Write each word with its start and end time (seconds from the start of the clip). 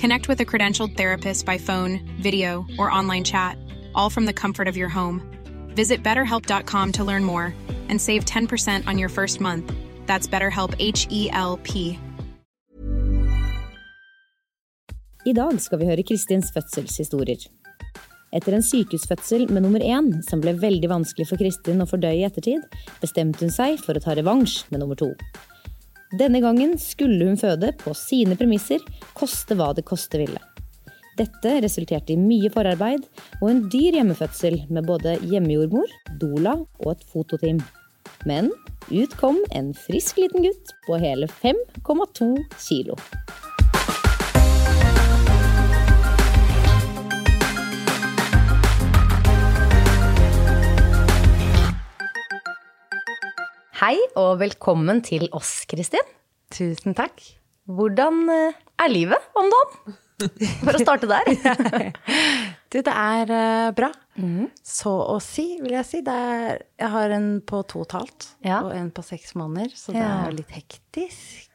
Connect 0.00 0.28
with 0.28 0.40
a 0.40 0.46
credentialed 0.46 0.96
therapist 0.96 1.44
by 1.44 1.58
phone, 1.58 2.00
video, 2.22 2.64
or 2.78 2.90
online 2.90 3.22
chat, 3.22 3.58
all 3.94 4.08
from 4.08 4.24
the 4.24 4.32
comfort 4.32 4.66
of 4.66 4.74
your 4.74 4.88
home. 4.88 5.20
Visit 5.76 6.02
betterhelp.com 6.02 6.92
to 6.92 7.04
learn 7.04 7.22
more 7.22 7.52
and 7.90 8.00
save 8.00 8.24
10% 8.24 8.88
on 8.88 8.96
your 8.96 9.10
first 9.10 9.42
month. 9.42 9.70
That's 10.06 10.26
BetterHelp 10.26 10.74
H 10.78 11.06
E 11.10 11.28
L 11.30 11.58
P. 11.62 11.98
I 15.26 15.32
dag 15.32 15.60
skal 15.60 15.78
vi 15.78 15.84
høre 15.84 16.02
Kristins 16.02 16.48
fødselshistorier. 16.54 17.44
Etter 18.32 18.56
en 18.56 18.62
sykehusfødsel 18.62 19.50
med 19.52 19.62
nummer 19.62 19.80
én, 19.84 20.22
som 20.30 20.40
ble 20.40 20.54
veldig 20.56 20.88
vanskelig 20.88 21.28
for 21.28 21.36
Kristin 21.36 21.84
å 21.84 21.88
fordøye 21.90 22.22
i 22.22 22.24
ettertid, 22.24 22.64
bestemte 23.02 23.44
hun 23.44 23.52
seg 23.52 23.76
for 23.84 23.92
å 23.92 24.00
ta 24.00 24.16
revansj 24.16 24.62
med 24.70 24.80
nummer 24.80 24.96
to. 24.96 25.12
Denne 26.10 26.40
gangen 26.42 26.72
skulle 26.82 27.28
hun 27.28 27.36
føde 27.38 27.70
på 27.78 27.92
sine 27.94 28.34
premisser, 28.38 28.82
koste 29.14 29.54
hva 29.54 29.70
det 29.76 29.84
koste 29.86 30.18
ville. 30.18 30.40
Dette 31.20 31.52
resulterte 31.62 32.14
i 32.14 32.18
mye 32.18 32.50
forarbeid 32.50 33.04
og 33.38 33.46
en 33.50 33.60
dyr 33.70 33.98
hjemmefødsel 33.98 34.56
med 34.72 34.88
både 34.88 35.18
hjemmejordmor, 35.30 35.92
doula 36.18 36.56
og 36.82 36.88
et 36.94 37.04
fototeam. 37.12 37.60
Men 38.26 38.50
ut 38.90 39.14
kom 39.20 39.38
en 39.54 39.70
frisk 39.76 40.18
liten 40.18 40.48
gutt 40.48 40.74
på 40.88 40.98
hele 40.98 41.30
5,2 41.30 42.32
kilo. 42.58 42.98
Hei 53.90 53.98
og 54.20 54.36
velkommen 54.38 55.00
til 55.02 55.24
oss, 55.34 55.64
Kristin. 55.66 56.04
Tusen 56.54 56.94
takk. 56.94 57.24
Hvordan 57.66 58.20
eh, 58.30 58.58
er 58.78 58.92
livet 58.92 59.24
om 59.34 59.48
dagen? 59.50 59.96
For 60.60 60.78
å 60.78 60.82
starte 60.84 61.08
der. 61.10 61.30
Du, 62.70 62.76
det 62.86 62.92
er 62.94 63.26
bra. 63.74 63.88
bra. 63.90 64.28
Så 64.62 64.92
å 64.94 65.16
si, 65.18 65.56
vil 65.58 65.74
jeg 65.74 65.88
si. 65.88 66.04
Det 66.06 66.14
er, 66.14 66.60
jeg 66.78 66.92
har 66.92 67.16
en 67.16 67.26
på 67.42 67.64
to 67.66 67.80
og 67.82 67.88
et 67.88 67.96
halvt 67.96 68.28
Ja. 68.46 68.60
og 68.62 68.76
en 68.78 68.92
på 68.94 69.02
seks 69.08 69.34
måneder, 69.34 69.74
så 69.74 69.90
det 69.90 70.04
Ja. 70.04 70.12
er 70.28 70.36
litt 70.38 70.54
hektisk. 70.54 71.50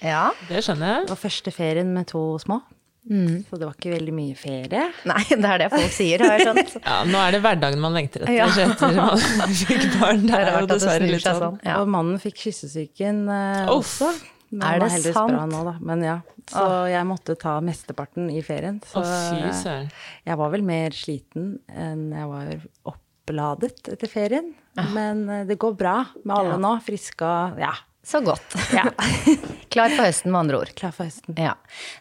Ja. 0.00 0.30
Det 0.48 0.64
skjønner 0.64 1.02
jeg. 1.02 1.10
Og 1.12 1.20
første 1.20 1.52
ferien 1.52 1.92
med 1.92 2.08
to 2.14 2.24
små, 2.40 2.62
så 3.04 3.58
det 3.60 3.66
var 3.68 3.74
ikke 3.76 3.90
veldig 3.92 4.12
mye 4.16 4.36
ferie. 4.38 4.84
Nei, 5.10 5.22
det 5.28 5.48
er 5.50 5.58
det 5.64 5.70
folk 5.74 5.92
sier, 5.92 6.22
har 6.24 6.38
jeg 6.38 6.46
skjønt. 6.48 6.76
Ja, 6.88 6.98
nå 7.08 7.18
er 7.20 7.34
det 7.36 7.40
hverdagen 7.44 7.82
man 7.84 7.92
lengter 7.96 8.24
etter. 8.24 8.32
Ja. 8.36 8.46
Etter 8.64 8.94
man 8.96 9.24
fikk 9.64 9.88
barn. 10.00 10.22
Det 10.24 10.32
Det 10.32 10.38
er 10.40 10.54
jo 10.54 10.68
det 10.68 10.74
dessverre 10.78 11.02
snur 11.02 11.12
litt 11.12 11.26
seg 11.26 11.36
sånn. 11.40 11.58
sånn. 11.58 11.58
Ja. 11.68 11.80
Og 11.82 11.90
mannen 11.96 12.22
fikk 12.22 12.40
kyssesyken 12.46 13.24
uh, 13.28 13.72
også. 13.74 14.08
Men 14.54 14.62
Er 14.68 14.78
det 14.78 14.84
var 14.86 14.92
heldigvis 14.94 15.16
sant? 15.18 15.34
bra 15.34 15.44
nå, 15.50 15.62
da. 15.66 15.74
Men 15.90 16.04
ja. 16.06 16.16
Så 16.48 16.64
jeg 16.92 17.08
måtte 17.08 17.34
ta 17.40 17.54
mesteparten 17.64 18.28
i 18.30 18.42
ferien. 18.44 18.76
Så 18.86 19.00
oh, 19.00 19.38
jeg, 19.40 19.88
jeg 20.28 20.36
var 20.40 20.52
vel 20.52 20.64
mer 20.66 20.92
sliten 20.96 21.54
enn 21.72 22.10
jeg 22.12 22.28
var 22.28 22.50
oppladet 22.92 23.88
etter 23.94 24.10
ferien. 24.12 24.52
Men 24.92 25.24
eh, 25.32 25.44
det 25.48 25.56
går 25.62 25.76
bra 25.80 25.96
med 26.22 26.34
alle 26.36 26.58
nå. 26.60 26.74
Friske 26.84 27.24
og 27.24 27.58
ja, 27.62 27.72
Så 28.04 28.20
godt. 28.24 28.54
Ja. 28.74 28.84
Klar 29.74 29.90
for 29.96 30.04
høsten, 30.06 30.30
med 30.30 30.38
andre 30.44 30.58
ord. 30.62 30.74
klar 30.78 30.92
for 30.94 31.08
høsten. 31.08 31.34
Ja. 31.40 31.54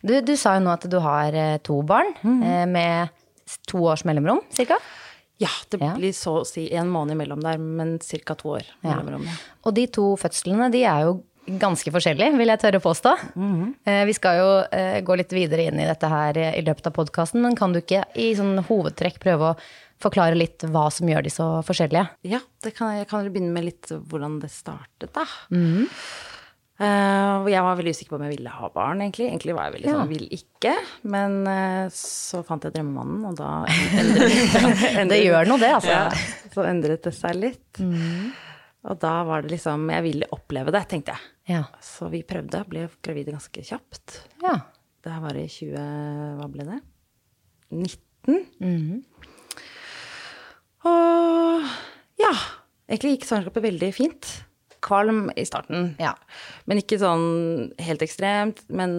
Du, 0.03 0.13
du 0.21 0.35
sa 0.37 0.57
jo 0.59 0.65
nå 0.65 0.73
at 0.75 0.83
du 0.91 0.99
har 1.01 1.33
eh, 1.33 1.55
to 1.65 1.79
barn 1.87 2.11
mm. 2.21 2.43
med 2.69 3.09
to 3.69 3.81
års 3.89 4.03
mellomrom, 4.05 4.43
cirka. 4.53 4.77
Ja, 5.41 5.49
det 5.73 5.79
Ja. 5.81 5.95
blir 5.97 6.13
så 6.13 6.41
å 6.43 6.45
si 6.47 6.67
en 6.77 6.91
måned 6.93 7.15
imellom 7.17 7.41
der, 7.43 7.57
men 7.57 7.97
ca. 7.99 8.35
to 8.35 8.53
år 8.59 8.67
Ja. 8.85 8.99
Og 9.65 9.73
de 9.73 9.87
to 9.87 10.13
fødslene, 10.21 10.69
de 10.71 10.83
er 10.85 11.07
jo 11.07 11.15
ganske 11.59 11.91
forskjellige, 11.91 12.37
vil 12.39 12.47
jeg 12.53 12.59
tørre 12.61 12.79
å 12.79 12.83
påstå. 12.85 13.11
Eh, 13.89 14.05
Vi 14.07 14.13
skal 14.15 14.37
jo 14.39 14.51
eh, 14.71 15.01
gå 15.03 15.17
litt 15.19 15.33
videre 15.35 15.65
inn 15.67 15.79
i 15.81 15.87
dette 15.89 16.07
her 16.07 16.37
eh, 16.37 16.53
i 16.59 16.63
løpet 16.63 16.87
av 16.87 16.93
podkasten, 16.95 17.41
men 17.43 17.55
kan 17.59 17.73
du 17.73 17.81
ikke 17.81 18.05
i 18.15 18.29
sånn 18.37 18.61
hovedtrekk 18.69 19.19
prøve 19.19 19.49
å 19.51 19.57
forklare 20.01 20.37
litt 20.37 20.65
hva 20.71 20.87
som 20.93 21.09
gjør 21.09 21.25
de 21.25 21.31
så 21.33 21.47
forskjellige? 21.67 22.05
Ja, 22.27 22.39
det 22.63 22.73
kan, 22.77 22.93
jeg 22.97 23.09
kan 23.09 23.25
begynne 23.29 23.53
med 23.55 23.67
litt 23.69 23.91
hvordan 23.91 24.39
det 24.43 24.51
startet, 24.53 25.11
da. 25.15 25.25
Mm. 25.53 25.89
Uh, 26.81 27.45
jeg 27.53 27.61
var 27.61 27.77
veldig 27.77 27.91
usikker 27.93 28.15
på 28.15 28.17
om 28.17 28.23
jeg 28.25 28.33
ville 28.33 28.53
ha 28.53 28.69
barn, 28.73 29.03
egentlig. 29.05 29.27
Egentlig 29.29 29.55
var 29.55 29.69
jeg 29.69 29.75
veldig 29.75 29.91
sånn, 29.93 30.09
vil 30.09 30.25
ikke. 30.35 30.73
Men 31.13 31.35
uh, 31.45 31.85
så 31.93 32.41
fant 32.47 32.65
jeg 32.65 32.75
drømmemannen, 32.75 33.27
og 33.29 33.37
da 33.39 33.51
endret 35.03 35.13
Det 35.13 35.21
gjør 35.21 35.51
noe, 35.51 35.61
det, 35.61 35.69
altså. 35.77 35.93
Ja, 35.93 36.49
så 36.55 36.65
endret 36.67 37.05
det 37.05 37.13
seg 37.15 37.37
litt. 37.39 37.83
Og 38.83 38.97
da 38.99 39.13
var 39.23 39.45
det 39.45 39.53
liksom 39.53 39.85
Jeg 39.93 40.03
ville 40.03 40.27
oppleve 40.35 40.73
det, 40.75 40.83
tenkte 40.91 41.13
jeg. 41.15 41.29
Ja. 41.53 41.61
Så 41.83 42.09
vi 42.11 42.23
prøvde. 42.27 42.65
Ble 42.67 42.87
gravide 43.05 43.35
ganske 43.35 43.67
kjapt. 43.69 44.23
ja. 44.43 44.57
Det 45.03 45.11
her 45.11 45.19
var 45.19 45.35
i 45.35 45.49
20 45.51 46.37
Hva 46.39 46.45
ble 46.47 46.63
det? 46.63 46.77
19. 47.75 49.01
Og 50.89 51.69
ja. 52.21 52.33
Egentlig 52.89 53.15
gikk 53.15 53.29
svangerskapet 53.29 53.63
veldig 53.63 53.91
fint. 53.95 54.31
Kvalm 54.83 55.29
i 55.39 55.45
starten. 55.47 55.93
Ja. 56.03 56.11
Men 56.67 56.81
ikke 56.81 56.99
sånn 56.99 57.71
helt 57.81 58.03
ekstremt. 58.03 58.59
Men 58.67 58.91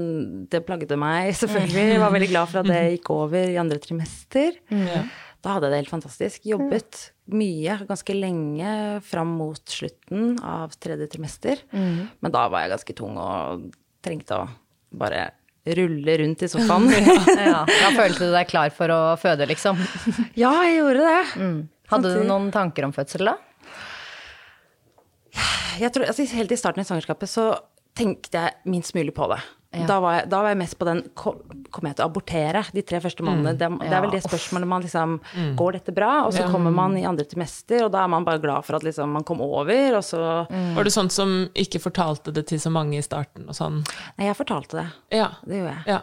det 0.50 0.64
plagde 0.66 0.96
meg, 1.00 1.34
selvfølgelig. 1.42 1.84
Jeg 1.92 2.02
var 2.02 2.14
veldig 2.16 2.30
glad 2.32 2.50
for 2.50 2.62
at 2.62 2.70
det 2.72 2.80
gikk 2.96 3.12
over 3.14 3.52
i 3.52 3.60
andre 3.60 3.78
trimester. 3.84 4.56
Da 5.44 5.58
hadde 5.58 5.68
jeg 5.68 5.74
det 5.74 5.80
helt 5.82 5.92
fantastisk. 5.92 6.46
Jobbet 6.48 7.02
mye, 7.36 7.76
ganske 7.84 8.16
lenge 8.16 8.70
fram 9.04 9.34
mot 9.36 9.60
slutten 9.68 10.38
av 10.40 10.72
tredje 10.80 11.10
trimester. 11.12 11.60
Men 11.76 12.32
da 12.32 12.46
var 12.48 12.64
jeg 12.64 12.72
ganske 12.78 12.96
tung 12.96 13.20
og 13.20 13.66
trengte 14.04 14.40
å 14.40 14.46
bare 14.96 15.26
rulle 15.76 16.16
rundt 16.20 16.42
i 16.44 16.48
sofaen. 16.48 16.88
ja. 17.40 17.62
Da 17.68 17.92
følte 17.96 18.26
du 18.26 18.32
deg 18.34 18.48
klar 18.50 18.72
for 18.74 18.92
å 18.92 18.98
føde, 19.20 19.46
liksom. 19.48 19.78
ja, 20.42 20.50
jeg 20.64 20.78
gjorde 20.80 21.06
det. 21.12 21.22
Hadde 21.92 22.14
du 22.14 22.22
noen 22.28 22.50
tanker 22.54 22.86
om 22.86 22.94
fødsel 22.96 23.28
da? 23.28 23.36
Jeg 25.80 25.90
tror, 25.94 26.06
altså, 26.06 26.24
helt 26.38 26.54
i 26.54 26.58
starten 26.58 26.84
i 26.84 26.86
svangerskapet 26.86 27.30
så 27.30 27.50
tenkte 27.98 28.40
jeg 28.40 28.70
minst 28.70 28.94
mulig 28.96 29.14
på 29.14 29.26
det. 29.32 29.40
Da, 29.88 29.96
var 29.98 30.12
jeg, 30.20 30.26
da 30.30 30.38
var 30.44 30.52
jeg 30.52 30.58
mest 30.60 30.76
på 30.78 30.86
den 30.86 31.00
Kommer 31.18 31.88
jeg 31.88 31.96
til 31.98 32.04
å 32.04 32.06
abortere 32.06 32.60
de 32.76 32.82
tre 32.86 33.00
første 33.02 33.24
månedene? 33.26 33.56
Det, 33.58 33.68
det 33.82 33.96
er 33.96 34.04
vel 34.04 34.12
det 34.12 34.20
spørsmålet 34.22 34.70
man 34.70 34.84
liksom 34.84 35.16
Går 35.58 35.78
dette 35.80 35.94
bra? 35.96 36.10
Og 36.28 36.36
så 36.36 36.44
kommer 36.52 36.70
man 36.74 36.94
i 36.94 37.02
andre 37.08 37.26
trimester, 37.26 37.82
og 37.82 37.90
da 37.90 38.04
er 38.04 38.12
man 38.12 38.26
bare 38.26 38.38
glad 38.38 38.62
for 38.68 38.78
at 38.78 38.86
liksom, 38.86 39.10
man 39.18 39.26
kom 39.26 39.42
over, 39.42 39.96
og 39.98 40.04
så 40.06 40.20
Var 40.46 40.86
du 40.86 40.92
sånn 40.94 41.10
som 41.10 41.32
ikke 41.58 41.82
fortalte 41.82 42.30
det 42.34 42.46
til 42.52 42.62
så 42.62 42.70
mange 42.70 43.00
i 43.00 43.02
starten 43.02 43.48
og 43.50 43.58
sånn? 43.58 43.82
Nei, 44.20 44.28
jeg 44.28 44.38
fortalte 44.38 44.78
det. 44.78 44.86
Ja. 45.18 45.32
Det 45.42 45.58
gjorde 45.58 45.74
jeg. 45.74 45.96
ja. 45.96 46.00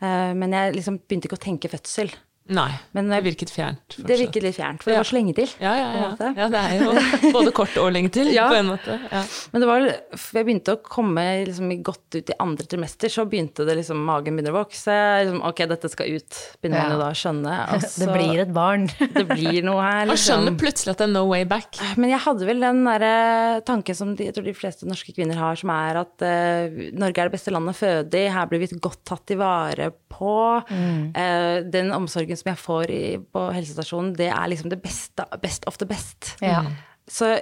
Eh, 0.00 0.32
men 0.34 0.56
jeg 0.56 0.74
liksom 0.80 0.98
begynte 1.04 1.28
ikke 1.30 1.38
å 1.38 1.44
tenke 1.46 1.70
fødsel. 1.70 2.10
Nei, 2.50 2.70
Men 2.96 3.08
det 3.12 3.20
virket 3.22 3.50
fjernt. 3.54 3.94
Det 3.96 4.16
virket 4.18 4.42
litt 4.42 4.56
fjernt, 4.56 4.82
for 4.82 4.90
det 4.90 4.96
Ja. 4.96 5.02
var 5.04 5.08
så 5.10 5.16
lenge 5.16 5.34
til. 5.36 5.50
Ja, 5.62 5.72
ja, 5.78 5.84
på 5.86 5.96
en 5.96 6.02
ja. 6.02 6.08
måte. 6.10 6.30
ja, 6.36 6.48
det 6.50 6.60
er 6.60 6.80
jo 6.80 7.32
både 7.36 7.52
kort 7.54 7.76
og 7.78 7.92
lenge 7.94 8.10
til, 8.10 8.30
Ja. 8.34 8.48
på 8.50 8.56
en 8.58 8.66
måte. 8.72 8.96
Ja. 9.12 9.22
Men 9.52 9.62
det 9.62 9.68
var, 9.70 9.86
jeg 9.86 10.46
begynte 10.48 10.74
å 10.74 10.80
komme 10.82 11.24
liksom, 11.46 11.70
godt 11.86 12.18
ut 12.18 12.32
i 12.32 12.36
andre 12.42 12.66
trimester, 12.66 13.08
så 13.12 13.24
begynte 13.30 13.64
det 13.68 13.76
liksom, 13.78 14.02
magen 14.04 14.34
begynner 14.36 14.56
å 14.56 14.64
vokse. 14.64 14.96
Liksom, 15.24 15.38
ok, 15.46 15.62
dette 15.70 15.90
skal 15.92 16.10
ut, 16.16 16.40
begynner 16.60 16.82
man 16.82 16.90
Ja. 16.90 16.96
jo 16.96 17.00
da 17.04 17.10
å 17.12 17.18
skjønne. 17.22 17.54
og 17.74 17.86
Det 18.02 18.10
blir 18.10 18.42
et 18.44 18.52
barn. 18.52 18.88
det 19.20 19.26
blir 19.30 19.62
noe 19.62 19.80
her, 19.86 20.10
Og 20.10 20.18
skjønner 20.18 20.50
liksom. 20.50 20.58
plutselig 20.64 20.94
at 20.96 21.04
det 21.04 21.08
er 21.08 21.14
no 21.14 21.24
way 21.30 21.44
back. 21.44 21.78
Men 21.96 22.10
jeg 22.10 22.24
hadde 22.26 22.50
vel 22.50 22.60
den 22.66 22.82
derre 22.84 23.62
tanken 23.64 23.94
som 23.94 24.14
de, 24.18 24.26
jeg 24.26 24.34
tror 24.34 24.44
de 24.50 24.56
fleste 24.58 24.88
norske 24.90 25.14
kvinner 25.14 25.38
har, 25.38 25.54
som 25.60 25.70
er 25.70 26.02
at 26.02 26.26
uh, 26.26 26.80
Norge 26.98 27.22
er 27.22 27.30
det 27.30 27.36
beste 27.38 27.54
landet 27.54 27.76
å 27.76 27.80
føde 27.80 28.24
i, 28.24 28.26
her 28.34 28.46
blir 28.50 28.58
vi 28.64 28.72
godt 28.80 29.04
tatt 29.06 29.30
i 29.30 29.38
vare 29.38 29.92
på. 30.10 30.34
Eh, 30.70 31.62
den 31.70 31.90
omsorgen 31.94 32.36
som 32.40 32.50
jeg 32.52 32.60
får 32.60 32.92
i, 32.94 33.02
på 33.20 33.46
helsestasjonen, 33.54 34.14
det 34.18 34.30
er 34.32 34.52
liksom 34.52 34.72
det 34.72 34.80
beste, 34.82 35.26
best 35.42 35.66
of 35.70 35.78
the 35.80 35.88
best. 35.88 36.34
Ja. 36.44 36.62
Så 37.10 37.34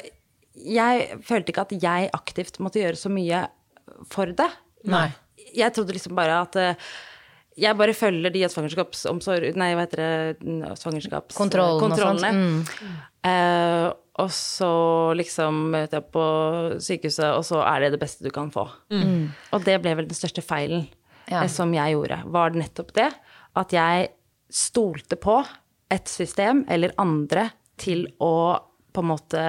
jeg 0.58 1.20
følte 1.26 1.52
ikke 1.52 1.66
at 1.68 1.76
jeg 1.82 2.10
aktivt 2.16 2.58
måtte 2.62 2.82
gjøre 2.82 2.98
så 2.98 3.12
mye 3.12 3.46
for 4.10 4.30
det. 4.38 4.48
Nei. 4.88 5.08
Jeg 5.56 5.72
trodde 5.74 5.94
liksom 5.96 6.16
bare 6.18 6.42
at 6.42 6.58
eh, 6.60 6.90
jeg 7.58 7.78
bare 7.78 7.94
følger 7.96 8.30
de 8.34 8.44
svangerskapsomsorg... 8.46 9.56
Nei, 9.58 9.72
hva 9.74 9.86
heter 9.86 10.02
det? 10.02 10.66
Svangerskapskontrollene. 10.78 11.80
Kontrollen 11.82 12.26
og 12.26 12.36
mm. 12.36 12.60
kontrollene. 12.68 12.92
Eh, 13.26 13.88
og 14.18 14.30
så 14.34 14.70
liksom 15.18 15.58
møter 15.74 16.00
jeg 16.00 16.06
på 16.14 16.26
sykehuset, 16.82 17.32
og 17.32 17.44
så 17.46 17.62
er 17.66 17.84
det 17.84 17.92
det 17.94 18.00
beste 18.02 18.26
du 18.26 18.30
kan 18.34 18.50
få. 18.54 18.66
Og 19.54 19.66
det 19.66 19.78
ble 19.82 19.94
vel 19.98 20.10
den 20.10 20.18
største 20.18 20.42
feilen 20.44 20.86
Ja. 21.28 21.42
eh, 21.42 21.50
som 21.50 21.74
jeg 21.74 21.94
gjorde. 21.94 22.22
Var 22.26 22.54
det 22.54 22.62
nettopp 22.62 22.94
det 22.98 23.10
at 23.58 23.74
jeg 23.74 24.08
stolte 24.50 25.18
på 25.20 25.40
et 25.92 26.08
system 26.10 26.64
eller 26.68 26.94
andre 27.00 27.48
til 27.80 28.06
å 28.20 28.32
på 28.92 29.04
en 29.04 29.12
måte 29.14 29.42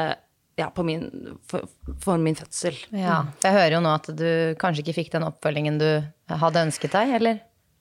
Ja, 0.60 0.68
på 0.76 0.84
min, 0.84 1.06
for, 1.48 1.64
for 2.04 2.20
min 2.20 2.36
fødsel. 2.36 2.76
Ja. 2.92 3.22
Jeg 3.40 3.56
hører 3.56 3.78
jo 3.78 3.84
nå 3.86 3.94
at 3.96 4.10
du 4.12 4.56
kanskje 4.60 4.84
ikke 4.84 4.98
fikk 4.98 5.14
den 5.14 5.24
oppfølgingen 5.24 5.78
du 5.80 5.88
hadde 6.28 6.66
ønsket 6.68 6.98
deg, 6.98 7.14
eller? 7.16 7.38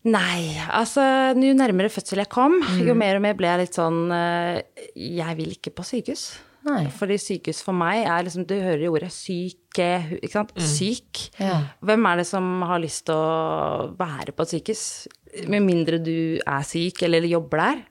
Nei, 0.06 0.54
altså 0.70 1.02
jo 1.34 1.56
nærmere 1.58 1.90
fødsel 1.90 2.22
jeg 2.22 2.30
kom, 2.30 2.54
jo 2.86 2.94
mer 2.94 3.18
og 3.18 3.24
mer 3.24 3.34
ble 3.34 3.50
jeg 3.50 3.64
litt 3.64 3.74
sånn 3.80 3.98
eh, 4.14 4.60
Jeg 4.94 5.34
vil 5.40 5.56
ikke 5.56 5.74
på 5.74 5.84
sykehus. 5.88 6.28
Nei. 6.66 6.86
Fordi 6.92 7.16
sykehus 7.22 7.60
for 7.64 7.76
meg 7.76 8.02
er 8.02 8.24
liksom 8.26 8.46
Du 8.48 8.56
hører 8.58 8.82
jo 8.82 8.94
ordet 8.96 9.12
syke, 9.14 9.90
ikke 10.18 10.32
sant? 10.34 10.50
Syk. 10.58 11.28
Ja. 11.38 11.60
Hvem 11.84 12.08
er 12.10 12.20
det 12.20 12.26
som 12.28 12.48
har 12.66 12.82
lyst 12.82 13.06
til 13.08 13.14
å 13.14 13.92
være 13.98 14.34
på 14.34 14.44
et 14.46 14.56
sykehus? 14.56 14.82
Med 15.48 15.62
mindre 15.64 16.00
du 16.02 16.40
er 16.40 16.66
syk 16.66 17.02
eller 17.06 17.28
jobber 17.28 17.62
der. 17.62 17.84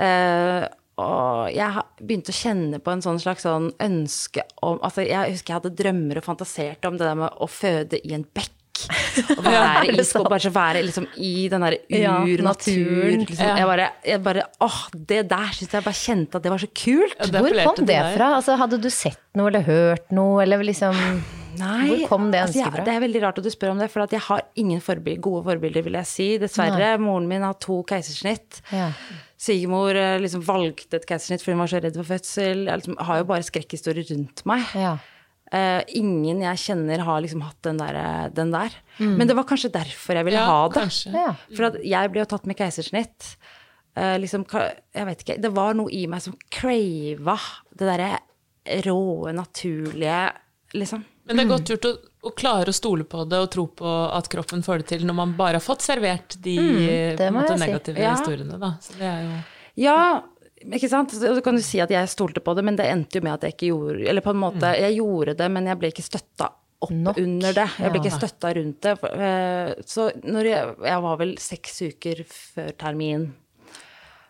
Eh, 0.00 0.64
og 1.02 1.50
jeg 1.50 1.82
begynte 2.00 2.30
å 2.30 2.36
kjenne 2.38 2.78
på 2.82 2.92
en 2.92 3.02
sånn 3.02 3.18
slags 3.22 3.42
sånn 3.42 3.72
ønske 3.82 4.44
om 4.62 4.78
Altså, 4.86 5.02
jeg 5.02 5.32
husker 5.34 5.52
jeg 5.52 5.58
hadde 5.58 5.72
drømmer 5.80 6.20
og 6.20 6.26
fantaserte 6.28 6.86
om 6.90 6.98
det 6.98 7.08
der 7.08 7.18
med 7.18 7.40
å 7.42 7.48
føde 7.50 7.98
i 8.06 8.14
en 8.14 8.26
bekk. 8.34 8.53
Å 8.84 9.42
være 9.44 9.92
i 9.92 10.04
skog, 10.06 10.26
bare 10.30 10.42
så 10.42 10.52
være 10.54 10.82
liksom 10.86 11.06
i 11.22 11.48
den 11.52 11.64
derre 11.64 11.78
Ja, 11.92 12.16
ur-natur. 12.24 12.42
naturen. 12.48 13.24
Liksom. 13.28 13.52
Jeg 13.60 13.68
bare, 13.70 13.86
jeg 14.06 14.24
bare 14.24 14.48
Åh, 14.64 14.80
det 15.12 15.22
der 15.30 15.54
syns 15.56 15.76
jeg 15.78 15.86
bare 15.86 16.00
kjente 16.00 16.40
at 16.40 16.46
det 16.46 16.52
var 16.54 16.64
så 16.64 16.70
kult. 16.70 17.16
Ja, 17.20 17.30
Hvor 17.44 17.62
kom 17.70 17.88
det 17.88 18.00
fra? 18.16 18.34
Altså, 18.40 18.58
hadde 18.60 18.80
du 18.82 18.90
sett 18.92 19.20
noe 19.38 19.50
eller 19.52 19.64
hørt 19.66 20.12
noe, 20.14 20.42
eller 20.44 20.62
liksom 20.66 20.98
Nei, 21.54 21.86
Hvor 21.86 22.08
kom 22.10 22.30
det 22.32 22.40
altså, 22.42 22.58
ønsket 22.58 22.66
altså, 22.66 22.76
fra? 22.80 22.84
Det 22.88 22.94
er 22.96 23.02
veldig 23.04 23.20
rart 23.22 23.36
at 23.38 23.46
du 23.46 23.50
spør 23.54 23.74
om 23.76 23.82
det, 23.82 23.86
for 23.92 24.02
at 24.02 24.14
jeg 24.16 24.24
har 24.26 24.42
ingen 24.58 24.80
forbil 24.82 25.20
gode 25.22 25.44
forbilder, 25.46 25.84
vil 25.86 25.98
jeg 26.00 26.10
si. 26.10 26.26
Dessverre. 26.42 26.96
Moren 26.98 27.28
min 27.30 27.46
har 27.46 27.54
to 27.62 27.76
keisersnitt. 27.86 28.58
Ja. 28.74 28.88
Svigermor 29.44 29.94
eh, 29.98 30.16
liksom 30.22 30.42
valgte 30.46 30.98
et 30.98 31.06
keisersnitt 31.06 31.44
fordi 31.44 31.54
hun 31.54 31.62
var 31.62 31.70
så 31.70 31.80
redd 31.84 31.98
for 32.00 32.10
fødsel. 32.10 32.64
Jeg 32.66 32.82
liksom, 32.82 32.98
har 33.06 33.20
jo 33.22 33.28
bare 33.30 33.46
skrekkhistorier 33.46 34.10
rundt 34.10 34.42
meg. 34.50 34.66
Ja. 34.78 34.96
Eh, 35.54 35.82
ingen 36.00 36.40
jeg 36.42 36.58
kjenner 36.64 37.02
har 37.06 37.20
liksom 37.22 37.42
hatt 37.46 37.60
den 37.62 37.78
der. 37.78 37.98
Den 38.34 38.50
der. 38.54 38.74
Men 38.98 39.28
det 39.30 39.36
var 39.38 39.44
kanskje 39.46 39.70
derfor 39.74 40.18
jeg 40.18 40.26
ville 40.26 40.40
Ja, 40.40 40.46
ha 40.50 40.68
det. 40.68 40.80
kanskje. 40.80 41.12
Ja. 41.14 41.34
For 41.54 41.68
at 41.68 41.76
jeg 41.84 42.10
ble 42.10 42.24
jo 42.24 42.30
tatt 42.32 42.46
med 42.50 42.56
keisersnitt. 42.58 43.34
Uh, 43.94 44.16
liksom, 44.18 44.42
jeg 44.50 45.06
vet 45.06 45.20
ikke, 45.22 45.36
det 45.38 45.52
var 45.54 45.76
noe 45.78 45.86
i 45.94 46.00
meg 46.10 46.18
som 46.24 46.34
crava 46.50 47.36
det 47.70 47.86
derre 47.86 48.08
råe, 48.82 49.30
naturlige, 49.36 50.32
liksom. 50.74 51.04
Men 51.28 51.36
det 51.38 51.44
er 51.44 51.48
godt 51.52 51.70
gjort 51.70 51.86
å, 51.88 51.92
å 52.28 52.32
klare 52.36 52.72
å 52.72 52.76
stole 52.76 53.04
på 53.08 53.22
det 53.30 53.38
og 53.44 53.50
tro 53.54 53.64
på 53.78 53.92
at 54.12 54.26
kroppen 54.32 54.64
får 54.66 54.82
det 54.82 54.88
til, 54.90 55.04
når 55.08 55.16
man 55.16 55.36
bare 55.38 55.60
har 55.60 55.64
fått 55.64 55.84
servert 55.86 56.34
de 56.44 56.56
Mm, 56.58 57.22
måte, 57.32 57.54
negative 57.60 57.94
si. 57.96 58.02
Ja. 58.02 58.16
historiene. 58.18 58.58
Da. 58.60 58.72
Så 58.82 58.98
det 58.98 59.06
er 59.08 59.22
jo 59.22 59.38
Ja, 59.84 60.22
ikke 60.72 60.88
sant. 60.88 61.10
Så 61.10 61.42
kan 61.44 61.54
du 61.56 61.62
si 61.62 61.80
at 61.80 61.90
jeg 61.90 62.08
stolte 62.08 62.40
på 62.40 62.54
det, 62.56 62.64
men 62.64 62.76
det 62.76 62.86
endte 62.90 63.18
jo 63.18 63.24
med 63.26 63.34
at 63.34 63.42
jeg 63.42 63.52
ikke 63.56 63.70
gjorde 63.72 64.08
Eller 64.08 64.20
på 64.24 64.30
en 64.30 64.40
måte, 64.40 64.70
jeg 64.80 64.96
gjorde 64.96 65.36
det, 65.36 65.50
men 65.50 65.66
jeg 65.66 65.78
ble 65.78 65.90
ikke 65.92 66.02
støtta 66.06 66.50
opp 66.84 66.90
Nok. 66.92 67.18
under 67.18 67.52
det. 67.52 67.68
Jeg 67.78 67.90
ble 67.92 68.00
Ja. 68.00 68.04
ikke 68.04 68.18
støtta 68.18 68.54
rundt 68.56 68.80
det. 68.80 68.94
Eh, 69.04 69.74
Så 69.86 70.10
når 70.24 70.44
jeg, 70.44 70.74
jeg 70.84 71.02
var 71.02 71.16
vel 71.16 71.36
seks 71.38 71.82
uker 71.82 72.24
før 72.28 72.72
termin 72.76 73.32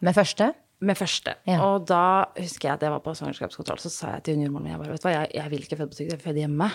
Med 0.01 0.15
første? 0.15 0.55
med 0.85 0.97
første, 0.99 1.33
Ja. 1.47 1.63
og 1.65 1.87
da 1.87 2.27
husker 2.37 2.69
jeg 2.69 2.73
at 2.75 2.81
jeg 2.83 2.91
var 2.91 3.01
på 3.01 3.15
svangerskapskontroll, 3.17 3.79
så 3.81 3.89
sa 3.91 4.07
jeg 4.15 4.23
til 4.25 4.35
hun 4.35 4.43
jordmoren 4.45 4.65
min 4.65 4.73
jeg 4.73 4.81
bare, 4.83 4.91
vet 4.93 5.01
du 5.01 5.09
hva, 5.09 5.13
jeg, 5.15 5.31
jeg 5.35 5.51
vil 5.51 5.61
ikke 5.63 5.77
føde 5.79 5.89
på 5.89 5.97
sykehus, 5.97 6.11
jeg 6.11 6.19
vil 6.19 6.27
føde 6.29 6.43
hjemme. 6.45 6.69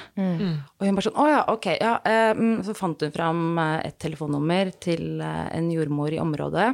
Og 0.79 0.85
hun 0.87 0.95
bare 0.95 1.05
sånn, 1.05 1.19
å 1.19 1.27
ja, 1.29 1.43
ok, 1.47 1.65
ja. 1.79 1.99
eh, 2.05 2.33
mm, 2.33 2.63
Så 2.65 2.73
fant 2.75 2.99
hun 3.05 3.11
fram 3.11 3.59
eh, 3.59 3.81
et 3.85 3.99
telefonnummer 3.99 4.71
til 4.81 5.21
en 5.21 5.69
jordmor 5.69 6.09
i 6.11 6.17
området. 6.17 6.69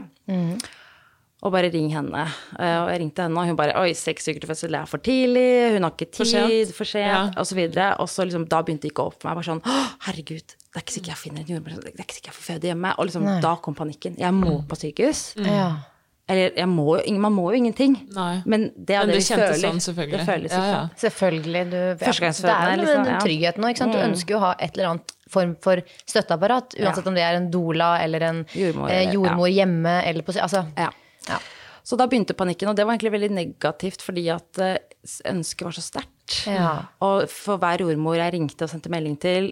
Og 1.46 1.52
bare 1.54 1.70
ring 1.70 1.92
henne. 1.94 2.24
Eh, 2.58 2.78
Og 2.82 2.90
jeg 2.90 3.00
ringte 3.04 3.22
henne, 3.28 3.38
og 3.38 3.46
hun 3.52 3.56
bare 3.60 3.76
Oi, 3.78 3.92
seks 3.94 4.26
uker 4.32 4.42
til 4.42 4.50
fødsel, 4.50 4.74
det 4.74 4.80
er 4.82 4.90
for 4.90 4.98
tidlig. 5.06 5.74
Hun 5.76 5.84
har 5.86 5.92
ikke 5.94 6.08
tid, 6.10 6.18
For 6.18 6.26
sent. 6.32 6.74
for 6.76 6.90
sent, 6.90 7.06
Ja. 7.06 7.20
og 7.38 7.46
så 7.46 7.56
videre. 7.56 7.92
Og 8.02 8.08
så 8.10 8.26
liksom, 8.26 8.48
da 8.50 8.64
begynte 8.66 8.82
det 8.88 8.92
ikke 8.96 9.06
opp 9.06 9.20
for 9.22 9.30
meg. 9.30 9.38
Bare 9.38 9.50
sånn 9.54 9.62
Å, 9.62 9.82
herregud, 10.08 10.42
det 10.42 10.76
er 10.76 10.82
ikke 10.82 10.96
sikkert 10.98 11.14
jeg 11.14 11.22
finner 11.22 11.42
en 11.46 11.52
jordmor. 11.54 11.82
Det 11.84 11.94
er 11.94 12.04
ikke 12.04 12.18
sikkert 12.18 12.32
jeg 12.34 12.40
får 12.40 12.48
føde 12.54 12.72
hjemme. 12.74 12.96
Og 12.98 13.06
liksom, 13.06 13.42
da 13.42 13.56
kom 13.62 13.76
panikken. 13.76 14.18
Jeg 14.18 14.34
må 14.34 14.64
på 14.68 14.76
sykehus. 14.76 15.36
Ja. 15.46 15.68
Eller 16.28 16.56
jeg 16.58 16.66
må, 16.68 16.98
jo- 17.06 17.20
man 17.22 17.34
må 17.38 17.52
jo 17.54 17.58
ingenting. 17.62 17.94
Nei. 18.16 18.42
Men 18.50 18.72
det 18.74 18.96
er 18.96 19.06
Men 19.06 19.14
det, 19.14 19.22
det 19.22 19.30
vi 19.30 19.36
føler. 19.36 19.62
sånn, 19.62 19.78
selvfølgelig. 19.86 20.18
Det 20.18 20.26
føles 20.26 20.52
Ja, 20.52 20.64
ja. 20.66 20.74
sånn. 20.74 20.90
Selvfølgelig. 20.98 21.70
Du, 21.70 21.78
ja, 21.78 21.94
Førstegangsfødende, 22.02 22.42
det 22.42 22.66
er 22.66 22.76
jo 22.76 22.82
liksom, 22.82 23.04
den 23.06 23.20
tryggheten 23.22 23.62
nå. 23.62 23.70
Ikke 23.70 23.78
sant? 23.78 23.92
Du 23.94 24.00
ønsker 24.00 24.30
jo 24.34 24.38
å 24.38 24.46
ha 24.48 24.56
et 24.60 24.72
eller 24.74 24.90
annet 24.90 25.12
form 25.30 25.56
for 25.62 25.84
støtteapparat, 26.10 26.74
uansett 26.82 27.06
om 27.08 27.14
det 27.14 27.22
er 27.22 27.36
en 27.38 27.52
doula 27.52 28.00
eller 28.02 28.24
en 28.24 28.46
Jordmor, 28.56 28.90
eh, 28.90 29.04
ja. 29.06 29.12
jordmor 29.14 29.50
hjemme 29.54 30.02
eller 30.04 30.24
på 30.24 30.34
Altså, 30.42 30.66
Ja. 30.76 30.90
Ja. 31.28 31.40
Så 31.86 31.98
da 32.00 32.08
begynte 32.10 32.34
panikken, 32.34 32.72
og 32.72 32.76
det 32.80 32.86
var 32.88 32.96
egentlig 32.96 33.14
veldig 33.14 33.32
negativt 33.38 34.02
fordi 34.02 34.24
at 34.34 34.58
eh, 34.58 34.78
ønsket 35.30 35.68
var 35.68 35.76
så 35.78 35.84
sterkt. 35.86 36.12
Ja. 36.50 36.72
Og 37.06 37.28
for 37.30 37.60
hver 37.62 37.78
jordmor 37.84 38.16
jeg 38.18 38.34
ringte 38.34 38.66
og 38.66 38.72
sendte 38.72 38.90
melding 38.90 39.14
til, 39.22 39.52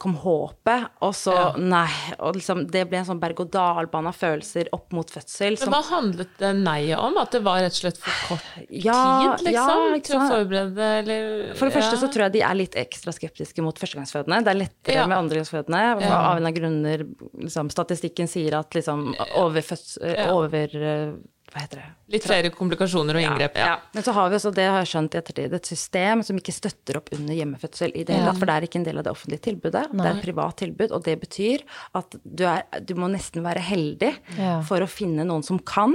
kom 0.00 0.14
håpet, 0.16 0.86
og 1.04 1.12
så 1.12 1.34
nei. 1.60 1.90
Og 2.24 2.38
liksom, 2.38 2.62
det 2.72 2.86
ble 2.88 3.02
en 3.02 3.08
sånn 3.10 3.20
berg-og-dal-bane 3.20 4.08
av 4.08 4.16
følelser 4.16 4.70
opp 4.72 4.96
mot 4.96 5.12
fødsel. 5.12 5.58
Men 5.58 5.60
som- 5.66 5.74
hva 5.76 5.82
handlet 5.90 6.32
det 6.40 6.54
nei 6.56 6.94
om? 6.96 7.20
At 7.20 7.36
det 7.36 7.42
var 7.44 7.60
rett 7.60 7.76
og 7.76 7.82
slett 7.82 8.00
for 8.00 8.16
kort 8.30 8.48
Ja, 8.72 9.36
tid, 9.36 9.52
liksom? 9.52 9.84
ja, 9.92 10.00
til 10.08 10.16
å 10.16 10.24
forberede, 10.32 10.88
eller 11.04 11.54
For 11.60 11.68
det 11.68 11.76
første 11.76 12.00
så 12.00 12.08
tror 12.08 12.24
jeg 12.30 12.32
de 12.32 12.46
er 12.48 12.54
litt 12.64 12.80
ekstra 12.80 13.12
skeptiske 13.12 13.60
mot 13.68 13.76
førstegangsfødende. 13.76 14.40
Det 14.48 14.54
er 14.56 14.62
lettere 14.64 14.94
Ja. 15.02 15.06
med 15.06 15.18
andregangsfødende. 15.20 15.84
Ja. 16.00 16.16
Av 16.32 16.38
en 16.40 16.46
av 16.48 16.54
grunner 16.56 17.04
liksom, 17.36 17.68
Statistikken 17.70 18.26
sier 18.26 18.56
at 18.56 18.70
liksom 18.72 19.12
overfødsel 19.36 20.16
Ja. 20.16 20.32
Over... 20.32 21.18
Hva 21.48 21.62
heter 21.64 21.80
det? 21.80 21.86
Litt 22.12 22.24
flere 22.24 22.50
komplikasjoner 22.52 23.16
og 23.18 23.22
inngrep. 23.24 23.56
Ja. 23.56 23.78
Men 23.94 24.04
så 24.04 24.12
har 24.16 24.28
vi 24.32 24.36
også, 24.38 24.50
det 24.56 24.64
har 24.68 24.78
jeg 24.82 24.88
skjønt 24.92 25.14
i 25.14 25.18
ettertid, 25.20 25.54
et 25.56 25.68
system 25.68 26.22
som 26.24 26.36
ikke 26.40 26.52
støtter 26.52 26.98
opp 27.00 27.08
under 27.16 27.36
hjemmefødsel 27.36 27.92
i 27.96 28.04
det 28.08 28.14
hele 28.16 28.30
tatt. 28.30 28.38
For 28.40 28.48
det 28.50 28.54
er 28.56 28.66
ikke 28.68 28.80
en 28.80 28.86
del 28.88 29.00
av 29.00 29.04
det 29.06 29.12
offentlige 29.12 29.42
tilbudet. 29.48 29.84
Det 29.92 30.04
er 30.06 30.10
et 30.14 30.22
privat 30.24 30.56
tilbud, 30.60 30.92
og 30.96 31.04
det 31.08 31.16
betyr 31.20 31.64
at 32.00 32.16
du, 32.24 32.44
er, 32.48 32.64
du 32.84 32.94
må 33.00 33.08
nesten 33.12 33.44
være 33.44 33.60
heldig 33.64 34.12
Ja. 34.38 34.58
for 34.68 34.84
å 34.84 34.88
finne 34.88 35.24
noen 35.28 35.44
som 35.44 35.58
kan, 35.58 35.94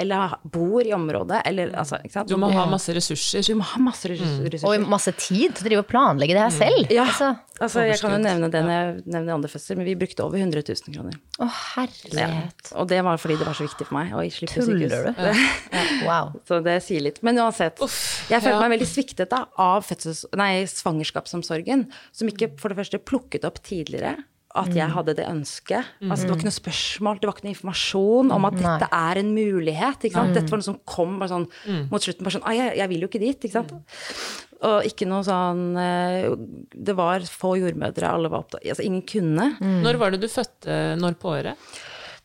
eller 0.00 0.36
bor 0.44 0.80
i 0.84 0.92
området, 0.96 1.42
eller 1.48 1.72
altså 1.76 2.00
ikke 2.04 2.18
sant? 2.20 2.28
Du 2.32 2.36
må 2.40 2.52
ha 2.52 2.66
masse 2.70 2.92
ressurser. 2.96 3.44
Du 3.46 3.54
må 3.60 3.64
ha 3.72 3.80
masse 3.84 4.08
ressurser. 4.08 4.48
ressurser. 4.52 4.68
Og 4.68 4.88
masse 4.88 5.12
tid 5.16 5.56
til 5.56 5.64
å 5.64 5.68
drive 5.68 5.84
og 5.84 5.88
planlegge 5.92 6.36
det 6.36 6.44
her 6.46 6.56
selv. 6.56 6.92
Ja, 6.92 7.08
Altså, 7.10 7.34
altså, 7.60 7.82
jeg 7.84 7.98
kan 8.00 8.12
jo 8.14 8.18
nevne 8.22 8.48
det 8.52 8.60
når 8.64 8.70
jeg 8.72 9.02
nevner 9.12 9.34
andre 9.34 9.48
fødsler, 9.52 9.76
men 9.76 9.84
vi 9.90 9.94
brukte 9.98 10.22
over 10.24 10.38
100 10.40 10.62
000 10.64 10.94
kroner. 10.94 11.16
å, 11.40 11.48
herlighet. 11.74 12.70
Og 12.78 12.88
det 12.88 13.00
var 13.04 13.18
fordi 13.20 13.36
det 13.40 13.46
var 13.48 13.56
så 13.58 13.66
viktig 13.66 13.86
for 13.88 13.96
meg 13.98 14.12
å 14.16 14.22
slippe 14.32 14.62
Tuller 14.90 15.14
sykehus. 15.14 15.44
Ja. 15.72 15.86
Wow. 16.06 16.30
Så 16.48 16.60
det 16.64 16.78
sier 16.84 17.02
litt. 17.04 17.18
Men 17.26 17.36
uansett, 17.42 17.78
jeg 17.80 18.40
følte 18.40 18.54
ja. 18.56 18.60
meg 18.62 18.72
veldig 18.76 18.88
sviktet 18.88 19.30
da, 19.32 19.44
av 19.60 19.84
fødsels, 19.84 20.24
nei, 20.38 20.64
svangerskapsomsorgen, 20.70 21.86
som 22.16 22.30
ikke 22.30 22.52
for 22.60 22.72
det 22.72 22.78
første 22.80 23.00
plukket 23.02 23.44
opp 23.48 23.60
tidligere 23.66 24.16
at 24.50 24.66
Mm. 24.72 24.74
jeg 24.80 24.90
hadde 24.90 25.12
det 25.14 25.26
ønsket. 25.30 25.84
Altså, 26.02 26.24
det 26.26 26.30
var 26.32 26.38
ikke 26.40 26.48
noe 26.48 26.56
spørsmål, 26.56 27.18
det 27.20 27.28
var 27.28 27.34
ikke 27.36 27.44
noe 27.46 27.54
informasjon 27.54 28.32
om 28.34 28.44
at 28.48 28.56
Nei. 28.58 28.62
dette 28.80 28.88
er 28.98 29.20
en 29.20 29.28
mulighet. 29.36 30.06
Ikke 30.08 30.16
sant? 30.18 30.34
Dette 30.34 30.50
var 30.50 30.58
noe 30.58 30.66
som 30.66 30.80
kom 30.90 31.18
bare 31.20 31.30
sånn, 31.30 31.46
Mm. 31.68 31.84
mot 31.92 32.02
slutten. 32.02 32.24
Bare 32.26 32.34
sånn, 32.34 32.46
ah, 32.50 32.56
jeg, 32.58 32.76
jeg 32.80 32.88
vil 32.88 33.00
jo 33.04 33.08
ikke 33.12 33.20
dit. 33.22 33.44
Ikke 33.46 33.52
sant? 33.60 33.70
Og 34.60 34.84
ikke 34.84 35.06
noe 35.08 35.22
sånn 35.24 35.62
eh, 35.80 36.34
Det 36.76 36.92
var 36.98 37.20
få 37.24 37.54
jordmødre, 37.62 38.04
alle 38.10 38.28
var 38.28 38.42
opptatt 38.42 38.60
Altså, 38.66 38.84
ingen 38.84 39.06
kunne. 39.08 39.56
Mm. 39.60 39.78
Når 39.86 39.96
var 40.02 40.10
det 40.10 40.20
du 40.20 40.28
fødte? 40.28 40.98
Når 41.00 41.14
på 41.22 41.30
året? 41.32 41.56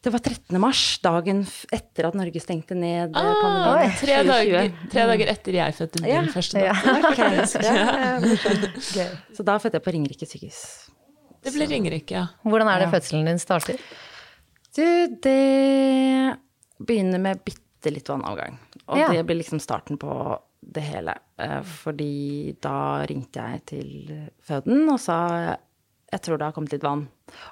Det 0.05 0.11
var 0.13 0.21
13. 0.21 0.59
mars, 0.61 0.81
dagen 1.01 1.39
etter 1.73 2.05
at 2.11 2.13
Norge 2.19 2.37
stengte 2.43 2.75
ned 2.77 3.15
eh, 3.17 3.17
Ah, 3.17 3.39
pandemien. 3.41 3.95
tre, 3.97 4.17
dager, 4.27 4.67
tre 4.91 5.05
dager 5.09 5.31
etter 5.33 5.57
jeg 5.57 5.73
fødte 5.79 6.01
min 6.03 6.11
Ja. 6.11 6.21
første. 6.29 6.61
Ok, 7.09 7.17
ja, 7.65 7.85
ja. 9.01 9.07
Så 9.33 9.45
da 9.47 9.55
fødte 9.57 9.79
jeg 9.79 9.85
på 9.87 9.93
Ringerike 9.95 10.27
sykehus. 10.29 10.59
Det 11.45 11.53
ble 11.55 11.65
Ringerike, 11.71 12.13
ja. 12.19 12.27
Hvordan 12.45 12.69
er 12.69 12.83
det 12.85 12.91
fødselen 12.93 13.25
din 13.31 13.41
starter? 13.41 13.81
Du, 14.77 14.85
det 15.25 16.37
begynner 16.85 17.21
med 17.21 17.41
bitte 17.45 17.93
litt 17.93 18.09
vannavgang. 18.09 18.57
Og 18.87 18.97
Ja. 19.01 19.09
det 19.09 19.25
blir 19.25 19.37
liksom 19.41 19.59
starten 19.61 19.97
på 19.97 20.37
det 20.61 20.81
hele. 20.83 21.13
Eh, 21.39 21.61
Fordi 21.63 22.55
da 22.61 23.05
ringte 23.09 23.41
jeg 23.41 23.65
til 23.65 24.29
føden 24.45 24.85
og 24.89 24.99
sa 24.99 25.57
jeg 26.13 26.21
tror 26.21 26.37
det 26.37 26.45
har 26.45 26.53
kommet 26.53 26.71
litt 26.71 26.83
vann. 26.85 27.07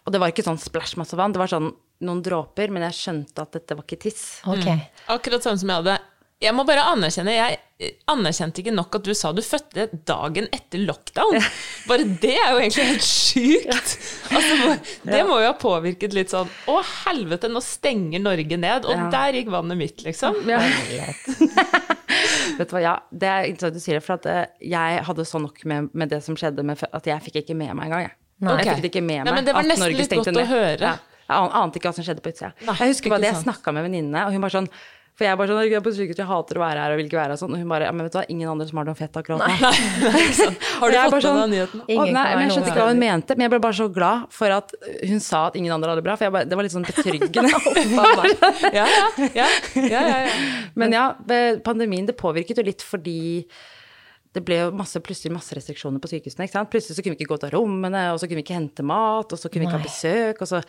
Og 0.05 0.13
det 0.13 0.19
var 0.21 0.29
ikke 0.31 0.45
sånn 0.45 0.59
splash 0.61 0.95
masse 0.97 1.17
vann, 1.17 1.33
det 1.33 1.39
var 1.41 1.47
sånn 1.49 1.71
noen 2.05 2.23
dråper, 2.25 2.71
men 2.73 2.85
jeg 2.89 2.99
skjønte 3.01 3.45
at 3.45 3.55
dette 3.59 3.77
var 3.79 3.85
ikke 3.87 4.01
tiss. 4.07 4.23
Ok. 4.49 4.67
Akkurat 5.13 5.45
sånn 5.45 5.59
som 5.61 5.71
jeg 5.73 5.83
hadde 5.83 5.99
Jeg 6.43 6.51
må 6.57 6.65
bare 6.67 6.81
anerkjenne, 6.91 7.31
jeg 7.31 7.59
anerkjente 8.11 8.59
ikke 8.59 8.71
nok 8.75 8.95
at 8.97 9.05
du 9.07 9.13
sa 9.15 9.29
du 9.35 9.39
fødte 9.43 9.85
dagen 10.07 10.49
etter 10.51 10.81
lockdown. 10.83 11.37
Bare 11.87 12.03
det 12.19 12.33
er 12.35 12.49
jo 12.51 12.59
egentlig 12.59 12.87
helt 12.89 13.05
sjukt. 13.07 13.93
Altså, 14.35 14.73
det 15.07 15.21
må 15.27 15.37
jo 15.39 15.47
ha 15.47 15.53
påvirket 15.59 16.15
litt 16.15 16.33
sånn 16.33 16.51
Å, 16.67 16.75
helvete, 17.05 17.47
nå 17.51 17.61
stenger 17.63 18.19
Norge 18.23 18.59
ned. 18.59 18.87
Og 18.89 18.91
Ja. 18.97 19.07
der 19.13 19.39
gikk 19.39 19.53
vannet 19.55 19.79
mitt, 19.79 20.03
liksom. 20.03 20.35
Ja. 20.49 20.59
Vet 22.57 22.69
du 22.69 22.75
hva, 22.75 22.81
ja, 22.83 22.93
det 23.11 23.29
er 23.29 23.47
interessant 23.49 23.77
du 23.79 23.83
sier 23.83 23.97
det, 23.99 24.03
for 24.05 24.19
at 24.19 24.27
eh, 24.29 24.43
jeg 24.73 24.99
hadde 25.07 25.25
så 25.27 25.39
nok 25.41 25.63
med, 25.69 25.89
med 25.97 26.11
det 26.13 26.19
som 26.25 26.35
skjedde, 26.39 26.65
med, 26.67 26.83
at 26.91 27.07
jeg 27.09 27.23
fikk 27.29 27.39
ikke 27.43 27.55
med 27.57 27.73
meg 27.77 27.87
engang, 27.87 28.05
jeg. 28.09 28.15
Nei. 28.43 28.57
Jeg 28.59 28.73
fikk 28.73 28.83
det 28.83 28.89
ikke 28.91 29.05
med 29.05 29.21
meg 29.21 29.27
Nei, 29.29 29.33
men 29.37 29.47
det 29.47 29.53
var 29.55 29.67
nesten 29.67 29.93
litt 29.95 30.11
godt 30.11 30.27
godt 30.27 30.41
å 30.43 30.47
høre. 30.49 30.91
Ja. 30.91 31.12
Jeg 31.29 31.37
an- 31.37 31.53
ante 31.63 31.79
ikke 31.79 31.89
hva 31.91 31.95
som 31.95 32.03
skjedde 32.07 32.21
på 32.25 32.33
utsida. 32.33 32.51
Jeg 32.67 32.91
husker 32.93 33.09
bare 33.13 33.23
det, 33.23 33.31
jeg 33.33 33.43
snakka 33.45 33.73
med 33.73 33.87
venninnene, 33.89 34.25
og 34.27 34.33
hun 34.35 34.41
bare 34.43 34.57
sånn 34.61 34.69
for 35.13 35.27
jeg 35.27 35.37
bare 35.37 35.45
sånn, 35.45 35.59
jeg 35.61 35.73
er 35.77 35.81
på 35.85 35.91
sykehus, 35.93 36.17
jeg 36.17 36.25
hater 36.25 36.57
å 36.57 36.61
være 36.63 36.81
her 36.81 36.91
og 36.95 36.97
vil 36.97 37.05
ikke 37.05 37.19
være 37.19 37.35
her 37.35 37.37
sånn. 37.37 37.51
Og 37.53 37.59
hun 37.61 37.69
bare, 37.69 37.85
ja, 37.85 37.91
men 37.93 38.07
vet 38.07 38.15
du 38.15 38.17
hva, 38.17 38.23
ingen 38.33 38.49
andre 38.49 38.65
som 38.65 38.79
har 38.79 38.87
det 38.87 38.93
noe 38.95 38.97
fett 38.97 39.19
akkurat 39.19 39.43
nå. 39.45 39.45
Har 39.53 40.87
Og 40.87 40.89
du 40.89 40.95
jeg 40.95 41.03
fått 41.03 41.11
bare 41.11 41.11
med 41.13 41.21
sånn, 41.21 41.37
deg 41.37 41.51
nyheten? 41.53 41.83
Å, 41.85 42.05
nei, 42.17 42.23
men 42.33 42.41
jeg 42.47 42.55
skjønte 42.55 42.71
ikke 42.71 42.79
hva 42.81 42.87
hun 42.89 43.01
mente, 43.03 43.35
men 43.37 43.45
jeg 43.45 43.51
ble 43.53 43.59
bare 43.61 43.77
så 43.77 43.87
glad 43.93 44.23
for 44.33 44.55
at 44.55 44.73
hun 45.11 45.21
sa 45.21 45.43
at 45.51 45.59
ingen 45.61 45.75
andre 45.75 45.93
hadde 45.93 46.01
det 46.01 46.07
bra, 46.07 46.15
for 46.17 46.25
jeg 46.25 46.33
bare, 46.33 46.49
det 46.49 46.57
var 46.57 46.65
litt 46.65 46.73
sånn 46.73 46.87
betryggende. 46.89 47.53
Ja, 48.73 48.87
ja, 48.87 48.87
ja, 49.37 49.45
ja, 49.77 50.01
ja, 50.01 50.17
ja. 50.25 50.33
Men 50.81 50.97
ja, 50.97 51.05
pandemien 51.61 52.09
det 52.09 52.17
påvirket 52.17 52.57
jo 52.57 52.65
litt 52.65 52.81
fordi 52.81 53.45
det 54.33 54.41
ble 54.47 54.55
jo 54.57 54.69
masse, 54.73 54.97
plutselig 55.05 55.29
masse 55.35 55.53
restriksjoner 55.53 56.01
på 56.01 56.09
sykehusene. 56.09 56.47
ikke 56.47 56.55
sant? 56.57 56.69
Plutselig 56.73 56.97
så 56.97 57.03
kunne 57.05 57.13
vi 57.13 57.21
ikke 57.21 57.33
gå 57.35 57.39
til 57.43 57.51
rommene, 57.53 57.99
og 58.13 58.17
så 58.17 58.25
kunne 58.25 58.39
vi 58.39 58.45
ikke 58.47 58.55
hente 58.57 58.85
mat, 58.89 59.29
og 59.35 59.37
så 59.39 59.49
kunne 59.51 59.63
vi 59.63 59.69
ikke 59.69 59.77
ha 59.77 59.85
besøk. 59.85 60.41
og 60.41 60.49
Så, 60.49 60.61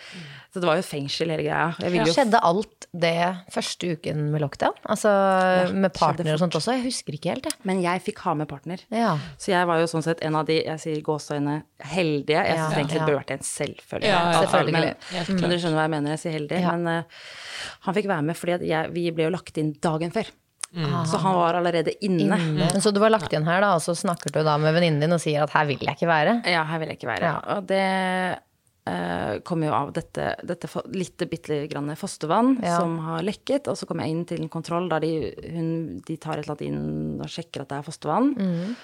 så 0.53 0.61
det 0.61 0.69
var 0.69 0.77
jo 0.77 0.85
fengsel, 0.85 1.33
hele 1.33 1.47
greia. 1.47 1.71
Jeg 1.81 1.95
ville 1.95 2.05
jo 2.11 2.15
Skjedde 2.19 2.43
alt 2.45 2.89
det 2.93 3.15
første 3.55 3.91
uken 3.97 4.21
med 4.35 4.45
lockdown? 4.45 4.77
Altså 4.93 5.15
med 5.75 5.95
partner 5.97 6.35
og 6.37 6.43
sånt 6.45 6.59
også? 6.61 6.77
Jeg 6.77 6.85
husker 6.91 7.17
ikke 7.17 7.33
helt, 7.33 7.49
jeg. 7.49 7.59
Men 7.65 7.81
jeg 7.83 8.05
fikk 8.05 8.21
ha 8.27 8.37
med 8.39 8.51
partner. 8.53 8.85
Ja. 8.93 9.15
Så 9.41 9.51
jeg 9.55 9.67
var 9.73 9.81
jo 9.81 9.89
sånn 9.91 10.05
sett 10.07 10.21
en 10.29 10.37
av 10.39 10.45
de 10.51 10.61
jeg 10.61 10.85
sier 10.85 11.01
gåseøyne 11.09 11.57
heldige. 11.95 12.45
Jeg 12.45 12.55
Ja, 12.61 12.69
syns 12.69 12.79
egentlig 12.79 13.01
ja. 13.01 13.01
det 13.01 13.09
burde 13.09 13.23
vært 13.25 13.35
en 13.39 13.45
selvfølge. 13.49 14.13
Ja, 14.13 14.21
ja, 14.31 14.45
selvfølgelig. 14.45 14.95
Men, 15.17 15.41
men 15.41 15.51
dere 15.51 15.61
skjønner 15.65 15.81
hva 15.81 15.89
jeg 15.89 15.95
mener 15.97 16.15
jeg 16.19 16.23
sier 16.27 16.37
heldig. 16.39 16.61
Ja. 16.63 16.77
Men 16.77 17.05
uh, 17.09 17.27
han 17.89 17.97
fikk 17.97 18.13
være 18.13 18.29
med 18.29 18.37
fordi 18.39 18.69
jeg, 18.71 18.93
vi 18.95 19.09
ble 19.17 19.31
jo 19.31 19.35
lagt 19.41 19.59
inn 19.61 19.73
dagen 19.83 20.13
før. 20.15 20.29
Mm. 20.75 20.95
Så 21.07 21.21
han 21.23 21.37
var 21.39 21.55
allerede 21.61 21.93
inne. 22.03 22.37
Men 22.59 22.81
Så 22.83 22.91
du 22.93 22.99
var 23.03 23.13
lagt 23.15 23.33
inn 23.33 23.47
her, 23.47 23.61
da, 23.63 23.75
og 23.77 23.83
så 23.85 23.95
snakker 23.95 24.33
du 24.35 24.41
da 24.43 24.57
med 24.59 24.75
venninnen 24.75 25.01
din 25.05 25.15
og 25.15 25.21
sier 25.23 25.45
at 25.47 25.53
her 25.55 25.69
vil 25.69 25.79
jeg 25.85 25.95
ikke 25.95 26.09
være? 26.11 26.41
Ja, 26.51 26.65
her 26.67 26.83
vil 26.83 26.91
jeg 26.91 26.99
ikke 26.99 27.13
være. 27.13 27.31
Ja. 27.31 27.37
Og 27.55 27.69
det 27.71 27.83
uh, 28.91 29.39
kommer 29.47 29.71
jo 29.71 29.77
av 29.77 29.93
dette, 29.97 30.27
dette 30.45 30.69
lite 30.93 31.29
bitte 31.31 31.61
grann 31.71 31.93
fostervann 31.97 32.59
Ja. 32.65 32.79
som 32.81 32.99
har 33.07 33.23
lekket. 33.23 33.69
Og 33.71 33.79
så 33.79 33.87
kommer 33.87 34.05
jeg 34.09 34.17
inn 34.17 34.27
til 34.29 34.43
en 34.43 34.51
kontroll 34.53 34.91
der 34.91 35.01
de, 35.07 35.13
hun, 35.55 35.73
de 36.05 36.17
tar 36.19 36.39
et 36.39 36.45
eller 36.45 36.57
annet 36.57 36.67
inn 36.69 37.21
og 37.23 37.31
sjekker 37.31 37.63
at 37.65 37.71
det 37.73 37.79
er 37.81 37.89
fostervann. 37.89 38.35
Mm. 38.35 38.77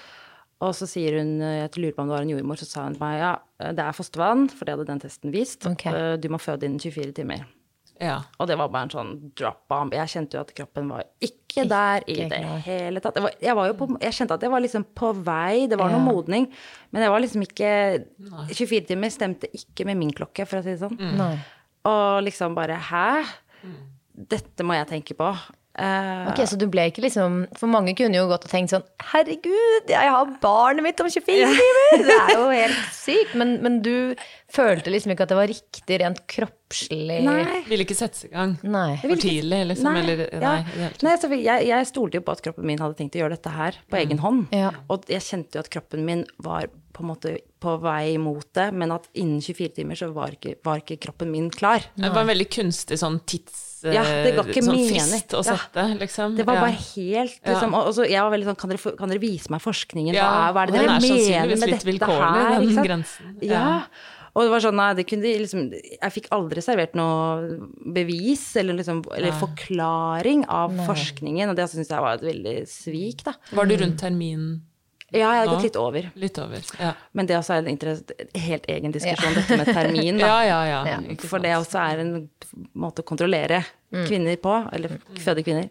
Og 0.61 0.75
så 0.76 0.85
sier 0.87 1.14
hun, 1.18 1.38
jeg 1.40 1.70
lurer 1.80 1.94
på 1.97 2.02
om 2.04 2.11
det 2.11 2.16
var 2.18 2.25
en 2.26 2.32
jordmor, 2.35 2.59
så 2.61 2.66
sa 2.68 2.82
hun 2.85 2.92
til 2.99 3.00
meg 3.00 3.18
ja, 3.23 3.30
det 3.73 3.80
er 3.80 3.97
fostervann, 3.97 4.50
for 4.52 4.68
det 4.68 4.75
hadde 4.76 4.90
den 4.90 5.00
testen 5.00 5.32
vist. 5.32 5.64
Okay. 5.66 5.90
Eh, 5.97 6.16
Du 6.20 6.28
må 6.28 6.37
føde 6.38 6.68
innen 6.68 6.78
24 6.82 7.14
timer. 7.16 7.47
Ja. 8.00 8.16
Og 8.40 8.49
det 8.49 8.57
var 8.57 8.71
bare 8.73 8.88
en 8.88 8.92
sånn 8.95 9.12
drop 9.37 9.61
bomb. 9.69 9.92
Jeg 9.95 10.09
kjente 10.09 10.38
jo 10.38 10.42
at 10.45 10.52
kroppen 10.57 10.88
var 10.88 11.04
ikke 11.21 11.66
der 11.69 12.07
i 12.09 12.16
det 12.30 12.40
klar. 12.40 12.62
hele 12.64 13.02
tatt. 13.04 13.21
Var, 13.21 13.37
jeg, 13.45 13.57
var 13.59 13.69
jo 13.69 13.76
på, 13.76 13.88
jeg 14.00 14.16
kjente 14.16 14.38
at 14.38 14.47
jeg 14.47 14.52
var 14.54 14.64
liksom 14.64 14.87
på 14.97 15.12
vei, 15.26 15.66
det 15.69 15.78
var 15.80 15.92
noe 15.92 16.02
modning. 16.07 16.49
Men 16.95 17.04
jeg 17.04 17.12
var 17.12 17.25
liksom 17.25 17.45
ikke 17.45 17.73
24 18.57 18.88
timer 18.88 19.12
stemte 19.12 19.50
ikke 19.57 19.85
med 19.90 20.00
min 20.00 20.14
klokke, 20.16 20.49
for 20.49 20.61
å 20.61 20.64
si 20.64 20.73
det 20.73 20.80
sånn. 20.80 20.97
Mm. 20.97 21.45
Og 21.90 22.23
liksom 22.25 22.57
bare 22.57 22.80
hæ? 22.88 23.07
Dette 24.30 24.64
må 24.64 24.76
jeg 24.78 24.88
tenke 24.95 25.16
på. 25.19 25.28
Eh, 25.80 26.26
Ok, 26.30 26.42
Så 26.50 26.58
du 26.60 26.66
ble 26.70 26.84
ikke 26.90 27.00
liksom 27.04 27.38
For 27.56 27.70
mange 27.70 27.94
kunne 27.96 28.18
jo 28.18 28.26
godt 28.28 28.44
ha 28.44 28.50
tenkt 28.52 28.72
sånn 28.75 28.84
Herregud, 29.12 29.88
jeg 29.88 30.10
har 30.12 30.28
barnet 30.42 30.84
mitt 30.84 31.00
om 31.00 31.08
24 31.08 31.25
timer! 31.56 32.04
Det 32.04 32.16
er 32.18 32.32
jo 32.37 32.44
helt 32.60 32.82
sykt. 32.94 33.32
Men, 33.40 33.54
men 33.64 33.78
du 33.84 33.94
følte 34.52 34.92
liksom 34.92 35.14
ikke 35.14 35.25
at 35.26 35.32
det 35.32 35.38
var 35.38 35.49
riktig 35.50 35.99
rent 36.02 36.20
kroppslig? 36.30 37.20
Nei. 37.26 37.62
Ville 37.70 37.87
ikke 37.87 37.96
sette 37.99 38.18
seg 38.20 38.32
i 38.32 38.34
gang. 38.37 38.52
Nei. 38.66 38.99
For 39.02 39.16
tidlig, 39.25 39.62
liksom. 39.72 39.88
Nei, 39.94 40.02
Eller, 40.04 40.22
nei, 40.42 40.56
tatt. 40.75 41.04
nei 41.06 41.14
så 41.22 41.30
jeg, 41.32 41.66
jeg 41.70 41.88
stolte 41.90 42.20
jo 42.20 42.26
på 42.26 42.34
at 42.37 42.44
kroppen 42.44 42.68
min 42.68 42.82
hadde 42.82 42.99
tenkt 43.00 43.16
å 43.18 43.22
gjøre 43.25 43.38
dette 43.38 43.54
her 43.54 43.80
på 43.90 44.00
egen 44.02 44.20
hånd. 44.22 44.52
Ja. 44.54 44.72
Og 44.92 45.08
jeg 45.10 45.25
kjente 45.26 45.58
jo 45.58 45.64
at 45.64 45.72
kroppen 45.72 46.04
min 46.06 46.26
var 46.42 46.68
på 46.94 47.04
en 47.04 47.10
måte 47.12 47.37
på 47.62 47.76
vei 47.80 48.16
mot 48.20 48.44
det, 48.58 48.68
men 48.75 48.92
at 48.94 49.06
innen 49.14 49.40
24 49.44 49.75
timer 49.80 49.99
så 49.99 50.10
var 50.14 50.34
ikke, 50.37 50.56
var 50.66 50.82
ikke 50.82 50.99
kroppen 51.06 51.30
min 51.32 51.50
klar. 51.54 51.84
Det 51.94 52.10
var 52.10 52.25
en 52.26 52.32
veldig 52.34 52.49
kunstig 52.52 52.99
sånn 53.00 53.20
tids... 53.30 53.66
Ja, 53.84 54.02
det 54.04 54.34
ga 54.37 54.44
ikke 54.44 54.62
sånn 54.66 54.76
frist 54.76 55.32
å 55.34 55.40
Ja. 55.44 55.56
sette, 55.56 55.84
liksom. 55.99 56.37
Det 56.37 56.44
var 56.46 56.60
bare 56.60 56.76
helt 56.76 57.40
liksom, 57.46 57.75
og, 57.75 57.87
og 57.88 57.94
så 57.96 58.04
jeg 58.08 58.20
var 58.20 58.30
veldig 58.34 58.49
sånn, 58.50 58.56
kan 58.60 58.70
dere, 58.70 58.96
kan 58.99 59.08
dere 59.08 59.22
vise 59.22 59.50
meg 59.50 59.60
forskningen? 59.64 60.14
Ja, 60.14 60.28
hva, 60.28 60.52
hva 60.52 60.62
er 60.62 60.66
det 60.66 60.75
dere 60.80 60.84
er 60.84 61.00
mener 61.00 61.46
med 61.56 61.60
dette 61.80 62.06
her? 62.10 62.60
den 62.60 62.84
grensen. 62.84 63.37
Ja. 63.40 63.52
Ja. 63.52 63.76
Og 64.30 64.44
det 64.46 64.50
var 64.52 64.60
sånn, 64.62 64.76
nei, 64.78 64.94
det 64.94 65.04
kunne 65.10 65.22
de 65.26 65.32
liksom 65.42 65.62
Jeg 65.75 66.12
fikk 66.14 66.28
aldri 66.30 66.62
servert 66.62 66.92
noe 66.94 67.58
bevis 67.94 68.44
eller, 68.60 68.76
liksom, 68.78 69.00
eller 69.16 69.32
forklaring 69.40 70.44
av 70.49 70.70
forskningen, 70.87 71.50
og 71.50 71.56
det 71.58 71.66
syns 71.72 71.90
jeg 71.90 72.04
var 72.04 72.14
et 72.20 72.26
veldig 72.28 72.56
svik, 72.70 73.25
da. 73.26 73.34
Var 73.52 73.66
du 73.66 73.76
rundt 73.80 73.99
termin 73.99 74.60
Ja, 75.11 75.31
jeg 75.35 75.40
har 75.43 75.49
gått 75.50 75.64
litt 75.67 75.76
over. 75.81 76.11
litt 76.14 76.38
over? 76.38 76.67
Ja, 76.79 76.93
Men 77.12 77.26
det 77.26 77.37
også 77.38 77.57
er 77.57 77.67
en 77.67 77.81
helt 78.45 78.69
egen 78.71 78.93
diskusjon, 78.95 79.35
dette 79.35 79.57
med 79.59 79.71
termin. 79.73 80.21
Da. 80.21 80.26
ja, 80.31 80.37
ja. 80.47 80.61
ja. 80.69 80.81
Ja. 80.95 81.17
For 81.25 81.43
det 81.43 81.57
også 81.57 81.81
er 81.83 82.05
en 82.05 82.12
måte 82.79 83.02
å 83.02 83.09
kontrollere 83.09 83.64
kvinner 83.90 84.37
på, 84.38 84.55
eller 84.73 85.00
føde 85.19 85.43
kvinner. 85.47 85.67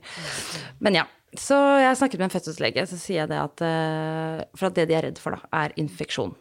Men 0.83 0.99
ja. 1.01 1.05
Så 1.37 1.53
jeg 1.77 1.93
snakket 1.99 2.17
med 2.17 2.25
en 2.25 2.33
fødselslege, 2.33 2.83
så 2.89 2.97
sier 2.97 3.19
jeg 3.21 3.29
det 3.29 3.37
at 3.37 3.61
eh, 3.61 4.39
For 4.57 4.71
at 4.71 4.77
det 4.79 4.87
de 4.89 4.95
er 4.97 5.03
redd 5.05 5.19
for, 5.21 5.37
da, 5.37 5.45
er 5.61 5.75
infeksjon. 5.77 6.33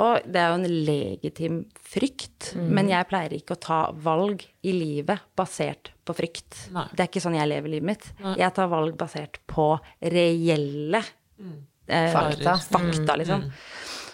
Og 0.00 0.24
det 0.26 0.40
er 0.40 0.48
jo 0.50 0.54
en 0.56 0.72
legitim 0.88 1.58
frykt, 1.78 2.54
men 2.58 2.88
jeg 2.90 3.06
pleier 3.06 3.36
ikke 3.36 3.54
å 3.54 3.60
ta 3.62 3.76
valg 4.02 4.42
i 4.66 4.72
livet 4.74 5.22
basert 5.38 5.92
på 6.02 6.16
frykt. 6.18 6.64
Nei. 6.74 6.88
Det 6.96 7.04
er 7.04 7.10
ikke 7.12 7.22
sånn 7.22 7.36
jeg 7.38 7.46
lever 7.52 7.76
livet 7.76 7.86
mitt. 7.92 8.08
Jeg 8.40 8.50
tar 8.56 8.72
valg 8.72 8.96
basert 8.98 9.38
på 9.52 9.68
reelle 10.00 11.04
eh, 11.88 12.10
Fakta. 12.12 12.56
fakta 12.70 13.16
liksom. 13.20 13.48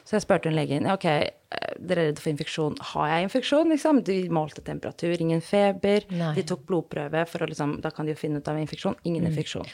Så 0.05 0.17
jeg 0.17 0.25
spurte 0.25 0.51
hun 0.51 0.57
legen 0.59 0.89
ok, 0.91 1.05
eh, 1.07 1.33
dere 1.79 2.03
er 2.03 2.09
redd 2.11 2.19
for 2.19 2.33
infeksjon. 2.33 2.77
Har 2.93 3.11
jeg 3.13 3.29
infeksjon? 3.29 3.71
Liksom? 3.71 4.03
De 4.07 4.17
målte 4.35 4.63
temperatur, 4.67 5.15
ingen 5.21 5.43
feber. 5.45 6.07
Nei. 6.11 6.33
De 6.35 6.43
tok 6.51 6.65
blodprøve, 6.67 7.23
for 7.31 7.45
å 7.45 7.51
liksom, 7.51 7.77
da 7.85 7.93
kan 7.95 8.09
de 8.09 8.17
jo 8.17 8.19
finne 8.19 8.43
ut 8.43 8.49
av 8.51 8.59
infeksjon. 8.59 8.97
Ingen 9.07 9.29
infeksjon. 9.31 9.69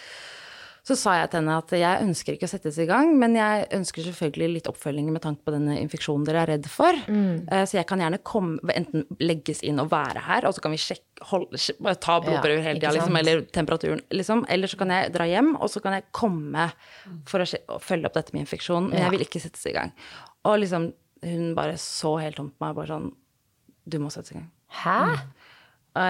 Så 0.87 0.95
sa 0.95 1.17
jeg 1.19 1.31
til 1.33 1.41
henne 1.41 1.55
at 1.59 1.73
jeg 1.75 2.03
ønsker 2.05 2.37
ikke 2.37 2.47
å 2.47 2.51
settes 2.53 2.77
i 2.79 2.85
gang, 2.87 3.09
men 3.19 3.33
jeg 3.35 3.65
ønsker 3.75 4.05
selvfølgelig 4.07 4.49
litt 4.55 4.69
oppfølging 4.71 5.09
med 5.11 5.25
tanke 5.25 5.43
på 5.43 5.51
denne 5.51 5.75
infeksjonen 5.83 6.23
dere 6.29 6.45
er 6.45 6.51
redd 6.53 6.69
for. 6.71 6.95
Eh, 7.11 7.65
Så 7.67 7.75
jeg 7.81 7.89
kan 7.91 7.99
gjerne 7.99 8.21
komme, 8.23 8.61
enten 8.71 9.03
legges 9.19 9.65
inn 9.67 9.81
og 9.83 9.91
være 9.91 10.23
her, 10.29 10.47
og 10.47 10.55
så 10.55 10.63
kan 10.63 10.71
vi 10.71 10.79
sjekke, 10.79 11.03
holde, 11.33 11.59
ta 11.99 12.21
blodprøver 12.23 12.63
hele 12.63 12.79
ikke 12.79 12.85
tida, 12.87 12.95
liksom, 13.01 13.19
eller 13.19 13.43
temperaturen, 13.51 14.05
liksom. 14.15 14.45
Eller 14.49 14.71
så 14.71 14.79
kan 14.79 14.95
jeg 14.95 15.13
dra 15.17 15.27
hjem, 15.27 15.57
og 15.59 15.69
så 15.75 15.83
kan 15.83 15.99
jeg 15.99 16.07
komme 16.15 16.69
for 17.27 17.43
å, 17.43 17.49
sje- 17.51 17.65
følge 17.83 18.07
opp 18.07 18.15
dette 18.21 18.33
med 18.37 18.47
infeksjon, 18.47 18.87
men 18.91 18.99
Ja. 19.01 19.09
jeg 19.09 19.17
vil 19.17 19.27
ikke 19.27 19.43
settes 19.43 19.67
i 19.67 19.73
gang. 19.75 19.91
Og 20.45 20.61
liksom, 20.63 20.93
hun 21.25 21.55
bare 21.59 21.75
så 21.83 22.15
helt 22.23 22.37
tomt 22.39 22.55
på 22.59 22.63
meg, 22.69 22.77
bare 22.79 22.87
sånn 22.95 23.11
Du 23.89 23.99
må 23.99 24.09
settes 24.11 24.31
i 24.31 24.35
gang. 24.39 24.51
Hæ? 24.71 25.01
Og 25.11 25.19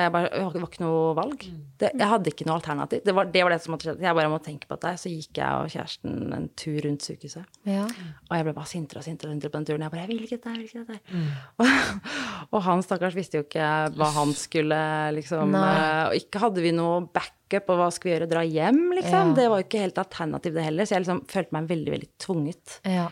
jeg 0.01 0.13
bare, 0.15 0.29
det 0.53 0.61
var 0.63 0.69
ikke 0.71 0.83
noe 0.83 1.15
valg. 1.17 1.45
Det, 1.81 1.91
jeg 1.93 2.09
hadde 2.11 2.31
ikke 2.33 2.47
noe 2.49 2.57
alternativ. 2.59 3.01
Det 3.05 3.15
var 3.15 3.29
det, 3.35 3.43
var 3.45 3.53
det 3.55 3.59
som 3.65 3.75
hadde 3.77 3.87
skjedd. 3.87 4.01
Jeg 4.07 4.17
bare 4.19 4.31
må 4.33 4.39
tenke 4.45 4.67
på 4.71 4.77
dette. 4.79 4.93
Så 5.03 5.13
gikk 5.13 5.41
jeg 5.41 5.61
og 5.63 5.71
kjæresten 5.75 6.35
en 6.37 6.47
tur 6.59 6.79
rundt 6.87 7.05
sykehuset. 7.07 7.45
Ja. 7.69 7.85
Og 8.31 8.35
jeg 8.39 8.47
ble 8.49 8.55
bare 8.57 8.71
sintere 8.71 9.03
og 9.03 9.07
sintere 9.07 9.31
og 9.31 9.37
sintere 9.37 9.53
på 9.53 9.59
den 9.61 9.69
turen. 9.69 9.85
Jeg 9.87 9.93
bare, 9.95 10.05
jeg 10.07 10.11
vil 10.13 10.25
ikke 10.27 10.39
dette, 10.39 10.55
jeg 10.55 10.59
vil 10.59 10.69
ikke 10.71 10.85
dette. 10.95 11.25
Og, 11.61 12.01
og 12.57 12.65
han 12.67 12.85
stakkars 12.87 13.19
visste 13.19 13.41
jo 13.41 13.45
ikke 13.47 13.69
hva 13.99 14.11
han 14.17 14.33
skulle 14.37 14.81
liksom 15.21 15.53
Nei. 15.55 15.67
eh, 15.77 16.01
Og 16.09 16.19
ikke 16.23 16.43
hadde 16.47 16.65
vi 16.65 16.73
noe 16.77 17.05
backup, 17.07 17.71
og 17.75 17.79
hva 17.83 17.91
skal 17.95 18.11
vi 18.11 18.15
gjøre, 18.17 18.31
dra 18.33 18.43
hjem, 18.47 18.83
liksom? 18.99 19.31
Ja. 19.35 19.37
Det 19.39 19.47
var 19.53 19.61
jo 19.63 19.69
ikke 19.69 19.85
helt 19.85 20.03
alternativ, 20.03 20.57
det 20.57 20.65
heller. 20.67 20.89
Så 20.89 20.97
jeg 20.97 21.05
liksom 21.07 21.23
følte 21.31 21.55
meg 21.59 21.71
veldig, 21.71 21.95
veldig 21.99 22.11
tvunget. 22.27 22.81
Ja. 22.89 23.07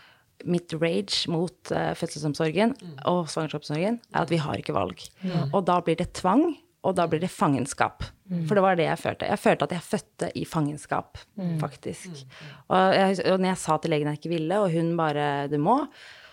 Mitt 0.45 0.73
rage 0.77 1.29
mot 1.31 1.71
uh, 1.71 1.93
fødselsomsorgen 1.97 2.73
og 3.09 3.29
svangerskapsomsorgen 3.31 3.95
er 4.11 4.19
at 4.25 4.29
vi 4.29 4.37
har 4.43 4.59
ikke 4.59 4.75
valg. 4.75 4.99
Og 5.55 5.61
da 5.65 5.77
blir 5.81 5.95
det 5.97 6.09
tvang, 6.19 6.43
og 6.85 6.95
da 6.97 7.07
blir 7.09 7.19
det 7.23 7.29
fangenskap. 7.33 8.03
For 8.47 8.57
det 8.57 8.61
var 8.65 8.77
det 8.79 8.85
jeg 8.87 8.97
følte. 9.01 9.27
Jeg 9.29 9.41
følte 9.41 9.65
at 9.67 9.73
jeg 9.75 9.83
fødte 9.85 10.29
i 10.37 10.45
fangenskap, 10.49 11.17
faktisk. 11.61 12.11
Og, 12.69 12.93
jeg, 12.95 13.17
og 13.31 13.39
når 13.41 13.51
jeg 13.51 13.59
sa 13.61 13.77
til 13.81 13.93
legen 13.93 14.09
jeg 14.11 14.19
ikke 14.21 14.31
ville, 14.35 14.59
og 14.61 14.71
hun 14.73 14.93
bare 14.97 15.47
'du 15.49 15.57
må', 15.61 15.87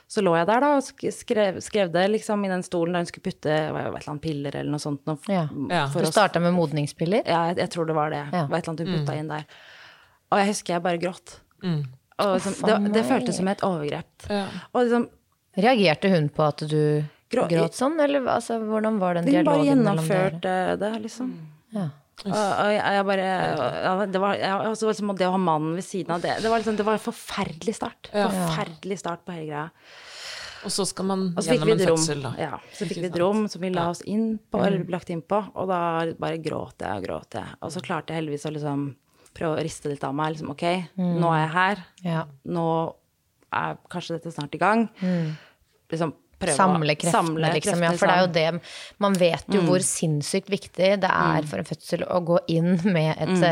så 0.08 0.20
lå 0.20 0.34
jeg 0.36 0.46
der 0.46 0.60
da 0.60 0.70
og 0.76 0.82
skrev, 0.84 1.60
skrev 1.64 1.92
det 1.92 2.10
liksom 2.10 2.44
i 2.44 2.48
den 2.48 2.62
stolen 2.62 2.92
der 2.92 3.00
hun 3.00 3.06
skulle 3.08 3.24
putte 3.32 3.48
hva- 3.72 3.80
et 3.80 3.86
eller 3.96 4.10
annet 4.12 4.22
piller 4.22 4.56
eller 4.56 4.70
noe 4.70 4.78
sånt. 4.80 5.00
Noe, 5.06 5.16
Ja. 5.28 5.48
Ja. 5.70 5.86
Du 5.88 6.04
starta 6.04 6.40
med 6.40 6.52
modningspiller. 6.52 7.22
ja, 7.26 7.46
jeg, 7.48 7.56
jeg 7.58 7.70
tror 7.70 7.86
det 7.86 7.94
var 7.94 8.10
det. 8.10 8.26
Ja. 8.32 8.42
Det 8.42 8.50
var 8.50 8.58
et 8.58 8.68
eller 8.68 8.72
annet 8.82 8.88
hun 8.88 8.98
putta 9.06 9.16
inn 9.16 9.28
der. 9.28 9.44
Og 10.32 10.38
jeg 10.38 10.46
husker 10.48 10.74
jeg 10.74 10.82
bare 10.82 10.98
gråt. 10.98 11.40
Mm. 11.62 11.84
Og 12.18 12.34
liksom, 12.36 12.54
det, 12.66 12.92
det 12.92 13.04
føltes 13.08 13.36
som 13.36 13.48
et 13.48 13.62
overgrep. 13.62 14.28
Ja. 14.30 14.46
Og 14.74 14.84
liksom, 14.84 15.08
Reagerte 15.56 16.08
hun 16.08 16.28
på 16.30 16.42
at 16.48 16.62
du 16.68 17.04
Grå- 17.32 17.48
gråt 17.48 17.74
sånn, 17.78 17.98
eller 18.04 18.26
altså, 18.28 18.58
hvordan 18.60 18.98
var 19.00 19.14
den 19.18 19.24
dialogen 19.24 19.48
bare 19.48 19.66
gjennomførte 19.70 20.54
det, 20.82 20.92
liksom. 21.06 21.32
Ja. 21.72 21.88
Og, 22.22 22.30
og 22.36 22.68
jeg, 22.70 22.82
jeg 22.94 23.04
bare 23.08 23.22
ja, 23.26 23.92
Det 24.06 24.20
var 24.20 24.34
jeg, 24.36 24.74
liksom, 24.84 25.14
det 25.18 25.26
å 25.26 25.32
ha 25.32 25.38
mannen 25.42 25.72
ved 25.74 25.82
siden 25.82 26.12
av 26.14 26.20
det 26.22 26.34
Det 26.44 26.50
var 26.52 26.60
liksom, 26.60 26.76
det 26.78 26.84
var 26.86 26.94
en 26.98 27.02
forferdelig 27.02 27.74
start. 27.74 28.10
Ja. 28.12 28.28
Forferdelig 28.30 28.98
start 29.00 29.24
på 29.26 29.32
hele 29.34 29.48
greia. 29.48 29.64
Og 30.62 30.70
så 30.70 30.84
skal 30.86 31.08
man 31.08 31.24
gjennom 31.42 31.72
en 31.72 31.80
fødsel, 31.88 32.20
da. 32.22 32.30
Ja, 32.38 32.58
så 32.76 32.86
fikk 32.86 33.00
vi 33.02 33.08
et 33.08 33.16
rom 33.18 33.48
som 33.50 33.64
vi 33.64 33.72
la 33.74 33.88
oss 33.90 34.04
inn 34.06 34.36
på, 34.38 34.60
Mm. 34.60 34.66
eller 34.68 34.84
lagt 34.94 35.10
inn 35.10 35.22
på, 35.26 35.40
og 35.56 35.66
da 35.72 35.80
bare 36.20 36.38
gråt 36.38 36.84
jeg 36.84 37.00
og 37.00 37.02
gråt 37.08 37.34
jeg. 37.40 37.56
Og 37.62 37.72
så 37.74 37.82
klarte 37.82 38.12
jeg 38.14 38.20
heldigvis 38.22 38.46
å 38.46 38.52
liksom 38.54 38.84
prøve 39.34 39.56
å 39.58 39.64
riste 39.64 39.88
litt 39.90 40.04
av 40.06 40.14
meg. 40.14 40.36
Liksom, 40.36 40.50
ok, 40.54 40.62
Mm. 41.00 41.18
nå 41.18 41.32
er 41.34 41.40
jeg 41.40 41.52
her. 41.56 41.84
Ja. 42.04 42.24
Nå 42.46 42.66
er 43.52 43.76
kanskje 43.90 44.20
dette 44.20 44.30
snart 44.36 44.54
i 44.54 44.58
gang. 44.62 44.86
Liksom 45.90 46.14
prøve 46.42 46.58
Samle 46.58 46.96
kreftene, 46.98 47.14
samle 47.14 47.52
liksom. 47.54 47.78
kreftene 47.78 47.88
Ja, 47.88 47.94
for 48.00 48.10
det 48.10 48.16
er 48.16 48.26
jo 48.26 48.32
det 48.36 49.00
Man 49.06 49.16
vet 49.20 49.56
jo 49.56 49.62
hvor 49.68 49.86
sinnssykt 49.86 50.52
viktig 50.52 50.90
det 51.02 51.10
er 51.10 51.48
for 51.48 51.62
en 51.62 51.68
fødsel 51.68 52.04
å 52.06 52.20
gå 52.26 52.38
inn 52.52 52.74
med 52.96 53.12
et 53.22 53.46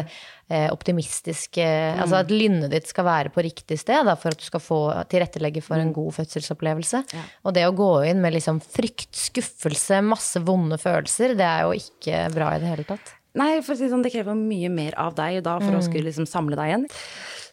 eh, 0.51 0.67
optimistisk 0.73 1.61
eh, 1.63 1.95
Altså 1.95 2.21
at 2.21 2.35
lynnet 2.35 2.73
ditt 2.75 2.91
skal 2.91 3.07
være 3.07 3.33
på 3.35 3.45
riktig 3.47 3.79
sted 3.81 4.07
da, 4.09 4.17
for 4.19 4.35
at 4.35 4.43
du 4.43 4.47
skal 4.47 4.65
få 4.65 4.81
tilrettelegge 5.13 5.63
for 5.65 5.81
en 5.81 5.95
god 5.95 6.17
fødselsopplevelse. 6.19 7.05
Og 7.47 7.55
det 7.57 7.65
å 7.69 7.77
gå 7.77 7.93
inn 8.11 8.21
med 8.23 8.35
liksom 8.37 8.61
frykt, 8.65 9.13
skuffelse, 9.17 10.03
masse 10.07 10.43
vonde 10.45 10.79
følelser, 10.81 11.37
det 11.39 11.47
er 11.47 11.65
jo 11.69 11.79
ikke 11.79 12.27
bra 12.35 12.55
i 12.57 12.63
det 12.63 12.75
hele 12.75 12.87
tatt. 12.89 13.15
Nei, 13.39 13.61
for 13.63 13.77
å 13.77 13.79
si 13.79 13.87
det 13.87 13.93
sånn, 13.93 14.03
det 14.03 14.11
krever 14.11 14.35
mye 14.35 14.71
mer 14.75 14.97
av 14.99 15.15
deg 15.19 15.39
da 15.47 15.61
for 15.63 15.77
å 15.79 15.83
skulle 15.87 16.09
liksom 16.09 16.27
samle 16.27 16.59
deg 16.59 16.73
igjen. 16.73 16.89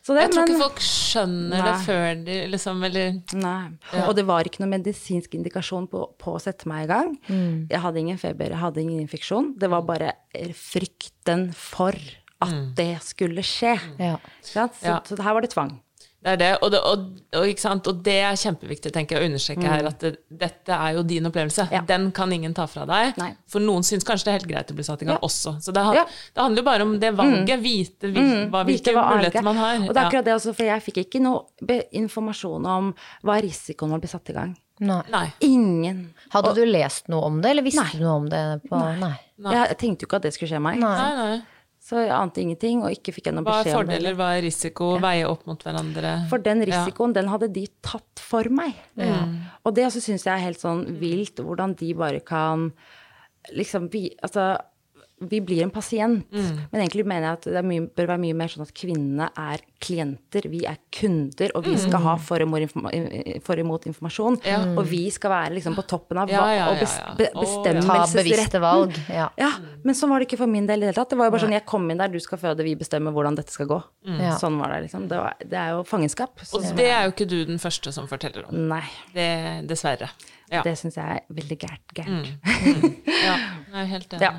Så 0.08 0.16
det, 0.16 0.22
Jeg 0.24 0.32
tror 0.32 0.46
men- 0.46 0.54
ikke 0.54 0.64
folk 0.64 0.78
skjønner 0.88 1.64
det 1.66 1.74
før 1.84 2.26
de 2.26 2.36
liksom 2.54 2.84
Eller 2.88 3.18
Nei. 3.36 3.72
Og 4.08 4.14
det 4.16 4.24
var 4.26 4.48
ikke 4.48 4.62
noen 4.64 4.72
medisinsk 4.78 5.34
indikasjon 5.36 5.90
på, 5.92 6.06
på 6.18 6.36
å 6.38 6.40
sette 6.40 6.66
meg 6.72 6.86
i 6.86 6.88
gang. 6.94 7.18
Jeg 7.68 7.82
hadde 7.84 8.00
ingen 8.00 8.18
feber, 8.22 8.54
jeg 8.54 8.62
hadde 8.62 8.80
ingen 8.86 9.02
infeksjon. 9.04 9.50
Det 9.60 9.68
var 9.70 9.82
bare 9.84 10.14
frykten 10.56 11.50
for 11.54 11.92
at 12.42 12.76
det 12.78 13.02
skulle 13.04 13.44
skje. 13.44 13.76
Ja. 14.00 14.16
Så, 14.42 14.70
Ja. 14.84 15.00
så 15.04 15.18
her 15.22 15.34
var 15.34 15.42
det 15.42 15.52
tvang. 15.52 15.80
Det 16.28 16.34
er 16.34 16.40
det, 16.42 16.48
og 16.60 16.72
det, 16.74 16.80
og, 16.84 17.04
og, 17.40 17.46
ikke 17.48 17.64
sant? 17.64 17.88
og 17.88 18.02
det 18.04 18.18
er 18.28 18.36
kjempeviktig 18.36 18.92
tenker 18.92 19.16
jeg, 19.16 19.24
å 19.24 19.28
understreke 19.30 19.70
her, 19.72 19.86
at 19.88 20.02
det, 20.04 20.10
dette 20.28 20.76
er 20.76 20.98
jo 20.98 21.04
din 21.08 21.30
opplevelse. 21.30 21.70
Ja. 21.72 21.80
Den 21.88 22.10
kan 22.12 22.34
ingen 22.36 22.52
ta 22.58 22.66
fra 22.68 22.84
deg. 22.90 23.14
Nei. 23.22 23.30
For 23.48 23.64
noen 23.64 23.86
syns 23.88 24.04
kanskje 24.08 24.28
det 24.28 24.34
er 24.34 24.38
helt 24.42 24.50
greit 24.50 24.74
å 24.74 24.76
bli 24.76 24.84
satt 24.84 25.06
i 25.06 25.08
gang 25.08 25.16
Ja. 25.16 25.24
også. 25.24 25.56
Så 25.64 25.72
det, 25.72 25.86
Ja. 25.96 26.04
det 26.04 26.44
handler 26.44 26.60
jo 26.60 26.68
bare 26.68 26.84
om 26.84 26.94
det 27.00 27.14
valget, 27.16 27.64
vite 27.64 28.12
hvil, 28.12 28.50
hva, 28.52 28.66
Vite 28.68 28.92
hvilke 28.92 28.98
hva 29.00 29.08
muligheter 29.16 29.48
man 29.48 29.56
har. 29.64 29.80
Og 29.88 29.94
det 29.94 30.02
er 30.04 30.10
akkurat 30.10 30.28
det 30.28 30.36
også, 30.36 30.56
for 30.58 30.68
jeg 30.68 30.84
fikk 30.90 31.02
ikke 31.06 31.24
noe 31.24 31.80
informasjon 31.96 32.68
om 32.76 32.94
hva 33.24 33.40
risikoen 33.48 33.96
var 33.96 34.02
å 34.02 34.04
bli 34.04 34.12
satt 34.12 34.30
i 34.36 34.36
gang. 34.36 34.56
Nei. 34.84 35.02
Nei. 35.10 35.28
Ingen. 35.48 36.02
Hadde 36.36 36.54
du 36.60 36.66
lest 36.68 37.08
noe 37.08 37.24
om 37.32 37.40
det, 37.42 37.56
eller 37.56 37.66
visste 37.66 37.88
du 37.96 38.04
noe 38.04 38.20
om 38.20 38.28
det 38.30 38.44
på 38.68 38.78
Nei. 39.00 39.16
Nei. 39.40 39.54
Jeg 39.56 39.78
tenkte 39.80 40.04
jo 40.04 40.10
ikke 40.12 40.20
at 40.20 40.28
det 40.28 40.34
skulle 40.36 40.52
skje 40.52 40.62
meg. 40.62 40.82
Nei. 40.82 40.98
Nei, 40.98 41.30
nei. 41.38 41.42
Så 41.88 42.02
jeg 42.04 42.12
ante 42.12 42.42
ingenting, 42.44 42.82
og 42.84 42.92
ikke 42.92 43.14
fikk 43.16 43.30
jeg 43.30 43.38
noen 43.38 43.46
beskjed 43.48 43.62
om 43.62 43.64
det. 43.64 43.72
Hva 43.72 43.80
er 43.80 43.80
fordeler, 43.80 44.16
hva 44.20 44.30
er 44.36 44.42
risiko, 44.44 44.88
veie 45.00 45.28
opp 45.30 45.46
mot 45.48 45.62
hverandre. 45.64 46.14
For 46.28 46.44
den 46.44 46.66
risikoen, 46.68 47.14
den 47.16 47.30
hadde 47.32 47.48
de 47.56 47.64
tatt 47.86 48.20
for 48.20 48.50
meg. 48.52 48.76
Og 49.64 49.76
det 49.78 49.86
altså, 49.88 50.04
syns 50.04 50.28
jeg 50.28 50.34
er 50.34 50.44
helt 50.50 50.60
sånn 50.60 50.84
vilt, 51.00 51.40
hvordan 51.40 51.78
de 51.80 51.94
bare 51.96 52.20
kan 52.28 52.74
liksom 53.56 53.88
Altså, 54.26 54.50
vi 55.20 55.40
blir 55.42 55.64
en 55.64 55.72
pasient, 55.74 56.28
men 56.32 56.78
egentlig 56.78 57.02
mener 57.10 57.24
jeg 57.32 57.38
at 57.40 57.46
det 57.50 57.56
er 57.58 57.66
mye, 57.66 57.88
bør 57.90 58.06
være 58.12 58.22
mye 58.22 58.36
mer 58.38 58.52
sånn 58.54 58.62
at 58.68 58.74
kvinnene 58.78 59.30
er 59.34 59.64
klienter, 59.82 60.46
vi 60.52 60.60
er 60.70 60.78
kunder, 60.94 61.50
og 61.58 61.66
vi 61.66 61.74
skal 61.82 62.04
ha 62.04 62.14
for 62.22 62.44
og, 62.46 62.50
mot 62.52 62.62
informa- 62.62 62.92
for 63.42 63.58
og 63.58 63.64
imot 63.66 63.88
informasjon. 63.90 64.38
Og 64.78 64.84
vi 64.86 65.04
skal 65.14 65.34
være 65.34 65.56
liksom 65.58 65.74
på 65.78 65.86
toppen 65.90 66.20
av 66.22 66.30
Ja, 66.30 66.44
ja, 66.54 66.68
og 66.70 66.78
ja, 66.84 66.86
ja. 66.86 67.16
be, 67.18 67.32
ja. 67.34 67.42
Bestemmelsesretten. 67.42 68.62
valg. 68.62 68.94
Ja. 69.10 69.30
Ja, 69.42 69.52
men 69.84 69.96
sånn 69.98 70.10
var 70.14 70.20
det 70.22 70.28
ikke 70.30 70.40
for 70.44 70.48
min 70.54 70.68
del 70.70 70.82
i 70.82 70.86
det 70.86 70.92
hele 70.94 71.00
tatt. 71.02 71.10
Det 71.14 71.18
var 71.20 71.30
jo 71.30 71.36
bare 71.36 71.46
sånn, 71.48 71.56
jeg 71.58 71.66
kom 71.70 71.90
inn 71.92 71.98
der, 72.02 72.14
du 72.14 72.20
skal 72.24 72.38
føde, 72.42 72.64
vi 72.66 72.76
bestemmer 72.78 73.14
hvordan 73.16 73.38
dette 73.38 73.54
skal 73.54 73.70
gå. 73.70 73.82
Mm. 74.08 74.24
Sånn 74.42 74.58
var 74.62 74.74
det 74.76 74.84
liksom. 74.88 75.08
Det, 75.10 75.18
var, 75.18 75.34
det 75.44 75.58
er 75.62 75.76
jo 75.78 75.84
fangenskap. 75.88 76.46
Og 76.54 76.70
det 76.78 76.90
er 76.94 77.08
jo 77.08 77.14
ikke 77.16 77.30
du 77.30 77.38
den 77.50 77.58
første 77.62 77.94
som 77.96 78.08
forteller 78.10 78.48
om. 78.50 78.68
nei, 78.70 78.84
Det, 79.18 79.30
dessverre. 79.70 80.10
Ja. 80.52 80.62
det 80.64 80.76
syns 80.80 80.96
jeg 80.96 81.04
er 81.04 81.22
veldig 81.34 81.58
gærent. 81.60 81.94
gærent. 81.98 82.30
ja. 83.28 83.36
Jeg 83.36 83.82
er 83.84 83.90
helt 83.92 84.14
enig. 84.16 84.22
Ja. 84.22 84.32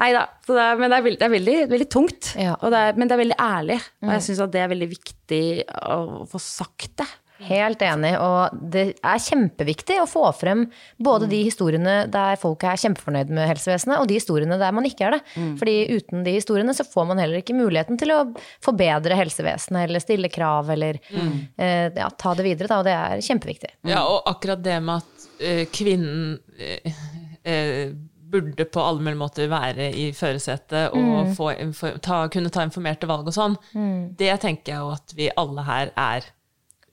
Nei 0.00 0.12
da. 0.16 0.26
det 0.48 0.58
er- 0.58 0.76
Men 0.82 0.90
det 0.90 0.98
er 0.98 1.06
veldig, 1.06 1.18
det 1.20 1.26
er 1.28 1.34
veldig, 1.38 1.56
veldig 1.70 1.88
tungt. 1.90 2.32
Ja. 2.36 2.56
Og 2.60 2.70
det 2.74 2.78
er, 2.88 2.92
men 2.98 3.08
det 3.08 3.14
er 3.18 3.22
veldig 3.24 3.40
ærlig. 3.40 3.80
Og 4.02 4.14
jeg 4.16 4.26
syns 4.28 4.44
det 4.52 4.62
er 4.64 4.72
veldig 4.74 4.90
viktig 4.96 5.42
å 5.86 5.98
få 6.30 6.40
sagt 6.42 6.96
det. 7.02 7.06
Helt 7.42 7.80
enig, 7.82 8.12
og 8.22 8.52
det 8.70 8.82
er 9.02 9.18
kjempeviktig 9.18 9.96
å 9.98 10.04
få 10.06 10.28
frem 10.38 10.60
både 11.02 11.26
de 11.26 11.40
historiene 11.42 12.04
der 12.06 12.36
folk 12.38 12.62
er 12.62 12.78
kjempefornøyd 12.78 13.32
med 13.34 13.48
helsevesenet, 13.50 13.98
og 13.98 14.06
de 14.06 14.14
historiene 14.20 14.58
der 14.60 14.70
man 14.70 14.86
ikke 14.86 15.08
er 15.08 15.16
det. 15.16 15.20
Fordi 15.58 15.74
uten 15.90 16.22
de 16.22 16.36
historiene 16.36 16.70
så 16.78 16.86
får 16.86 17.08
man 17.10 17.18
heller 17.18 17.40
ikke 17.42 17.56
muligheten 17.58 17.98
til 17.98 18.12
å 18.14 18.20
forbedre 18.62 19.18
helsevesenet 19.18 19.88
eller 19.88 19.98
stille 20.04 20.30
krav 20.30 20.70
eller 20.70 21.00
eh, 21.10 21.90
ja, 21.98 22.06
ta 22.14 22.36
det 22.38 22.46
videre, 22.46 22.70
da, 22.70 22.78
og 22.78 22.86
det 22.86 22.94
er 22.94 23.26
kjempeviktig. 23.26 23.72
Ja, 23.90 24.04
og 24.06 24.22
akkurat 24.30 24.62
det 24.62 24.78
med 24.86 25.02
at 25.02 25.11
kvinnen 25.74 26.38
eh, 26.58 26.92
eh, 27.44 27.92
burde 28.32 28.64
på 28.72 28.80
alle 28.80 29.02
mulige 29.04 29.20
måter 29.20 29.48
være 29.52 29.90
i 29.92 30.06
førersetet 30.16 30.94
og 30.96 31.34
få, 31.36 31.50
info- 31.60 31.98
ta, 32.00 32.22
kunne 32.32 32.48
ta 32.54 32.62
informerte 32.64 33.08
valg 33.10 33.26
og 33.28 33.34
sånn, 33.36 33.58
det 34.16 34.30
tenker 34.40 34.72
jeg 34.72 34.80
jo 34.80 34.92
at 34.94 35.12
vi 35.18 35.26
alle 35.36 35.64
her 35.66 35.90
er 36.00 36.30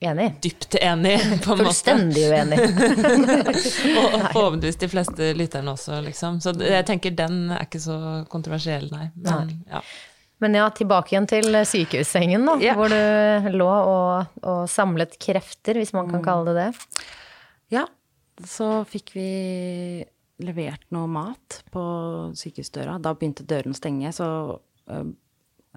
Enig. 0.00 0.26
dypt 0.44 0.76
enig 0.80 1.14
på 1.44 1.52
en 1.52 1.58
måte. 1.60 1.64
Fullstendig 1.66 2.22
uenig. 2.32 2.56
Og 4.00 4.14
forhåpentligvis 4.32 4.78
de 4.80 4.88
fleste 4.88 5.26
lytterne 5.36 5.74
også, 5.74 5.98
liksom. 6.06 6.38
Så 6.40 6.54
jeg 6.60 6.86
tenker 6.88 7.12
den 7.18 7.50
er 7.52 7.66
ikke 7.66 7.80
så 7.84 7.98
kontroversiell, 8.32 8.86
nei. 8.94 9.10
Men, 9.20 9.50
ja. 9.68 9.82
Men 10.40 10.56
ja, 10.56 10.70
tilbake 10.72 11.12
igjen 11.12 11.28
til 11.28 11.52
sykehussengen, 11.68 12.46
da, 12.48 12.54
Ja. 12.64 12.74
hvor 12.78 12.88
du 12.88 13.50
lå 13.60 13.68
og, 13.68 14.30
og 14.40 14.62
samlet 14.72 15.18
krefter, 15.20 15.76
hvis 15.82 15.92
man 15.92 16.08
kan 16.14 16.24
kalle 16.24 16.48
det 16.48 16.56
det. 16.62 17.04
Ja. 17.76 17.84
Så 18.48 18.68
fikk 18.88 19.12
vi 19.16 19.26
levert 20.40 20.86
noe 20.94 21.08
mat 21.10 21.58
på 21.72 21.82
sykehusdøra. 22.38 22.98
Da 23.02 23.12
begynte 23.16 23.44
døren 23.48 23.74
å 23.74 23.76
stenge, 23.76 24.12
så 24.16 24.26
øh, 24.90 25.10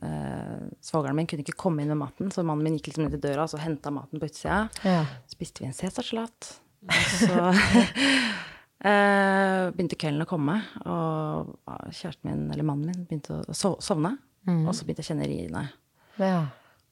øh, 0.03 0.63
svogeren 0.83 1.17
min 1.19 1.27
kunne 1.27 1.43
ikke 1.43 1.57
komme 1.59 1.83
inn 1.83 1.91
med 1.91 1.99
maten, 1.99 2.31
så 2.31 2.45
mannen 2.47 2.63
min 2.63 2.77
gikk 2.77 2.91
liksom 2.91 3.03
ned 3.07 3.17
til 3.17 3.23
døra 3.25 3.43
og 3.43 3.51
så 3.51 3.59
henta 3.63 3.91
maten 3.93 4.21
på 4.21 4.29
utsida. 4.31 4.61
Ja. 4.87 5.03
spiste 5.31 5.63
vi 5.63 5.69
en 5.71 5.75
cæsarsalat. 5.75 6.53
Og 6.87 7.11
så 7.19 7.41
øh, 8.87 9.71
begynte 9.75 9.99
kvelden 9.99 10.23
å 10.23 10.29
komme, 10.29 10.57
og 10.87 11.53
kjæresten 11.91 12.29
min, 12.31 12.47
eller 12.55 12.67
mannen 12.67 12.91
min, 12.93 13.05
begynte 13.09 13.41
å 13.41 13.55
so- 13.57 13.79
sovne. 13.83 14.15
Og 14.47 14.73
så 14.75 14.83
begynte 14.83 14.99
jeg 15.03 15.07
å 15.07 15.11
kjenne 15.13 15.27
riene. 15.31 15.67
Ja. 16.19 16.39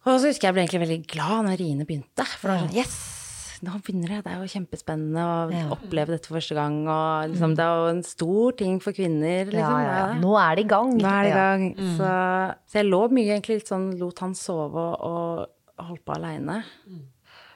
Og 0.07 0.15
så 0.19 0.29
husker 0.31 0.47
jeg 0.49 0.55
ble 0.55 0.63
egentlig 0.65 0.83
veldig 0.85 1.01
glad 1.11 1.45
når 1.49 1.59
riene 1.59 1.85
begynte. 1.87 2.23
For 2.39 2.47
da 2.47 2.55
var 2.55 2.63
sånn 2.67 2.77
Yes! 2.79 3.20
Nå 3.61 3.75
begynner 3.85 4.09
det. 4.15 4.19
Det 4.25 4.31
er 4.33 4.39
jo 4.41 4.49
kjempespennende 4.55 5.21
å 5.21 5.51
Ja. 5.53 5.67
oppleve 5.75 6.07
dette 6.15 6.25
for 6.27 6.39
første 6.39 6.55
gang. 6.57 6.79
Og 6.89 7.29
liksom, 7.29 7.55
det 7.55 7.61
er 7.65 7.75
jo 7.77 7.89
en 7.91 8.03
stor 8.03 8.51
ting 8.57 8.79
for 8.81 8.91
kvinner. 8.97 9.45
Liksom, 9.45 9.77
Ja, 9.85 10.07
ja. 10.07 10.13
Nå 10.17 10.31
er 10.41 10.55
det 10.55 10.65
i 10.65 10.67
gang. 10.67 10.93
Nå 10.97 11.05
er 11.05 11.23
det 11.23 11.31
i 11.31 11.37
gang. 11.37 11.65
Så, 11.97 12.09
så 12.67 12.79
jeg 12.81 12.89
lå 12.89 13.01
mye 13.13 13.35
egentlig 13.37 13.59
litt 13.61 13.67
sånn, 13.69 13.91
lot 13.99 14.19
han 14.25 14.33
sove 14.33 14.75
og, 14.75 15.47
og 15.77 15.85
holdt 15.91 16.03
på 16.05 16.15
aleine. 16.17 16.63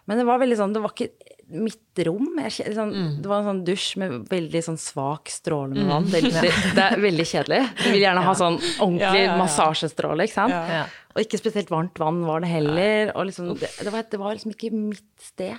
Men 0.05 0.17
det 0.21 0.25
var 0.27 0.37
veldig 0.39 0.57
sånn, 0.59 0.73
det 0.73 0.81
var 0.83 0.93
ikke 0.93 1.09
mitt 1.51 2.01
rom. 2.07 2.27
Jeg, 2.41 2.73
sånn, 2.75 2.91
mm. 2.91 3.09
Det 3.21 3.29
var 3.29 3.41
en 3.41 3.49
sånn 3.49 3.63
dusj 3.67 3.87
med 4.01 4.13
veldig 4.31 4.61
sånn 4.65 4.79
svak 4.81 5.29
stråle 5.31 5.75
med 5.77 5.89
vann. 5.91 6.07
Det, 6.11 6.21
det, 6.33 6.51
det 6.77 6.85
er 6.85 7.01
veldig 7.03 7.25
kjedelig. 7.29 7.61
Du 7.83 7.87
vil 7.93 8.01
gjerne 8.01 8.23
ha 8.25 8.35
sånn 8.37 8.57
ordentlig 8.57 9.05
Ja, 9.05 9.13
ja, 9.19 9.29
ja. 9.29 9.37
massasjestråle, 9.39 10.27
ikke 10.27 10.37
sant? 10.37 10.55
Ja. 10.55 10.83
Og 11.15 11.23
ikke 11.23 11.39
spesielt 11.39 11.71
varmt 11.71 12.01
vann 12.01 12.23
var 12.27 12.43
det 12.43 12.51
heller. 12.51 13.13
Og 13.15 13.29
liksom, 13.29 13.53
det, 13.61 13.69
det, 13.77 13.93
var, 13.93 14.07
det 14.11 14.19
var 14.19 14.35
liksom 14.35 14.55
ikke 14.55 14.73
mitt 14.75 15.07
sted. 15.23 15.55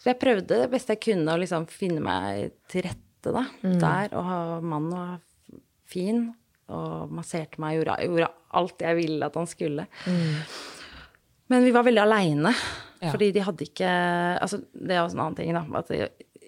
Så 0.00 0.10
jeg 0.10 0.18
prøvde 0.22 0.64
det 0.64 0.70
beste 0.72 0.96
jeg 0.96 1.04
kunne 1.10 1.36
å 1.36 1.40
liksom 1.40 1.68
finne 1.70 2.02
meg 2.04 2.56
til 2.72 2.88
rette 2.88 3.34
da, 3.36 3.44
der. 3.62 4.16
Og 4.16 4.26
ha 4.26 4.42
mannen 4.64 4.92
var 4.96 5.16
fin 5.90 6.28
og 6.70 7.10
masserte 7.14 7.58
meg 7.62 7.80
gjorde, 7.80 7.96
gjorde 8.06 8.28
alt 8.60 8.84
jeg 8.84 8.98
ville 8.98 9.26
at 9.26 9.38
han 9.38 9.48
skulle. 9.50 9.86
Men 11.50 11.66
vi 11.66 11.72
var 11.74 11.86
veldig 11.86 12.02
aleine, 12.04 12.52
Ja. 13.00 13.10
fordi 13.14 13.30
de 13.32 13.40
hadde 13.40 13.64
ikke 13.64 13.88
Altså, 13.88 14.58
det 14.76 14.92
er 14.92 15.00
også 15.00 15.16
en 15.16 15.22
annen 15.24 15.38
ting, 15.38 15.54
da. 15.56 15.62
At 15.78 15.90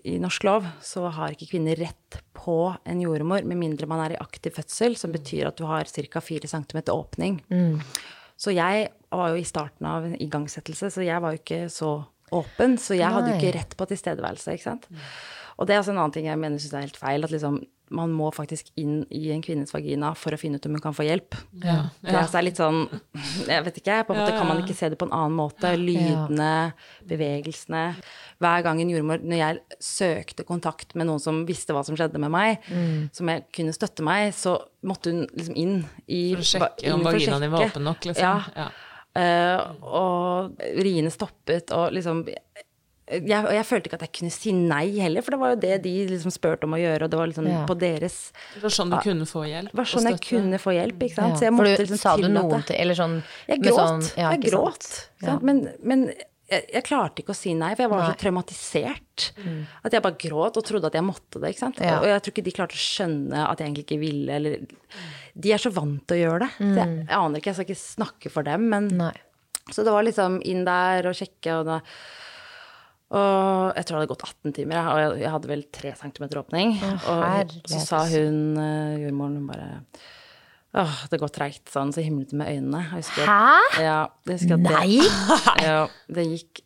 i, 0.04 0.18
norsk 0.20 0.44
lov 0.44 0.66
så 0.84 1.06
har 1.14 1.32
ikke 1.32 1.48
kvinner 1.54 1.78
rett 1.78 2.18
på 2.36 2.74
en 2.84 3.00
jordmor 3.00 3.44
med 3.46 3.56
mindre 3.60 3.86
man 3.88 4.02
er 4.04 4.16
i 4.16 4.20
aktiv 4.20 4.52
fødsel, 4.56 4.96
som 4.98 5.12
betyr 5.14 5.48
at 5.48 5.56
du 5.56 5.64
har 5.70 5.86
ca. 5.88 6.20
4 6.20 6.50
cm 6.50 6.80
åpning. 6.92 7.40
Så 8.36 8.50
jeg 8.52 8.88
var 9.12 9.30
jo 9.30 9.38
i 9.38 9.46
starten 9.46 9.86
av 9.86 10.04
en 10.08 10.16
igangsettelse, 10.18 10.90
så 10.90 11.04
jeg 11.06 11.22
var 11.22 11.32
jo 11.32 11.40
ikke 11.40 11.68
så 11.70 11.92
åpen. 12.32 12.76
Så 12.80 12.96
jeg 12.98 13.06
hadde 13.12 13.30
jo 13.30 13.38
ikke 13.38 13.54
rett 13.58 13.76
på 13.78 13.86
tilstedeværelse, 13.86 14.56
ikke 14.56 14.66
sant. 14.66 14.88
Og 15.58 15.68
det 15.68 15.76
er 15.76 15.82
også 15.82 15.92
en 15.94 16.00
annen 16.02 16.14
ting 16.16 16.26
jeg 16.26 16.40
mener 16.40 16.58
synes 16.58 16.74
er 16.74 16.86
helt 16.88 16.98
feil, 16.98 17.24
at 17.24 17.30
liksom 17.34 17.60
man 17.94 18.12
må 18.16 18.30
faktisk 18.34 18.70
inn 18.80 19.02
i 19.12 19.26
en 19.34 19.42
kvinnes 19.44 19.72
vagina 19.74 20.12
for 20.18 20.34
å 20.34 20.38
finne 20.40 20.58
ut 20.58 20.66
om 20.68 20.76
hun 20.76 20.82
kan 20.84 20.96
få 20.96 21.04
hjelp. 21.06 21.36
Ja. 21.62 21.76
Det 22.00 22.12
er, 22.14 22.28
er 22.38 22.46
litt 22.46 22.60
sånn 22.60 22.82
Jeg 23.46 23.64
vet 23.66 23.80
ikke, 23.82 23.98
på 24.08 24.14
en 24.14 24.20
måte 24.22 24.34
kan 24.38 24.48
man 24.48 24.62
ikke 24.62 24.76
se 24.78 24.88
det 24.92 24.98
på 25.00 25.06
en 25.08 25.14
annen 25.16 25.36
måte. 25.38 25.72
Lydene, 25.78 26.72
bevegelsene. 27.08 27.84
Hver 28.42 28.64
gang 28.66 28.80
en 28.82 28.90
jordmor 28.90 29.22
Når 29.22 29.38
jeg 29.38 29.80
søkte 29.82 30.46
kontakt 30.48 30.96
med 30.98 31.06
noen 31.10 31.22
som 31.22 31.42
visste 31.48 31.76
hva 31.76 31.84
som 31.86 31.98
skjedde 31.98 32.20
med 32.22 32.32
meg, 32.34 32.58
Mm. 32.72 33.10
som 33.12 33.28
jeg 33.28 33.44
kunne 33.52 33.72
støtte 33.74 34.02
meg, 34.06 34.32
så 34.34 34.56
måtte 34.86 35.12
hun 35.12 35.26
liksom 35.36 35.56
inn 35.58 35.76
i 36.08 36.22
For 36.34 36.42
å 36.42 36.48
sjekke 36.52 36.94
om 36.94 37.04
vaginaen 37.04 37.44
din 37.44 37.52
var 37.52 37.66
åpen 37.68 37.84
nok, 37.86 38.08
liksom. 38.08 38.22
Ja. 38.24 38.42
Ja. 38.56 38.70
Uh, 39.12 39.74
og 39.84 40.62
riene 40.80 41.10
stoppet, 41.12 41.68
og 41.76 41.92
liksom 41.92 42.22
jeg, 43.20 43.46
jeg 43.56 43.66
følte 43.68 43.88
ikke 43.90 43.98
at 44.00 44.04
jeg 44.06 44.12
kunne 44.18 44.32
si 44.34 44.52
nei 44.56 44.86
heller, 44.98 45.22
for 45.22 45.34
det 45.36 45.40
var 45.42 45.52
jo 45.54 45.60
det 45.62 45.76
de 45.84 45.92
liksom 46.08 46.32
spurte 46.34 46.64
om 46.68 46.74
å 46.76 46.80
gjøre, 46.80 47.04
og 47.06 47.10
det 47.12 47.18
var 47.20 47.30
liksom 47.30 47.46
Ja. 47.52 47.62
på 47.68 47.76
deres 47.78 48.16
Det 48.54 48.62
var 48.64 48.74
sånn 48.78 48.90
du 48.90 48.98
kunne 49.04 49.26
få 49.28 49.44
hjelp. 49.48 49.70
Det 49.72 49.80
var 49.82 49.90
sånn 49.92 50.08
jeg 50.10 50.20
kunne 50.26 50.58
få 50.62 50.74
hjelp, 50.78 50.98
ikke 51.06 51.18
sant. 51.20 51.32
Ja. 51.34 51.38
Så 51.38 51.46
jeg 51.48 51.52
måtte 51.56 51.76
du, 51.76 51.82
liksom 51.84 51.98
sa 52.02 52.16
du 52.16 52.28
noen 52.32 52.66
til 52.66 52.76
Eller 52.80 52.94
sånn 52.98 53.22
Jeg 53.48 53.62
gråt. 53.62 53.78
sånn- 53.78 54.12
ja, 54.16 54.30
jeg 54.36 54.44
gråt. 54.50 54.90
Men, 55.42 55.68
men 55.82 56.06
jeg, 56.52 56.66
jeg 56.74 56.84
klarte 56.84 57.22
ikke 57.22 57.32
å 57.32 57.36
si 57.38 57.54
nei, 57.56 57.70
for 57.74 57.82
jeg 57.86 57.90
var 57.90 58.02
Nei. 58.02 58.08
så 58.12 58.18
traumatisert. 58.20 59.30
At 59.84 59.92
jeg 59.96 60.02
bare 60.04 60.18
gråt 60.20 60.56
og 60.60 60.64
trodde 60.68 60.84
at 60.90 60.92
jeg 60.98 61.04
måtte 61.06 61.40
det. 61.40 61.54
ikke 61.54 61.58
sant? 61.64 61.78
Ja. 61.80 61.98
Og 62.00 62.04
jeg 62.10 62.20
tror 62.22 62.32
ikke 62.34 62.44
de 62.44 62.52
klarte 62.58 62.76
å 62.76 62.82
skjønne 62.82 63.44
at 63.48 63.58
jeg 63.58 63.68
egentlig 63.70 63.86
ikke 63.86 64.00
ville, 64.02 64.32
eller 64.36 64.66
De 65.38 65.52
er 65.54 65.56
så 65.62 65.72
vant 65.72 66.02
til 66.06 66.18
å 66.18 66.22
gjøre 66.26 66.40
det. 66.44 66.50
Så 66.58 66.74
jeg, 66.76 66.96
jeg 67.08 67.16
aner 67.16 67.38
ikke, 67.40 67.52
jeg 67.52 67.54
skal 67.56 67.68
ikke 67.70 67.82
snakke 67.82 68.30
for 68.30 68.42
dem, 68.42 68.68
men 68.68 68.88
Nei. 68.88 69.12
Så 69.70 69.84
det 69.86 69.92
var 69.94 70.02
liksom 70.02 70.40
inn 70.44 70.64
der 70.66 71.06
og 71.06 71.14
sjekke, 71.14 71.60
og 71.60 71.64
da 71.70 71.80
og 73.12 73.76
jeg 73.76 73.84
tror 73.86 73.98
det 73.98 74.00
hadde 74.02 74.12
gått 74.14 74.24
18 74.30 74.52
timer, 74.56 74.88
og 74.88 74.98
jeg, 75.02 75.20
jeg 75.26 75.30
hadde 75.36 75.52
vel 75.52 75.62
3 75.78 75.92
cm 76.00 76.26
åpning. 76.40 76.74
og 77.12 77.54
så 77.68 77.84
sa 77.86 78.02
hun, 78.08 78.42
eh, 78.56 78.98
jordmoren, 79.04 79.36
hun 79.42 79.46
bare 79.52 79.70
Åh, 80.72 81.02
det 81.12 81.18
går 81.20 81.28
treigt, 81.28 81.66
sånn, 81.68 81.90
så 81.92 82.00
himlet 82.00 82.30
hun 82.32 82.38
med 82.40 82.48
øynene. 82.48 82.78
Jeg 82.96 83.04
at- 83.04 83.26
Hæ? 83.28 83.82
Ja, 83.84 83.96
Nei! 84.56 85.02
Det, 85.04 85.64
ja, 85.68 85.82
det 86.08 86.24
gikk 86.30 86.62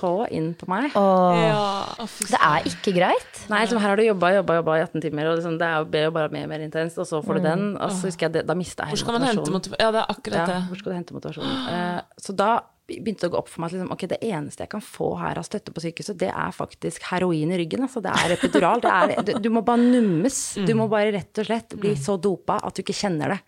så 0.00 0.10
inn 0.34 0.48
på 0.58 0.66
meg. 0.66 0.90
Åh, 0.98 1.36
Ja, 1.38 1.60
det 2.02 2.40
er 2.40 2.66
ikke 2.66 2.96
greit. 2.96 3.38
Nei, 3.46 3.60
liksom, 3.62 3.78
her 3.78 3.92
har 3.92 4.00
du 4.00 4.02
jobba, 4.08 4.32
jobba, 4.40 4.56
jobba 4.58 4.74
i 4.80 4.82
18 4.88 5.04
timer, 5.06 5.30
og 5.30 5.38
liksom, 5.38 5.54
det 5.56 5.68
er 5.68 6.02
jo- 6.02 6.10
bare 6.10 6.32
mer 6.34 6.48
og 6.48 6.50
mer 6.50 6.66
intenst, 6.66 6.98
og 6.98 7.06
så 7.06 7.22
får 7.22 7.38
du 7.38 7.42
den, 7.46 7.64
og 7.78 7.94
så 7.94 8.10
husker 8.10 8.26
jeg 8.26 8.32
det, 8.40 8.46
da 8.50 8.54
mista 8.58 8.82
jeg 8.82 8.96
Hvor 8.96 9.04
skal 9.04 9.12
man 9.20 9.22
hente 9.30 9.54
motivasjon? 9.54 9.78
Ja, 9.86 9.90
det 9.94 10.00
er 10.02 10.10
akkurat 10.16 10.40
Ja, 10.42 10.46
det. 10.50 10.60
hvor 10.66 10.76
skal 10.82 10.90
du 10.90 10.96
hente 10.98 11.14
motivasjonen? 11.14 11.56
Uh, 11.70 12.00
så 12.18 12.34
da 12.34 12.50
begynte 12.88 13.28
å 13.28 13.32
gå 13.32 13.38
opp 13.38 13.48
for 13.48 13.62
meg 13.62 13.70
at 13.70 13.76
liksom, 13.76 13.92
okay, 13.94 14.08
det 14.10 14.18
eneste 14.26 14.64
jeg 14.64 14.70
kan 14.72 14.82
få 14.84 15.12
her 15.20 15.38
av 15.40 15.46
støtte 15.46 15.72
på 15.72 15.80
sykehuset, 15.84 16.18
det 16.20 16.28
er 16.32 16.52
faktisk 16.56 17.04
heroin 17.12 17.52
i 17.54 17.58
ryggen. 17.62 17.84
Altså, 17.86 18.02
det 18.04 18.10
er 18.12 18.34
epidural. 18.36 18.82
Det 18.84 18.90
er, 18.92 19.14
du, 19.28 19.32
du 19.46 19.48
må 19.54 19.62
bare 19.66 19.80
nummes. 19.84 20.38
Du 20.66 20.74
må 20.78 20.88
bare 20.92 21.12
rett 21.14 21.42
og 21.42 21.46
slett 21.48 21.76
bli 21.78 21.94
så 21.96 22.18
dopa 22.20 22.58
at 22.62 22.74
du 22.76 22.82
ikke 22.84 22.96
kjenner 22.98 23.36
det. 23.36 23.40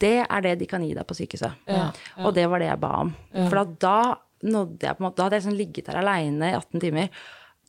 Det 0.00 0.14
er 0.24 0.40
det 0.46 0.54
de 0.62 0.66
kan 0.70 0.80
gi 0.86 0.94
deg 0.96 1.04
på 1.04 1.16
sykehuset. 1.18 1.66
Ja, 1.68 1.90
Og 2.24 2.32
det 2.36 2.46
var 2.48 2.62
det 2.62 2.70
jeg 2.70 2.80
ba 2.80 2.92
om. 3.02 3.10
For 3.36 3.58
da, 3.60 3.64
da 3.84 4.50
nådde 4.54 4.86
jeg 4.88 4.96
på 4.96 5.02
en 5.02 5.04
måte 5.10 5.18
Da 5.20 5.26
hadde 5.26 5.36
jeg 5.36 5.42
liksom 5.44 5.58
ligget 5.58 5.88
der 5.90 5.98
aleine 6.00 6.48
i 6.48 6.54
18 6.56 6.80
timer, 6.80 7.10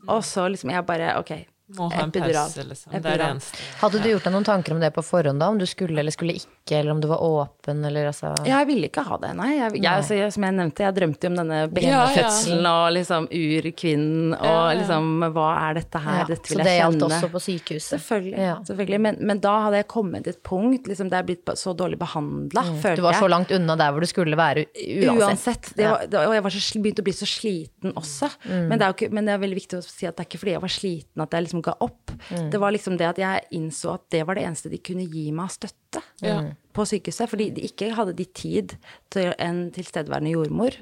og 0.07 0.21
så 0.23 0.45
liksom 0.47 0.71
jeg 0.71 0.85
bare 0.87 1.09
Ok, 1.19 1.33
Må 1.75 1.89
ha 1.91 2.05
en 2.05 2.09
epidural. 2.13 2.47
pause, 2.47 2.63
liksom. 2.69 2.93
Det 2.95 3.01
er 3.11 3.19
det 3.19 3.27
eneste. 3.33 3.59
Hadde 3.81 3.99
du 4.03 4.07
gjort 4.13 4.23
deg 4.29 4.33
noen 4.37 4.47
tanker 4.47 4.73
om 4.77 4.79
det 4.79 4.93
på 4.95 5.03
forhånd, 5.03 5.39
da? 5.43 5.49
Om 5.51 5.59
du 5.59 5.65
skulle 5.67 5.99
eller 5.99 6.15
skulle 6.15 6.37
ikke, 6.39 6.47
eller 6.69 6.91
om 6.91 7.01
du 7.01 7.07
var 7.07 7.23
åpen, 7.23 7.85
eller 7.85 8.07
altså 8.11 8.31
Jeg 8.45 8.67
ville 8.69 8.87
ikke 8.87 9.03
ha 9.03 9.17
det, 9.21 9.31
nei. 9.37 9.49
Jeg, 9.57 9.73
jeg, 9.81 9.87
altså, 9.91 10.15
jeg, 10.15 10.33
som 10.35 10.45
jeg 10.45 10.55
nevnte, 10.55 10.83
jeg 10.85 10.95
drømte 10.95 11.27
jo 11.27 11.31
om 11.31 11.37
denne 11.39 11.59
Ja, 11.83 12.03
ja. 12.15 12.29
og 12.71 12.91
liksom 12.95 13.27
urkvinnen 13.27 14.35
og 14.37 14.45
Ja, 14.45 14.59
ja. 14.71 14.77
liksom 14.79 15.09
Hva 15.35 15.47
er 15.65 15.79
dette 15.81 16.01
her? 16.03 16.19
Ja, 16.21 16.27
Dette 16.29 16.53
Så 16.53 16.59
det 16.61 16.75
gjaldt 16.77 17.05
også 17.07 17.31
på 17.33 17.41
sykehuset? 17.43 17.89
Selvfølgelig. 17.97 18.37
Ja. 18.37 18.55
selvfølgelig. 18.67 19.01
Men, 19.07 19.19
men 19.31 19.41
da 19.43 19.55
hadde 19.65 19.81
jeg 19.81 19.89
kommet 19.91 20.27
til 20.27 20.35
et 20.35 20.43
punkt 20.47 20.87
liksom, 20.91 21.09
der 21.11 21.23
jeg 21.23 21.31
blitt 21.31 21.53
så 21.59 21.73
dårlig 21.77 21.99
behandla, 22.01 22.63
følte 22.69 22.93
jeg. 22.93 23.01
Du 23.01 23.05
var 23.07 23.19
så 23.19 23.31
langt 23.31 23.51
unna 23.57 23.77
der 23.79 23.95
hvor 23.95 24.05
du 24.05 24.09
skulle 24.09 24.39
være 24.39 24.67
uansett. 24.71 25.17
Uansett. 25.17 25.71
Det 25.77 25.89
var, 25.89 26.05
det, 26.07 26.23
og 26.23 26.35
jeg 26.37 26.45
var 26.45 26.55
så, 26.55 26.83
begynte 26.85 27.03
å 27.03 27.09
bli 27.09 27.15
så 27.17 27.29
sliten 27.29 27.95
også. 27.97 28.31
Mm. 28.45 28.55
Men, 28.69 28.75
det 28.77 28.85
er 28.85 28.93
jo 28.93 28.97
ikke, 28.99 29.11
men 29.17 29.27
det 29.27 29.35
er 29.35 29.43
veldig 29.43 29.59
viktig 29.59 29.81
å 29.81 29.85
si 29.85 30.07
at 30.09 30.15
det 30.15 30.25
er 30.25 30.29
ikke 30.29 30.41
fordi 30.45 30.55
jeg 30.55 30.63
var 30.63 30.75
sliten 30.77 31.25
at 31.25 31.35
jeg 31.35 31.47
liksom 31.47 31.65
ga 31.65 31.75
opp. 31.87 32.15
Mm. 32.29 32.49
Det 32.53 32.61
var 32.61 32.75
liksom 32.77 32.97
det 33.01 33.09
at 33.09 33.21
jeg 33.21 33.47
innså 33.57 33.95
at 33.97 34.07
det 34.13 34.23
var 34.27 34.39
det 34.39 34.47
eneste 34.47 34.71
de 34.71 34.79
kunne 34.83 35.07
gi 35.09 35.27
meg 35.35 35.49
av 35.49 35.55
støtte 35.57 35.90
Ja. 36.21 36.35
på 36.73 36.85
sykehuset. 36.87 37.29
Fordi 37.29 37.49
de 37.55 37.65
ikke 37.67 37.91
hadde 37.97 38.13
de 38.17 38.25
tid 38.25 38.75
til 39.13 39.33
en 39.39 39.63
tilstedeværende 39.75 40.31
jordmor. 40.35 40.77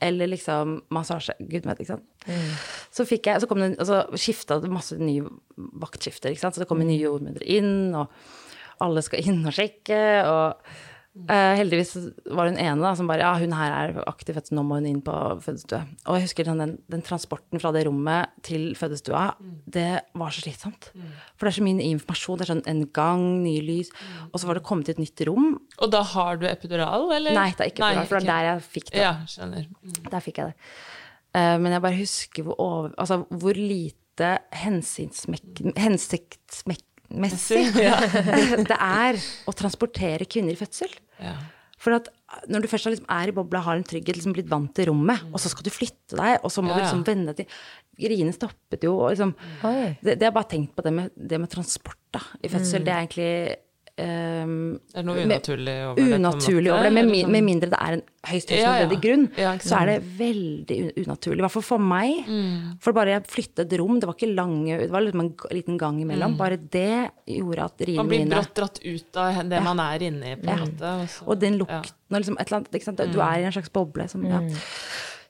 Eller 0.00 0.30
liksom 0.30 0.78
massasje. 0.94 1.34
Gud 1.40 1.66
vet, 1.68 1.80
ikke 1.82 1.96
sant. 1.96 2.06
Så 2.94 3.04
fikk 3.08 3.26
jeg, 3.28 3.42
så 3.42 3.48
kom 3.50 3.60
det, 3.60 3.74
og 3.80 3.88
så 3.88 4.02
skifta 4.16 4.60
det 4.62 4.70
masse 4.72 4.96
nye 4.96 5.26
vaktskifter, 5.56 6.32
ikke 6.32 6.44
sant. 6.44 6.56
Så 6.56 6.62
det 6.62 6.68
kom 6.70 6.80
nye 6.80 7.00
jordmødre 7.00 7.44
inn, 7.44 7.92
og 7.98 8.08
alle 8.80 9.02
skal 9.04 9.26
inn 9.26 9.42
og 9.44 9.52
sjekke. 9.56 10.00
og 10.24 10.72
eh, 11.18 11.54
heldigvis 11.58 11.92
var 12.30 12.50
hun 12.50 12.58
ene 12.60 12.78
da, 12.82 12.92
som 12.96 13.08
bare 13.10 13.24
Ja, 13.24 13.32
hun 13.40 13.54
her 13.56 13.74
er 13.74 13.98
aktiv 14.08 14.36
fødsel, 14.38 14.56
nå 14.58 14.64
må 14.66 14.78
hun 14.78 14.88
inn 14.88 15.00
på 15.04 15.14
fødestue. 15.44 15.80
Og 16.06 16.18
jeg 16.18 16.28
husker 16.28 16.48
den, 16.48 16.76
den 16.90 17.04
transporten 17.06 17.62
fra 17.62 17.72
det 17.74 17.84
rommet 17.88 18.30
til 18.46 18.70
fødestua, 18.78 19.24
det 19.66 19.88
var 20.18 20.34
så 20.34 20.44
slitsomt. 20.44 20.90
For 21.34 21.46
det 21.46 21.52
er 21.52 21.58
så 21.58 21.66
mye 21.66 21.88
informasjon. 21.90 22.40
Det 22.40 22.46
er 22.46 22.52
sånn 22.54 22.64
en 22.70 22.84
gang, 22.96 23.26
nye 23.44 23.64
lys. 23.64 23.92
Og 24.30 24.40
så 24.40 24.50
var 24.50 24.60
det 24.60 24.66
kommet 24.68 24.88
til 24.88 24.98
et 24.98 25.04
nytt 25.04 25.24
rom. 25.28 25.52
Og 25.80 25.92
da 25.92 26.02
har 26.14 26.40
du 26.40 26.46
epidural, 26.50 27.08
eller? 27.18 27.36
Nei, 27.36 27.50
det 27.56 27.66
er 27.66 27.72
ikke 27.74 27.84
epidural, 27.90 28.10
for 28.10 28.20
det 28.20 28.26
er 28.26 28.32
der 28.32 28.48
jeg 28.50 28.66
fikk 28.78 28.90
det. 28.92 29.04
Ja, 29.04 29.14
skjønner. 29.30 29.68
Mm. 29.80 30.00
Der 30.10 30.24
fikk 30.24 30.42
jeg 30.42 30.52
det. 30.52 30.74
Uh, 31.30 31.56
men 31.62 31.70
jeg 31.76 31.82
bare 31.84 31.98
husker 32.00 32.46
hvor, 32.46 32.56
over, 32.58 32.94
altså, 32.98 33.22
hvor 33.30 33.58
lite 33.58 34.32
hensiktsmessig 37.10 38.66
det 38.70 38.76
er 38.76 39.18
å 39.48 39.54
transportere 39.56 40.28
kvinner 40.30 40.54
i 40.54 40.60
fødsel. 40.60 40.92
Ja. 41.20 41.34
For 41.80 41.96
at 41.96 42.10
når 42.52 42.62
du 42.64 42.68
først 42.70 42.90
liksom, 42.90 43.06
er 43.10 43.30
i 43.30 43.34
bobla, 43.34 43.62
har 43.64 43.78
en 43.78 43.86
trygghet, 43.86 44.18
liksom 44.18 44.34
blitt 44.36 44.50
vant 44.50 44.72
til 44.76 44.90
rommet, 44.90 45.22
og 45.32 45.40
så 45.40 45.50
skal 45.52 45.64
du 45.66 45.72
flytte 45.72 46.18
deg, 46.18 46.36
og 46.44 46.52
så 46.52 46.62
må 46.62 46.74
Ja, 46.74 46.76
du 46.76 46.84
liksom 46.84 47.06
vende 47.08 47.34
til 47.38 47.48
Riene 48.00 48.32
stoppet 48.32 48.84
jo, 48.86 48.94
og 48.96 49.10
liksom 49.12 49.34
det, 50.00 50.14
det 50.16 50.24
har 50.24 50.32
bare 50.32 50.48
tenkt 50.48 50.72
på 50.76 50.84
det 50.86 50.92
med, 50.96 51.10
det 51.16 51.40
med 51.40 51.50
transport 51.52 51.98
da, 52.14 52.22
i 52.40 52.48
fødsel. 52.48 52.84
Det 52.86 52.92
er 52.94 53.02
egentlig 53.02 53.32
ehm, 54.00 54.80
Det 54.92 54.98
er 55.00 55.04
noe 55.06 55.22
unaturlig 55.24 55.74
over 55.90 55.96
det. 56.00 56.18
unaturlig 56.18 56.70
over 56.72 56.82
det, 56.88 56.92
med, 56.96 57.08
sånn. 57.14 57.30
med 57.34 57.44
mindre 57.44 57.70
det 57.70 57.78
er 57.80 57.92
en 57.98 58.02
høyst 58.30 58.50
Ja, 58.50 58.72
ja. 58.80 58.86
grunn, 59.04 59.28
Ja, 59.36 59.52
så 59.58 59.76
er 59.80 59.86
det 59.86 59.96
veldig 60.18 60.78
unaturlig. 61.04 61.38
I 61.38 61.44
hvert 61.46 61.54
fall 61.56 61.62
for 61.68 61.78
meg. 61.78 62.26
Mm. 62.26 62.78
For 62.80 62.92
bare 62.96 63.14
jeg 63.16 63.26
flyttet 63.30 63.64
et 63.72 63.78
rom, 63.80 64.00
det 64.00 64.06
var 64.10 64.14
ikke 64.18 64.34
lange, 64.34 64.78
det 64.80 64.90
var 64.90 65.00
liksom 65.06 65.20
en 65.24 65.32
liten 65.56 65.78
gang 65.78 66.00
imellom, 66.02 66.36
bare 66.36 66.56
det 66.56 67.10
gjorde 67.26 67.64
at 67.64 67.78
riene 67.86 67.96
mine 67.96 67.96
Man 68.02 68.08
blir 68.08 68.24
mine 68.24 68.34
brått 68.36 68.54
dratt 68.54 68.80
ut 68.84 69.16
av 69.16 69.48
det 69.48 69.62
man 69.62 69.78
er 69.80 69.98
inne 70.10 70.32
i, 70.32 70.36
på 70.36 70.48
en 70.48 70.58
Ja. 70.58 70.64
måte. 70.64 70.94
Og, 71.02 71.08
så, 71.08 71.28
Og 71.28 71.38
den 71.40 71.58
lukten 71.58 71.94
og 72.10 72.18
liksom 72.20 72.36
et 72.40 72.46
eller 72.48 72.58
annet, 72.58 72.72
ikke 72.74 72.84
sant? 72.84 72.96
Du 72.98 73.18
Mm. 73.18 73.26
er 73.34 73.38
i 73.40 73.44
en 73.44 73.52
slags 73.52 73.68
boble 73.72 74.08
som 74.08 74.24
ja. 74.24 74.40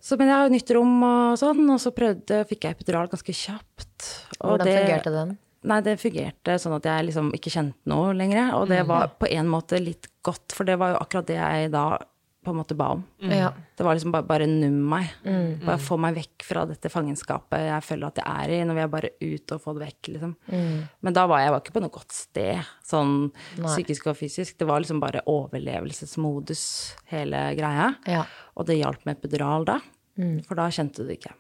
Så, 0.03 0.17
men 0.17 0.29
jeg 0.29 0.35
har 0.35 0.49
jo 0.49 0.55
nytt 0.55 0.71
rom 0.75 1.03
og 1.05 1.37
sånn, 1.39 1.71
og 1.71 1.79
så 1.79 1.91
prøvde, 1.93 2.47
fikk 2.49 2.63
jeg 2.65 2.73
epidural 2.79 3.07
ganske 3.07 3.35
kjapt. 3.37 4.07
Og 4.41 4.57
Hvordan 4.59 4.65
det- 4.65 4.81
fungerte 4.89 5.13
den? 5.13 5.39
Nei, 5.63 5.81
det 5.85 5.99
fungerte 6.01 6.55
sånn 6.59 6.77
at 6.79 6.87
jeg 6.89 7.05
liksom 7.11 7.33
ikke 7.37 7.51
kjente 7.53 7.77
noe 7.87 8.15
lenger. 8.17 8.55
Og 8.57 8.67
Mm. 8.67 8.69
det 8.69 8.87
var 8.89 9.09
på 9.21 9.29
en 9.31 9.47
måte 9.47 9.79
litt 9.79 10.07
godt, 10.25 10.53
for 10.53 10.65
det 10.65 10.79
var 10.79 10.95
jo 10.95 10.99
akkurat 11.05 11.27
det 11.27 11.37
jeg 11.37 11.71
da 11.73 11.99
på 12.43 12.49
en 12.55 12.57
måte 12.57 12.75
ba 12.75 12.93
om. 12.93 13.05
Ja. 13.21 13.51
Det 13.77 13.85
var 13.85 13.95
liksom 13.95 14.13
bare, 14.13 14.23
bare 14.25 14.47
num 14.47 14.89
meg. 14.89 15.11
Mm. 15.27 15.59
Bare 15.63 15.77
få 15.77 15.99
meg 16.01 16.15
vekk 16.17 16.43
fra 16.43 16.65
dette 16.65 16.89
fangenskapet 16.89 17.61
jeg 17.69 17.83
føler 17.85 18.07
at 18.07 18.17
jeg 18.17 18.25
er 18.25 18.49
i. 18.55 18.65
Nå 18.65 18.73
vil 18.73 18.81
jeg 18.81 18.91
bare 18.91 19.11
ut 19.21 19.53
og 19.53 19.61
få 19.61 19.75
det 19.79 19.85
vekk, 19.89 20.09
liksom. 20.15 20.33
Mm. 20.51 20.89
Men 21.03 21.13
da 21.13 21.27
var 21.27 21.41
jeg 21.41 21.51
var 21.53 21.61
ikke 21.61 21.75
på 21.77 21.83
noe 21.83 21.91
godt 21.91 22.13
sted, 22.13 22.65
sånn 22.83 23.31
Nei. 23.59 23.67
psykisk 23.69 24.07
og 24.07 24.17
fysisk. 24.17 24.57
Det 24.57 24.67
var 24.67 24.81
liksom 24.81 24.99
bare 25.05 25.21
overlevelsesmodus, 25.29 26.95
hele 27.13 27.43
greia. 27.59 27.95
Ja. 28.09 28.25
Og 28.57 28.67
det 28.67 28.79
hjalp 28.81 29.05
med 29.05 29.21
epidural 29.21 29.65
da, 29.67 29.81
Mm. 30.19 30.45
for 30.45 30.55
da 30.55 30.69
kjente 30.69 30.97
du 30.97 31.07
det 31.09 31.21
ikke. 31.21 31.33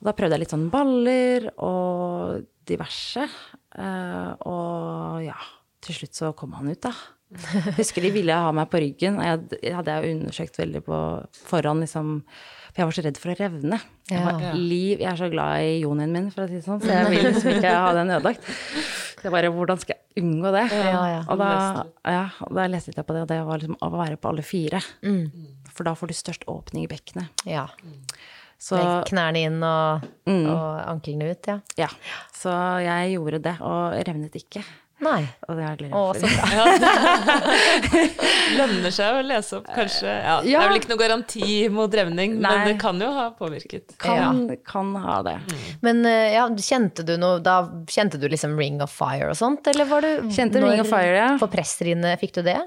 Og 0.00 0.04
da 0.04 0.12
prøvde 0.12 0.30
jeg 0.32 0.40
litt 0.40 0.50
sånn 0.50 0.70
baller 0.70 1.50
og 1.58 2.46
diverse. 2.66 3.26
eh, 3.78 4.32
og 4.46 5.20
ja, 5.24 5.36
til 5.84 5.94
slutt 6.00 6.14
så 6.18 6.32
kom 6.36 6.52
han 6.58 6.70
ut, 6.72 6.80
da. 6.86 6.92
Husker 7.78 8.04
de 8.04 8.10
ville 8.14 8.34
ha 8.36 8.50
meg 8.54 8.68
på 8.70 8.78
ryggen. 8.78 9.16
og 9.18 9.24
Jeg, 9.26 9.60
jeg 9.64 9.74
hadde 9.74 9.94
jeg 9.96 10.16
undersøkt 10.20 10.58
veldig 10.60 10.84
på 10.86 10.98
forhånd, 11.48 11.82
liksom. 11.82 12.12
For 12.74 12.82
jeg 12.82 12.86
var 12.90 12.94
så 12.98 13.04
redd 13.06 13.18
for 13.22 13.32
å 13.32 13.38
revne. 13.38 13.78
Jeg, 14.10 14.18
Ja. 14.20 14.24
var, 14.28 14.54
liv, 14.58 15.00
jeg 15.00 15.08
er 15.10 15.16
så 15.18 15.28
glad 15.32 15.62
i 15.64 15.80
jonien 15.82 16.12
min, 16.12 16.30
for 16.34 16.44
å 16.44 16.48
si 16.50 16.58
det 16.60 16.64
sånn, 16.66 16.80
så 16.82 16.90
jeg 16.92 17.10
vil 17.10 17.26
liksom 17.30 17.50
ikke 17.56 17.70
ha 17.74 17.92
den 17.96 18.10
ødelagt. 18.14 18.44
Så 18.44 19.28
jeg 19.28 19.32
bare, 19.34 19.50
hvordan 19.54 19.80
skal 19.80 19.96
jeg 19.96 20.22
unngå 20.24 20.50
det? 20.52 20.64
Ja, 20.76 21.02
ja. 21.14 21.20
Og 21.32 21.38
da, 21.40 21.50
ja, 22.04 22.24
og 22.44 22.54
da 22.58 22.66
leste 22.68 22.92
jeg 22.94 23.06
på 23.08 23.14
det, 23.16 23.22
og 23.24 23.30
det 23.30 23.38
var 23.48 23.62
liksom 23.62 23.78
å 23.80 23.90
være 23.94 24.18
på 24.20 24.30
alle 24.30 24.44
fire. 24.46 24.82
Mm. 25.06 25.24
For 25.74 25.86
da 25.88 25.94
får 25.98 26.10
du 26.12 26.14
størst 26.18 26.44
åpning 26.50 26.84
i 26.84 26.90
bekkenet. 26.92 27.30
ja. 27.48 27.66
Så 28.64 28.78
Med 28.80 29.04
knærne 29.10 29.42
inn 29.44 29.58
og, 29.66 30.06
Mm. 30.24 30.46
og 30.48 30.68
anklene 30.88 31.26
ut, 31.34 31.50
ja. 31.50 31.58
ja. 31.76 31.90
Så 32.32 32.54
jeg 32.80 33.12
gjorde 33.18 33.42
det, 33.44 33.58
og 33.60 33.92
revnet 34.08 34.38
ikke. 34.40 34.62
Nei. 35.04 35.24
Og 35.50 35.58
det 35.58 35.64
er 35.66 35.72
jeg 35.74 35.78
glad 35.82 35.90
for. 35.92 36.28
Lønner 38.58 38.92
seg 38.94 39.18
å 39.18 39.22
lese 39.26 39.58
opp, 39.58 39.66
kanskje. 39.74 40.08
Ja, 40.08 40.36
Det 40.44 40.54
er 40.54 40.68
vel 40.70 40.78
ikke 40.78 40.90
noe 40.92 41.00
garanti 41.00 41.48
mot 41.72 41.96
revning, 41.98 42.36
Nei. 42.40 42.52
men 42.54 42.68
det 42.70 42.76
kan 42.80 43.00
jo 43.02 43.10
ha 43.12 43.26
påvirket. 43.36 43.96
Kan, 44.00 44.46
kan 44.64 44.94
ha 45.02 45.18
det. 45.26 45.36
Men 45.84 46.04
eh, 46.08 46.34
ja, 46.36 46.46
kjente 46.48 47.04
du 47.06 47.16
noe 47.20 47.40
Da 47.44 47.58
kjente 47.90 48.20
du 48.22 48.28
liksom 48.30 48.56
Ring 48.60 48.80
of 48.84 48.94
Fire 48.94 49.28
og 49.32 49.36
sånt, 49.38 49.66
eller 49.74 49.88
var 49.90 50.06
du 50.06 50.30
Kjente 50.34 50.62
Ring 50.62 50.80
of 50.80 50.88
Fire, 50.88 51.14
ja. 51.18 51.28
For 51.42 51.52
presstrinnet 51.52 52.20
fikk 52.22 52.38
du 52.38 52.42
det? 52.46 52.60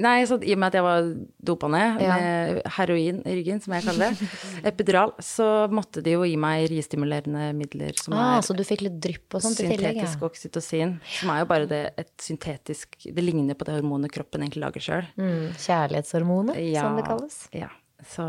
Nei, 0.00 0.22
så 0.24 0.38
i 0.40 0.54
og 0.54 0.58
med 0.62 0.70
at 0.70 0.76
jeg 0.78 0.84
var 0.86 1.08
dopa 1.44 1.68
ned 1.68 2.00
Ja. 2.00 2.14
med 2.16 2.62
heroin 2.78 3.18
i 3.28 3.34
ryggen, 3.36 3.58
som 3.60 3.74
jeg 3.74 3.84
kaller 3.84 4.14
det, 4.16 4.28
epidural, 4.72 5.12
så 5.20 5.68
måtte 5.68 6.00
de 6.02 6.14
jo 6.14 6.22
gi 6.24 6.36
meg 6.40 6.64
ristimulerende 6.72 7.50
midler 7.58 7.92
som 8.00 8.14
Ah, 8.16 8.38
er 8.38 8.46
så 8.46 8.56
du 8.56 8.64
fikk 8.64 8.86
litt 8.86 8.96
drypp 9.04 9.34
og 9.36 9.42
sånt 9.44 9.60
i 9.60 9.68
tillegg? 9.68 9.98
Ja. 10.00 10.06
syntetisk 10.08 10.24
oksytocin. 10.30 10.94
Som 11.20 11.34
er 11.34 11.42
jo 11.42 11.50
bare 11.52 11.66
det, 11.68 11.82
et 12.00 12.12
syntetisk 12.24 12.96
Det 13.12 13.22
ligner 13.22 13.54
på 13.54 13.64
det 13.68 13.74
hormonet 13.82 14.10
kroppen 14.14 14.40
egentlig 14.46 14.64
lager 14.64 14.80
sjøl. 14.80 15.06
Mm, 15.20 15.52
kjærlighetshormonet, 15.60 16.56
som 16.80 16.96
det 16.96 17.04
kalles. 17.04 17.48
Ja. 17.52 17.68
Så 18.08 18.24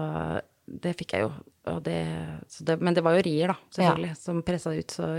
det 0.65 0.93
fikk 0.99 1.15
jeg 1.17 1.26
jo. 1.26 1.32
Det, 1.84 1.97
så 2.52 2.65
det, 2.67 2.78
men 2.84 2.95
det 2.95 3.04
var 3.04 3.15
jo 3.17 3.23
rier, 3.23 3.52
da, 3.54 3.56
selvfølgelig, 3.76 4.15
som 4.19 4.41
pressa 4.43 4.73
ut. 4.76 4.95
Så 4.95 5.10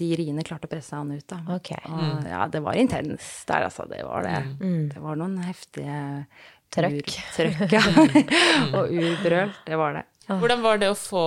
de 0.00 0.10
riene 0.18 0.44
klarte 0.46 0.68
å 0.68 0.72
presse 0.72 0.98
han 0.98 1.10
ut, 1.14 1.26
da. 1.30 1.40
Okay. 1.56 1.80
Og 1.90 2.28
ja, 2.30 2.44
det 2.50 2.62
var 2.62 2.78
intenst 2.78 3.46
der, 3.50 3.68
altså. 3.68 3.86
Det 3.90 4.02
var 4.06 4.26
det. 4.26 4.36
Det 4.94 5.02
var 5.02 5.18
noen 5.18 5.38
heftige 5.46 5.98
Trøkk. 6.74 7.12
Trøkk, 7.36 7.70
ja. 7.70 7.82
og 8.78 8.90
urbrøl. 8.90 9.52
Det 9.66 9.78
var 9.78 9.98
det. 9.98 10.04
Hvordan 10.28 10.62
var 10.64 10.78
det 10.80 10.88
å 10.92 10.96
få 10.96 11.22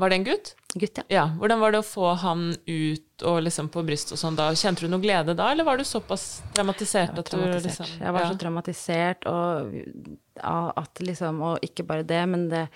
Var 0.00 0.10
det 0.12 0.16
en 0.18 0.24
gutt? 0.28 0.54
Gutt, 0.78 0.98
ja. 1.00 1.04
Ja. 1.12 1.24
Hvordan 1.40 1.60
var 1.60 1.72
det 1.72 1.80
å 1.80 1.86
få 1.86 2.12
han 2.20 2.52
ut 2.68 3.24
og 3.26 3.40
liksom 3.42 3.70
på 3.72 3.82
brystet 3.88 4.14
og 4.16 4.20
sånn 4.20 4.36
da? 4.38 4.50
Kjente 4.56 4.84
du 4.84 4.92
noe 4.92 5.02
glede 5.02 5.34
da, 5.36 5.50
eller 5.52 5.66
var 5.66 5.80
du 5.80 5.84
såpass 5.88 6.42
traumatisert 6.56 7.10
Jeg 7.12 7.16
var, 7.16 7.26
traumatisert. 7.30 7.66
liksom 7.66 8.06
Jeg 8.06 8.14
var 8.16 8.24
ja. 8.24 8.30
så 8.30 8.40
traumatisert, 8.42 9.28
og 9.28 10.72
at 10.84 11.02
liksom 11.04 11.42
Og 11.50 11.64
ikke 11.66 11.86
bare 11.88 12.06
det, 12.08 12.22
men 12.30 12.48
det 12.52 12.66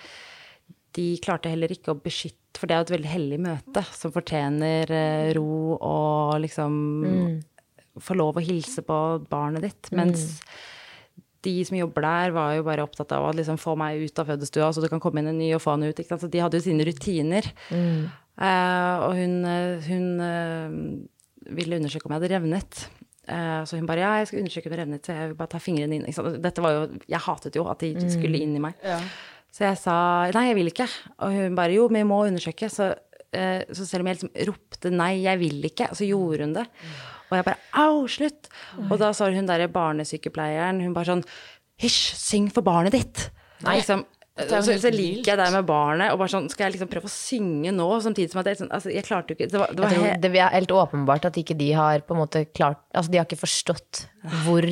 De 0.97 1.07
klarte 1.23 1.49
heller 1.53 1.71
ikke 1.73 1.93
å 1.93 2.01
beskytte 2.01 2.59
For 2.59 2.67
det 2.69 2.75
er 2.75 2.81
jo 2.83 2.87
et 2.89 2.95
veldig 2.97 3.13
hellig 3.13 3.39
møte 3.45 3.85
som 3.97 4.13
fortjener 4.13 4.91
eh, 4.93 5.31
ro 5.37 5.77
og 5.79 6.37
liksom 6.43 6.75
Få 8.01 8.15
lov 8.17 8.39
å 8.39 8.41
hilse 8.41 8.81
på 8.81 8.95
barnet 9.29 9.61
ditt. 9.67 9.91
Mens 9.93 10.39
de 11.43 11.53
som 11.67 11.77
jobber 11.77 12.05
der, 12.05 12.33
var 12.35 12.55
jo 12.57 12.63
bare 12.65 12.83
opptatt 12.85 13.11
av 13.15 13.27
å 13.27 13.33
liksom 13.35 13.59
få 13.61 13.75
meg 13.79 14.01
ut 14.03 14.19
av 14.21 14.29
fødestua, 14.31 14.71
så 14.73 14.83
det 14.83 14.89
kan 14.91 15.01
komme 15.03 15.21
inn 15.23 15.29
en 15.33 15.39
ny 15.39 15.51
og 15.57 15.61
få 15.63 15.75
han 15.75 15.85
ut. 15.85 15.99
Ikke 15.99 16.13
sant? 16.15 16.23
Så 16.25 16.31
de 16.33 16.41
hadde 16.43 16.59
jo 16.59 16.65
sine 16.65 16.85
rutiner. 16.87 17.49
Eh, 17.69 18.95
og 19.05 19.13
hun, 19.19 19.35
eh, 19.45 19.87
hun 19.89 20.05
eh, 20.25 20.77
ville 21.59 21.77
undersøke 21.81 22.07
om 22.07 22.15
jeg 22.15 22.21
hadde 22.23 22.31
revnet. 22.33 22.79
Eh, 23.27 23.61
så 23.69 23.77
hun 23.79 23.85
bare 23.87 24.01
ja, 24.03 24.13
jeg 24.21 24.31
skal 24.31 24.41
undersøke 24.41 24.67
om 24.67 24.73
jeg 24.73 24.77
har 24.79 24.83
revnet, 24.85 25.05
så 25.05 25.13
jeg 25.15 25.29
vil 25.31 25.37
bare 25.43 25.53
ta 25.53 25.61
fingrene 25.63 25.99
inn. 25.99 26.07
Ikke 26.09 26.17
sant? 26.17 26.41
Dette 26.43 26.65
var 26.65 26.75
jo, 26.79 26.83
jeg 27.13 27.23
hatet 27.27 27.59
jo 27.59 27.67
at 27.71 27.85
de 27.85 28.09
skulle 28.11 28.41
inn 28.43 28.55
i 28.57 28.63
meg. 28.63 28.79
Så 29.53 29.67
jeg 29.67 29.77
sa 29.77 29.95
nei, 30.33 30.47
jeg 30.49 30.57
vil 30.57 30.71
ikke. 30.73 30.87
Og 31.21 31.35
hun 31.37 31.55
bare 31.59 31.75
jo, 31.75 31.87
vi 31.93 32.01
må 32.09 32.23
undersøke. 32.25 32.71
Så, 32.73 32.89
så 33.29 33.85
selv 33.85 34.01
om 34.01 34.09
jeg 34.09 34.17
liksom 34.17 34.33
ropte 34.49 34.89
nei, 34.89 35.11
jeg 35.27 35.39
vil 35.43 35.67
ikke, 35.69 35.91
så 35.93 36.07
gjorde 36.09 36.47
hun 36.47 36.55
det. 36.57 36.65
Og 37.33 37.39
jeg 37.41 37.47
bare 37.49 37.83
au, 37.83 38.03
slutt. 38.11 38.49
Og 38.89 38.95
da 39.01 39.09
sa 39.17 39.29
hun 39.33 39.49
derre 39.49 39.67
barnesykepleieren, 39.73 40.81
hun 40.85 40.93
bare 40.95 41.09
sånn 41.15 41.23
hysj, 41.81 42.01
syng 42.19 42.51
for 42.53 42.65
barnet 42.65 42.93
ditt. 42.95 43.29
Nei. 43.65 43.79
Liksom, 43.79 44.03
så, 44.49 44.59
så 44.65 44.89
liker 44.93 45.33
jeg 45.33 45.37
deg 45.39 45.51
med 45.53 45.65
barnet, 45.69 46.09
og 46.13 46.17
bare 46.23 46.31
sånn 46.33 46.47
Skal 46.49 46.65
jeg 46.65 46.73
liksom 46.73 46.89
prøve 46.89 47.05
å 47.05 47.11
synge 47.13 47.69
nå, 47.75 47.85
samtidig 48.01 48.31
som 48.33 48.39
at 48.41 48.47
jeg, 48.49 48.57
sånn, 48.63 48.71
altså, 48.73 48.89
jeg 48.89 49.05
klarte 49.05 49.29
jo 49.29 49.37
ikke 49.37 49.45
Det 49.51 49.59
var, 49.61 49.75
det 49.77 49.83
var 49.83 49.93
he- 49.93 50.15
det 50.23 50.31
er 50.33 50.55
helt 50.55 50.73
åpenbart 50.73 51.27
at 51.29 51.37
ikke 51.37 51.53
de 51.59 51.67
har 51.77 52.01
på 52.01 52.15
en 52.15 52.21
måte 52.23 52.41
klart 52.49 52.81
Altså 52.97 53.13
de 53.13 53.19
har 53.21 53.27
ikke 53.29 53.37
forstått 53.43 54.01
hvor 54.47 54.65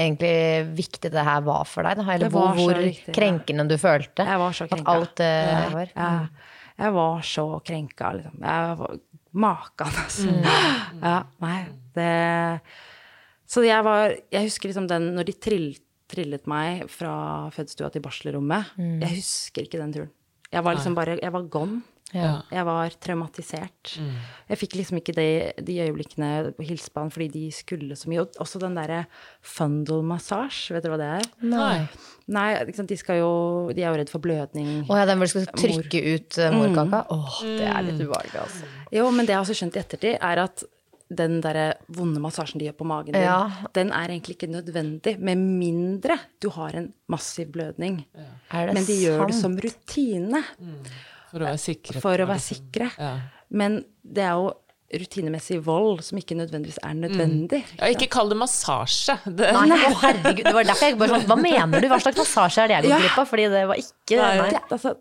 egentlig 0.00 0.32
viktig 0.80 1.10
det 1.12 1.26
her 1.28 1.42
var 1.44 1.66
for 1.68 1.84
deg. 1.84 2.00
Da. 2.00 2.06
Eller 2.14 2.32
hvor, 2.32 2.54
hvor 2.56 2.72
viktig, 2.80 3.10
ja. 3.12 3.14
krenkende 3.18 3.66
du 3.68 3.76
følte. 3.78 4.24
Jeg 4.24 4.40
var 4.40 4.56
så 4.56 4.64
At 4.64 4.72
krenka. 4.72 4.94
alt 4.96 5.14
det 5.20 5.30
var. 5.76 5.92
Ja, 5.92 6.10
jeg 6.86 6.94
var 6.96 7.20
så 7.28 7.44
krenka, 7.68 8.12
liksom. 8.16 8.38
Jeg 8.40 8.76
var 8.80 8.96
Makan, 9.32 9.94
altså. 10.04 10.28
Mm. 10.28 10.42
Ja, 11.02 11.18
nei, 11.42 11.60
det 11.96 12.60
Så 13.48 13.64
jeg 13.66 13.84
var 13.84 14.12
Jeg 14.12 14.46
husker 14.46 14.70
liksom 14.70 14.86
den 14.90 15.12
når 15.16 15.28
de 15.30 15.34
trill, 15.40 15.70
trillet 16.12 16.46
meg 16.50 16.84
fra 16.92 17.48
fødestua 17.54 17.88
til 17.92 18.04
barselrommet. 18.04 18.74
Mm. 18.76 18.98
Jeg 19.00 19.16
husker 19.22 19.66
ikke 19.66 19.80
den 19.80 19.94
turen. 19.96 20.12
Jeg 20.52 20.64
var 20.64 20.76
liksom 20.76 20.94
bare 20.98 21.16
Jeg 21.20 21.32
var 21.32 21.48
gone. 21.48 21.80
Ja. 22.12 22.42
Jeg 22.52 22.64
var 22.68 22.92
traumatisert. 23.00 23.94
Mm. 24.00 24.10
Jeg 24.52 24.58
fikk 24.60 24.74
liksom 24.76 24.98
ikke 25.00 25.14
de, 25.16 25.26
de 25.64 25.78
øyeblikkene 25.86 26.30
på 26.58 26.66
hilsebanen 26.68 27.12
fordi 27.14 27.28
de 27.32 27.44
skulle 27.56 27.96
så 27.96 28.10
mye. 28.12 28.20
Og 28.26 28.36
også 28.44 28.60
den 28.62 28.76
derre 28.76 29.06
fundal-massasje, 29.40 30.74
vet 30.76 30.84
dere 30.84 30.92
hva 30.96 31.00
det 31.00 31.10
er? 31.18 31.30
Nei. 31.54 31.78
Nei, 32.32 32.50
liksom, 32.68 32.86
de 32.90 32.96
skal 33.00 33.18
jo 33.18 33.32
De 33.74 33.82
er 33.82 33.88
jo 33.90 33.98
redd 34.02 34.12
for 34.12 34.22
blødning. 34.22 34.84
Å 34.88 35.00
ja, 35.00 35.06
den 35.08 35.18
hvor 35.20 35.30
du 35.30 35.34
skal 35.34 35.48
trykke 35.58 36.04
ut 36.12 36.38
morkaka? 36.58 37.02
Mm. 37.08 37.16
Åh, 37.16 37.40
det 37.58 37.72
er 37.72 37.88
litt 37.88 38.04
ubehagelig, 38.04 38.38
altså. 38.44 38.70
Jo, 38.92 39.08
men 39.10 39.26
det 39.26 39.34
jeg 39.34 39.40
har 39.40 39.46
også 39.48 39.58
skjønt 39.62 39.78
i 39.80 39.82
ettertid, 39.82 40.16
er 40.20 40.44
at 40.46 40.64
den 41.12 41.40
derre 41.44 41.66
vonde 41.92 42.20
massasjen 42.24 42.56
de 42.60 42.70
gjør 42.70 42.76
på 42.78 42.86
magen 42.88 43.12
din, 43.12 43.20
Ja. 43.26 43.66
den 43.76 43.90
er 43.92 44.08
egentlig 44.14 44.38
ikke 44.38 44.48
nødvendig, 44.48 45.18
med 45.20 45.36
mindre 45.36 46.16
du 46.40 46.48
har 46.54 46.72
en 46.78 46.86
massiv 47.12 47.50
blødning. 47.52 47.98
Er 48.50 48.70
det 48.70 48.74
Men 48.78 48.86
de 48.88 48.96
gjør 49.02 49.26
det 49.28 49.36
som 49.36 49.56
rutine 49.60 50.40
For 51.32 51.42
å 51.42 51.48
være 51.48 51.60
sikre 51.62 52.02
for 52.02 52.22
å 52.22 52.28
være 52.28 52.40
liksom. 52.40 52.66
sikre. 52.66 52.90
Ja. 52.98 53.14
Men 53.52 53.82
det 54.04 54.26
er 54.28 54.36
jo 54.36 54.52
rutinemessig 54.92 55.56
vold 55.64 56.02
som 56.04 56.18
ikke 56.20 56.36
nødvendigvis 56.36 56.78
er 56.84 56.96
nødvendig. 56.98 57.62
Ja, 57.78 57.88
ikke 57.94 58.08
kall 58.12 58.28
det 58.28 58.36
massasje. 58.36 59.14
Det, 59.24 59.48
Nei, 59.56 59.78
å 59.88 59.92
herregud, 60.02 60.42
det 60.44 60.52
var 60.52 60.68
derfor 60.68 60.90
jeg 60.90 60.98
bare 61.00 61.14
sånn 61.16 61.24
Hva 61.30 61.36
mener 61.40 61.80
du? 61.80 61.88
Hva 61.88 61.98
slags 62.02 62.20
massasje 62.20 62.64
er 62.64 62.68
det 62.68 62.76
jeg 62.76 62.90
går 62.90 63.04
glipp 63.06 63.20
av? 63.22 63.30
Fordi 63.30 63.46
det 63.54 63.62
var 63.70 63.80
ikke 63.80 64.18
Nei. 64.20 64.32
Nei. 64.42 64.50
Det, 64.52 64.62
altså, 64.76 64.92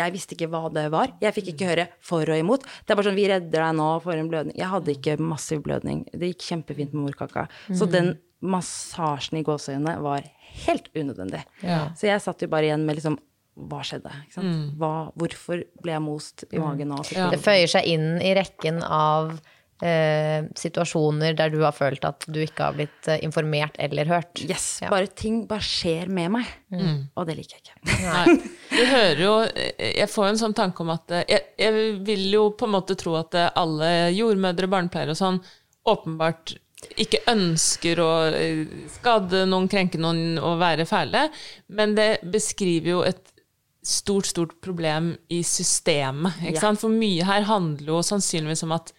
jeg 0.00 0.14
visste 0.14 0.38
ikke 0.38 0.48
hva 0.54 0.62
det 0.72 0.86
var. 0.94 1.12
Jeg 1.20 1.36
fikk 1.36 1.52
ikke 1.52 1.68
høre 1.74 1.86
for 2.04 2.34
og 2.34 2.40
imot. 2.40 2.64
Det 2.64 2.94
er 2.94 3.00
bare 3.00 3.10
sånn, 3.10 3.18
vi 3.20 3.28
redder 3.34 3.66
deg 3.66 3.76
nå 3.82 3.90
for 4.06 4.22
en 4.22 4.30
blødning. 4.32 4.56
Jeg 4.60 4.72
hadde 4.72 4.94
ikke 4.96 5.18
massiv 5.20 5.60
blødning. 5.66 6.06
Det 6.14 6.32
gikk 6.32 6.48
kjempefint 6.48 6.96
med 6.96 7.10
morkaka. 7.10 7.44
Så 7.68 7.90
den 7.90 8.14
massasjen 8.44 9.40
i 9.40 9.44
gåseøynene 9.44 9.98
var 10.04 10.24
helt 10.64 10.88
unødvendig. 10.96 11.44
Ja. 11.64 11.86
Så 11.98 12.08
jeg 12.08 12.24
satt 12.24 12.44
jo 12.44 12.48
bare 12.52 12.70
igjen 12.70 12.84
med 12.88 13.00
liksom 13.00 13.20
hva 13.54 13.82
skjedde? 13.86 14.10
Ikke 14.26 14.40
sant? 14.40 14.70
Hva, 14.80 14.92
hvorfor 15.14 15.60
ble 15.82 15.92
jeg 15.96 16.02
most 16.02 16.46
i 16.50 16.58
magen 16.58 16.88
nå? 16.90 17.02
Ja. 17.14 17.28
Det 17.30 17.38
føyer 17.44 17.70
seg 17.70 17.86
inn 17.92 18.16
i 18.24 18.32
rekken 18.34 18.80
av 18.82 19.36
eh, 19.84 20.46
situasjoner 20.58 21.36
der 21.38 21.52
du 21.52 21.60
har 21.62 21.74
følt 21.76 22.04
at 22.08 22.26
du 22.30 22.40
ikke 22.42 22.66
har 22.66 22.74
blitt 22.78 23.08
eh, 23.10 23.20
informert 23.26 23.76
eller 23.82 24.10
hørt. 24.10 24.42
Yes, 24.42 24.80
Ja. 24.82 24.90
bare 24.90 25.06
ting 25.06 25.44
bare 25.50 25.62
skjer 25.62 26.08
med 26.10 26.32
meg. 26.34 26.50
Og 27.14 27.26
det 27.28 27.36
liker 27.38 27.60
jeg 27.60 27.62
ikke. 27.62 27.98
Nei. 28.08 28.36
Du 28.74 28.82
hører 28.90 29.20
jo 29.22 29.34
Jeg 29.78 30.08
får 30.10 30.26
en 30.32 30.40
sånn 30.40 30.54
tanke 30.56 30.82
om 30.82 30.90
at 30.96 31.10
eh, 31.14 31.24
jeg, 31.30 31.44
jeg 31.62 31.98
vil 32.08 32.24
jo 32.32 32.48
på 32.58 32.66
en 32.66 32.74
måte 32.74 32.96
tro 32.98 33.14
at 33.20 33.34
eh, 33.38 33.50
alle 33.60 33.92
jordmødre, 34.16 34.70
barnepleiere 34.72 35.14
og 35.14 35.20
sånn 35.20 35.38
åpenbart 35.86 36.56
ikke 37.00 37.22
ønsker 37.32 38.00
å 38.02 38.08
eh, 38.34 38.64
skade 38.98 39.44
noen, 39.48 39.68
krenke 39.72 40.00
noen 40.00 40.36
og 40.42 40.58
være 40.60 40.84
fæle, 40.88 41.28
men 41.72 41.94
det 41.96 42.18
beskriver 42.28 42.90
jo 42.90 42.98
et 43.06 43.30
stort, 43.84 44.26
stort 44.26 44.54
problem 44.64 45.14
i 45.28 45.42
systemet. 45.46 46.40
Ja. 46.42 46.72
For 46.72 46.92
mye 46.92 47.24
her 47.28 47.46
handler 47.48 47.96
jo 47.96 48.02
sannsynligvis 48.02 48.64
om 48.66 48.72
at 48.76 48.94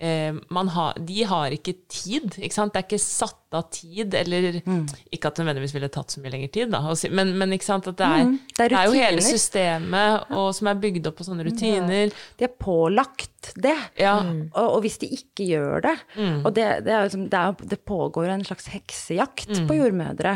har, 0.00 0.98
de 0.98 1.22
har 1.24 1.50
ikke 1.56 1.74
tid. 1.88 2.38
Ikke 2.38 2.54
sant? 2.54 2.72
Det 2.74 2.82
er 2.82 2.88
ikke 2.88 3.02
satt 3.02 3.46
av 3.56 3.68
tid, 3.72 4.14
eller 4.14 4.58
ikke 4.58 5.30
at 5.30 5.38
det 5.38 5.44
nødvendigvis 5.44 5.74
ville 5.76 5.90
tatt 5.92 6.12
så 6.12 6.20
mye 6.22 6.32
lengre 6.34 6.50
tid, 6.52 6.72
da, 6.72 6.80
si, 6.98 7.10
men, 7.14 7.30
men 7.38 7.54
ikke 7.54 7.68
sant? 7.68 7.86
at 7.90 7.98
det 7.98 8.06
er, 8.06 8.32
det 8.56 8.64
er 8.64 8.72
det 8.72 8.80
er 8.80 8.90
jo 8.90 8.96
hele 8.98 9.22
systemet 9.24 10.32
og, 10.34 10.50
som 10.56 10.70
er 10.70 10.80
bygd 10.82 11.06
opp 11.10 11.18
på 11.20 11.26
sånne 11.28 11.46
rutiner. 11.46 12.12
De 12.36 12.46
er 12.48 12.52
pålagt 12.58 13.52
det. 13.62 13.76
Ja. 14.00 14.16
Og, 14.50 14.64
og 14.64 14.80
hvis 14.84 14.98
de 14.98 15.08
ikke 15.14 15.44
gjør 15.46 15.84
det 15.84 15.92
Og 16.18 16.48
det, 16.56 16.64
det, 16.82 16.90
er 16.90 17.04
jo 17.06 17.20
det, 17.30 17.38
er, 17.38 17.68
det 17.70 17.78
pågår 17.86 18.32
en 18.32 18.42
slags 18.46 18.66
heksejakt 18.72 19.52
på 19.68 19.76
jordmødre. 19.78 20.32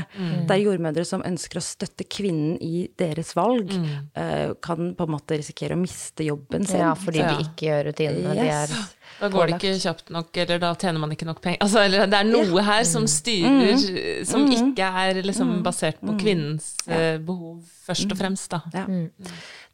Det 0.47 0.55
er 0.55 0.63
jordmødre 0.63 1.05
som 1.09 1.25
ønsker 1.27 1.59
å 1.59 1.65
støtte 1.65 2.07
kvinnen 2.11 2.55
i 2.63 2.87
deres 3.01 3.35
valg, 3.39 3.73
uh, 3.75 4.55
kan 4.63 4.95
på 4.97 5.07
en 5.07 5.15
måte 5.17 5.41
risikere 5.41 5.75
å 5.75 5.81
miste 5.81 6.27
jobben 6.29 6.67
sin. 6.69 6.81
Ja, 6.85 6.95
fordi 6.99 7.21
Ja. 7.21 7.35
de 7.35 7.49
ikke 7.49 7.67
gjør 7.67 7.91
rutinene. 7.91 8.35
De 8.39 8.49
er 8.55 8.75
Da 9.21 9.29
går 9.33 9.51
det 9.51 9.59
ikke 9.59 9.75
kjapt 9.83 10.13
nok, 10.15 10.31
eller 10.45 10.63
da 10.63 10.71
tjener 10.81 11.03
man 11.03 11.13
ikke 11.13 11.29
nok 11.29 11.43
penger. 11.45 11.61
Altså, 11.65 11.83
eller 11.85 12.07
det 12.09 12.21
er 12.21 12.29
noe 12.31 12.65
her 12.65 12.87
som 12.89 13.09
styrer, 13.11 14.25
som 14.29 14.47
ikke 14.49 14.91
er 15.05 15.21
liksom 15.27 15.59
basert 15.67 16.01
på 16.01 16.17
kvinnens 16.21 16.73
ja. 16.87 17.19
behov 17.21 17.59
først 17.91 18.15
og 18.15 18.21
fremst, 18.21 18.53
da. 18.53 18.61
Ja, 18.75 18.85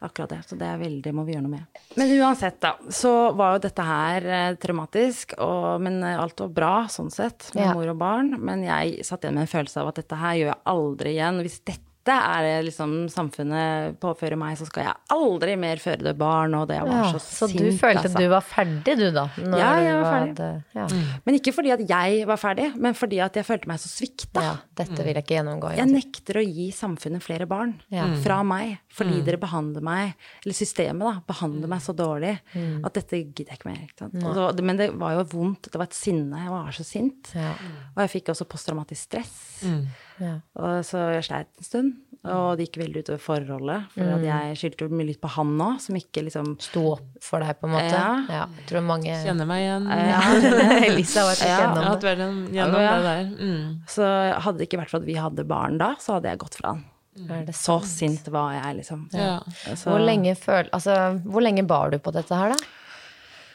akkurat 0.07 0.33
det. 0.35 0.40
Så 0.49 0.59
det 0.59 0.68
er 0.68 0.81
veldig, 0.81 1.12
må 1.16 1.25
vi 1.27 1.35
gjøre 1.35 1.46
noe 1.46 1.57
med. 1.57 1.81
Men 1.99 2.12
uansett, 2.18 2.59
da, 2.62 2.75
så 2.92 3.12
var 3.37 3.57
jo 3.57 3.64
dette 3.66 3.87
her 3.87 4.29
eh, 4.38 4.59
traumatisk, 4.61 5.37
og, 5.42 5.83
men 5.85 6.01
eh, 6.05 6.18
alt 6.20 6.40
var 6.44 6.55
bra 6.61 6.75
sånn 6.92 7.12
sett, 7.12 7.51
med 7.55 7.66
Ja. 7.66 7.75
mor 7.77 7.92
og 7.92 7.99
barn. 8.01 8.35
Men 8.40 8.64
jeg 8.66 9.05
satt 9.07 9.25
igjen 9.25 9.38
med 9.38 9.46
en 9.46 9.53
følelse 9.53 9.83
av 9.83 9.92
at 9.92 10.01
dette 10.03 10.20
her 10.20 10.40
gjør 10.40 10.53
jeg 10.53 10.62
aldri 10.77 11.14
igjen. 11.16 11.42
Hvis 11.46 11.61
dette 11.62 11.85
er 12.14 12.42
det 12.47 12.64
liksom 12.73 13.09
samfunnet 13.11 13.99
påfører 14.01 14.37
meg, 14.38 14.57
så 14.59 14.66
skal 14.66 14.85
jeg 14.85 14.95
aldri 15.11 15.57
mer 15.59 15.77
føde 15.83 16.12
barn, 16.16 16.55
og 16.55 16.69
det 16.69 16.81
var 16.83 16.88
Ja, 16.92 17.12
så 17.12 17.19
så 17.21 17.49
sint, 17.49 17.59
du 17.59 17.71
følte 17.79 18.05
altså. 18.05 18.14
at 18.14 18.23
du 18.23 18.29
var 18.29 18.40
ferdig, 18.47 18.97
du, 18.99 19.11
da? 19.11 19.25
når 19.38 19.59
Ja, 19.59 19.71
jeg 19.81 19.95
var 20.03 20.12
ferdig. 20.12 20.35
det- 20.37 20.62
Ja. 20.75 20.87
Men 21.27 21.35
ikke 21.35 21.53
fordi 21.55 21.71
at 21.73 21.88
jeg 21.88 22.27
var 22.27 22.37
ferdig, 22.37 22.77
men 22.77 22.95
fordi 22.95 23.19
at 23.25 23.35
jeg 23.35 23.45
følte 23.45 23.66
meg 23.66 23.79
så 23.79 23.88
svikta. 23.88 24.40
ja, 24.42 24.57
dette 24.77 24.97
vil 25.03 25.14
jeg 25.14 25.25
ikke 25.25 25.37
gjennomgå. 25.42 25.71
Jeg 25.77 25.79
jeg 25.87 25.88
nekter 25.88 26.35
å 26.40 26.45
gi 26.55 26.71
samfunnet 26.73 27.23
flere 27.23 27.47
barn 27.47 27.81
Ja. 27.90 28.07
fra 28.23 28.42
meg, 28.42 28.79
fordi 28.92 29.25
dere 29.25 29.37
behandler 29.38 29.83
meg, 29.83 30.14
eller 30.45 30.55
systemet 30.55 31.01
da, 31.01 31.21
behandler 31.27 31.66
meg 31.69 31.81
så 31.81 31.95
dårlig 31.95 32.38
at 32.85 32.92
dette 32.95 33.11
gidder 33.35 33.51
jeg 33.51 33.59
ikke 33.59 33.66
mer. 33.66 33.87
Ikke 33.87 34.11
så- 34.21 34.62
men 34.62 34.77
det 34.77 34.92
var 34.95 35.12
jo 35.14 35.25
vondt, 35.25 35.62
det 35.62 35.75
var 35.75 35.85
et 35.85 35.90
sinne, 35.95 36.37
jeg 36.37 36.49
var 36.51 36.69
så 36.73 36.85
sint. 36.85 37.35
Ja. 37.35 37.53
Og 37.97 38.09
jeg 38.09 38.11
fikk 38.23 38.29
også 38.35 38.45
posttraumatisk 38.47 38.97
stress. 39.09 39.64
Ja. 40.22 40.35
Og 40.57 40.83
så 40.88 41.02
jeg 41.12 41.24
sleit 41.26 41.48
en 41.61 41.64
stund, 41.66 41.94
og 42.26 42.57
det 42.59 42.66
gikk 42.66 42.79
veldig 42.81 43.02
utover 43.05 43.20
forholdet. 43.22 43.85
For 43.94 44.09
at 44.16 44.24
jeg 44.26 44.57
skyldte 44.59 44.87
jo 44.88 44.96
mye 44.98 45.07
litt 45.12 45.20
på 45.22 45.29
han 45.37 45.52
òg, 45.62 45.76
som 45.85 45.98
ikke 46.00 46.24
liksom 46.26 46.55
Sto 46.64 46.83
opp 46.96 47.05
for 47.22 47.44
deg, 47.44 47.55
på 47.61 47.68
en 47.68 47.74
måte? 47.76 48.00
Ja. 48.33 48.46
Jeg 48.59 48.66
tror 48.70 48.83
mange 48.88 49.14
Kjenner 49.22 49.46
meg 49.50 49.62
igjen. 49.66 49.87
Elisa 50.88 51.22
har 51.22 51.31
vært 51.31 51.44
Ja, 51.46 51.59
gjennom, 51.61 51.87
det. 51.87 52.09
vært 52.09 52.52
gjennom 52.57 52.81
Ja. 52.83 52.96
det 52.96 53.07
der. 53.07 53.31
Mm. 53.38 53.79
Så 53.87 54.11
hadde 54.42 54.59
det 54.59 54.68
ikke 54.70 54.81
vært 54.83 54.90
for 54.94 54.98
at 55.05 55.07
vi 55.07 55.18
hadde 55.20 55.46
barn 55.46 55.79
da, 55.79 55.92
så 56.02 56.16
hadde 56.18 56.33
jeg 56.33 56.42
gått 56.42 56.59
fra 56.62 56.74
han. 56.74 56.85
Mm. 57.16 57.52
Så 57.57 57.79
sint 57.88 58.26
var 58.29 58.52
jeg, 58.52 58.76
liksom. 58.83 59.07
Ja. 59.16 59.38
Så, 59.72 59.88
Hvor 59.88 60.02
lenge, 60.05 60.35
føl, 60.37 60.66
altså, 60.76 60.96
hvor 61.24 61.40
lenge 61.44 61.62
bar 61.66 61.90
du 61.94 61.98
på 62.02 62.12
dette 62.12 62.35
her, 62.37 62.52
da? 62.52 62.72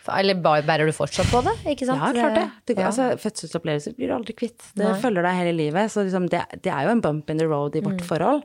Eller 0.09 0.33
bærer 0.41 0.85
du 0.85 0.91
fortsatt 0.91 1.29
på 1.29 1.41
det? 1.45 1.53
Ikke 1.75 1.85
sant? 1.85 2.01
Ja, 2.01 2.11
klart 2.13 2.35
det. 2.35 2.45
det 2.65 2.77
Ja. 2.79 2.87
altså, 2.89 3.11
fødselsopplevelser 3.21 3.95
blir 3.95 4.07
du 4.07 4.13
aldri 4.15 4.33
kvitt. 4.33 4.59
Det 4.75 4.85
Nei. 4.87 4.99
følger 5.01 5.21
deg 5.23 5.35
hele 5.37 5.53
livet. 5.57 5.91
Så 5.91 6.03
liksom, 6.07 6.27
det, 6.29 6.41
det 6.63 6.71
er 6.73 6.83
jo 6.87 6.89
en 6.95 7.01
bump 7.01 7.29
in 7.29 7.37
the 7.37 7.45
road 7.45 7.75
i 7.75 7.81
vårt 7.81 8.01
Mm. 8.01 8.07
forhold. 8.07 8.43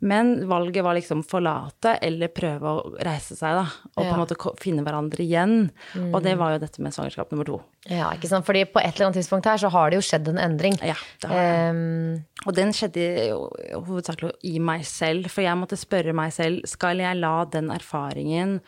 Men 0.00 0.46
valget 0.48 0.82
var 0.84 0.94
liksom 0.94 1.22
forlate 1.24 1.98
eller 2.02 2.28
prøve 2.28 2.60
å 2.62 2.92
reise 3.02 3.36
seg, 3.36 3.54
da. 3.54 3.66
Og 3.96 4.04
på 4.04 4.04
Ja. 4.04 4.10
på 4.12 4.14
en 4.14 4.26
måte 4.26 4.60
finne 4.60 4.84
hverandre 4.84 5.20
igjen. 5.24 5.70
Og 6.12 6.22
det 6.22 6.36
var 6.38 6.52
jo 6.52 6.58
dette 6.58 6.80
med 6.80 6.92
svangerskap 6.92 7.30
nummer 7.32 7.44
to. 7.46 7.62
Ja, 7.88 8.10
ikke 8.12 8.28
sant? 8.28 8.44
Fordi 8.44 8.64
på 8.66 8.80
et 8.84 8.94
eller 8.94 9.06
annet 9.10 9.16
tidspunkt 9.24 9.44
her 9.46 9.56
så 9.56 9.70
har 9.70 9.90
det 9.90 9.96
jo 9.96 10.02
skjedd 10.04 10.28
en 10.28 10.36
endring. 10.38 10.76
Ja, 10.84 10.94
det 11.22 11.28
har 11.30 11.36
det. 11.36 11.70
Um, 11.70 12.24
Og 12.46 12.54
den 12.54 12.72
skjedde 12.72 13.28
jo 13.28 13.50
hovedsakelig 13.84 14.32
i 14.44 14.58
meg 14.58 14.84
selv, 14.86 15.28
for 15.30 15.42
jeg 15.42 15.56
måtte 15.56 15.76
spørre 15.76 16.14
meg 16.14 16.32
selv 16.32 16.62
skal 16.66 16.96
jeg 16.98 17.16
la 17.20 17.44
den 17.44 17.68
erfaringen 17.70 18.60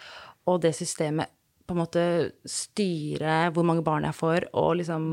og 0.46 0.60
det 0.60 0.74
systemet 0.74 1.26
på 1.66 1.74
en 1.74 1.80
måte 1.80 2.04
styre 2.48 3.36
hvor 3.54 3.66
mange 3.66 3.84
barn 3.86 4.06
jeg 4.08 4.16
får, 4.18 4.48
og 4.58 4.74
liksom 4.80 5.04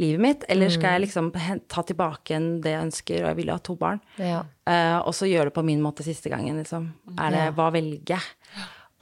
livet 0.00 0.24
mitt, 0.24 0.44
eller 0.50 0.72
skal 0.72 0.96
jeg 0.96 1.06
liksom 1.06 1.30
ta 1.70 1.84
tilbake 1.86 2.34
igjen 2.34 2.50
det 2.64 2.74
jeg 2.74 2.88
ønsker, 2.88 3.22
og 3.22 3.30
jeg 3.30 3.38
vil 3.40 3.52
ha 3.54 3.58
to 3.62 3.76
barn, 3.80 4.02
ja. 4.20 4.42
uh, 4.68 4.98
og 5.04 5.14
så 5.16 5.30
gjøre 5.30 5.50
det 5.50 5.56
på 5.56 5.66
min 5.66 5.82
måte 5.84 6.06
siste 6.06 6.32
gangen, 6.32 6.60
liksom. 6.60 6.90
Er 7.16 7.34
det, 7.36 7.46
hva 7.58 7.70
velger? 7.74 8.28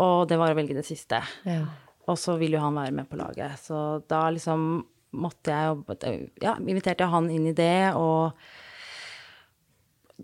Og 0.05 0.29
det 0.31 0.39
var 0.39 0.55
å 0.55 0.59
velge 0.59 0.77
det 0.77 0.87
siste. 0.87 1.21
Ja. 1.49 1.65
Og 2.09 2.17
så 2.21 2.37
vil 2.41 2.55
jo 2.57 2.63
han 2.63 2.79
være 2.79 2.95
med 2.95 3.09
på 3.11 3.19
laget. 3.21 3.59
Så 3.61 4.01
da 4.09 4.29
liksom 4.33 4.87
måtte 5.19 5.53
jeg 5.53 5.71
jobbe 5.71 5.97
Ja, 6.45 6.55
inviterte 6.61 7.05
jeg 7.05 7.13
han 7.13 7.31
inn 7.33 7.49
i 7.51 7.57
det, 7.57 7.93
og 7.97 8.37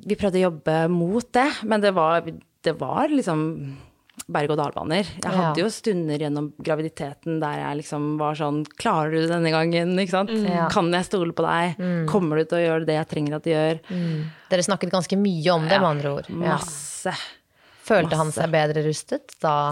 vi 0.04 0.16
prøvde 0.18 0.40
å 0.40 0.48
jobbe 0.48 0.76
mot 0.90 1.26
det, 1.36 1.48
men 1.70 1.82
det 1.82 1.92
var, 1.94 2.24
det 2.66 2.74
var 2.80 3.12
liksom 3.12 3.44
berg-og-dal-baner. 4.30 5.04
Jeg 5.04 5.22
Ja. 5.24 5.30
hadde 5.30 5.60
jo 5.60 5.66
stunder 5.68 6.18
gjennom 6.18 6.52
graviditeten 6.62 7.40
der 7.40 7.56
jeg 7.60 7.76
liksom 7.82 8.16
var 8.18 8.34
sånn 8.34 8.64
Klarer 8.78 9.10
du 9.12 9.20
det 9.20 9.28
denne 9.30 9.50
gangen? 9.52 9.98
Ikke 10.00 10.10
sant? 10.16 10.30
Mm. 10.30 10.68
Kan 10.72 10.90
jeg 10.92 11.04
stole 11.04 11.32
på 11.32 11.42
deg? 11.44 11.76
Kommer 12.08 12.36
du 12.40 12.44
til 12.44 12.58
å 12.58 12.66
gjøre 12.66 12.86
det 12.86 12.94
jeg 12.96 13.08
trenger 13.08 13.34
at 13.36 13.42
du 13.44 13.50
gjør? 13.50 13.78
Dere 14.50 14.62
snakket 14.62 14.90
ganske 14.90 15.16
mye 15.20 15.50
om 15.54 15.68
det, 15.68 15.78
med 15.80 15.88
andre 15.90 16.08
ord. 16.16 16.26
Ja. 16.30 16.34
Masse. 16.56 17.12
Følte 17.84 18.16
han 18.16 18.32
seg 18.32 18.50
bedre 18.50 18.82
rustet 18.86 19.28
da? 19.42 19.70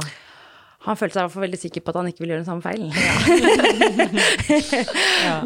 Han 0.85 0.97
følte 0.99 1.15
seg 1.15 1.23
i 1.23 1.25
hvert 1.25 1.33
fall 1.33 1.43
veldig 1.47 1.59
sikker 1.63 1.81
på 1.81 1.89
at 1.93 1.97
han 2.01 2.07
ikke 2.11 2.21
ville 2.25 2.35
gjøre 2.35 2.43
den 2.43 2.51
samme 2.51 2.61
feilen. 2.61 2.93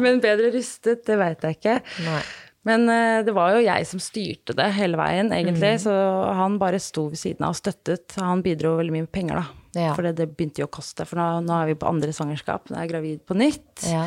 Men 0.03 0.19
bedre 0.23 0.49
rustet, 0.55 1.03
det 1.05 1.17
veit 1.19 1.41
jeg 1.45 1.53
ikke. 1.59 1.75
Nei. 2.07 2.21
Men 2.67 2.83
eh, 2.91 3.21
det 3.23 3.33
var 3.37 3.53
jo 3.55 3.61
jeg 3.63 3.85
som 3.87 4.01
styrte 4.03 4.55
det 4.57 4.65
hele 4.75 4.99
veien, 4.99 5.29
egentlig. 5.31 5.77
Så 5.85 5.93
han 6.35 6.57
bare 6.59 6.79
sto 6.83 7.05
ved 7.13 7.19
siden 7.21 7.45
av 7.47 7.55
og 7.55 7.59
støttet. 7.61 8.17
Han 8.19 8.43
bidro 8.43 8.73
veldig 8.79 8.91
mye 8.95 9.05
med 9.05 9.11
penger, 9.15 9.39
da. 9.39 9.63
Ja. 9.77 9.93
For 9.95 10.03
det, 10.03 10.15
det 10.19 10.27
begynte 10.35 10.63
jo 10.63 10.67
å 10.67 10.73
koste. 10.73 11.05
For 11.07 11.19
nå, 11.21 11.27
nå 11.45 11.53
er 11.61 11.69
vi 11.71 11.77
på 11.79 11.87
andre 11.87 12.11
svangerskap, 12.15 12.67
nå 12.71 12.75
er 12.79 12.83
jeg 12.87 12.91
gravid 12.95 13.23
på 13.29 13.37
nytt. 13.39 13.85
Ja. 13.87 14.03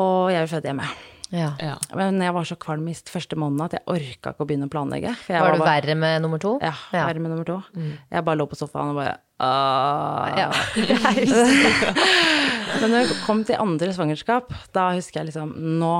Og 0.00 0.30
jeg 0.32 0.44
vil 0.44 0.52
føde 0.56 0.70
hjemme. 0.70 0.86
ja. 1.34 1.52
Ja. 1.62 1.74
Men 1.98 2.18
jeg 2.22 2.34
var 2.34 2.46
så 2.48 2.56
kvalm 2.58 2.88
i 2.90 2.94
første 2.94 3.36
måned 3.38 3.62
at 3.68 3.78
jeg 3.78 3.84
orka 3.90 4.32
ikke 4.34 4.44
å 4.44 4.48
begynne 4.50 4.66
å 4.66 4.72
planlegge. 4.72 5.12
For 5.24 5.34
jeg 5.36 5.42
Var 5.44 5.52
du 5.54 5.62
bare- 5.62 5.74
verre 5.82 5.96
med 5.98 6.22
nummer 6.22 6.38
to? 6.42 6.58
Ja, 6.62 6.72
Ja. 6.92 7.06
verre 7.06 7.20
med 7.22 7.30
nummer 7.30 7.44
to. 7.46 7.62
Jeg 8.10 8.24
bare 8.24 8.38
lå 8.38 8.48
på 8.50 8.58
sofaen 8.58 8.90
og 8.90 8.96
bare 8.96 9.18
«Åh». 9.40 10.36
Ja. 10.36 10.50
Men 12.80 12.90
når 12.92 12.98
jeg 13.00 13.08
kom 13.24 13.40
til 13.48 13.56
andre 13.60 13.88
svangerskap, 13.96 14.46
da 14.76 14.82
husker 14.96 15.16
jeg 15.22 15.26
liksom 15.30 15.48
Nå 15.80 15.92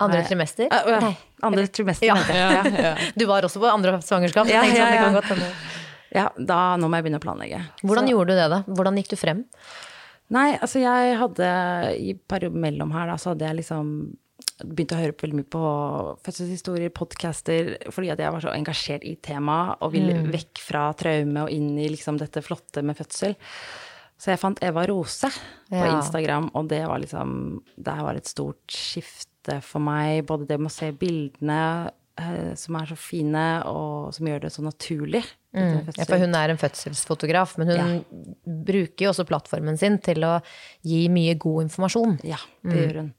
Andre 0.00 0.18
jeg- 0.22 0.28
trimester? 0.30 0.66
Uh, 0.72 0.76
ja. 0.94 0.98
Nei. 1.04 1.14
Andre 1.46 1.62
trimester, 1.68 2.06
Ja. 2.08 2.14
mente 2.16 2.34
jeg. 2.36 2.46
Ja. 2.86 2.92
Du 3.16 3.24
var 3.28 3.40
også 3.46 3.60
på 3.60 3.68
andre 3.70 3.90
svangerskap? 4.02 4.46
Ja, 4.48 4.62
ja, 4.64 4.70
sånn, 4.72 4.94
ja. 4.96 5.02
godt 5.20 5.30
ja, 6.16 6.26
da 6.38 6.76
Nå 6.80 6.88
må 6.88 6.94
jeg 6.96 7.04
begynne 7.04 7.20
å 7.20 7.26
planlegge. 7.26 7.60
Hvordan 7.84 8.04
Så- 8.06 8.10
gjorde 8.14 8.30
du 8.32 8.36
det, 8.40 8.48
da? 8.50 8.58
Hvordan 8.68 8.96
gikk 8.96 9.08
du 9.12 9.16
frem? 9.20 9.44
Nei, 10.32 10.56
altså 10.58 10.78
jeg 10.80 11.18
hadde 11.20 11.46
I 12.00 12.14
perioden 12.28 12.60
mellom 12.62 12.90
her, 12.96 13.06
da, 13.12 13.16
så 13.20 13.28
hadde 13.34 13.44
jeg 13.46 13.56
liksom 13.60 13.84
begynt 14.64 14.94
å 14.96 15.00
høre 15.00 15.12
på 15.12 15.26
veldig 15.26 15.36
mye 15.40 15.50
på 15.52 15.64
fødselshistorier, 16.24 16.92
podcaster, 16.96 17.74
fordi 17.92 18.12
at 18.14 18.22
jeg 18.22 18.32
var 18.32 18.44
så 18.44 18.54
engasjert 18.54 19.04
i 19.04 19.16
temaet 19.20 19.82
og 19.84 19.92
ville 19.92 20.16
vekk 20.32 20.62
fra 20.64 20.86
traume 20.96 21.44
og 21.44 21.52
inn 21.52 21.74
i 21.78 21.90
liksom 21.92 22.16
dette 22.22 22.40
flotte 22.44 22.84
med 22.86 22.96
fødsel. 22.98 23.36
Så 24.16 24.32
jeg 24.32 24.40
fant 24.40 24.62
Eva 24.64 24.86
Rose 24.88 25.28
på 25.68 25.76
Ja. 25.76 25.98
Instagram, 25.98 26.50
og 26.56 26.68
det 26.72 26.86
var 26.88 26.98
liksom 27.02 27.60
Det 27.76 27.96
var 28.00 28.14
et 28.16 28.26
stort 28.26 28.64
skifte 28.72 29.60
for 29.62 29.78
meg. 29.84 30.24
Både 30.26 30.46
det 30.48 30.58
med 30.58 30.70
å 30.70 30.74
se 30.74 30.88
bildene 30.92 31.90
eh, 32.16 32.54
som 32.56 32.76
er 32.80 32.86
så 32.88 32.96
fine, 32.96 33.44
og 33.68 34.14
som 34.16 34.26
gjør 34.26 34.40
det 34.46 34.52
så 34.52 34.64
naturlig. 34.64 35.22
Mm. 35.52 35.92
Ja, 35.98 36.04
for 36.08 36.16
hun 36.18 36.34
er 36.34 36.48
en 36.52 36.56
fødselsfotograf, 36.60 37.58
men 37.58 37.68
hun 37.68 38.24
bruker 38.64 39.04
jo 39.04 39.10
også 39.12 39.26
plattformen 39.28 39.76
sin 39.78 39.98
til 39.98 40.24
å 40.24 40.38
gi 40.82 41.06
mye 41.12 41.36
god 41.36 41.68
informasjon. 41.68 42.18
Ja, 42.24 42.40
det 42.64 42.80
gjør 42.80 42.98
hun. 43.02 43.12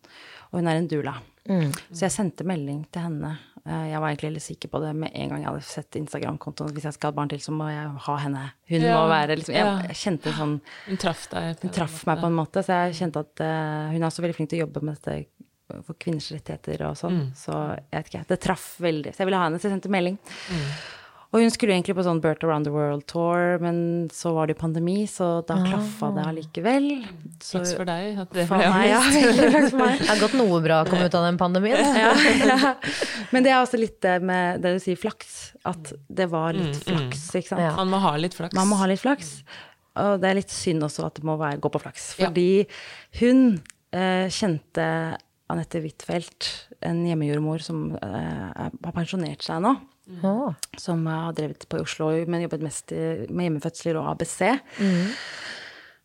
Og 0.52 0.60
hun 0.62 0.68
er 0.72 0.80
en 0.82 0.88
doula. 0.92 1.16
Så 1.48 2.02
jeg 2.08 2.12
sendte 2.12 2.44
melding 2.48 2.82
til 2.92 3.02
henne. 3.06 3.38
Eh, 3.66 3.86
Jeg 3.92 4.00
var 4.04 4.10
egentlig 4.12 4.34
litt 4.36 4.44
sikker 4.44 4.70
på 4.72 4.82
det 4.84 4.94
med 4.96 5.12
en 5.16 5.30
gang 5.30 5.42
jeg 5.44 5.48
hadde 5.50 5.64
sett 5.64 5.96
Instagram-kontoen. 6.00 6.74
Hvis 6.76 6.84
jeg 6.88 6.94
skal 6.98 7.08
ha 7.08 7.14
et 7.14 7.20
barn 7.22 7.30
til, 7.32 7.40
så 7.44 7.52
må 7.56 7.70
jeg 7.72 7.88
ha 8.08 8.16
henne. 8.24 8.44
Hun 8.70 8.82
Ja, 8.82 8.98
må 9.02 9.08
være 9.12 9.38
liksom 9.40 9.56
Jeg, 9.56 9.88
jeg 9.88 9.96
kjente 10.02 10.30
en 10.32 10.38
sånn 10.42 10.56
Hun 10.88 10.98
traff 10.98 11.28
deg. 11.32 11.62
Hun 11.64 11.72
traff 11.72 12.06
meg 12.08 12.20
på 12.20 12.28
en 12.32 12.36
måte, 12.36 12.64
så 12.64 12.82
jeg 12.88 12.96
kjente 13.00 13.24
at 13.24 13.44
uh, 13.44 13.92
hun 13.94 14.02
er 14.02 14.08
også 14.10 14.24
veldig 14.24 14.36
flink 14.36 14.50
til 14.52 14.60
å 14.62 14.66
jobbe 14.68 14.84
med 14.84 15.00
dette 15.00 15.26
for 15.84 15.96
kvinners 16.00 16.30
rettigheter 16.32 16.86
og 16.88 16.96
sånn. 16.96 17.18
Så 17.36 17.52
jeg 17.92 17.98
vet 18.04 18.08
ikke, 18.14 18.26
det 18.30 18.40
traff 18.40 18.68
veldig. 18.80 19.12
Så 19.16 19.20
jeg 19.24 19.28
ville 19.28 19.40
ha 19.42 19.48
henne, 19.50 19.60
så 19.60 19.68
jeg 19.68 19.74
sendte 19.76 19.92
melding. 19.92 20.16
Og 21.36 21.42
hun 21.44 21.52
skulle 21.52 21.76
egentlig 21.76 21.96
på 21.98 22.04
sånn 22.06 22.22
Birth 22.24 22.46
Around 22.48 22.70
the 22.70 22.72
World-tour, 22.72 23.58
men 23.60 23.80
så 24.16 24.32
var 24.36 24.48
det 24.48 24.56
jo 24.56 24.62
pandemi, 24.62 25.02
så 25.12 25.42
da 25.48 25.58
klaffa 25.60 26.14
det 26.16 26.24
allikevel. 26.24 26.86
Så 27.44 27.58
Flaks 27.60 27.74
for 27.76 27.90
deg 27.90 28.22
at 28.24 28.32
det 28.32 28.46
ble 28.48 28.60
meg, 28.72 28.86
ja. 28.94 29.02
Flaks 29.52 29.74
for 29.74 29.82
meg. 29.82 30.00
Det 30.00 30.08
har 30.08 30.22
gått 30.24 30.38
noe 30.40 30.62
bra 30.64 30.80
å 30.86 30.88
komme 30.88 31.10
ut 31.10 31.18
av 31.20 31.28
den 31.28 31.40
pandemien. 31.42 31.84
ja, 32.00 32.14
ja. 32.48 32.74
Men 33.36 33.44
det 33.44 33.52
er 33.52 33.60
også 33.60 33.80
litt 33.82 34.00
det 34.06 34.16
med 34.24 34.64
det 34.64 34.78
du 34.78 34.80
sier 34.84 35.00
flaks, 35.00 35.36
at 35.68 35.92
det 36.08 36.30
var 36.32 36.56
litt 36.56 36.80
flaks, 36.88 37.28
ikke 37.36 37.52
sant. 37.52 37.66
Ja. 37.66 37.74
Man 37.76 37.92
må 37.92 38.00
ha 38.08 38.14
litt 38.24 38.38
flaks. 38.38 38.56
Man 38.56 38.72
må 38.72 38.80
ha 38.80 38.88
litt 38.88 39.04
flaks. 39.04 39.36
Og 39.98 40.22
det 40.22 40.30
er 40.32 40.40
litt 40.40 40.54
synd 40.54 40.86
også 40.88 41.10
at 41.10 41.20
det 41.20 41.28
må 41.28 41.36
være, 41.42 41.60
gå 41.60 41.72
på 41.74 41.82
flaks. 41.84 42.14
Fordi 42.22 42.50
hun 43.20 43.44
eh, 43.92 44.32
kjente 44.32 44.88
Anette 45.52 45.80
Huitfeldt, 45.84 46.50
en 46.88 47.04
hjemmejordmor 47.08 47.64
som 47.64 47.90
eh, 48.00 48.48
har 48.64 48.96
pensjonert 48.96 49.44
seg 49.44 49.60
nå. 49.64 49.76
Å, 50.24 50.56
Som 50.80 51.06
har 51.12 51.34
drevet 51.36 51.66
på 51.68 51.78
i 51.80 51.84
Oslo, 51.84 52.12
men 52.28 52.46
jobbet 52.46 52.62
mest 52.64 52.92
med 53.30 53.44
hjemmefødsler 53.50 53.98
og 54.00 54.08
ABC. 54.14 54.40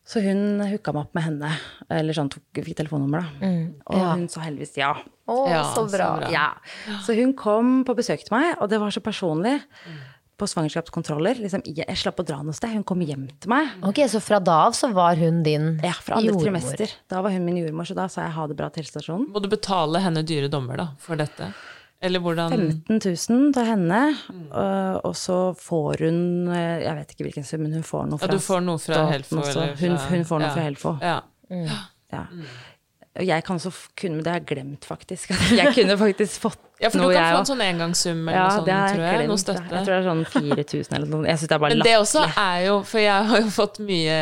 Så 0.03 0.19
hun 0.19 0.59
hooka 0.67 0.91
meg 0.91 1.05
opp 1.05 1.13
med 1.15 1.23
henne, 1.23 1.51
eller 1.95 2.15
sånn 2.17 2.27
tok, 2.33 2.43
fikk 2.65 2.75
telefonnummer, 2.81 3.23
da. 3.23 3.51
Og 3.87 3.95
Ja. 3.95 4.09
hun 4.17 4.27
sa 4.27 4.41
heldigvis 4.43 4.75
ja. 4.75 4.89
Å, 5.27 5.37
Ja, 5.47 5.61
så 5.73 5.85
bra. 5.89 6.09
så 6.09 6.19
bra. 6.19 6.29
Ja. 6.29 6.49
Så 7.05 7.15
hun 7.15 7.31
kom 7.33 7.85
på 7.85 7.95
besøk 7.95 8.19
til 8.25 8.35
meg, 8.35 8.57
og 8.59 8.67
det 8.69 8.79
var 8.81 8.89
så 8.91 8.99
personlig. 9.01 9.61
På 10.35 10.47
svangerskapskontroller. 10.49 11.35
Liksom, 11.39 11.61
jeg 11.63 11.85
jeg 11.87 11.95
slapp 11.95 12.17
å 12.19 12.25
dra 12.25 12.41
noe 12.43 12.51
sted. 12.57 12.71
Hun 12.73 12.83
kom 12.83 12.99
hjem 12.99 13.29
til 13.39 13.47
meg. 13.49 13.69
Ok, 13.83 14.01
så 14.09 14.19
fra 14.19 14.39
da 14.39 14.65
av 14.65 14.73
så 14.73 14.91
var 14.91 15.15
hun 15.15 15.43
din 15.43 15.77
jordmor? 15.79 15.83
Ja, 15.85 15.93
fra 15.93 16.15
andre 16.17 16.31
jordmor. 16.33 16.43
trimester. 16.59 16.91
Da 17.07 17.21
var 17.21 17.29
hun 17.31 17.45
min 17.45 17.55
jordmor, 17.61 17.85
så 17.85 17.95
da 17.95 18.07
sa 18.09 18.23
jeg 18.23 18.31
ha 18.31 18.47
det 18.47 18.57
bra 18.57 18.67
til 18.69 18.83
helsestasjonen. 18.83 19.29
Må 19.31 19.41
du 19.41 19.47
betale 19.47 20.01
henne 20.01 20.23
dyre 20.25 20.49
dommer, 20.49 20.75
da, 20.75 20.87
for 20.97 21.15
dette? 21.15 21.53
Eller 22.03 22.19
hvordan 22.19 22.51
15 22.51 22.99
000 22.99 23.53
til 23.55 23.65
henne, 23.69 23.99
mm. 24.27 24.41
og 25.07 25.13
så 25.15 25.37
får 25.55 26.03
hun 26.03 26.17
øh, 26.51 26.81
Jeg 26.83 26.95
vet 26.99 27.13
ikke 27.15 27.23
hvilken 27.29 27.47
sum, 27.47 27.63
men 27.63 27.73
hun 27.79 27.85
får 27.87 28.09
noe 28.11 28.19
Ja, 28.19 28.27
fra 28.27 28.35
du 28.35 28.43
får 28.43 28.61
noe 28.67 28.81
fra 28.83 28.93
staten 28.99 29.13
Helfo, 29.13 29.39
også. 29.39 29.49
eller 29.63 29.75
Hun, 29.79 29.97
fra- 29.97 30.09
hun 30.17 30.25
får 30.33 30.43
noe 30.43 30.49
ja. 30.49 30.53
fra 30.57 30.67
Helfo. 30.67 30.93
Ja. 31.01 31.17
Ja. 32.13 32.25
Og 33.13 33.27
jeg 33.27 33.43
kan 33.45 33.59
så 33.61 33.69
kunne, 33.99 34.15
men 34.17 34.23
det 34.25 34.31
har 34.33 34.39
jeg 34.41 34.47
glemt 34.49 34.85
faktisk. 34.89 35.29
Jeg 35.59 35.73
kunne 35.75 35.97
faktisk 36.01 36.41
fått 36.47 36.59
Ja, 36.81 36.89
for 36.89 36.97
du 36.99 37.11
kan 37.13 37.19
jeg 37.19 37.35
få 37.35 37.39
en 37.43 37.47
sånn 37.51 37.61
engangssum 37.63 38.23
eller 38.27 38.33
Ja, 38.39 38.45
noe 38.47 38.55
sånt, 38.57 38.65
det 38.67 38.77
tror 38.95 39.03
jeg. 39.05 39.13
glemt. 39.19 39.29
Noe 39.29 39.41
støtte. 39.43 39.61
Jeg 39.69 39.85
tror 39.85 39.93
det 39.93 39.99
er 39.99 40.07
sånn 40.09 40.23
4000 40.33 40.95
eller 40.97 41.11
noe. 41.13 41.27
Jeg 41.29 41.37
syns 41.39 41.51
det 41.51 41.55
er 41.55 41.61
bare 41.63 41.77
Men 41.77 41.85
det 41.87 41.93
også 42.01 42.23
er 42.41 42.57
jo 42.65 42.73
For 42.89 42.99
jeg 43.03 43.29
har 43.29 43.43
jo 43.45 43.51
fått 43.53 43.79
mye 43.85 44.17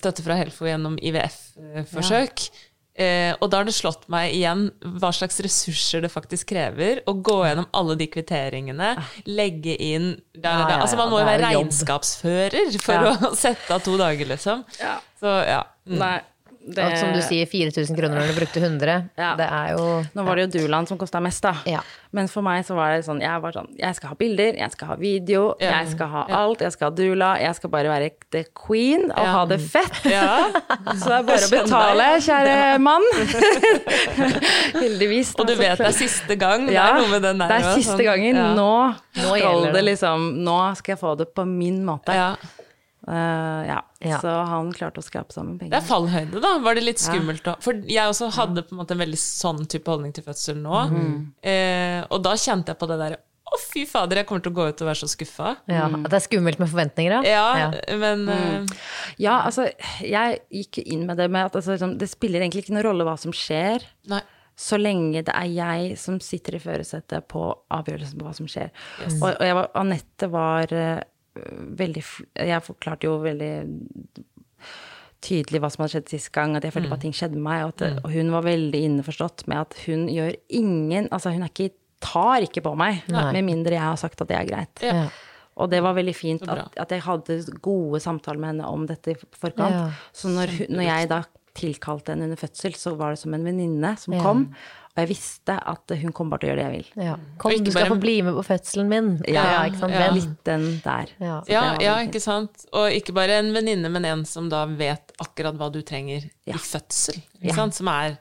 støtte 0.00 0.24
fra 0.26 0.38
Helfo 0.40 0.66
gjennom 0.66 0.96
IVF-forsøk. 1.10 2.48
Eh, 3.00 3.32
og 3.40 3.48
da 3.48 3.62
har 3.62 3.68
det 3.68 3.72
slått 3.72 4.02
meg 4.12 4.34
igjen 4.36 4.66
hva 5.00 5.08
slags 5.16 5.38
ressurser 5.40 6.02
det 6.04 6.10
faktisk 6.12 6.50
krever 6.52 7.00
å 7.08 7.14
gå 7.16 7.38
gjennom 7.46 7.68
alle 7.76 7.96
de 7.96 8.08
kvitteringene, 8.12 8.90
legge 9.30 9.76
inn 9.80 10.10
da, 10.34 10.42
da, 10.42 10.50
Ja, 10.50 10.66
ja, 10.74 10.80
Altså, 10.82 10.98
man 11.00 11.08
må 11.12 11.22
jo 11.22 11.28
være 11.28 11.46
regnskapsfører 11.46 12.76
for 12.84 13.08
å 13.08 13.30
sette 13.40 13.72
av 13.72 13.80
to 13.86 13.96
dager, 14.00 14.28
liksom. 14.34 14.66
Så 15.20 15.32
ja. 15.48 15.62
Mm. 15.88 15.96
Nei, 16.02 16.16
det, 16.60 16.82
Alt 16.84 16.98
som 17.00 17.12
du 17.16 17.22
sier, 17.24 17.46
4000 17.48 17.96
kroner 17.96 18.20
når 18.20 18.26
du 18.34 18.36
brukte 18.36 18.60
100. 18.60 18.96
Ja. 19.16 19.30
Det 19.38 19.46
er 19.48 19.70
jo 19.78 19.84
Nå 20.14 20.24
var 20.26 20.36
det 20.36 20.44
jo 20.44 20.60
Duland 20.60 20.88
som 20.90 20.98
kosta 21.00 21.18
mest, 21.24 21.40
da. 21.42 21.54
Ja. 21.66 21.80
Men 22.12 22.28
for 22.28 22.42
meg 22.44 22.66
så 22.66 22.74
var 22.76 22.92
det 22.96 23.04
sånn 23.06 23.20
Jeg 23.22 23.40
var 23.40 23.52
sånn 23.54 23.68
Jeg 23.78 23.94
skal 23.96 24.10
ha 24.12 24.16
bilder, 24.18 24.56
jeg 24.58 24.72
skal 24.74 24.88
ha 24.90 24.96
video, 25.00 25.54
Ja. 25.62 25.70
jeg 25.80 25.92
skal 25.94 26.08
ha 26.12 26.24
alt, 26.40 26.60
jeg 26.60 26.72
skal 26.74 26.90
ha 26.90 26.94
Dula, 26.98 27.30
jeg 27.40 27.54
skal 27.56 27.70
bare 27.72 27.88
være 27.88 28.10
the 28.30 28.44
queen 28.52 29.08
og 29.10 29.24
Ja. 29.24 29.32
ha 29.38 29.44
det 29.46 29.60
fett. 29.62 30.00
ja. 30.04 30.50
Så 31.00 31.08
det 31.08 31.16
er 31.16 31.26
bare 31.30 31.48
å 31.48 31.50
betale, 31.54 32.08
kjære 32.28 32.78
mann. 32.82 33.08
Heldigvis. 34.80 35.34
Og 35.38 35.46
du 35.48 35.54
vet 35.58 35.78
det 35.80 35.86
er 35.90 35.96
siste 35.96 36.36
gang. 36.40 36.66
Det 36.68 36.76
er 36.76 36.98
noe 37.00 37.08
med 37.12 37.22
den 37.24 37.40
der 37.42 37.50
det 37.54 37.60
er 37.60 37.76
siste 37.78 37.96
sånn, 37.96 38.04
gangen. 38.10 38.36
ja. 38.40 38.48
Nå, 38.54 38.70
Nå 39.20 39.34
skal 39.36 39.64
det 39.66 39.72
det. 39.78 39.84
liksom 39.92 40.28
Nå 40.44 40.58
skal 40.78 40.94
jeg 40.96 41.00
få 41.02 41.16
det 41.20 41.30
på 41.34 41.46
min 41.48 41.82
måte. 41.86 42.14
Ja. 43.06 43.14
Eh, 43.14 43.62
ja. 43.70 43.78
Ja. 44.00 44.18
Så 44.20 44.28
han 44.48 44.72
klarte 44.76 45.00
å 45.00 45.04
skrape 45.04 45.32
sammen 45.32 45.58
penger. 45.60 45.72
Det 45.74 45.80
er 45.82 45.88
fallhøyde, 45.88 46.40
da. 46.40 46.52
Var 46.64 46.74
det 46.78 46.84
litt 46.84 47.00
skummelt 47.02 47.42
da? 47.44 47.56
For 47.60 47.76
jeg 47.88 48.08
også 48.12 48.30
hadde 48.36 48.62
på 48.66 48.74
en 48.76 48.80
måte 48.82 48.96
en 48.96 49.02
veldig 49.02 49.18
sånn 49.20 49.64
type 49.68 49.90
holdning 49.90 50.12
til 50.16 50.24
fødsel 50.24 50.56
nå. 50.60 50.78
Mm. 50.92 51.16
Uh, 51.44 51.98
og 52.10 52.22
da 52.24 52.32
kjente 52.40 52.72
jeg 52.74 52.80
på 52.80 52.88
det 52.90 52.98
derre 53.00 53.18
Å, 53.50 53.58
fy 53.58 53.82
fader, 53.88 54.20
jeg 54.20 54.26
kommer 54.28 54.44
til 54.44 54.52
å 54.52 54.56
gå 54.60 54.64
ut 54.70 54.82
og 54.84 54.86
være 54.86 55.00
så 55.00 55.08
skuffa. 55.10 55.56
ja, 55.66 55.88
At 55.90 56.04
det 56.12 56.18
er 56.20 56.22
skummelt 56.22 56.60
med 56.62 56.68
forventninger, 56.70 57.16
ja. 57.16 57.22
Ja, 57.26 57.46
Ja. 57.58 57.96
men 57.98 58.28
eh, 58.30 58.76
Ja, 59.18 59.40
altså, 59.48 59.64
jeg 60.06 60.38
gikk 60.54 60.78
inn 60.84 61.02
med 61.08 61.18
det 61.18 61.26
med 61.34 61.48
at 61.48 61.56
altså, 61.58 61.72
liksom, 61.74 61.96
det 61.98 62.06
spiller 62.12 62.44
egentlig 62.44 62.62
ikke 62.62 62.76
noen 62.76 62.86
rolle 62.86 63.06
hva 63.08 63.16
som 63.18 63.34
skjer. 63.34 63.82
Nei. 64.12 64.20
Så 64.54 64.78
lenge 64.78 65.24
det 65.26 65.34
er 65.34 65.48
jeg 65.50 65.98
som 65.98 66.20
sitter 66.22 66.60
i 66.60 66.62
førersetet 66.62 67.26
på 67.32 67.42
avgjørelsen 67.74 68.20
på 68.20 68.28
hva 68.28 68.36
som 68.38 68.46
skjer. 68.46 68.70
Og, 69.18 69.26
og 69.32 69.42
var, 69.58 69.70
Anette 69.82 70.28
var 70.30 70.76
veldig 71.80 72.02
Jeg 72.36 72.62
forklarte 72.66 73.06
jo 73.08 73.18
veldig 73.22 73.52
tydelig 75.24 75.60
hva 75.60 75.68
som 75.72 75.82
hadde 75.84 75.92
skjedd 75.98 76.12
sist 76.14 76.30
gang, 76.32 76.54
at 76.56 76.64
jeg 76.64 76.72
følte 76.72 76.88
på 76.88 76.96
at 76.96 77.02
ting 77.04 77.12
skjedde 77.16 77.36
med 77.36 77.44
meg, 77.44 77.64
og, 77.66 77.72
at, 77.74 77.82
det- 77.82 78.04
og 78.04 78.12
hun 78.14 78.30
var 78.32 78.46
veldig 78.46 78.80
innforstått 78.88 79.46
med 79.52 79.58
at 79.66 79.74
hun 79.86 80.06
gjør 80.08 80.36
ingen 80.48 81.08
Altså, 81.12 81.32
hun 81.34 81.42
er 81.44 81.52
ikke, 81.52 81.74
tar 82.00 82.40
ikke 82.46 82.62
på 82.64 82.72
meg, 82.80 83.02
med 83.34 83.44
mindre 83.44 83.74
jeg 83.76 83.84
har 83.84 83.96
sagt 84.00 84.20
at 84.24 84.28
det 84.30 84.38
er 84.38 84.48
greit. 84.48 84.80
Ja. 84.82 85.08
Og 85.60 85.68
det 85.68 85.82
var 85.84 85.92
veldig 85.98 86.14
fint 86.16 86.42
at, 86.48 86.72
at 86.80 86.88
jeg 86.94 87.02
hadde 87.04 87.36
gode 87.60 88.00
samtaler 88.00 88.40
med 88.40 88.48
henne 88.54 88.70
om 88.70 88.86
dette 88.88 89.12
i 89.12 89.16
forkant. 89.36 89.74
Ja, 89.76 89.90
så 90.16 90.28
når, 90.32 90.54
når 90.72 90.86
jeg 90.86 91.08
da 91.10 91.18
tilkalte 91.60 92.14
henne 92.14 92.24
under 92.30 92.40
fødsel, 92.40 92.72
så 92.78 92.94
var 92.96 93.10
det 93.12 93.18
som 93.20 93.34
en 93.36 93.44
venninne 93.44 93.90
som 93.98 94.14
kom. 94.24 94.46
Og 94.90 94.98
jeg 95.04 95.08
visste 95.12 95.54
at 95.70 95.92
hun 96.00 96.10
kom 96.12 96.30
bare 96.32 96.42
til 96.42 96.48
å 96.48 96.50
gjøre 96.50 96.60
det 96.60 96.64
jeg 96.66 96.74
vil. 96.74 97.04
Ja. 97.06 97.12
Kom, 97.38 97.52
du 97.54 97.70
skal 97.70 97.84
bare- 97.84 97.92
få 97.94 98.00
bli 98.02 98.14
med 98.26 98.34
på 98.34 98.42
fødselen 98.44 98.88
min. 98.90 99.10
Ja, 99.30 99.44
ikke 99.68 99.78
sant? 99.78 99.92
ja. 99.94 100.08
Litt 100.12 100.40
den 100.44 100.64
der. 100.84 101.12
Ja. 101.20 101.36
Ja, 101.48 101.62
ja, 101.80 101.94
ikke 102.04 102.20
sant. 102.20 102.66
Og 102.74 102.90
ikke 102.90 103.14
bare 103.14 103.38
en 103.38 103.52
venninne, 103.54 103.88
men 103.88 104.04
en 104.04 104.24
som 104.26 104.48
da 104.50 104.64
vet 104.66 105.12
akkurat 105.22 105.54
hva 105.56 105.70
du 105.72 105.80
trenger 105.82 106.28
Ja. 106.44 106.54
i 106.54 106.58
fødsel. 106.58 107.22
Ikke 107.40 107.54
sant? 107.54 107.74
Som 107.78 107.88
er 107.88 108.18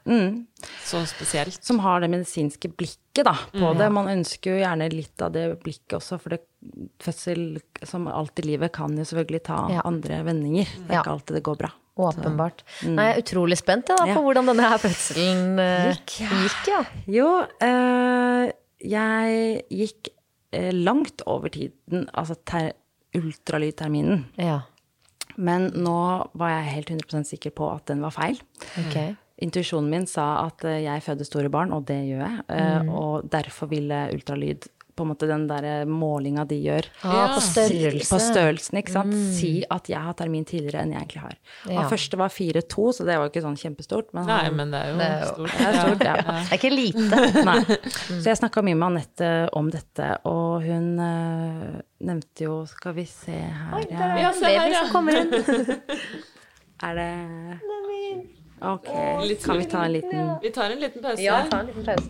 så 0.85 1.01
spesielt. 1.09 1.57
Som 1.65 1.79
har 1.79 2.01
det 2.01 2.09
medisinske 2.11 2.69
blikket 2.77 3.25
da, 3.25 3.33
på 3.51 3.73
det. 3.77 3.91
Man 3.91 4.05
ønsker 4.07 4.53
jo 4.53 4.61
gjerne 4.63 4.91
litt 4.93 5.19
av 5.25 5.31
det 5.33 5.47
blikket 5.63 5.97
også, 5.97 6.19
for 6.21 6.29
det, 6.29 6.41
fødsel, 7.01 7.59
som 7.83 8.07
alt 8.07 8.39
i 8.39 8.45
livet, 8.45 8.71
kan 8.71 8.95
jo 8.95 9.03
selvfølgelig 9.03 9.43
ta 9.43 9.67
Ja. 9.71 9.81
andre 9.85 10.23
vendinger. 10.23 10.67
Det 10.87 10.91
er 10.95 11.01
ikke 11.01 11.11
alltid 11.17 11.35
det 11.35 11.43
går 11.43 11.57
bra. 11.57 11.71
Åpenbart. 11.99 12.63
Nei, 12.87 13.09
jeg 13.09 13.17
er 13.17 13.23
utrolig 13.23 13.57
spent 13.59 13.89
ja, 13.91 13.97
da, 13.99 14.05
Ja. 14.07 14.15
på 14.15 14.23
hvordan 14.23 14.47
denne 14.51 14.69
her 14.71 14.79
fødselen 14.81 15.59
eh, 15.59 15.89
gikk. 16.15 16.69
ja. 16.71 16.81
Jo, 17.11 17.27
eh, 17.65 18.51
jeg 18.87 19.63
gikk 19.69 20.11
eh, 20.55 20.71
langt 20.73 21.21
over 21.27 21.51
tiden, 21.53 22.07
altså 22.13 22.37
ter 22.47 22.71
ultralydterminen. 23.17 24.25
Ja, 24.39 24.61
Men 25.39 25.69
nå 25.71 25.95
var 26.35 26.49
jeg 26.51 26.73
helt 26.73 26.89
100% 26.91 27.29
sikker 27.29 27.53
på 27.55 27.67
at 27.71 27.85
den 27.87 28.01
var 28.03 28.11
feil. 28.11 28.39
Okay. 28.87 29.13
Intuisjonen 29.39 29.87
min 29.93 30.07
sa 30.09 30.45
at 30.47 30.65
jeg 30.67 31.03
føder 31.05 31.23
store 31.27 31.49
barn, 31.53 31.71
og 31.71 31.85
det 31.87 31.99
gjør 32.09 32.25
jeg. 32.25 32.41
Mm. 32.49 32.89
Og 32.91 33.29
derfor 33.31 33.69
ville 33.71 34.01
ultralyd, 34.11 34.67
på 34.99 35.05
en 35.07 35.11
måte 35.13 35.27
den 35.29 35.45
der 35.49 35.85
målinga 35.87 36.43
de 36.49 36.57
gjør 36.65 36.89
Ah, 37.07 37.33
på 37.37 37.41
størrelse. 37.45 38.09
På 38.11 38.19
størrelsen, 38.21 38.79
ikke 38.81 38.93
sant. 38.97 39.15
Si 39.37 39.51
at 39.71 39.87
jeg 39.89 40.03
har 40.03 40.17
termin 40.19 40.43
tidligere 40.49 40.83
enn 40.83 40.91
jeg 40.93 41.01
egentlig 41.05 41.23
har. 41.23 41.37
Ja. 41.69 41.79
Og 41.85 41.89
første 41.93 42.19
var 42.19 42.33
4-2, 42.35 42.87
så 42.99 43.07
det 43.07 43.15
var 43.17 43.25
jo 43.27 43.31
ikke 43.33 43.45
sånn 43.47 43.57
kjempestort. 43.61 44.11
Men 44.17 44.27
Nei, 44.29 44.41
men 44.59 44.71
det 44.75 44.81
er 44.83 44.91
jo 44.91 44.97
Det 44.99 45.07
er 45.07 45.19
jo- 45.23 45.31
stort. 45.33 45.57
det 45.57 45.67
er 45.69 45.79
stort, 45.79 46.03
ja. 46.03 46.15
Det 46.21 46.51
er 46.51 46.59
ikke 46.59 46.73
lite. 46.75 47.21
Nei. 47.49 47.59
Så 48.19 48.25
jeg 48.27 48.37
snakka 48.43 48.65
mye 48.67 48.75
med 48.75 48.87
Anette 48.91 49.31
om 49.53 49.71
dette, 49.73 50.09
og 50.29 50.63
hun 50.67 50.89
øh, 50.99 51.81
nevnte 52.01 52.43
jo 52.45 52.59
Skal 52.69 52.93
vi 52.99 53.05
se 53.05 53.31
her 53.31 53.85
ja. 53.89 54.11
Ja, 54.19 54.33
en 54.33 54.41
Baby 54.43 54.75
som 54.75 54.91
kommer 54.93 55.21
inn. 55.23 55.31
Er 56.83 56.95
det 56.95 57.09
Ok, 58.61 58.87
kan 59.43 59.57
vi 59.57 59.65
ta 59.71 59.85
en 59.85 59.91
liten 59.93 60.29
Vi 60.43 60.49
tar 60.51 60.71
en 60.71 60.79
liten 60.79 61.01
pause. 61.01 61.21
Ja, 61.23 61.45
ta 61.51 61.59
en 61.61 61.67
liten 61.67 61.85
pause. 61.85 62.09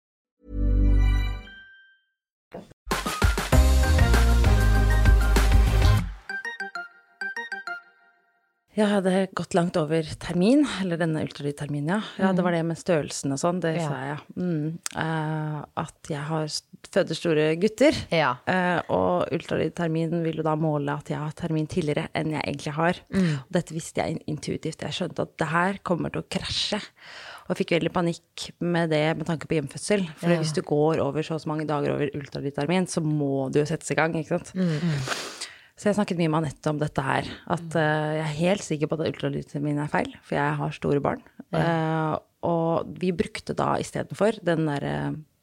Jeg 8.71 8.87
hadde 8.87 9.11
gått 9.35 9.55
langt 9.57 9.75
over 9.75 10.07
termin, 10.21 10.61
eller 10.79 10.99
denne 10.99 11.25
ultralydterminen, 11.25 11.89
ja. 11.91 11.97
ja. 12.21 12.29
Det 12.35 12.43
var 12.45 12.55
det 12.55 12.61
med 12.69 12.79
størrelsen 12.79 13.33
og 13.35 13.39
sånn, 13.41 13.59
det 13.63 13.73
Ja. 13.75 13.87
sa 13.89 13.97
jeg. 14.07 14.21
Mm. 14.39 14.77
Uh, 14.95 15.57
at 15.81 16.11
jeg 16.13 16.23
har 16.29 16.47
føder 16.87 17.19
store 17.19 17.49
gutter. 17.59 17.97
Ja. 18.15 18.37
Uh, 18.47 18.79
og 18.95 19.35
ultralydterminen 19.35 20.23
vil 20.23 20.39
jo 20.39 20.47
da 20.47 20.55
måle 20.55 20.95
at 20.95 21.11
jeg 21.11 21.19
har 21.19 21.35
termin 21.35 21.67
tidligere 21.67 22.07
enn 22.15 22.31
jeg 22.31 22.45
egentlig 22.47 22.75
har. 22.79 23.03
Og 23.11 23.51
dette 23.59 23.75
visste 23.75 24.05
jeg 24.05 24.23
intuitivt. 24.31 24.87
Jeg 24.87 24.95
skjønte 24.95 25.27
at 25.27 25.35
det 25.41 25.51
her 25.51 25.83
kommer 25.83 26.13
til 26.13 26.23
å 26.23 26.29
krasje. 26.31 26.79
Og 27.51 27.57
fikk 27.59 27.75
veldig 27.75 27.91
panikk 27.91 28.47
med 28.63 28.93
det 28.95 29.03
med 29.19 29.27
tanke 29.27 29.49
på 29.51 29.57
hjemfødsel. 29.59 30.05
For 30.21 30.31
hvis 30.39 30.55
du 30.55 30.61
går 30.63 31.03
over 31.03 31.25
så 31.25 31.35
og 31.35 31.43
så 31.43 31.51
mange 31.51 31.67
dager 31.67 31.91
over 31.91 32.11
ultralydtermin, 32.15 32.87
så 32.87 33.03
må 33.03 33.49
du 33.51 33.59
jo 33.59 33.67
settes 33.67 33.91
i 33.91 33.97
gang, 33.99 34.15
ikke 34.15 34.39
sant. 34.39 34.55
Så 35.81 35.89
jeg 35.89 35.97
snakket 35.97 36.19
mye 36.19 36.29
med 36.29 36.43
Anette 36.43 36.69
om 36.69 36.77
dette 36.77 37.01
her. 37.01 37.25
At 37.49 37.73
uh, 37.73 38.11
jeg 38.13 38.21
er 38.27 38.35
helt 38.37 38.61
sikker 38.67 38.89
på 38.91 38.99
at 38.99 39.07
ultralyden 39.09 39.63
min 39.65 39.79
er 39.81 39.89
feil, 39.89 40.11
for 40.21 40.37
jeg 40.37 40.57
har 40.59 40.75
store 40.77 41.01
barn. 41.01 41.23
Uh, 41.49 42.19
og 42.45 42.91
vi 43.01 43.09
brukte 43.17 43.55
da 43.57 43.71
istedenfor 43.81 44.37
den 44.45 44.67
derre 44.69 44.93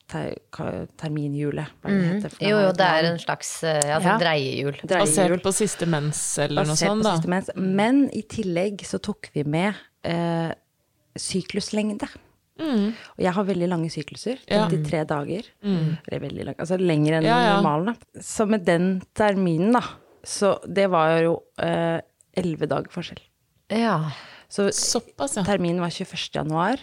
ter 0.09 0.36
ka- 0.55 0.86
terminhjulet. 0.97 1.66
hva 1.82 1.91
det 1.91 2.07
heter, 2.07 2.36
Mm. 2.39 2.47
Jo, 2.49 2.61
jo, 2.64 2.70
det 2.78 2.86
er 2.86 3.09
en 3.11 3.18
slags 3.20 3.51
eh, 3.66 3.80
ja, 3.82 3.99
Ja. 3.99 4.01
sånn 4.01 4.22
dreiehjul. 4.22 4.78
Basert 4.89 5.43
på 5.45 5.53
siste 5.53 5.84
mens 5.91 6.22
eller 6.39 6.64
noe 6.64 6.78
sånt, 6.80 7.03
da. 7.05 7.16
siste 7.18 7.28
mens. 7.28 7.51
Men 7.57 8.09
i 8.16 8.22
tillegg 8.22 8.80
så 8.89 9.03
tok 9.05 9.28
vi 9.34 9.43
med 9.45 9.74
eh, 10.09 10.55
sykluslengde. 11.18 12.09
Og 12.59 13.20
jeg 13.22 13.32
har 13.36 13.45
veldig 13.47 13.68
lange 13.70 13.91
sykluser, 13.93 14.39
Ja. 14.49 14.64
dager. 15.05 15.43
Mm. 15.62 15.99
Eller 16.09 16.20
veldig 16.20 16.45
lang, 16.47 16.55
altså 16.59 16.78
lenger 16.80 17.18
enn 17.18 17.22
Ja, 17.24 17.39
ja. 17.45 17.61
normalen. 17.61 17.95
Da. 18.14 18.20
Så 18.20 18.49
med 18.49 18.64
den 18.64 19.03
terminen, 19.14 19.72
da, 19.72 19.82
så 20.29 20.55
det 20.68 20.87
var 20.93 21.16
jo 21.24 21.39
eh, 21.64 21.99
dager 22.68 22.93
forskjell. 22.93 23.22
Ja. 23.72 24.11
Så 24.49 24.68
Såpass, 24.72 25.37
ja. 25.37 25.45
terminen 25.45 25.81
var 25.81 25.93
21. 25.93 26.29
januar, 26.37 26.81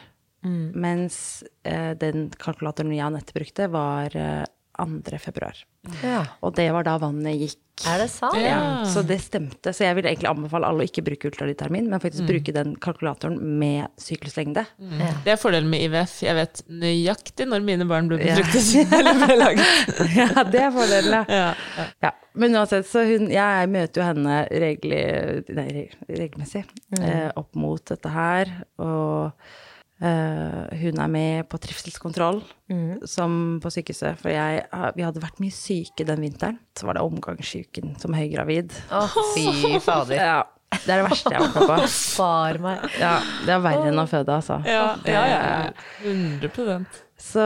mens 0.77 1.43
eh, 1.65 1.93
den 1.97 2.27
kalkulatoren 2.37 2.91
jeg 2.93 3.01
og 3.01 3.07
Anette 3.13 3.33
brukte, 3.33 3.69
var 3.73 4.13
eh, 4.13 4.43
2. 4.77 5.19
februar. 5.21 5.61
ja. 6.03 6.25
Og 6.41 6.55
det 6.57 6.67
var 6.73 6.85
da 6.87 6.97
vannet 7.01 7.39
gikk. 7.39 7.61
Er 7.83 7.99
det 7.99 8.07
sant? 8.13 8.37
Ja. 8.39 8.85
Så 8.87 9.01
det 9.03 9.17
stemte. 9.19 9.73
Så 9.75 9.83
jeg 9.83 9.97
vil 9.97 10.07
egentlig 10.07 10.29
anbefale 10.29 10.67
alle 10.69 10.85
å 10.85 10.87
ikke 10.87 11.03
bruke 11.03 11.27
ultralydtermin, 11.27 11.89
men 11.91 11.99
faktisk 11.99 12.27
bruke 12.29 12.53
den 12.55 12.75
kalkulatoren 12.79 13.35
med 13.59 13.91
sykluslengde. 13.99 14.63
Det 15.25 15.33
er 15.33 15.39
fordelen 15.41 15.67
med 15.71 15.83
IVF. 15.89 16.21
Jeg 16.23 16.37
vet 16.37 16.63
nøyaktig 16.71 17.49
når 17.51 17.65
mine 17.67 17.87
barn 17.89 18.07
ble 18.11 18.21
befruktet. 18.21 18.95
Laget. 19.43 19.99
Ja, 20.15 20.45
det 20.47 20.61
er 20.63 20.71
fordelen, 20.71 21.17
ja. 21.19 21.25
Ja, 21.27 21.51
ja. 21.75 21.87
ja. 22.07 22.13
Men 22.35 22.55
uansett, 22.55 22.87
så 22.87 23.03
hun 23.07 23.29
Jeg 23.31 23.69
møter 23.71 24.01
jo 24.01 24.07
henne 24.07 24.39
regel, 24.51 25.43
nei, 25.55 25.85
regelmessig 26.07 26.65
mm. 26.65 27.03
eh, 27.03 27.29
opp 27.39 27.55
mot 27.59 27.83
dette 27.91 28.11
her, 28.11 28.51
og 28.81 29.31
eh, 30.01 30.75
hun 30.81 30.99
er 31.01 31.11
med 31.11 31.47
på 31.51 31.59
trivselskontroll 31.61 32.41
som 33.07 33.59
på 33.63 33.71
sykehuset, 33.71 34.17
for 34.19 34.33
jeg, 34.33 34.65
vi 34.97 35.05
hadde 35.05 35.21
vært 35.23 35.39
mye 35.43 35.53
syke 35.53 36.07
den 36.07 36.25
vinteren. 36.25 36.59
Så 36.77 36.87
var 36.89 36.97
det 36.97 37.05
omgangssyken 37.05 37.95
som 38.01 38.17
høygravid. 38.17 38.73
Oh, 38.91 39.19
fy 39.35 39.77
fader. 39.83 40.17
Ja, 40.17 40.41
det 40.75 40.89
er 40.89 41.03
det 41.03 41.07
verste 41.09 41.33
jeg 41.33 41.41
har 41.41 41.53
vært 41.53 41.69
med 41.69 41.85
på. 41.85 41.89
Far 42.17 42.61
meg. 42.63 42.87
Ja, 42.99 43.15
det 43.45 43.55
er 43.55 43.63
verre 43.63 43.89
enn 43.91 44.01
å 44.01 44.07
føde, 44.09 44.39
altså. 44.41 44.59
Ja, 44.67 44.95
ja, 45.07 45.23
ja. 45.31 45.71
100 46.03 46.51
Så 47.21 47.45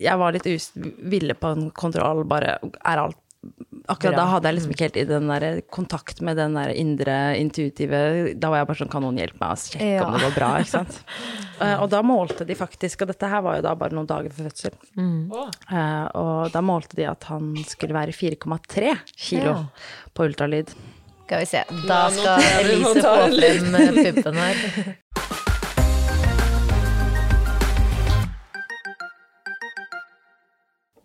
jeg 0.00 0.20
var 0.22 0.32
litt 0.32 0.48
us 0.48 0.70
ville 0.74 1.36
på 1.36 1.52
en 1.54 1.68
kontroll, 1.76 2.24
bare 2.28 2.56
er 2.62 3.02
alt 3.04 3.18
Akkurat 3.88 4.12
Bra. 4.12 4.20
da 4.20 4.24
hadde 4.34 4.48
jeg 4.50 4.54
liksom 4.58 4.72
ikke 4.74 4.84
helt 4.84 4.96
i 5.00 5.04
den 5.08 5.30
der 5.30 5.60
kontakt 5.72 6.20
med 6.20 6.36
den 6.36 6.52
der 6.54 6.68
indre 6.76 7.14
intuitive 7.40 8.34
Da 8.38 8.50
var 8.52 8.60
jeg 8.60 8.68
bare 8.68 8.78
sånn, 8.82 8.90
kan 8.92 9.02
noen 9.02 9.16
hjelpe 9.18 9.40
meg 9.40 9.54
å 9.56 9.60
sjekke 9.62 9.88
Ja. 9.96 10.04
om 10.04 10.12
det 10.12 10.20
går 10.26 10.34
bra, 10.36 10.50
ikke 10.60 10.74
sant. 10.76 10.98
Eh, 11.60 11.74
og 11.80 11.88
da 11.90 12.02
målte 12.04 12.44
de 12.46 12.54
faktisk, 12.54 13.00
og 13.02 13.08
dette 13.14 13.30
her 13.32 13.40
var 13.42 13.56
jo 13.56 13.62
da 13.62 13.74
bare 13.80 13.96
noen 13.96 14.06
dager 14.06 14.30
før 14.36 14.50
fødsel, 14.50 14.76
Mm. 14.96 15.32
Eh, 15.32 16.06
og 16.20 16.52
da 16.52 16.60
målte 16.60 16.94
de 17.00 17.08
at 17.08 17.24
han 17.32 17.54
skulle 17.66 17.96
være 17.96 18.12
4,3 18.12 18.94
kilo 19.16 19.54
Ja. 19.56 19.64
på 20.14 20.28
ultralyd. 20.28 20.68
Skal 21.26 21.38
vi 21.40 21.46
se. 21.46 21.64
Da 21.86 22.08
skal 22.10 22.42
Elise 22.60 23.00
få 23.00 23.28
frem 23.38 24.04
puppen 24.14 24.34
her. 24.34 24.96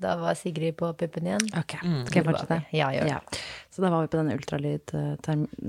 Da 0.05 0.15
var 0.21 0.37
Sigrid 0.37 0.77
på 0.77 0.91
puppen 0.99 1.25
igjen. 1.31 1.47
Ok, 1.57 1.75
skal 1.81 2.19
jeg 2.21 2.27
fortsette? 2.29 2.59
Ja, 2.77 2.91
gjør 2.93 3.09
det. 3.09 3.15
Ja. 3.17 3.19
Så 3.73 3.81
da 3.83 3.89
var 3.91 4.05
vi 4.05 4.11
på 4.13 4.19
denne 4.21 4.35
ultralyd, 4.37 4.93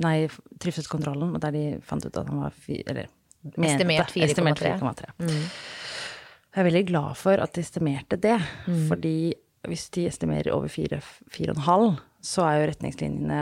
nei, 0.04 0.16
trivselskontrollen, 0.62 1.32
og 1.34 1.42
der 1.42 1.56
de 1.56 1.64
fant 1.88 2.04
ut 2.04 2.12
at 2.12 2.28
han 2.28 2.44
var 2.44 2.54
fi, 2.54 2.82
eller, 2.84 3.08
Estimert 3.46 4.10
4,3. 4.10 4.26
estimert 4.26 4.60
4,3. 4.62 5.10
Jeg 5.26 6.62
er 6.62 6.66
veldig 6.66 6.84
glad 6.88 7.18
for 7.20 7.38
at 7.38 7.52
de 7.54 7.62
estimerte 7.62 8.16
det, 8.18 8.36
fordi 8.88 9.34
hvis 9.66 9.88
de 9.94 10.06
estimerer 10.10 10.50
over 10.54 10.70
4,5, 10.72 11.86
så 12.26 12.46
er 12.46 12.58
jo 12.58 12.68
retningslinjene 12.72 13.40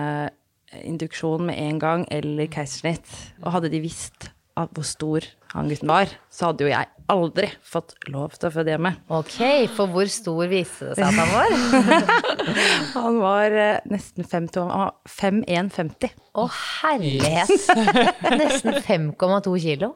induksjon 0.83 1.45
med 1.49 1.57
en 1.63 1.79
gang 1.81 2.05
eller 2.13 2.49
keisersnitt. 2.53 3.07
Og 3.45 3.53
hadde 3.55 3.71
de 3.73 3.81
visst 3.85 4.29
at 4.61 4.71
hvor 4.75 4.87
stor 4.87 5.27
han 5.55 5.71
gutten 5.71 5.91
var, 5.91 6.13
så 6.33 6.51
hadde 6.51 6.67
jo 6.67 6.73
jeg 6.73 6.91
aldri 7.13 7.49
fått 7.67 7.95
lov 8.09 8.33
til 8.39 8.49
å 8.49 8.53
føde 8.55 8.73
hjemme. 8.73 8.95
Ok, 9.13 9.37
for 9.77 9.91
hvor 9.93 10.09
stor 10.13 10.49
viste 10.51 10.91
det 10.91 10.97
seg 10.99 11.05
at 11.05 11.15
han 11.19 11.31
var? 11.35 11.49
Han 12.95 13.19
var 13.21 13.55
eh, 13.59 13.79
nesten 13.91 14.25
5,2 14.25 14.63
han 14.65 14.83
var 14.85 14.93
5,150. 15.11 16.13
Å 16.35 16.45
herlighet! 16.51 17.51
Nesten 18.41 18.79
5,2 18.85 19.53
kilo. 19.63 19.91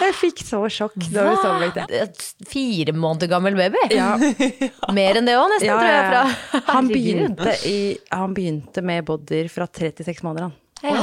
Jeg 0.00 0.14
fikk 0.16 0.42
så 0.46 0.62
sjokk 0.72 0.96
da 1.12 1.26
vi 1.28 1.34
så 1.42 1.52
det. 1.76 1.86
Et 2.02 2.22
Fire 2.48 2.94
måneder 2.96 3.30
gammel 3.32 3.58
baby? 3.58 3.82
Ja, 3.94 4.14
Mer 4.98 5.20
enn 5.20 5.28
det 5.28 5.36
òg, 5.38 5.48
nesten, 5.54 5.68
ja, 5.70 5.78
tror 5.78 5.92
jeg. 5.92 6.04
Fra. 6.08 6.62
Han, 6.72 6.90
begynte 6.92 7.56
i, 7.68 7.78
han 8.14 8.36
begynte 8.36 8.84
med 8.84 9.06
bodyer 9.08 9.50
fra 9.52 9.68
3 9.68 9.92
til 10.00 10.08
6 10.08 10.24
måneder, 10.26 10.48
han. 10.48 10.56
Ja. 10.84 11.02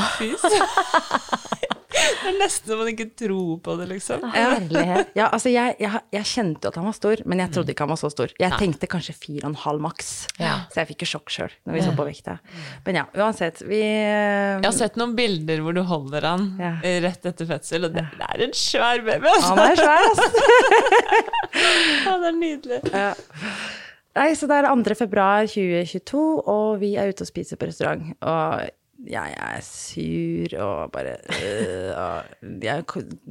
Det 1.96 2.30
er 2.32 2.38
nesten 2.40 2.72
så 2.72 2.78
man 2.80 2.90
ikke 2.92 3.06
tror 3.18 3.60
på 3.64 3.76
det, 3.80 3.86
liksom. 3.94 4.24
Herlighet. 4.34 5.12
Ja, 5.18 5.28
altså 5.36 5.52
jeg, 5.54 5.76
jeg, 5.80 6.02
jeg 6.16 6.28
kjente 6.28 6.66
jo 6.68 6.72
at 6.74 6.80
han 6.80 6.88
var 6.90 6.96
stor, 6.98 7.22
men 7.30 7.42
jeg 7.44 7.54
trodde 7.56 7.72
ikke 7.74 7.86
han 7.86 7.92
var 7.94 8.00
så 8.02 8.10
stor. 8.12 8.34
Jeg 8.42 8.58
tenkte 8.60 8.90
kanskje 8.92 9.16
4,5 9.22 9.80
maks, 9.86 10.10
Ja. 10.42 10.56
så 10.74 10.82
jeg 10.82 10.90
fikk 10.92 11.06
jo 11.06 11.10
sjokk 11.14 11.32
sjøl 11.36 11.54
når 11.66 11.78
vi 11.78 11.84
så 11.86 11.94
på 11.98 12.08
vekta. 12.08 12.38
Men 12.88 13.00
ja, 13.02 13.06
uansett, 13.16 13.62
vi 13.70 13.80
Jeg 13.86 14.66
har 14.66 14.76
sett 14.76 15.00
noen 15.00 15.16
bilder 15.18 15.64
hvor 15.66 15.78
du 15.78 15.82
holder 15.88 16.28
han 16.32 16.46
Ja. 16.60 16.74
eh, 16.84 17.00
rett 17.06 17.26
etter 17.32 17.48
fødsel, 17.50 17.88
og 17.90 17.96
det, 17.96 18.06
det 18.20 18.30
er 18.34 18.46
en 18.50 18.56
svær 18.60 19.04
baby, 19.08 19.32
altså. 19.32 19.54
Han 19.56 19.64
er 19.70 19.82
svær, 19.82 20.06
altså. 20.12 20.30
han 22.10 22.30
er 22.32 22.40
nydelig. 22.40 22.82
Nei, 24.16 24.30
så 24.40 24.48
det 24.48 24.56
er 24.62 24.70
2. 24.72 24.96
februar 24.96 25.48
2022, 25.52 26.20
og 26.48 26.78
vi 26.80 26.94
er 27.00 27.12
ute 27.12 27.26
og 27.26 27.30
spiser 27.30 27.60
på 27.60 27.68
restaurant. 27.68 28.14
Og 28.24 28.70
jeg 29.06 29.34
er 29.38 29.60
sur 29.62 30.54
og 30.64 30.92
bare 30.94 31.18
øh, 31.36 31.90
og 32.00 32.62
jeg, 32.64 32.86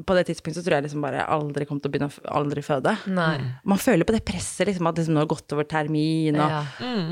På 0.06 0.14
det 0.14 0.26
tidspunktet 0.28 0.60
så 0.60 0.64
tror 0.66 0.76
jeg 0.76 0.84
liksom 0.86 1.02
bare 1.02 1.24
aldri 1.34 1.64
kom 1.66 1.80
til 1.80 1.88
å 1.88 1.94
begynne 1.94 2.10
å 2.12 2.34
aldri 2.36 2.62
føde. 2.62 2.92
Nei. 3.10 3.38
Man 3.64 3.80
føler 3.80 4.04
på 4.06 4.12
det 4.14 4.20
presset, 4.28 4.68
liksom, 4.68 4.86
at 4.90 5.00
liksom 5.00 5.16
nå 5.16 5.24
har 5.24 5.30
gått 5.32 5.54
over 5.56 5.64
termin, 5.64 6.36
og 6.36 6.52
Ja. 6.52 6.60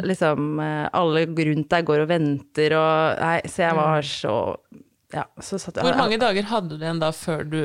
liksom 0.04 0.60
eh, 0.62 0.84
alle 0.92 1.24
rundt 1.26 1.68
deg 1.72 1.88
går 1.88 2.04
og 2.04 2.08
venter, 2.12 2.76
og 2.76 3.18
Nei, 3.24 3.40
så 3.48 3.64
jeg 3.66 3.78
var 3.80 4.02
så 4.12 4.36
Ja, 5.12 5.24
så 5.40 5.58
satt 5.60 5.80
Hvor 5.82 5.96
mange 5.98 6.20
dager 6.20 6.46
hadde 6.52 6.76
du 6.78 6.84
igjen 6.84 7.00
da 7.02 7.10
før 7.16 7.42
du 7.48 7.58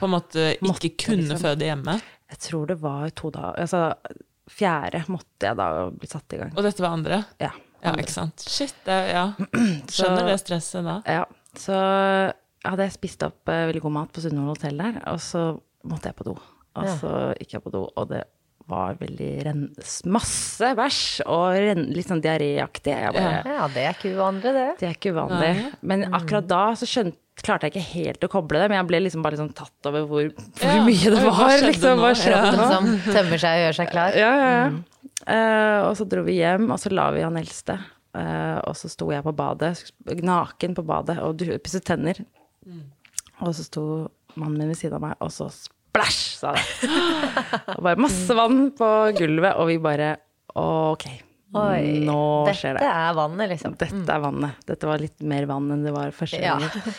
på 0.00 0.08
en 0.08 0.14
måte 0.16 0.50
ikke 0.56 0.66
Måtte, 0.72 0.90
kunne 1.04 1.22
liksom. 1.28 1.44
føde 1.44 1.68
hjemme? 1.68 2.00
Jeg 2.30 2.38
tror 2.48 2.66
det 2.72 2.78
var 2.80 3.10
to 3.16 3.30
dager 3.34 3.60
Altså, 3.60 3.94
fjerde 4.50 5.04
måtte 5.12 5.46
jeg 5.46 5.56
da 5.60 5.68
bli 5.94 6.08
satt 6.10 6.32
i 6.34 6.38
gang. 6.40 6.52
Og 6.56 6.64
dette 6.66 6.82
var 6.82 6.96
andre? 6.96 7.20
Ja. 7.40 7.52
Ja, 7.84 7.94
ikke 7.96 8.12
sant. 8.12 8.44
Shit, 8.44 8.74
det, 8.86 8.98
ja. 9.14 9.24
Skjønner 9.94 10.28
det 10.28 10.38
stresset 10.42 10.84
da. 10.86 10.98
Ja, 11.08 11.24
så 11.58 11.76
hadde 12.66 12.86
jeg 12.86 12.96
spist 12.96 13.24
opp 13.24 13.48
eh, 13.48 13.66
veldig 13.70 13.82
god 13.86 13.96
mat 13.96 14.12
på 14.14 14.22
Sunnmøre 14.24 14.54
hotell 14.54 14.82
der, 14.82 15.00
og 15.10 15.20
så 15.24 15.44
måtte 15.88 16.10
jeg 16.10 16.18
på 16.18 16.28
do. 16.28 16.36
Og 16.78 16.86
så 17.00 17.14
gikk 17.40 17.56
jeg 17.56 17.64
på 17.64 17.72
do, 17.74 17.86
og 17.88 18.10
det 18.12 18.24
var 18.70 18.98
veldig 19.00 19.30
ren, 19.46 19.64
Masse 20.14 20.70
bæsj, 20.78 21.00
og 21.26 21.46
ren, 21.58 21.88
litt 21.94 22.08
sånn 22.08 22.22
diaréaktig. 22.24 22.94
Ja, 22.94 23.66
det 23.74 23.84
er 23.88 23.96
ikke 23.96 24.14
uvanlig, 24.14 24.54
det. 24.56 24.68
Det 24.80 24.88
er 24.88 24.94
ikke 24.96 25.12
uvanlig. 25.16 25.50
Men 25.82 26.06
akkurat 26.16 26.48
da 26.50 26.62
så 26.78 26.88
skjønte 26.88 27.18
klarte 27.40 27.68
jeg 27.68 27.72
ikke 27.72 27.88
helt 27.94 28.24
å 28.26 28.28
koble 28.28 28.60
det, 28.60 28.66
men 28.68 28.76
jeg 28.76 28.88
ble 28.90 28.98
liksom 29.06 29.22
bare 29.24 29.36
liksom 29.38 29.52
tatt 29.56 29.88
over 29.88 30.02
hvor, 30.08 30.26
hvor 30.60 30.74
Ja. 30.74 30.82
mye 30.84 31.12
det 31.14 31.22
var. 31.22 31.24
hva 31.24 31.36
var. 31.38 31.54
skjedde 31.54 31.70
Liksom, 31.70 32.02
hva 32.02 32.10
skjedde 32.20 32.50
nå? 32.58 32.66
som 32.68 32.90
tømmer 33.14 33.40
seg 33.40 33.54
og 33.56 33.62
gjør 33.64 33.78
seg 33.78 33.90
klar. 33.94 34.18
Ja, 34.18 34.32
ja, 34.36 34.50
ja. 34.58 35.06
Eh, 35.30 35.78
og 35.86 35.94
så 35.96 36.06
dro 36.08 36.24
vi 36.26 36.36
hjem, 36.36 36.68
og 36.68 36.80
så 36.82 36.92
la 36.92 37.08
vi 37.16 37.24
han 37.24 37.40
eldste. 37.40 37.78
Uh, 38.10 38.58
og 38.66 38.74
så 38.74 38.88
sto 38.90 39.06
jeg 39.12 39.22
på 39.22 39.32
badet, 39.38 39.84
naken 40.26 40.72
på 40.74 40.82
badet, 40.82 41.20
og 41.22 41.44
pusset 41.62 41.84
tenner. 41.86 42.18
Og 43.40 43.54
så 43.54 43.62
sto 43.64 43.84
mannen 44.34 44.58
min 44.58 44.72
ved 44.72 44.80
siden 44.80 44.98
av 44.98 45.04
meg, 45.04 45.14
og 45.22 45.30
så 45.30 45.46
splæsj, 45.90 46.20
sa 46.40 46.52
det. 46.54 46.90
og 47.76 47.82
bare 47.84 47.98
masse 48.00 48.36
vann 48.38 48.70
på 48.78 48.88
gulvet, 49.18 49.56
og 49.58 49.68
vi 49.70 49.78
bare 49.82 50.14
ok, 50.54 51.08
Oi, 51.50 52.04
nå 52.06 52.46
skjer 52.54 52.76
det. 52.78 52.82
Dette 52.84 52.90
er 52.94 53.14
vannet, 53.18 53.48
liksom. 53.50 53.72
Dette 53.74 54.12
er 54.14 54.20
vannet. 54.22 54.60
Dette 54.68 54.86
var 54.86 55.00
litt 55.02 55.18
mer 55.26 55.48
vann 55.50 55.66
enn 55.74 55.82
det 55.82 55.90
var 55.96 56.12
første 56.14 56.38
Ja. 56.38 56.52
gangen. 56.60 56.94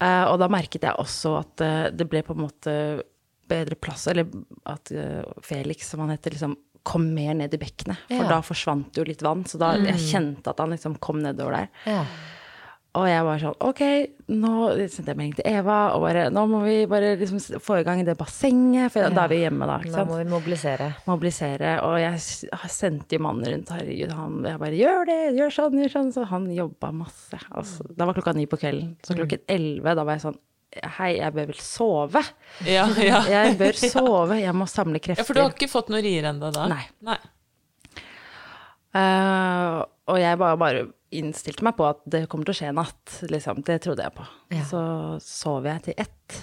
Eh, 0.00 0.24
og 0.32 0.38
da 0.40 0.46
merket 0.48 0.86
jeg 0.86 0.96
også 0.96 1.34
at 1.42 1.60
uh, 1.60 1.90
det 1.92 2.06
ble 2.08 2.22
på 2.24 2.32
en 2.32 2.40
måte 2.46 2.72
bedre 3.50 3.76
plass, 3.76 4.06
eller 4.08 4.24
at 4.64 4.88
uh, 4.96 5.28
Felix, 5.44 5.90
som 5.92 6.00
han 6.06 6.14
heter, 6.14 6.32
liksom 6.38 6.54
kom 6.88 7.04
mer 7.12 7.34
ned 7.36 7.52
i 7.52 7.60
bekkenet. 7.60 8.00
For 8.08 8.24
Ja. 8.24 8.28
da 8.30 8.38
forsvant 8.40 8.96
jo 8.96 9.04
litt 9.04 9.20
vann, 9.20 9.44
så 9.44 9.60
da 9.60 9.74
jeg 9.76 10.00
kjente 10.08 10.48
at 10.54 10.62
han 10.64 10.72
liksom 10.72 10.96
kom 11.04 11.20
nedover 11.20 11.58
der. 11.58 11.68
Ja. 11.84 12.04
Og 12.98 13.04
jeg 13.06 13.22
var 13.22 13.38
sånn, 13.38 13.52
ok, 13.62 13.80
nå 14.34 14.52
sendte 14.90 15.12
jeg 15.12 15.18
melding 15.20 15.34
til 15.38 15.46
Eva, 15.46 15.76
og 15.94 16.02
bare, 16.02 16.24
nå 16.34 16.42
må 16.50 16.64
vi 16.64 16.74
bare 16.90 17.12
liksom 17.20 17.38
få 17.62 17.76
i 17.78 17.84
gang 17.86 18.00
det 18.02 18.16
bassenget, 18.18 18.90
for 18.90 19.14
da 19.14 19.28
er 19.28 19.30
vi 19.30 19.38
hjemme 19.44 19.68
da, 19.70 19.76
ikke 19.78 19.92
Nå 19.92 19.98
sant? 20.00 20.10
må 20.10 20.16
vi 20.18 20.24
mobilisere. 20.32 20.88
mobilisere. 21.06 21.76
Og 21.86 21.94
jeg 22.02 22.18
sendte 22.74 23.14
jo 23.14 23.22
mannen 23.28 23.46
rundt, 23.52 23.70
herregud, 23.76 24.10
han 24.18 24.40
jeg 24.50 24.58
bare 24.64 24.80
gjør 24.80 25.06
det, 25.12 25.18
gjør 25.38 25.54
sånn, 25.60 25.78
gjør 25.84 25.94
sånn. 25.94 26.10
Så 26.18 26.26
han 26.32 26.50
jobba 26.56 26.90
masse. 27.04 27.38
Altså, 27.54 27.86
da 27.94 28.10
var 28.10 28.18
klokka 28.18 28.34
ni 28.34 28.48
på 28.50 28.58
kvelden. 28.58 28.96
Så 29.06 29.14
klokken 29.20 29.46
elleve, 29.54 29.94
da 29.94 30.06
var 30.10 30.18
jeg 30.18 30.26
sånn 30.26 30.40
Hei, 30.98 31.16
jeg 31.18 31.34
bør 31.34 31.48
vel 31.48 31.62
sove? 31.66 32.20
Ja, 32.62 32.84
ja. 33.02 33.22
Jeg 33.36 33.56
bør 33.58 33.74
sove, 33.74 34.36
jeg 34.38 34.52
må 34.54 34.66
samle 34.70 35.00
krefter. 35.02 35.24
ja, 35.24 35.26
for 35.26 35.34
du 35.34 35.40
har 35.42 35.50
ikke 35.50 35.66
fått 35.70 35.88
noe 35.90 35.98
rier 36.02 36.28
ennå 36.30 36.50
da? 36.54 36.68
Nei. 36.70 36.84
Nei. 37.06 37.16
Eh, 38.94 39.80
og 40.10 40.18
jeg 40.20 40.38
bare, 40.40 40.58
bare 40.60 40.86
innstilte 41.14 41.64
meg 41.66 41.76
på 41.78 41.86
at 41.88 42.02
det 42.10 42.24
kommer 42.30 42.46
til 42.46 42.54
å 42.54 42.58
skje 42.60 42.70
en 42.70 42.78
natt, 42.80 43.16
liksom. 43.32 43.62
Det 43.66 43.80
trodde 43.82 44.06
jeg 44.06 44.14
på. 44.16 44.26
Ja. 44.54 44.64
Så 44.68 44.80
sov 45.24 45.68
jeg 45.68 45.86
til 45.88 46.02
ett, 46.06 46.40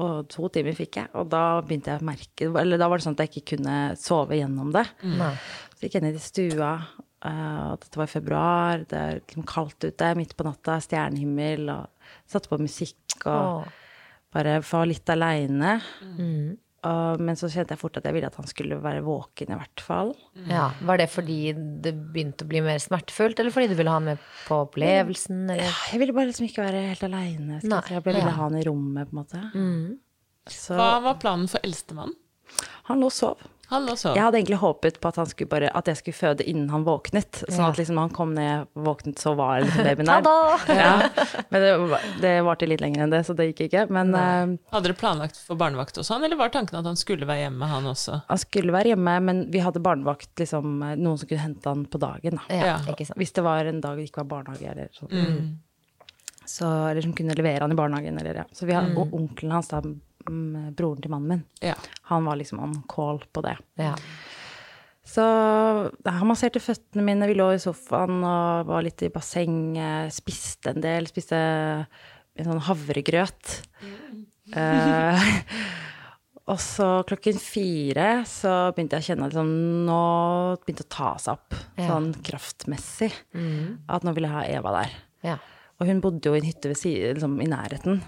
Og 0.00 0.28
to 0.30 0.48
timer 0.54 0.76
fikk 0.78 1.00
jeg, 1.00 1.10
og 1.18 1.30
da 1.32 1.60
begynte 1.66 1.90
jeg 1.90 1.98
å 1.98 2.06
merke 2.06 2.46
Eller 2.60 2.78
da 2.78 2.86
var 2.88 3.00
det 3.00 3.04
sånn 3.08 3.16
at 3.16 3.24
jeg 3.24 3.32
ikke 3.32 3.56
kunne 3.56 3.78
sove 3.98 4.38
gjennom 4.38 4.70
det. 4.76 4.84
Mm. 5.02 5.24
Så 5.74 5.82
gikk 5.86 5.96
jeg 5.98 6.04
ned 6.04 6.18
i 6.18 6.22
stua, 6.22 6.70
eh, 7.26 7.58
og 7.72 7.82
dette 7.82 7.98
var 7.98 8.06
i 8.06 8.12
februar, 8.12 8.84
det 8.86 9.00
er 9.00 9.18
liksom 9.18 9.46
kaldt 9.50 9.88
ute, 9.88 10.14
midt 10.16 10.36
på 10.38 10.46
natta, 10.46 10.78
stjernehimmel, 10.84 11.66
og 11.74 12.12
satte 12.30 12.52
på 12.52 12.60
musikk 12.62 13.26
og 13.26 13.66
Åh. 13.66 13.72
bare 14.32 14.60
var 14.70 14.86
litt 14.86 15.10
aleine. 15.10 15.80
Mm. 16.06 16.56
Men 17.20 17.36
så 17.36 17.48
kjente 17.52 17.74
jeg 17.74 17.80
fort 17.80 17.98
at 18.00 18.06
jeg 18.08 18.14
ville 18.16 18.28
at 18.30 18.36
han 18.40 18.46
skulle 18.48 18.78
være 18.80 19.02
våken, 19.04 19.50
i 19.52 19.58
hvert 19.60 19.82
fall. 19.84 20.14
Ja, 20.48 20.70
Var 20.88 20.96
det 21.02 21.08
fordi 21.12 21.38
det 21.84 21.92
begynte 22.14 22.46
å 22.46 22.48
bli 22.48 22.62
mer 22.64 22.80
smertefullt, 22.80 23.38
eller 23.42 23.52
fordi 23.52 23.68
du 23.68 23.74
ville 23.76 23.92
ha 23.92 23.98
han 24.00 24.08
med 24.08 24.22
på 24.46 24.62
opplevelsen? 24.64 25.42
Eller? 25.50 25.68
Jeg 25.92 26.00
ville 26.00 26.14
bare 26.16 26.30
liksom 26.30 26.48
ikke 26.48 26.64
være 26.64 26.86
helt 26.88 27.04
aleine. 27.04 27.60
Jeg, 27.60 27.84
Jeg 27.92 28.04
ville 28.06 28.22
ja. 28.24 28.30
ha 28.32 28.46
han 28.48 28.56
i 28.56 28.64
rommet, 28.64 29.10
på 29.10 29.16
en 29.16 29.22
måte. 29.22 29.42
Så 30.50 30.74
Hva 30.78 30.92
var 31.04 31.20
planen 31.20 31.48
for 31.52 31.60
eldstemann? 31.66 32.16
han 32.90 32.98
lå 32.98 33.06
og 33.06 33.14
sov. 33.14 33.42
Han 33.70 33.84
lå. 33.86 33.94
Jeg 34.02 34.18
hadde 34.22 34.38
egentlig 34.40 34.58
håpet 34.58 34.96
på 35.00 35.08
at, 35.12 35.16
han 35.20 35.28
skulle 35.30 35.48
bare, 35.52 35.68
at 35.78 35.86
jeg 35.86 35.98
skulle 36.00 36.16
føde 36.18 36.42
innen 36.50 36.68
han 36.74 36.82
våknet. 36.86 37.44
Sånn 37.46 37.68
at 37.68 37.78
liksom 37.78 37.94
når 37.98 38.08
han 38.08 38.14
kom 38.16 38.32
ned 38.34 38.66
våknet, 38.74 39.18
så 39.22 39.32
var 39.38 39.60
liksom 39.62 39.84
babyen 39.86 40.10
der. 40.10 40.24
Ta-da! 40.26 40.74
Ja. 40.74 41.36
Men 41.52 41.62
det, 41.64 41.70
var- 41.92 42.08
det 42.24 42.32
varte 42.48 42.68
litt 42.70 42.82
lenger 42.82 43.04
enn 43.06 43.14
det, 43.14 43.22
så 43.28 43.36
det 43.38 43.46
gikk 43.52 43.62
ikke. 43.68 43.84
Men 43.94 44.10
uh, 44.16 44.56
Hadde 44.74 44.88
dere 44.90 44.98
planlagt 44.98 45.38
for 45.46 45.60
barnevakt 45.60 45.96
hos 46.02 46.10
han, 46.10 46.26
eller 46.26 46.36
var 46.40 46.50
tanken 46.54 46.80
at 46.80 46.88
han 46.90 46.98
skulle 46.98 47.28
være 47.30 47.46
hjemme, 47.46 47.70
han 47.70 47.86
også? 47.94 48.20
han 48.28 48.42
skulle 48.42 48.74
være 48.74 48.92
hjemme, 48.94 49.16
men 49.30 49.44
vi 49.54 49.62
hadde 49.62 49.82
barnevakt, 49.86 50.32
liksom, 50.42 50.78
noen 50.98 51.18
som 51.22 51.30
kunne 51.30 51.46
hente 51.46 51.70
han 51.70 51.86
på 51.86 52.02
dagen. 52.02 52.40
Da. 52.42 52.46
Ja, 52.60 52.66
Ja. 52.74 52.76
ikke 52.90 53.06
sant. 53.06 53.18
Hvis 53.22 53.32
det 53.38 53.46
var 53.46 53.64
en 53.70 53.80
dag 53.80 53.96
det 54.02 54.10
ikke 54.10 54.24
var 54.24 54.30
barnehage, 54.36 54.66
eller 54.74 54.90
sånn. 54.98 55.58
Så, 56.50 56.66
eller 56.90 57.02
som 57.04 57.12
kunne 57.14 57.34
levere 57.38 57.62
han 57.62 57.70
i 57.72 57.78
barnehagen, 57.78 58.16
eller 58.18 58.34
ja. 58.42 58.44
Så 58.52 58.66
vi 58.66 58.74
har, 58.74 58.88
og 58.98 59.12
onkelen 59.14 59.52
hans, 59.54 59.68
da, 59.70 59.78
mm, 59.84 60.00
broren 60.26 61.00
til 61.02 61.10
mannen 61.12 61.28
min, 61.28 61.44
Ja. 61.62 61.74
han 62.10 62.24
var 62.24 62.36
liksom 62.36 62.60
on 62.62 62.82
call 62.88 63.22
på 63.32 63.42
det. 63.42 63.56
Ja. 63.80 63.94
Så 65.10 65.22
han 66.04 66.26
masserte 66.28 66.60
føttene 66.62 67.02
mine, 67.02 67.26
vi 67.26 67.34
lå 67.34 67.48
i 67.54 67.58
sofaen 67.62 68.20
og 68.22 68.66
var 68.68 68.82
litt 68.86 69.02
i 69.02 69.08
bassenget, 69.10 70.12
spiste 70.14 70.70
en 70.74 70.80
del, 70.84 71.06
spiste 71.10 71.34
en 71.40 72.46
sånn 72.46 72.60
havregrøt. 72.68 73.56
uh, 74.54 75.18
og 76.50 76.58
så 76.62 76.88
klokken 77.08 77.38
fire 77.42 78.24
så 78.28 78.72
begynte 78.74 78.98
jeg 78.98 79.02
å 79.02 79.08
kjenne 79.10 79.26
at 79.26 79.32
liksom, 79.34 79.50
nå 79.88 80.00
begynte 80.64 80.86
å 80.86 80.92
ta 80.94 81.10
seg 81.18 81.32
opp, 81.38 81.54
Ja. 81.78 81.88
sånn 81.90 82.12
kraftmessig. 82.26 83.10
At 83.88 84.04
nå 84.06 84.14
ville 84.14 84.28
jeg 84.28 84.36
ha 84.36 84.58
Eva 84.60 84.72
der. 84.82 84.94
Ja. 85.26 85.38
Og 85.80 85.86
hun 85.88 86.00
bodde 86.04 86.28
jo 86.28 86.34
i 86.36 86.38
en 86.42 86.44
hytte 86.46 86.68
ved 86.68 86.76
siden, 86.76 87.16
liksom, 87.16 87.38
i 87.40 87.46
nærheten. 87.50 88.02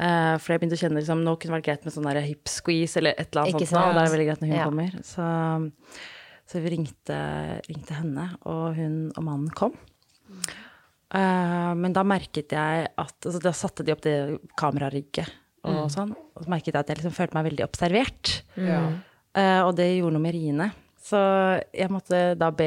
Eh, 0.00 0.34
for 0.40 0.54
jeg 0.54 0.62
begynte 0.62 0.78
å 0.78 0.82
kjenne 0.82 1.00
liksom, 1.02 1.20
nå 1.26 1.34
kunne 1.36 1.52
det 1.52 1.58
vært 1.60 1.68
greit 1.68 1.84
med 1.84 1.92
sånn 1.94 2.08
hip 2.24 2.48
squeeze 2.48 2.96
eller 2.96 3.12
et 3.18 3.28
eller 3.32 3.42
annet 3.44 3.60
Ikke 3.60 3.68
sånt. 3.68 3.82
nå, 3.82 3.88
og 3.90 3.98
det 3.98 4.02
er 4.06 4.14
veldig 4.16 4.28
greit 4.30 4.40
når 4.42 4.48
hun 4.48 4.56
Ja. 4.56 4.64
kommer. 4.64 4.94
Så, 5.04 5.26
så 6.48 6.62
vi 6.64 6.72
ringte, 6.76 7.18
ringte 7.68 7.98
henne, 7.98 8.28
og 8.48 8.74
hun 8.76 8.96
og 9.16 9.24
mannen 9.24 9.50
kom. 9.50 9.76
Uh, 11.12 11.74
men 11.76 11.92
da 11.92 12.00
merket 12.08 12.54
jeg 12.56 12.86
at 12.88 13.26
altså, 13.26 13.40
Da 13.44 13.50
satte 13.52 13.84
de 13.84 13.92
opp 13.92 14.00
det 14.00 14.14
kamerarigget 14.56 15.28
og 15.68 15.90
sånn. 15.92 16.14
Og 16.34 16.46
så 16.46 16.48
merket 16.50 16.72
jeg 16.72 16.80
at 16.80 16.88
jeg 16.88 17.02
liksom 17.02 17.14
følte 17.14 17.36
meg 17.36 17.50
veldig 17.50 17.66
observert. 17.68 18.32
Eh, 18.58 19.60
og 19.62 19.76
det 19.78 19.86
gjorde 19.92 20.16
noe 20.16 20.24
med 20.24 20.34
riene. 20.34 20.70
Så 21.02 21.18
jeg 21.74 21.90
måtte 21.92 22.18
da 22.38 22.48
be 22.54 22.66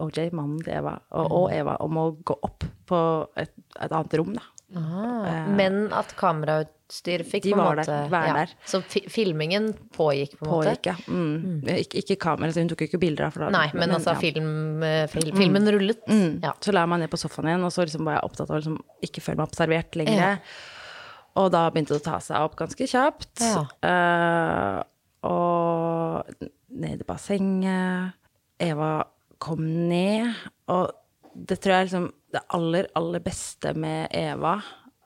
OJ, 0.00 0.30
mannen 0.36 0.62
til 0.64 0.74
Eva, 0.78 0.94
og, 1.16 1.26
og 1.32 1.44
Eva, 1.52 1.76
om 1.84 1.98
å 2.00 2.06
gå 2.24 2.36
opp 2.44 2.64
på 2.88 2.98
et, 3.40 3.52
et 3.80 3.92
annet 3.92 4.16
rom, 4.20 4.32
da. 4.36 4.44
Ah, 4.78 5.48
men 5.52 5.86
at 5.92 6.14
kamerautstyr 6.16 7.24
fikk 7.28 7.44
De 7.44 7.52
på 7.52 7.58
en 7.60 7.64
måte 7.64 7.86
der, 7.88 8.10
være 8.12 8.34
der. 8.38 8.52
Så 8.68 8.80
fi 8.88 9.02
filmingen 9.12 9.70
pågikk 9.96 10.38
på 10.38 10.46
en 10.46 10.52
måte? 10.52 10.72
Pågikk, 10.72 10.90
ja. 10.90 10.96
Mm. 11.08 11.64
Ikke, 11.76 12.02
ikke 12.02 12.18
kamera, 12.24 12.54
så 12.54 12.64
hun 12.64 12.70
tok 12.72 12.84
jo 12.84 12.90
ikke 12.90 13.02
bilder 13.02 13.28
av 13.28 13.40
Nei, 13.54 13.66
men 13.76 13.92
altså 13.98 14.14
ja. 14.14 14.20
film, 14.22 14.52
eh, 14.86 15.04
fil, 15.12 15.32
filmen 15.36 15.68
rullet. 15.76 16.00
Mm. 16.08 16.40
Ja. 16.44 16.54
Så 16.64 16.74
la 16.74 16.86
jeg 16.86 16.92
meg 16.94 17.04
ned 17.04 17.12
på 17.12 17.20
sofaen 17.20 17.50
igjen, 17.52 17.66
og 17.68 17.74
så 17.74 17.86
liksom 17.86 18.08
var 18.08 18.18
jeg 18.18 18.30
opptatt 18.30 18.48
av 18.48 18.56
å 18.56 18.62
liksom 18.62 18.80
ikke 19.08 19.24
føle 19.24 19.42
meg 19.42 19.50
observert 19.50 20.00
lenger. 20.00 20.22
Ja. 20.22 20.32
Og 21.42 21.52
da 21.54 21.66
begynte 21.72 21.96
det 21.96 22.02
å 22.02 22.08
ta 22.10 22.18
seg 22.20 22.44
opp 22.44 22.56
ganske 22.60 22.88
kjapt. 22.88 23.44
Ja. 23.44 23.62
Eh, 23.88 24.80
og 25.28 26.48
ned 26.82 27.04
i 27.04 27.08
bassenget. 27.08 28.18
Eva 28.62 28.94
kom 29.42 29.62
ned, 29.88 30.28
og 30.70 30.92
det 31.34 31.58
tror 31.62 31.74
jeg 31.74 31.88
liksom 31.88 32.10
det 32.32 32.42
aller, 32.56 32.88
aller 32.98 33.22
beste 33.24 33.74
med 33.76 34.08
Eva 34.16 34.56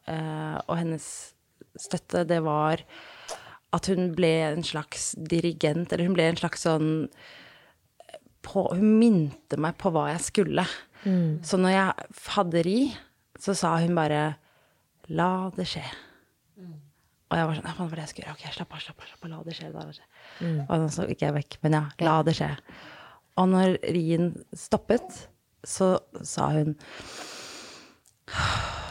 eh, 0.06 0.56
og 0.66 0.76
hennes 0.78 1.06
støtte, 1.76 2.24
det 2.28 2.38
var 2.46 2.82
at 3.76 3.88
hun 3.90 4.12
ble 4.16 4.30
en 4.46 4.62
slags 4.64 5.10
dirigent, 5.18 5.90
eller 5.92 6.06
hun 6.06 6.14
ble 6.16 6.30
en 6.30 6.38
slags 6.38 6.62
sånn 6.64 7.08
på, 8.46 8.62
Hun 8.78 8.98
minte 9.00 9.58
meg 9.58 9.74
på 9.76 9.90
hva 9.90 10.06
jeg 10.12 10.22
skulle. 10.28 10.64
Så 11.42 11.58
når 11.58 11.72
jeg 11.74 12.10
hadde 12.36 12.62
ri, 12.62 12.78
så 13.42 13.54
sa 13.58 13.76
hun 13.82 13.94
bare 13.98 14.36
'la 15.10 15.50
det 15.56 15.66
skje'. 15.66 15.82
Og 17.30 17.36
jeg 17.36 17.46
var 17.46 17.54
sånn, 17.54 17.66
ja, 17.66 17.74
hva 17.74 17.88
var 17.90 17.96
det 17.96 18.04
jeg 18.06 18.08
skulle 18.14 18.26
gjøre? 18.28 18.38
Ok, 18.38 18.54
slapp 18.54 18.72
av, 18.72 18.80
slapp 18.80 19.00
av, 19.02 19.06
slapp 19.10 19.24
av, 19.24 19.30
la 19.30 19.42
det 19.42 19.54
skje, 19.58 19.72
la 19.74 19.84
det 19.84 19.94
skje. 19.98 20.06
Og 20.70 20.90
så 20.94 21.06
gikk 21.10 21.22
jeg 21.26 21.34
vekk, 21.34 21.58
men 21.62 21.72
ja, 21.74 21.82
la 22.06 22.22
det 22.22 22.34
skje. 22.38 22.50
Og 23.36 23.48
når 23.50 23.78
rien 23.82 24.28
stoppet, 24.54 25.28
så 25.66 25.96
sa 26.22 26.48
hun, 26.54 26.76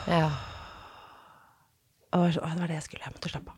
Ja. 0.08 0.28
og 2.16 2.22
jeg 2.22 2.22
var 2.22 2.34
sånn, 2.36 2.46
«Å, 2.46 2.50
det 2.56 2.62
var 2.62 2.70
det 2.72 2.76
jeg 2.78 2.84
skulle, 2.86 3.04
jeg 3.04 3.14
måtte 3.16 3.30
slappe 3.32 3.52
av. 3.52 3.56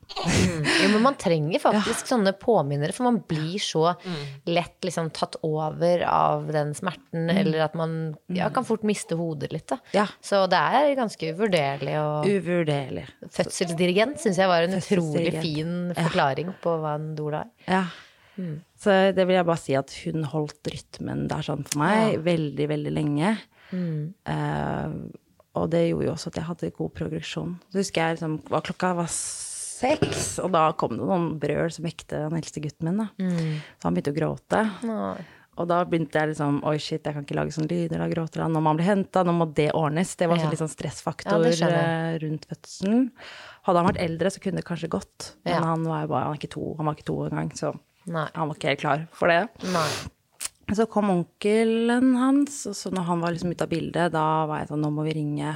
Jo, 0.81 0.87
men 0.95 1.03
man 1.03 1.17
trenger 1.21 1.61
faktisk 1.61 2.07
sånne 2.09 2.31
påminnere, 2.41 2.95
for 2.95 3.05
man 3.05 3.19
blir 3.29 3.59
så 3.61 3.83
Mm. 4.01 4.23
lett 4.55 4.81
liksom 4.87 5.11
tatt 5.13 5.35
over 5.45 6.01
av 6.07 6.47
den 6.51 6.73
smerten, 6.73 7.29
eller 7.29 7.65
at 7.67 7.75
man 7.77 8.15
ja, 8.33 8.49
kan 8.49 8.65
fort 8.65 8.81
miste 8.87 9.13
hodet 9.19 9.51
litt. 9.53 9.69
Mm. 9.69 9.79
Ja. 9.93 10.07
Så 10.21 10.47
det 10.49 10.57
er 10.57 10.95
ganske 10.97 11.29
uvurderlig 11.35 11.97
Og... 12.01 12.25
Uvurderlig. 12.31 13.05
Fødselsdirigent 13.29 14.17
syns 14.23 14.37
jeg 14.41 14.47
var 14.49 14.63
en 14.65 14.79
utrolig 14.79 15.35
fin 15.41 15.93
forklaring 15.93 16.55
på 16.63 16.79
hva 16.81 16.95
en 16.97 17.11
doula 17.19 17.43
er. 17.45 17.51
Ja. 17.67 17.83
Så 18.77 18.93
det 19.15 19.25
vil 19.25 19.35
jeg 19.39 19.45
bare 19.47 19.57
si 19.61 19.73
at 19.75 19.91
hun 20.05 20.23
holdt 20.29 20.69
rytmen 20.69 21.27
der 21.31 21.41
sånn 21.41 21.63
for 21.65 21.79
meg 21.81 22.19
veldig, 22.23 22.67
veldig 22.69 22.91
lenge. 22.93 23.31
Eh, 23.73 24.91
og 25.57 25.69
det 25.73 25.87
gjorde 25.89 26.05
jo 26.05 26.13
også 26.13 26.29
at 26.31 26.37
jeg 26.41 26.47
hadde 26.51 26.69
god 26.77 26.91
progresjon. 26.99 27.55
Så 27.73 27.79
husker 27.81 28.03
jeg 28.03 28.17
liksom, 28.19 28.35
klokka 28.51 28.91
var 28.99 29.09
seks, 29.09 30.35
og 30.43 30.51
da 30.53 30.67
kom 30.77 30.93
det 30.97 31.05
noen 31.07 31.31
brøl 31.41 31.71
som 31.73 31.85
vekte 31.87 32.19
den 32.27 32.37
eldste 32.37 32.61
gutten 32.63 32.91
min. 32.91 33.01
da. 33.01 33.07
Så 33.81 33.87
han 33.89 33.97
begynte 33.97 34.13
å 34.13 34.17
gråte. 34.19 34.61
Nei. 34.85 35.17
Og 35.57 35.65
da 35.71 35.79
begynte 35.89 36.19
jeg 36.21 36.29
liksom 36.35 36.59
Oi, 36.69 36.75
shit, 36.77 37.01
jeg 37.01 37.15
kan 37.15 37.23
ikke 37.25 37.33
lage 37.39 37.53
sånne 37.55 37.71
lyder. 37.71 37.97
Da 38.03 38.05
gråter 38.11 38.43
han. 38.43 38.53
Nå 38.53 38.61
må 38.61 38.69
han 38.69 38.77
bli 38.77 38.85
henta, 38.85 39.23
nå 39.25 39.33
må 39.33 39.47
det 39.57 39.71
ordnes. 39.73 40.11
Det 40.15 40.27
var 40.29 40.37
Ja. 40.37 40.43
sånn 40.45 40.51
litt 40.53 40.61
sånn 40.61 40.69
stressfaktor 40.75 41.47
jeg. 41.49 41.61
eh, 41.65 42.19
rundt 42.21 42.45
fødselen. 42.45 43.07
Hadde 43.65 43.81
han 43.81 43.87
vært 43.89 44.01
eldre, 44.05 44.29
så 44.29 44.39
kunne 44.43 44.61
det 44.61 44.65
kanskje 44.69 44.89
gått. 44.93 45.31
Men 45.43 45.53
Ja. 45.55 45.61
han 45.65 45.83
var 45.83 46.01
jo 46.03 46.07
bare 46.13 46.25
han 46.29 46.37
ikke 46.37 46.49
to, 46.53 46.75
han 46.77 46.85
var 46.85 46.93
ikke 46.93 47.05
to 47.09 47.17
engang, 47.25 47.49
så 47.57 47.73
Nei. 48.07 48.27
han 48.33 48.47
var 48.49 48.55
ikke 48.59 48.71
helt 48.73 48.83
klar 48.83 49.05
for 49.15 49.31
det. 49.31 49.43
Nei. 49.73 49.87
Så 50.75 50.83
kom 50.91 51.07
onkelen 51.13 52.09
hans, 52.19 52.65
og 52.67 52.75
så 52.75 52.91
når 52.91 53.05
han 53.07 53.21
var 53.23 53.31
liksom 53.35 53.53
ute 53.55 53.63
av 53.63 53.71
bildet, 53.71 54.11
da 54.11 54.25
var 54.49 54.59
jeg 54.65 54.73
sånn 54.73 54.81
Nå 54.83 54.89
må 54.91 55.05
vi 55.07 55.13
ringe 55.21 55.53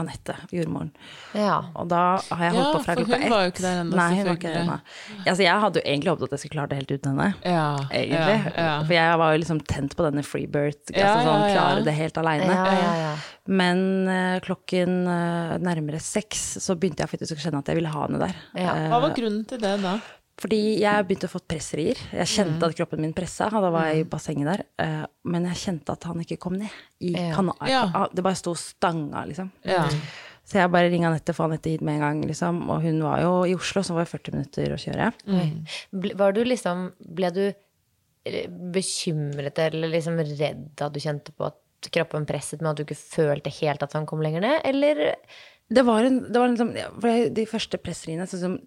Anette, 0.00 0.32
jordmoren. 0.48 0.88
Ja. 1.36 1.58
Og 1.76 1.84
da 1.90 2.16
har 2.16 2.42
jeg 2.46 2.54
holdt 2.54 2.64
Ja, 2.64 2.72
på 2.72 2.78
fra 2.80 2.94
for 2.96 3.02
klokka 3.02 3.12
hun 3.12 3.24
ett. 3.26 3.30
var 3.30 3.42
jo 3.44 3.50
ikke 3.52 3.62
der 3.66 3.80
ennå, 3.82 3.96
Nei, 3.98 4.06
hun 4.16 4.24
var 4.24 4.38
ikke 4.38 4.48
der 4.48 4.54
selvfølgelig. 4.56 4.78
Nei, 5.12 5.26
Altså, 5.28 5.42
jeg 5.44 5.60
hadde 5.64 5.78
jo 5.78 5.84
egentlig 5.92 6.10
håpet 6.12 6.24
at 6.24 6.32
jeg 6.32 6.40
skulle 6.42 6.54
klare 6.56 6.70
det 6.72 6.78
helt 6.78 6.94
uten 6.94 7.10
henne. 7.12 7.26
Ja, 7.44 7.66
Egentlig. 7.98 8.38
Ja, 8.40 8.54
ja. 8.56 8.70
For 8.88 8.94
jeg 8.96 9.18
var 9.20 9.34
jo 9.34 9.42
liksom 9.42 9.60
tent 9.74 9.96
på 9.98 10.06
denne 10.08 10.24
freebirth, 10.24 10.94
Ja, 10.96 11.10
altså 11.12 11.26
sånn 11.28 11.44
ja, 11.44 11.50
ja. 11.52 11.58
klare 11.58 11.84
det 11.90 11.94
helt 11.98 12.22
aleine. 12.24 12.56
Ja, 12.56 12.72
ja, 12.80 12.94
ja. 13.02 13.12
Men 13.60 13.84
uh, 14.08 14.38
klokken 14.48 14.96
uh, 15.12 15.54
nærmere 15.60 16.00
seks 16.00 16.40
så 16.64 16.74
begynte 16.80 17.04
jeg 17.04 17.12
faktisk 17.12 17.36
å 17.36 17.42
kjenne 17.44 17.60
at 17.60 17.68
jeg 17.68 17.76
ville 17.82 17.92
ha 17.92 18.06
henne 18.08 18.24
der. 18.24 18.42
Ja. 18.64 18.74
Hva 18.88 19.02
var 19.04 19.14
grunnen 19.20 19.44
til 19.52 19.60
det 19.60 19.76
da? 19.84 19.98
Fordi 20.42 20.58
jeg 20.82 21.06
begynte 21.06 21.28
å 21.28 21.32
få 21.36 21.40
presserier. 21.46 22.00
Jeg 22.12 22.26
kjente 22.32 22.58
Mm. 22.58 22.66
at 22.68 22.74
kroppen 22.80 23.00
min 23.00 23.12
pressa, 23.14 23.46
da 23.50 23.70
var 23.70 23.86
jeg 23.92 24.00
i 24.02 24.08
bassenget 24.10 24.48
der. 24.50 24.64
eh, 24.78 25.06
Men 25.24 25.44
jeg 25.46 25.54
kjente 25.62 25.92
at 25.94 26.02
han 26.10 26.18
ikke 26.24 26.38
kom 26.42 26.58
ned. 26.58 26.70
I 27.00 27.12
Ja. 27.14 28.08
Det 28.12 28.22
bare 28.24 28.34
sto 28.34 28.54
stanga, 28.58 29.24
liksom. 29.28 29.52
Ja. 29.64 29.86
Så 30.44 30.58
jeg 30.58 30.70
bare 30.72 30.90
ringa 30.90 31.06
Anette, 31.08 31.32
få 31.32 31.44
Anette 31.46 31.70
hit 31.70 31.80
med 31.80 31.94
en 31.94 32.00
gang, 32.00 32.22
liksom. 32.26 32.68
Og 32.68 32.82
hun 32.82 33.00
var 33.00 33.20
jo 33.22 33.44
i 33.44 33.54
Oslo, 33.54 33.80
så 33.82 33.94
det 33.94 34.00
var 34.02 34.18
40 34.18 34.32
minutter 34.32 34.74
å 34.74 34.80
kjøre. 34.82 35.12
Mm. 35.28 36.16
Var 36.18 36.32
du 36.32 36.42
liksom 36.44 36.92
Ble 37.14 37.30
du 37.30 37.54
bekymret 38.72 39.58
eller 39.58 39.88
liksom 39.88 40.18
redd 40.18 40.68
da 40.78 40.88
du 40.88 41.00
kjente 41.02 41.32
på 41.34 41.46
at 41.50 41.58
kroppen 41.92 42.26
presset 42.28 42.60
med 42.62 42.70
at 42.70 42.76
du 42.78 42.84
ikke 42.84 42.98
følte 43.00 43.50
helt 43.60 43.82
at 43.82 43.92
han 43.96 44.06
kom 44.06 44.20
lenger 44.22 44.40
ned, 44.44 44.60
eller 44.64 45.16
Det 45.72 45.84
var 45.86 46.04
en, 46.04 46.18
det 46.32 46.36
var 46.40 46.48
en 46.50 46.56
sånn, 46.58 46.72
for 47.00 47.08
jeg- 47.08 47.32
De 47.34 47.44
første 47.46 47.78
presseriene 47.80 48.26
så, 48.28 48.58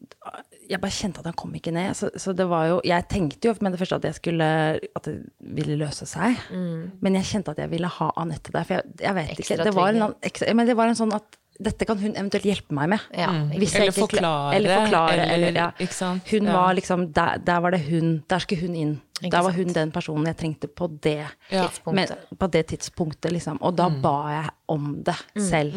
Jeg 0.70 0.82
bare 0.82 0.92
kjente 0.92 1.20
at 1.22 1.26
han 1.30 1.34
kom 1.38 1.54
ikke 1.54 1.72
ned. 1.76 1.94
Så, 1.96 2.10
så 2.18 2.34
det 2.36 2.48
var 2.50 2.66
jo 2.68 2.82
Jeg 2.84 3.08
tenkte 3.12 3.46
jo 3.52 3.54
med 3.62 3.72
det 3.76 3.80
første 3.80 3.96
at 4.00 4.08
jeg 4.10 4.16
skulle 4.16 4.48
At 4.96 5.04
det 5.04 5.16
ville 5.40 5.78
løse 5.78 6.06
seg. 6.10 6.36
Men 6.52 7.14
jeg 7.20 7.24
kjente 7.32 7.52
at 7.54 7.58
jeg 7.58 7.70
ville 7.70 7.88
ha 7.88 8.12
Anette 8.18 8.52
der. 8.52 8.64
For 8.66 8.80
jeg, 8.80 8.84
jeg 9.02 9.14
vet 9.16 9.30
Ekstra 9.38 9.56
ikke. 9.56 9.64
Det 9.70 9.74
var, 9.76 9.90
en, 9.94 10.14
ekstra, 10.24 10.54
men 10.56 10.66
det 10.68 10.76
var 10.76 10.88
en 10.88 10.96
sånn 10.96 11.14
at 11.14 11.38
dette 11.58 11.86
kan 11.88 11.96
hun 11.98 12.12
eventuelt 12.20 12.44
hjelpe 12.44 12.74
meg 12.76 12.90
med. 12.90 13.00
Ja, 13.16 13.30
jeg 13.32 13.62
Eller 13.64 13.86
ikke 13.88 13.94
forklare, 13.96 14.56
Eller 14.58 14.74
forklare, 14.82 15.14
eller- 15.14 15.34
eller, 15.48 15.52
ja. 15.56 15.68
ikke 15.80 15.94
sant? 15.96 16.28
Hun 16.28 16.44
Ja. 16.50 16.52
var 16.52 16.74
liksom, 16.76 17.14
der, 17.14 17.38
der 17.38 17.62
var 17.62 17.72
det 17.72 17.80
hun, 17.88 18.24
der 18.28 18.40
skulle 18.40 18.60
hun 18.68 18.76
inn. 18.76 19.02
Da 19.24 19.42
var 19.46 19.56
hun 19.56 19.72
den 19.72 19.92
personen 19.96 20.28
jeg 20.28 20.38
trengte 20.42 20.68
på 20.68 20.90
det 21.02 21.24
Ja. 21.50 21.70
men, 21.92 22.08
på 22.38 22.48
det 22.52 22.68
tidspunktet, 22.74 23.32
liksom. 23.32 23.62
Og 23.62 23.76
da 23.76 23.88
ba 23.90 24.16
jeg 24.34 24.50
om 24.68 25.04
det 25.04 25.16
selv. 25.40 25.74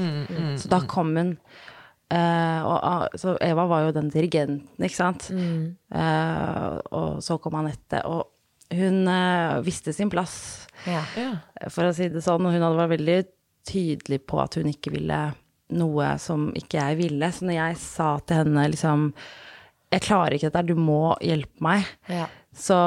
så 0.59 0.69
da 0.69 0.81
kom 0.81 1.17
hun 1.17 1.37
Uh, 2.09 2.65
og, 2.65 2.79
ah, 2.89 3.03
Så 3.21 3.35
Eva 3.45 3.67
var 3.69 3.83
jo 3.85 3.93
den 3.93 4.09
dirigenten, 4.09 4.65
ikke 4.81 4.97
sant. 4.97 5.27
Uh, 5.29 6.79
og 6.97 7.19
så 7.21 7.37
kom 7.37 7.59
Anette, 7.61 8.01
og 8.09 8.31
hun 8.73 9.03
uh, 9.05 9.61
visste 9.61 9.93
sin 9.93 10.09
plass. 10.09 10.67
Ja. 10.87 11.03
for 11.69 11.85
å 11.85 11.93
si 11.93 12.09
det 12.09 12.23
sånn. 12.25 12.47
Og 12.47 12.55
hun 12.55 12.63
hadde 12.65 12.79
vært 12.79 12.95
veldig 12.95 13.19
tydelig 13.69 14.23
på 14.25 14.41
at 14.41 14.57
hun 14.57 14.71
ikke 14.71 14.95
ville 14.95 15.21
noe 15.77 16.15
som 16.23 16.49
ikke 16.57 16.81
jeg 16.81 16.99
ville. 17.03 17.29
Så 17.35 17.45
når 17.45 17.59
jeg 17.59 17.79
sa 17.83 18.09
til 18.25 18.45
henne 18.45 18.69
liksom 18.73 19.13
Jeg 19.93 20.05
klarer 20.05 20.37
ikke 20.37 20.51
dette, 20.53 20.69
du 20.69 20.77
må 20.77 21.17
hjelpe 21.25 21.65
meg 21.65 21.85
Ja. 22.09 22.27
Så 22.59 22.79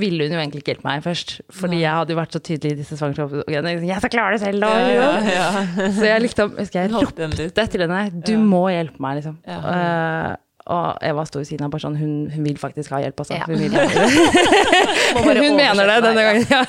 ville 0.00 0.24
hun 0.24 0.34
jo 0.34 0.40
egentlig 0.40 0.62
ikke 0.62 0.74
hjelpe 0.74 0.88
meg 0.88 1.04
først. 1.04 1.36
Fordi 1.52 1.82
jeg 1.82 1.92
hadde 1.92 2.14
jo 2.14 2.18
vært 2.20 2.36
så 2.36 2.40
tydelig 2.40 2.72
i 2.72 2.78
disse 2.80 2.96
svangerskapsgreiene. 2.96 3.76
Jeg 3.84 4.00
skal 4.02 4.14
klare 4.14 4.36
det 4.36 4.42
selv! 4.42 4.64
da! 4.64 4.72
Ja, 4.88 5.12
ja, 5.28 5.46
Så 5.98 6.08
jeg 6.08 6.24
liksom, 6.24 6.56
husker 6.56 6.82
jeg 6.82 6.94
ropte 6.94 7.30
til 7.76 7.86
henne. 7.86 8.02
Du 8.24 8.34
må 8.40 8.66
hjelpe 8.72 9.02
meg, 9.04 9.20
liksom. 9.20 9.38
Ja. 9.46 9.60
Eh, 9.74 10.34
og 10.66 10.96
Eva 11.06 11.22
sto 11.28 11.38
ved 11.38 11.46
siden 11.46 11.68
av 11.68 11.70
bare 11.70 11.84
sånn, 11.84 11.96
hun, 12.00 12.14
hun 12.32 12.46
vil 12.48 12.56
faktisk 12.58 12.90
ha 12.90 12.98
hjelp, 13.04 13.20
altså. 13.22 13.36
Ja. 13.38 13.46
Hun, 13.46 13.60
Må 15.14 15.22
hun 15.44 15.54
mener 15.54 15.92
det 15.92 15.98
denne 16.02 16.24
gangen. 16.26 16.48
Ja. 16.50 16.62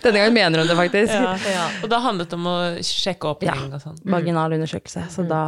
Denne 0.00 0.22
gangen 0.22 0.36
mener 0.36 0.62
hun 0.62 0.70
det 0.70 0.76
faktisk. 0.78 1.12
Ja. 1.12 1.66
Og 1.84 1.90
da 1.92 2.00
handlet 2.06 2.32
det 2.32 2.38
om 2.38 2.48
å 2.48 2.56
sjekke 2.80 3.34
åpning 3.34 3.74
og 3.76 3.82
sånn. 3.82 3.98
Vaginal 4.14 4.56
undersøkelse. 4.56 5.04
Så 5.12 5.26
da 5.28 5.42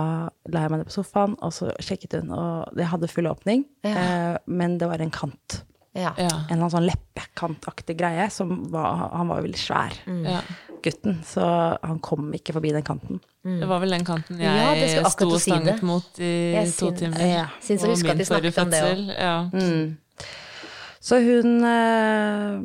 la 0.53 0.67
jeg 0.67 0.75
meg 0.75 0.83
ned 0.83 0.91
på 0.91 0.97
sofaen, 0.99 1.39
og 1.41 1.55
så 1.57 1.71
sjekket 1.81 2.19
hun. 2.21 2.35
Og 2.37 2.83
jeg 2.83 2.91
hadde 2.93 3.11
full 3.15 3.31
åpning, 3.33 3.65
eh, 3.89 4.37
men 4.45 4.77
det 4.83 4.91
var 4.93 5.01
en 5.01 5.15
kant. 5.15 5.63
Ja. 5.97 6.13
Ja. 6.21 6.29
En 6.29 6.53
eller 6.53 6.67
annen 6.67 6.75
sånn 6.75 6.89
leppekantaktig 6.89 7.97
greie. 7.99 8.29
Som 8.33 8.67
var, 8.73 9.09
han 9.15 9.31
var 9.31 9.41
jo 9.41 9.49
veldig 9.49 9.61
svær, 9.61 9.97
Ja. 10.07 10.41
gutten. 10.85 11.21
Så 11.27 11.43
han 11.83 11.99
kom 12.05 12.29
ikke 12.37 12.55
forbi 12.57 12.75
den 12.77 12.85
kanten. 12.87 13.21
Det 13.47 13.69
var 13.69 13.81
vel 13.83 13.95
den 13.95 14.05
kanten 14.07 14.41
jeg 14.43 14.99
ja, 14.99 15.09
sto 15.11 15.29
og 15.31 15.41
si 15.41 15.55
mot 15.87 16.19
i 16.19 16.33
Jeg 16.57 16.73
to 16.75 16.91
timer. 16.99 17.23
Ja. 17.23 17.47
Syns 17.63 17.85
jeg 17.87 17.95
Og 17.95 18.11
at 18.11 18.19
de 18.19 18.27
snakket 18.27 18.59
om 18.59 18.71
det 18.75 18.83
òg. 18.83 19.03
Ja. 19.15 19.37
Mm. 19.53 19.97
Så 21.07 21.21
hun 21.23 21.63
øh, 21.65 22.63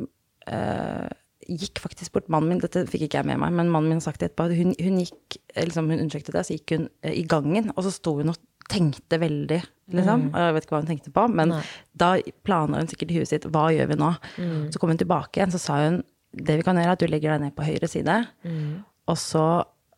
øh, 0.50 1.08
gikk 1.46 1.78
faktisk 1.82 2.12
bort 2.16 2.28
Mannen 2.32 2.48
min, 2.54 2.62
dette 2.62 2.84
fikk 2.90 3.06
ikke 3.06 3.20
jeg 3.20 3.28
med 3.30 3.40
meg, 3.42 3.52
men 3.54 3.70
mannen 3.70 3.92
min 3.92 4.00
har 4.00 4.06
sagt 4.08 4.22
det 4.22 4.30
etterpå. 4.30 4.48
Hun, 4.56 4.74
hun 4.78 4.98
gikk, 5.02 5.38
eh, 5.54 5.66
liksom, 5.68 5.90
hun 5.90 6.00
undersøkte 6.00 6.34
det, 6.34 6.44
så 6.48 6.56
gikk 6.56 6.74
hun 6.76 6.88
øh, 7.04 7.14
i 7.14 7.22
gangen, 7.28 7.70
og 7.76 7.86
så 7.86 7.92
sto 7.94 8.16
hun 8.18 8.32
og 8.32 8.40
tenkte 8.70 9.18
veldig, 9.22 9.60
liksom. 9.92 10.28
Mm. 10.28 10.36
Jeg 10.38 10.54
vet 10.56 10.64
ikke 10.66 10.74
hva 10.76 10.80
hun 10.82 10.90
tenkte 10.90 11.12
på, 11.14 11.26
men 11.32 11.54
da 11.98 12.14
planla 12.46 12.78
hun 12.82 12.90
sikkert 12.90 13.10
i 13.14 13.18
huet 13.20 13.28
sitt 13.30 13.46
hva 13.52 13.68
gjør 13.74 13.90
vi 13.92 13.98
nå? 14.00 14.10
Så 14.72 14.78
kom 14.82 14.92
hun 14.92 15.00
tilbake 15.00 15.40
igjen, 15.40 15.52
så 15.54 15.60
sa 15.62 15.78
hun 15.86 16.02
det 16.32 16.56
vi 16.60 16.64
kan 16.64 16.76
gjøre, 16.80 16.88
er 16.88 16.96
at 16.96 17.02
du 17.02 17.06
legger 17.12 17.34
deg 17.34 17.42
ned 17.46 17.54
på 17.56 17.66
høyre 17.66 17.88
side, 17.92 18.18
og 19.10 19.18
så 19.20 19.44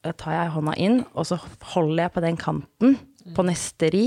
eh, 0.03 0.12
tar 0.19 0.33
jeg 0.35 0.53
hånda 0.57 0.75
inn, 0.83 1.01
og 1.15 1.27
så 1.29 1.39
holder 1.75 2.05
jeg 2.07 2.15
på 2.17 2.23
den 2.25 2.37
kanten 2.41 2.97
på 3.37 3.45
neste 3.47 3.91
ri, 3.95 4.07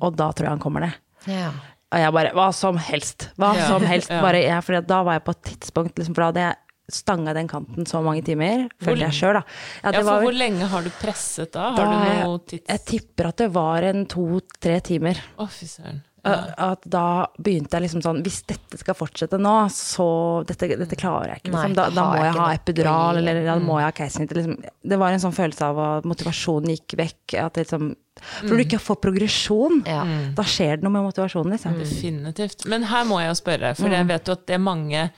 og 0.00 0.16
da 0.16 0.30
tror 0.32 0.46
jeg 0.48 0.54
han 0.56 0.62
kommer 0.62 0.86
ned. 0.86 0.96
Ja. 1.28 1.50
Og 1.94 2.00
jeg 2.02 2.12
bare 2.16 2.30
Hva 2.34 2.46
som 2.52 2.76
helst. 2.82 3.28
Hva 3.38 3.52
Ja. 3.56 3.66
som 3.68 3.84
helst. 3.86 4.08
Bare 4.24 4.40
jeg, 4.42 4.58
for 4.66 4.80
da 4.82 5.02
var 5.06 5.14
jeg 5.20 5.24
på 5.24 5.34
et 5.36 5.42
tidspunkt 5.52 5.96
liksom, 6.00 6.14
For 6.16 6.24
da 6.24 6.26
hadde 6.32 6.42
jeg 6.42 6.56
stanga 6.92 7.32
den 7.34 7.48
kanten 7.50 7.86
så 7.86 8.02
mange 8.04 8.22
timer, 8.26 8.68
følte 8.82 9.08
jeg 9.08 9.16
sjøl, 9.18 9.38
da. 9.40 9.44
Ja, 9.82 9.90
Ja, 9.90 10.00
for 10.02 10.10
var 10.10 10.22
hvor 10.22 10.36
lenge 10.38 10.66
har 10.70 10.82
du 10.86 10.90
presset 11.00 11.52
da? 11.52 11.70
Har 11.74 11.76
da 11.76 11.86
du 11.90 12.28
noe 12.28 12.38
tids... 12.46 12.66
Jeg 12.68 12.84
tipper 12.86 13.26
at 13.32 13.36
det 13.42 13.48
var 13.54 13.82
en 13.82 14.04
to-tre 14.06 14.80
timer. 14.86 15.18
Å, 15.38 15.48
fy 15.50 15.66
søren. 15.66 16.02
Uh, 16.26 16.48
At 16.58 16.82
da 16.90 17.28
begynte 17.38 17.76
jeg 17.78 17.84
liksom 17.84 18.00
sånn 18.02 18.16
Hvis 18.26 18.40
dette 18.50 18.80
skal 18.80 18.96
fortsette 18.98 19.38
nå, 19.38 19.52
så 19.70 20.42
Dette, 20.48 20.66
dette 20.74 20.96
klarer 20.98 21.36
jeg 21.36 21.44
ikke. 21.44 21.52
Liksom. 21.52 21.76
Da, 21.78 21.84
da 21.94 22.06
må 22.10 22.16
jeg 22.18 22.32
ha 22.34 22.46
epidural, 22.56 23.20
eller 23.20 23.44
da 23.46 23.54
må 23.62 23.76
jeg 23.78 23.86
ha 23.86 23.92
keisersnitt. 23.94 24.34
Liksom. 24.34 24.56
Det 24.90 24.98
var 24.98 25.14
en 25.14 25.22
sånn 25.22 25.36
følelse 25.36 25.68
av 25.68 25.78
at 25.84 26.08
motivasjonen 26.10 26.72
gikk 26.74 26.96
vekk. 26.98 27.36
At 27.44 27.60
liksom 27.62 27.92
For 28.18 28.48
når 28.50 28.58
du 28.58 28.64
ikke 28.64 28.80
får 28.82 28.98
progresjon, 29.06 29.84
Ja. 29.86 30.00
da 30.34 30.42
skjer 30.42 30.80
det 30.80 30.82
noe 30.88 30.96
med 30.96 31.06
motivasjonen, 31.06 31.54
liksom. 31.54 31.78
Definitivt. 31.78 32.66
Men 32.66 32.82
her 32.90 33.04
må 33.06 33.20
jeg 33.22 33.30
jo 33.30 33.38
spørre, 33.44 33.76
for 33.78 33.86
Mm. 33.86 33.94
jeg 34.00 34.06
vet 34.10 34.26
jo 34.26 34.32
at 34.40 34.46
det 34.50 34.54
er 34.58 34.64
mange 34.66 35.10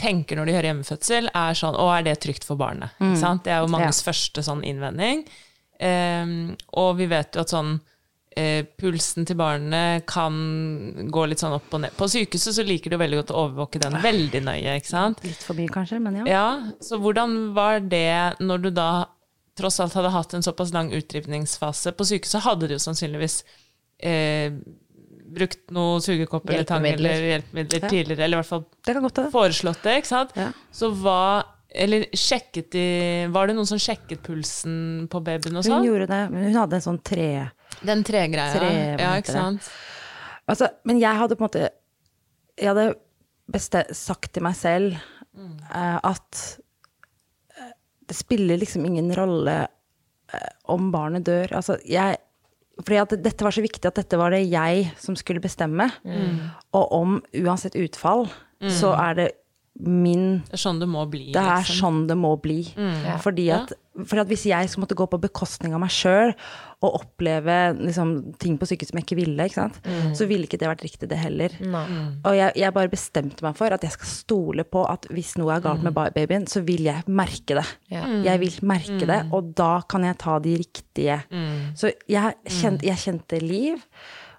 tenker 0.00 0.38
når 0.40 0.48
de 0.48 0.56
hører 0.56 0.70
hjemmefødsel, 0.70 1.30
er 1.36 1.60
sånn 1.60 1.76
Å, 1.76 1.86
er 1.98 2.08
det 2.08 2.16
trygt 2.24 2.48
for 2.48 2.60
barnet? 2.60 2.96
Sant? 3.20 3.44
Det 3.44 3.52
er 3.54 3.62
jo 3.62 3.70
manges 3.72 4.02
første 4.06 4.44
sånn 4.46 4.64
innvending. 4.66 5.26
Um, 5.80 6.34
og 6.80 6.96
vi 6.98 7.06
vet 7.08 7.36
jo 7.36 7.44
at 7.44 7.52
sånn 7.52 7.78
eh, 8.36 8.66
pulsen 8.78 9.26
til 9.28 9.38
barnet 9.40 10.04
kan 10.10 10.34
gå 11.12 11.24
litt 11.30 11.42
sånn 11.42 11.56
opp 11.56 11.72
og 11.74 11.84
ned. 11.84 11.94
På 11.98 12.08
sykehuset 12.10 12.56
så 12.56 12.66
liker 12.66 12.92
du 12.92 12.98
veldig 13.00 13.22
godt 13.22 13.32
å 13.34 13.44
overvåke 13.46 13.82
den 13.82 13.96
veldig 14.02 14.42
nøye, 14.46 14.76
ikke 14.80 14.92
sant? 14.92 15.22
Litt 15.26 15.42
for 15.44 15.58
mye, 15.58 15.70
kanskje, 15.72 16.00
men 16.02 16.20
ja. 16.22 16.26
Ja, 16.30 16.44
så 16.84 17.00
hvordan 17.02 17.54
var 17.56 17.80
det 17.84 18.42
når 18.42 18.66
du 18.66 18.70
da 18.76 18.90
tross 19.58 19.80
alt 19.82 19.96
hadde 19.98 20.12
hatt 20.14 20.36
en 20.36 20.46
såpass 20.46 20.72
lang 20.76 20.92
utdrivningsfase? 20.96 21.94
På 21.96 22.06
sykehuset 22.08 22.46
hadde 22.46 22.70
du 22.70 22.76
jo 22.76 22.82
sannsynligvis 22.82 23.42
eh, 23.98 24.54
brukt 25.36 25.70
noe 25.74 26.00
sugekopp 26.02 26.50
eller 26.50 26.66
tang 26.68 26.86
eller 26.88 27.24
hjelpemidler 27.28 27.86
tidligere, 27.86 28.24
eller 28.24 28.38
i 28.38 28.40
hvert 28.40 28.50
fall 28.50 28.64
Det 28.86 28.94
kan 28.96 29.06
godt 29.06 29.20
det. 29.20 29.30
foreslått 29.34 29.82
det, 29.86 29.96
ikke 30.00 30.10
sant? 30.10 30.36
Ja. 30.38 30.50
Så 30.74 30.90
hva 31.02 31.20
Eller 31.70 32.08
sjekket 32.18 32.72
de 32.74 32.84
Var 33.30 33.46
det 33.46 33.54
noen 33.54 33.68
som 33.68 33.78
sjekket 33.78 34.24
pulsen 34.26 35.06
på 35.10 35.20
babyen 35.22 35.54
og 35.60 35.62
Hun 35.62 35.70
sånn? 35.70 35.86
gjorde 35.86 36.08
det, 36.10 36.22
men 36.32 36.48
hun 36.48 36.58
hadde 36.58 36.80
en 36.80 36.86
sånn 36.88 36.98
tre... 37.06 37.28
Den 37.86 38.02
tregreia. 38.04 38.56
Tre, 38.56 38.70
ja, 38.98 39.12
ikke 39.22 39.36
sant? 39.36 39.68
Altså, 40.50 40.66
men 40.84 40.98
jeg 40.98 41.14
hadde 41.20 41.36
på 41.38 41.44
en 41.44 41.48
måte 41.48 41.68
Jeg 42.58 42.72
hadde 42.72 42.88
best 43.50 43.76
sagt 43.96 44.32
til 44.34 44.42
meg 44.46 44.56
selv 44.58 44.98
eh, 44.98 45.98
at 46.02 46.40
eh, 47.58 47.70
det 48.10 48.18
spiller 48.18 48.58
liksom 48.60 48.84
ingen 48.86 49.08
rolle 49.14 49.54
uh, 50.34 50.50
om 50.70 50.90
barnet 50.94 51.24
dør. 51.26 51.54
Altså, 51.58 51.78
jeg 51.86 52.18
fordi 52.84 53.00
at 53.02 53.12
dette 53.22 53.44
var 53.46 53.54
så 53.54 53.62
viktig 53.64 53.86
at 53.90 53.98
dette 54.00 54.18
var 54.20 54.34
det 54.34 54.44
jeg 54.48 54.88
som 55.00 55.16
skulle 55.18 55.42
bestemme. 55.44 55.90
Og 56.76 56.92
om 56.96 57.18
uansett 57.42 57.76
utfall, 57.80 58.26
så 58.70 58.94
er 58.98 59.14
det 59.18 59.28
min 59.80 60.42
Det 60.50 60.58
er 60.58 60.60
sånn 60.60 60.80
det 60.82 60.88
må 60.90 61.04
bli. 61.08 61.30
Det 61.32 61.40
er 61.40 61.62
liksom. 61.62 61.78
sånn 61.78 62.00
det 62.10 62.16
må 62.18 62.34
bli. 62.42 62.58
Fordi, 63.22 63.46
at, 63.54 63.72
fordi 64.02 64.20
at 64.24 64.32
hvis 64.32 64.46
jeg 64.50 64.68
skulle 64.68 64.84
måtte 64.84 64.98
gå 64.98 65.06
på 65.08 65.20
bekostning 65.22 65.72
av 65.76 65.80
meg 65.80 65.92
sjøl 65.94 66.34
og 66.80 66.94
oppleve 66.96 67.54
liksom, 67.76 68.12
ting 68.40 68.54
på 68.56 68.64
sykehus 68.70 68.88
som 68.88 68.98
jeg 69.00 69.04
ikke 69.04 69.18
ville, 69.18 69.44
ikke 69.44 69.58
sant? 69.58 69.74
så 70.16 70.24
ville 70.30 70.46
ikke 70.48 70.56
det 70.62 70.68
vært 70.70 70.84
riktig, 70.86 71.08
det 71.10 71.18
heller. 71.20 71.52
Og 72.24 72.36
jeg, 72.38 72.54
jeg 72.56 72.72
bare 72.72 72.88
bestemte 72.92 73.44
meg 73.44 73.58
for 73.58 73.68
at 73.76 73.84
jeg 73.84 73.92
skal 73.92 74.08
stole 74.08 74.64
på 74.64 74.86
at 74.88 75.04
hvis 75.12 75.34
noe 75.36 75.52
er 75.58 75.60
galt 75.64 75.84
med 75.84 75.92
babyen, 75.92 76.46
så 76.48 76.62
vil 76.64 76.86
jeg 76.88 77.04
merke 77.06 77.58
det. 77.60 77.66
Ja. 77.92 78.06
Jeg 78.24 78.40
vil 78.40 78.56
merke 78.62 79.04
det, 79.10 79.20
og 79.36 79.52
da 79.60 79.82
kan 79.92 80.04
jeg 80.08 80.16
ta 80.24 80.38
de 80.40 80.56
riktige. 80.62 81.20
Så 81.76 81.92
jeg 82.08 82.34
kjente, 82.48 82.86
jeg 82.88 82.96
kjente 83.04 83.42
liv. 83.44 83.84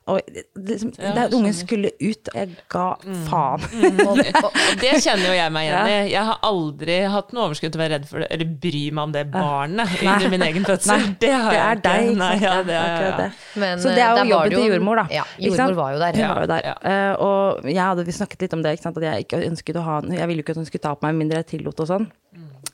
Og 0.10 0.18
liksom, 0.58 0.90
Ja, 0.98 1.12
der 1.14 1.34
ungen 1.38 1.54
skulle 1.54 1.92
ut, 2.02 2.30
og 2.32 2.38
jeg 2.40 2.56
ga 2.74 2.86
faen. 3.28 3.62
Mm, 3.70 4.00
og, 4.08 4.18
Og 4.48 4.56
det 4.82 4.96
kjenner 5.04 5.28
jo 5.30 5.36
jeg 5.38 5.54
meg 5.54 5.68
igjen 5.68 5.90
i. 5.92 5.98
Jeg 6.10 6.24
har 6.32 6.40
aldri 6.48 6.96
hatt 7.14 7.30
noe 7.38 7.44
overskudd 7.46 7.76
til 7.76 7.78
å 7.78 7.84
være 7.84 7.94
redd 8.00 8.08
for 8.10 8.24
det, 8.24 8.30
eller 8.34 8.50
bry 8.66 8.82
meg 8.90 9.04
om 9.04 9.14
det 9.14 9.24
barnet 9.32 9.94
under 10.02 10.34
min 10.34 10.46
egen 10.48 10.66
fødsel. 10.66 10.92
Nei, 10.96 11.14
det 11.22 11.32
har 11.36 11.52
det 11.52 11.60
jeg 11.60 11.68
er 11.68 11.78
ikke. 11.78 11.86
deg, 11.86 12.10
ikke 12.10 12.24
Nei, 12.24 12.32
sant? 12.32 12.48
ja, 12.48 12.56
Ja, 12.56 12.64
det 12.72 12.80
er, 12.80 13.06
ja. 13.06 13.30
Men, 13.62 13.84
Så 13.84 13.94
det 13.94 14.02
er 14.02 14.10
eh, 14.10 14.24
jo 14.24 14.34
jobben 14.34 14.56
til 14.58 14.68
jordmor, 14.74 15.04
da. 15.04 15.06
Ja, 15.20 15.28
jordmor 15.46 15.78
var 15.84 15.94
jo 15.94 16.02
der. 16.02 16.20
Var 16.34 16.42
jo 16.48 16.50
der. 16.56 16.66
Ja. 16.72 16.76
Eh, 16.92 17.14
og 17.28 17.70
jeg 17.70 17.84
hadde, 17.84 18.08
vi 18.10 18.18
snakket 18.18 18.48
litt 18.48 18.58
om 18.58 18.66
det, 18.66 18.74
ikke 18.80 18.88
sant? 18.90 18.98
at 18.98 19.08
jeg 19.12 19.28
ikke 19.28 19.44
ønsket 19.52 19.78
å 19.78 19.86
ha 19.86 20.02
Jeg 20.02 20.28
ville 20.32 20.42
jo 20.42 20.48
ikke 20.48 20.58
at 20.58 20.64
hun 20.64 20.68
skulle 20.72 20.88
ta 20.90 20.96
på 20.98 21.06
meg, 21.08 21.22
mindre 21.22 21.44
jeg 21.44 21.52
tillot 21.56 21.86
og 21.86 21.92
sånn. 21.94 22.10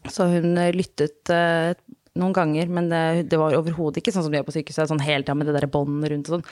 Så 0.07 0.30
hun 0.32 0.55
eh, 0.61 0.71
lyttet 0.75 1.32
eh, 1.34 1.73
noen 2.20 2.36
ganger, 2.36 2.70
men 2.74 2.89
det, 2.91 3.01
det 3.32 3.39
var 3.39 3.55
overhodet 3.57 4.01
ikke 4.01 4.13
sånn 4.15 4.26
som 4.26 4.34
de 4.34 4.39
gjør 4.39 4.47
på 4.49 4.55
sykehuset, 4.57 4.91
sånn 4.91 5.03
hele 5.05 5.26
tida 5.26 5.38
med 5.38 5.49
det 5.49 5.57
der 5.57 5.70
båndet 5.72 6.13
rundt 6.13 6.30
og 6.30 6.38
sånn. 6.38 6.45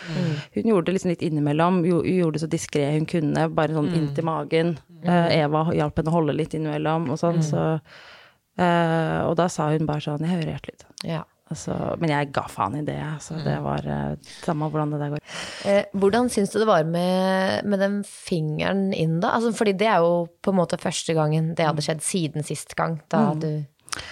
Hun 0.56 0.72
gjorde 0.72 0.90
det 0.90 0.98
liksom 0.98 1.14
litt 1.14 1.26
innimellom, 1.26 1.84
jo, 1.90 2.02
gjorde 2.08 2.38
det 2.38 2.46
så 2.46 2.52
diskré 2.52 2.88
hun 2.96 3.08
kunne, 3.10 3.48
bare 3.56 3.78
sånn 3.78 3.94
inntil 3.94 4.28
magen. 4.28 4.76
Uh, 5.06 5.30
Eva 5.36 5.68
hjalp 5.76 6.02
henne 6.02 6.12
å 6.12 6.18
holde 6.18 6.38
litt 6.38 6.56
innimellom 6.58 7.12
og 7.14 7.22
sånn, 7.22 7.44
så 7.46 7.64
uh, 7.78 9.20
Og 9.28 9.36
da 9.38 9.46
sa 9.52 9.68
hun 9.70 9.86
bare 9.86 10.02
sånn 10.02 10.24
Jeg 10.26 10.32
hører 10.32 10.56
hjertelyd. 10.56 10.86
Ja. 11.06 11.22
Altså, 11.46 11.76
men 12.02 12.10
jeg 12.10 12.32
ga 12.34 12.48
faen 12.50 12.80
i 12.80 12.86
det. 12.86 12.98
Altså, 13.06 13.38
det 13.46 13.60
var 13.62 13.86
uh, 13.86 14.32
samme 14.42 14.66
hvordan 14.74 14.96
det 14.96 15.02
der 15.04 15.12
går. 15.14 15.36
Eh, 15.70 15.84
hvordan 15.94 16.30
syns 16.34 16.54
du 16.54 16.58
det 16.58 16.70
var 16.70 16.88
med, 16.90 17.68
med 17.70 17.84
den 17.84 18.00
fingeren 18.08 18.88
inn, 18.98 19.20
da? 19.22 19.36
Altså, 19.38 19.54
fordi 19.54 19.76
det 19.78 19.92
er 19.92 20.02
jo 20.02 20.26
på 20.42 20.54
en 20.54 20.58
måte 20.58 20.82
første 20.82 21.14
gangen 21.18 21.54
det 21.58 21.68
hadde 21.70 21.86
skjedd 21.86 22.02
siden 22.06 22.48
sist 22.48 22.74
gang, 22.78 22.98
da 23.14 23.28
du 23.38 23.50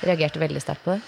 reagerte 0.05 0.41
veldig 0.43 0.61
sterkt 0.61 0.85
på 0.85 0.93
det. 0.93 1.01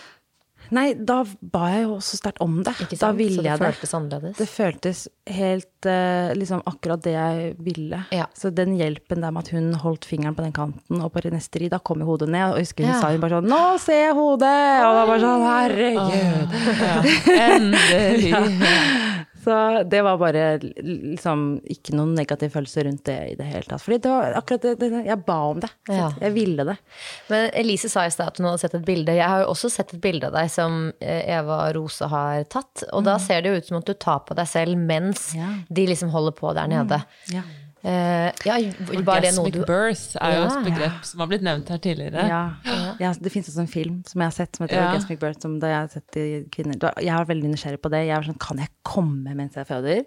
Nei, 0.71 0.93
da 0.97 1.23
ba 1.41 1.67
jeg 1.73 1.83
jo 1.85 1.99
så 2.01 2.17
sterkt 2.17 2.41
om 2.41 2.63
det. 2.65 2.73
Da 2.99 3.11
ville 3.11 3.43
jeg 3.43 3.59
det. 3.59 3.67
føltes 3.67 3.93
annerledes. 3.93 4.37
Det 4.37 4.47
føltes 4.49 5.07
helt 5.27 5.85
eh, 5.85 6.33
liksom 6.37 6.61
akkurat 6.65 7.01
det 7.05 7.13
jeg 7.13 7.55
ville. 7.65 7.99
Ja. 8.11 8.25
Så 8.33 8.49
den 8.55 8.75
hjelpen 8.79 9.21
der 9.21 9.31
med 9.35 9.43
at 9.45 9.51
hun 9.53 9.73
holdt 9.83 10.05
fingeren 10.05 10.35
på 10.35 10.43
den 10.45 10.53
kanten, 10.55 11.01
og 11.01 11.11
på 11.13 11.21
neste 11.31 11.59
ri, 11.61 11.69
da 11.69 11.77
kom 11.79 11.99
jo 12.01 12.05
hodet 12.13 12.29
ned. 12.29 12.51
Og 12.53 12.57
jeg 12.57 12.65
husker 12.69 12.83
hun 12.85 12.93
Ja. 12.95 13.01
sa 13.01 13.11
hun 13.11 13.21
bare 13.21 13.41
sånn 13.41 13.47
'Nå 13.49 13.79
ser 13.79 14.01
jeg 14.07 14.13
hodet!' 14.13 14.83
Og 14.85 14.93
da 14.95 15.05
bare 15.05 15.19
sånn 15.19 15.45
Herregud. 15.45 16.49
Endelig. 17.49 18.33
Så 19.45 19.83
det 19.89 20.01
var 20.05 20.17
bare 20.17 20.43
liksom 20.59 21.45
ikke 21.69 21.93
noen 21.95 22.15
negativ 22.17 22.49
følelse 22.55 22.83
rundt 22.87 23.03
det 23.05 23.17
i 23.31 23.35
det 23.39 23.45
hele 23.45 23.67
tatt. 23.69 23.83
Fordi 23.85 23.99
det 24.01 24.11
var 24.11 24.37
akkurat 24.39 24.65
det, 24.65 24.73
det 24.81 25.03
Jeg 25.05 25.19
ba 25.27 25.37
om 25.51 25.59
det. 25.63 25.69
Ja. 25.87 26.07
Jeg 26.21 26.33
ville 26.35 26.65
det. 26.71 26.77
Men 27.29 27.49
Elise 27.61 27.89
sa 27.93 28.05
i 28.09 28.13
stad 28.13 28.33
at 28.33 28.41
hun 28.41 28.49
hadde 28.49 28.63
sett 28.65 28.73
et 28.79 28.85
bilde. 28.87 29.13
Jeg 29.15 29.27
har 29.29 29.43
jo 29.45 29.51
også 29.53 29.69
sett 29.71 29.93
et 29.93 30.01
bilde 30.03 30.27
av 30.31 30.35
deg 30.39 30.49
som 30.51 30.79
eh, 30.99 31.21
Eva 31.37 31.59
Rose 31.77 32.09
har 32.11 32.43
tatt. 32.49 32.83
Og 32.91 33.05
da 33.05 33.17
ser 33.21 33.45
det 33.45 33.53
jo 33.53 33.61
ut 33.61 33.69
som 33.69 33.77
at 33.83 33.85
du 33.85 33.93
tar 33.93 34.23
på 34.25 34.37
deg 34.41 34.49
selv 34.49 34.77
mens 34.81 35.29
Mm. 35.35 35.39
Ja. 35.39 35.47
de 35.69 35.85
liksom 35.87 36.09
holder 36.13 36.33
på 36.37 36.51
der 36.57 36.67
nede. 36.71 36.97
Ja. 37.33 37.41
Eh, 37.85 38.31
ja, 38.49 38.55
var 39.05 39.21
det 39.21 39.29
noe 39.35 39.45
Orgasmic 39.45 39.53
du 39.53 39.59
birth 39.69 40.15
er 40.17 40.31
jo 40.33 40.41
Ja. 40.41 40.47
et 40.57 40.65
begrep 40.65 41.03
som 41.05 41.19
har 41.21 41.27
blitt 41.29 41.43
nevnt 41.45 41.67
her 41.69 41.77
tidligere. 41.77 42.23
Ja. 42.27 42.39
Ja, 42.99 43.11
det 43.13 43.29
finnes 43.31 43.49
også 43.51 43.59
en 43.61 43.67
film 43.69 43.99
som 44.09 44.21
jeg 44.23 44.25
har 44.31 44.33
sett 44.33 44.55
som 44.57 44.65
heter 44.65 44.79
Ja. 44.79 44.87
Orgasmic 44.89 45.19
Birth, 45.21 45.41
som 45.41 45.59
da 45.59 45.67
jeg 45.67 45.77
har 45.83 45.87
sett 45.93 46.17
i 46.17 46.25
kvinner. 46.49 46.79
Da, 46.81 46.93
jeg 46.97 47.13
var 47.13 47.25
veldig 47.29 47.51
nysgjerrig 47.53 47.81
på 47.83 47.91
det. 47.93 48.01
Jeg 48.07 48.15
var 48.17 48.23
sånn, 48.23 48.39
kan 48.39 48.57
jeg 48.63 48.69
komme 48.83 49.35
mens 49.35 49.53
jeg 49.53 49.67
føder? 49.69 50.01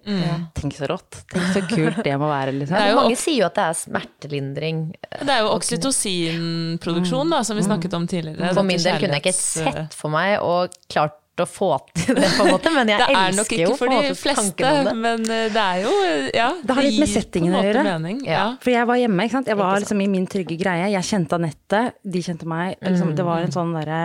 Tenk 0.58 0.74
så 0.74 0.88
rått. 0.90 1.20
Tenk 1.30 1.54
så 1.54 1.62
kult 1.68 2.02
det 2.02 2.16
må 2.18 2.26
være, 2.32 2.52
liksom. 2.58 2.74
Det 2.76 2.90
jo 2.90 2.96
Mange 2.96 3.16
sier 3.16 3.38
jo 3.38 3.46
at 3.46 3.54
det 3.54 3.64
er 3.68 3.78
smertelindring. 3.84 4.82
Det 5.22 5.28
er 5.30 5.40
jo 5.46 5.54
oksytocinproduksjon, 5.54 7.30
da, 7.30 7.42
som 7.44 7.56
vi 7.56 7.62
snakket 7.62 7.94
om 7.94 8.06
tidligere. 8.10 8.54
For 8.54 8.62
min 8.66 8.78
del 8.82 8.98
kunne 9.00 9.18
jeg 9.20 9.22
ikke 9.22 9.34
sett 9.38 9.94
for 9.94 10.10
meg 10.10 10.40
og 10.42 10.70
klart 10.90 11.14
å 11.44 11.48
få 11.48 11.70
til 11.94 12.16
det, 12.18 12.28
på 12.36 12.46
en 12.46 12.52
måte. 12.54 12.72
Men 12.74 12.92
jeg 12.92 13.00
Det 13.02 13.08
er 13.08 13.34
nok 13.36 13.40
elsker 13.44 13.56
ikke 13.56 13.64
jo 13.64 13.76
for 13.78 13.92
på 13.92 14.00
de 14.04 14.14
fleste, 14.18 14.72
det. 14.88 14.94
men 14.98 15.24
eh, 15.26 15.46
det 15.54 15.64
er 15.64 15.82
jo 15.84 15.92
ja, 16.34 16.48
Det 16.62 16.76
har 16.78 16.86
litt 16.88 17.00
med 17.02 17.12
settingen 17.12 17.58
å 17.58 17.64
gjøre. 17.66 17.84
Mening. 17.88 18.22
Ja. 18.28 18.44
For 18.62 18.74
jeg 18.74 18.90
var 18.90 19.00
hjemme, 19.00 19.26
ikke 19.28 19.38
sant. 19.38 19.50
Jeg 19.52 19.60
var 19.60 19.74
Ikke 19.74 19.84
liksom 19.86 20.04
i 20.04 20.08
min 20.14 20.28
trygge 20.30 20.58
greie. 20.60 20.88
Jeg 20.94 21.08
kjente 21.10 21.38
Anette, 21.38 21.82
de 22.02 22.24
kjente 22.24 22.48
meg. 22.50 22.78
Liksom, 22.84 23.12
det 23.18 23.26
var 23.28 23.44
en 23.46 23.54
sånn 23.54 23.74
derre 23.76 24.00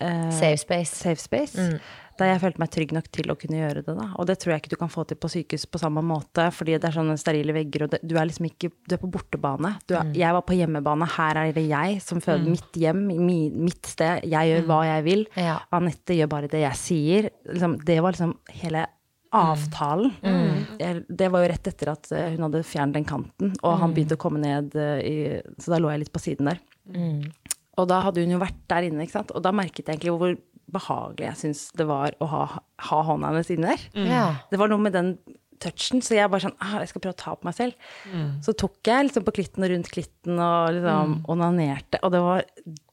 eh, 0.00 0.28
Safe 0.34 0.60
space. 0.64 0.94
safe 0.96 1.22
space. 1.22 1.70
Der 2.18 2.32
jeg 2.32 2.42
følte 2.42 2.62
meg 2.62 2.72
trygg 2.74 2.92
nok 2.96 3.08
til 3.14 3.30
å 3.32 3.36
kunne 3.38 3.60
gjøre 3.60 3.82
det. 3.86 3.94
Da. 3.94 4.08
Og 4.18 4.28
det 4.28 4.38
tror 4.42 4.54
jeg 4.54 4.62
ikke 4.62 4.72
du 4.74 4.78
kan 4.80 4.92
få 4.92 5.04
til 5.08 5.20
på 5.20 5.30
sykehus 5.32 5.68
på 5.70 5.80
samme 5.82 6.02
måte, 6.04 6.48
fordi 6.54 6.76
det 6.76 6.90
er 6.90 6.96
sånne 6.98 7.18
sterile 7.20 7.54
vegger, 7.56 7.86
og 7.86 7.94
det, 7.94 8.02
du 8.02 8.16
er 8.18 8.28
liksom 8.28 8.48
ikke 8.50 8.72
Du 8.88 8.96
er 8.96 9.02
på 9.02 9.10
bortebane. 9.12 9.74
Du 9.88 9.94
er, 9.98 10.12
Jeg 10.16 10.34
var 10.34 10.44
på 10.46 10.56
hjemmebane. 10.58 11.08
Her 11.14 11.42
er 11.42 11.56
det 11.56 11.66
jeg 11.68 12.02
som 12.04 12.22
føder 12.24 12.48
mitt 12.50 12.78
hjem, 12.78 13.06
mi, 13.22 13.40
mitt 13.54 13.86
sted. 13.86 14.26
Jeg 14.28 14.52
gjør 14.52 14.68
hva 14.68 14.82
jeg 14.88 15.06
vil. 15.06 15.26
Ja. 15.38 15.58
Anette 15.74 16.16
gjør 16.16 16.30
bare 16.34 16.50
det 16.50 16.62
jeg 16.64 16.80
sier. 16.80 17.30
Liksom, 17.48 17.78
det 17.86 17.98
var 18.04 18.16
liksom 18.16 18.36
hele 18.60 18.86
avtalen. 19.34 20.14
Mm. 20.22 21.04
det 21.08 21.28
var 21.28 21.44
jo 21.44 21.50
rett 21.52 21.68
etter 21.68 21.92
at 21.92 22.08
eh, 22.16 22.30
hun 22.34 22.46
hadde 22.46 22.64
fjernet 22.64 22.96
den 22.96 23.08
kanten, 23.08 23.52
og 23.60 23.76
han 23.82 23.92
begynte 23.92 24.16
å 24.16 24.22
komme 24.22 24.40
ned 24.40 24.72
eh, 24.78 25.02
i 25.04 25.16
Så 25.60 25.74
da 25.74 25.80
lå 25.82 25.92
jeg 25.92 26.06
litt 26.06 26.14
på 26.14 26.22
siden 26.22 26.48
der. 26.48 26.62
Og 27.78 27.86
da 27.86 28.00
hadde 28.02 28.24
hun 28.24 28.34
jo 28.34 28.40
vært 28.42 28.58
der 28.70 28.88
inne, 28.88 29.04
ikke 29.04 29.20
sant. 29.20 29.34
Og 29.38 29.44
da 29.44 29.52
merket 29.54 29.84
jeg 29.84 29.98
egentlig 29.98 30.14
hvor 30.18 30.34
behagelig 30.74 31.26
jeg 31.30 31.38
syns 31.42 31.60
det 31.78 31.86
var 31.88 32.14
å 32.20 32.26
ha, 32.28 32.42
ha 32.90 33.02
hånda 33.08 33.30
hennes 33.32 33.50
inni 33.54 33.70
der. 33.70 33.84
Ja. 34.08 34.24
Det 34.52 34.58
var 34.60 34.68
noe 34.72 34.82
med 34.84 34.92
den 34.96 35.14
touchen, 35.58 35.98
så 36.04 36.14
jeg 36.14 36.30
bare 36.30 36.44
sånn 36.44 36.52
ah, 36.62 36.76
Jeg 36.84 36.90
skal 36.92 37.02
prøve 37.02 37.16
å 37.16 37.18
ta 37.18 37.32
på 37.34 37.48
meg 37.48 37.56
selv. 37.56 37.86
Så 38.46 38.52
tok 38.60 38.76
jeg 38.86 39.08
liksom 39.08 39.24
på 39.26 39.32
klitten 39.40 39.64
og 39.66 39.72
rundt 39.72 39.88
klitten 39.90 40.38
og 40.38 40.76
liksom 40.76 41.16
onanerte, 41.34 41.98
og 42.06 42.12
det 42.14 42.20
var 42.22 42.44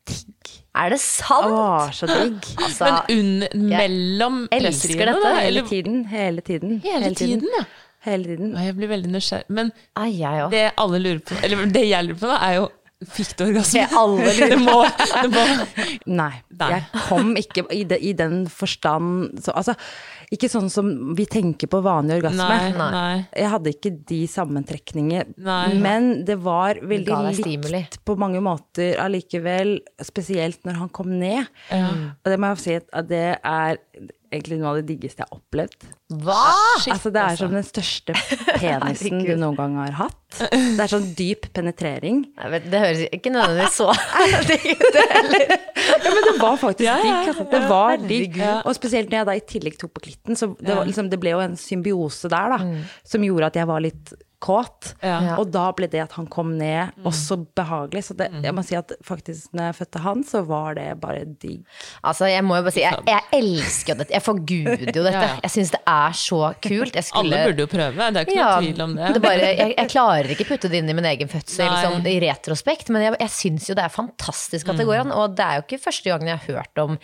digg. 0.06 0.54
Er 0.76 0.90
det 0.92 0.98
Det 0.98 1.04
sant? 1.06 1.52
var 1.54 1.94
så 1.96 2.10
digg. 2.10 2.48
Altså, 2.66 2.90
Men 2.90 3.20
under, 3.20 3.60
mellom 3.78 4.40
elsker 4.56 5.06
dette, 5.12 5.22
da? 5.24 5.36
Hele 5.44 5.62
tiden, 5.70 6.00
hele 6.10 6.42
tiden. 6.46 6.80
hele 6.84 7.14
tiden, 7.16 7.46
ja. 7.60 7.66
Hele 8.06 8.28
tiden. 8.30 8.52
Jeg 8.62 8.76
blir 8.78 8.90
veldig 8.92 9.10
nysgjerrig. 9.14 9.50
Men 9.58 9.72
Ai, 9.98 10.12
jeg 10.20 10.50
det 10.54 10.66
alle 10.78 11.00
lurer 11.02 11.22
på, 11.26 11.38
eller 11.46 11.64
det 11.74 11.86
jeg 11.88 12.06
lurer 12.06 12.20
på, 12.22 12.28
da, 12.30 12.36
er 12.50 12.58
jo 12.60 12.66
Fikk 13.12 13.36
du 13.40 13.46
orgasme? 13.48 13.86
Det 13.86 14.00
alle 14.00 14.26
lurer 14.40 14.54
det 14.56 14.60
må, 14.62 14.78
det 14.88 15.30
må. 15.34 15.46
Nei, 16.10 16.32
Nei. 16.60 16.70
jeg 16.74 17.06
kom 17.08 17.34
ikke 17.40 17.66
i, 17.76 17.84
de, 17.88 18.00
i 18.00 18.14
den 18.18 18.46
forstand 18.52 19.40
så, 19.44 19.54
Altså, 19.56 19.76
ikke 20.34 20.50
sånn 20.50 20.72
som 20.74 20.90
vi 21.18 21.28
tenker 21.30 21.70
på 21.70 21.80
vanlig 21.86 22.18
orgasme. 22.20 22.48
Nei, 22.74 22.90
Nei. 22.96 23.16
Jeg 23.38 23.52
hadde 23.52 23.74
ikke 23.76 23.92
de 24.10 24.20
sammentrekningene. 24.32 25.36
Men 25.82 26.10
det 26.26 26.40
var 26.44 26.80
veldig 26.82 27.12
ga 27.12 27.22
likt 27.76 28.00
på 28.06 28.18
mange 28.20 28.42
måter 28.44 28.98
allikevel, 29.04 29.78
spesielt 30.04 30.64
når 30.66 30.82
han 30.82 30.90
kom 30.96 31.14
ned. 31.22 31.46
Og 31.72 32.32
det 32.32 32.40
må 32.42 32.54
jeg 32.56 32.64
si 32.66 32.78
at 32.82 33.10
det 33.12 33.26
er 33.38 33.82
egentlig 34.38 34.60
noe 34.62 34.72
av 34.74 34.78
det 34.82 34.86
diggeste 34.92 35.24
jeg 35.24 35.30
har 35.32 35.40
opplevd. 35.40 35.86
Hva?! 36.22 36.42
altså, 36.94 37.10
det 37.16 37.22
er 37.24 37.40
som 37.40 37.54
den 37.56 37.66
største 37.66 38.14
penisen 38.62 39.24
du 39.26 39.34
noen 39.42 39.56
gang 39.58 39.78
har 39.80 39.96
hatt. 40.04 40.22
Det 40.38 40.84
er 40.84 40.92
sånn 40.92 41.08
dyp 41.18 41.48
penetrering. 41.56 42.22
Jeg 42.36 42.52
vet, 42.54 42.68
det 42.74 42.82
høres 42.84 43.04
ikke 43.16 43.32
nødvendigvis 43.34 43.80
så 43.80 43.90
digg 44.50 44.68
ut 44.76 45.00
heller. 45.00 45.46
Ja, 45.86 45.98
men 46.12 46.28
det 46.28 46.36
var 46.42 46.60
faktisk 46.62 46.86
Ja, 46.88 46.98
digg. 47.02 47.32
Altså. 47.32 47.48
Det 47.56 47.64
var 47.72 48.06
digg. 48.10 48.40
Og 48.66 48.72
spesielt 48.78 49.10
når 49.12 49.22
jeg 49.22 49.30
da 49.32 49.38
i 49.40 49.46
tillegg 49.56 49.80
tok 49.82 49.96
på 49.98 50.06
klitten, 50.10 50.38
så 50.40 50.52
det, 50.60 50.74
var, 50.76 50.86
liksom, 50.90 51.10
det 51.14 51.20
ble 51.24 51.34
jo 51.36 51.42
en 51.46 51.58
symbiose 51.60 52.30
der, 52.32 52.56
da, 52.56 52.62
Mm. 52.66 52.80
som 53.06 53.24
gjorde 53.26 53.48
at 53.52 53.58
jeg 53.60 53.68
var 53.70 53.82
litt 53.84 54.14
kåt. 54.46 54.92
Ja. 55.02 55.36
Og 55.40 55.50
da 55.54 55.66
ble 55.76 55.88
det 55.92 56.04
at 56.06 56.14
han 56.20 56.28
kom 56.32 56.54
ned, 56.60 56.94
også 57.08 57.40
behagelig. 57.58 58.06
Så 58.10 58.16
det, 58.20 58.30
jeg 58.46 58.54
må 58.56 58.64
si 58.66 58.78
at 58.78 58.94
faktisk 59.06 59.54
når 59.58 59.72
jeg 59.72 59.78
fødte 59.80 60.04
han, 60.06 60.24
så 60.28 60.44
var 60.48 60.78
det 60.78 60.88
bare 61.02 61.24
digg. 61.26 61.64
Altså, 62.06 62.28
jeg 62.30 62.46
må 62.46 62.60
jo 62.60 62.66
bare 62.68 62.76
si, 62.76 62.84
jeg, 62.86 63.02
jeg 63.10 63.26
elsker 63.40 63.94
jo 63.94 63.98
dette. 64.04 64.16
Jeg 64.16 64.26
forguder 64.26 64.86
jo 65.00 65.06
dette. 65.08 65.26
Jeg 65.46 65.54
syns 65.56 65.74
det 65.76 65.82
er 65.96 66.18
så 66.22 66.42
kult. 66.64 66.96
Jeg 67.00 67.08
skulle 67.10 67.26
Alle 67.26 67.42
burde 67.50 67.66
jo 67.66 67.72
prøve, 67.72 68.10
det 68.16 68.22
er 68.22 68.30
ikke 68.30 68.38
Ja, 68.38 68.50
noe 68.54 68.64
tvil 68.66 68.84
om 68.86 68.96
det. 69.00 69.12
det 69.18 69.24
bare, 69.26 69.50
jeg, 69.56 69.74
jeg 69.78 69.92
klarer 69.96 70.32
ikke 70.36 70.48
putte 70.52 70.72
det 70.72 70.82
inn 70.84 70.92
i 70.92 70.98
min 70.98 71.10
egen 71.10 71.32
fødsel 71.32 71.66
liksom, 71.66 71.98
sånn, 72.00 72.10
i 72.12 72.16
retrospekt, 72.24 72.92
men 72.94 73.06
jeg, 73.08 73.16
jeg 73.26 73.34
syns 73.36 73.70
jo 73.72 73.78
det 73.78 73.86
er 73.88 73.94
fantastisk 73.94 74.70
at 74.72 74.80
det 74.82 74.88
går 74.88 75.04
an. 75.06 75.14
Og 75.16 75.36
det 75.38 75.46
er 75.46 75.60
jo 75.60 75.66
ikke 75.66 75.82
første 75.88 76.12
gangen 76.12 76.30
jeg 76.32 76.42
har 76.42 76.60
hørt 76.60 76.82
om 76.86 76.96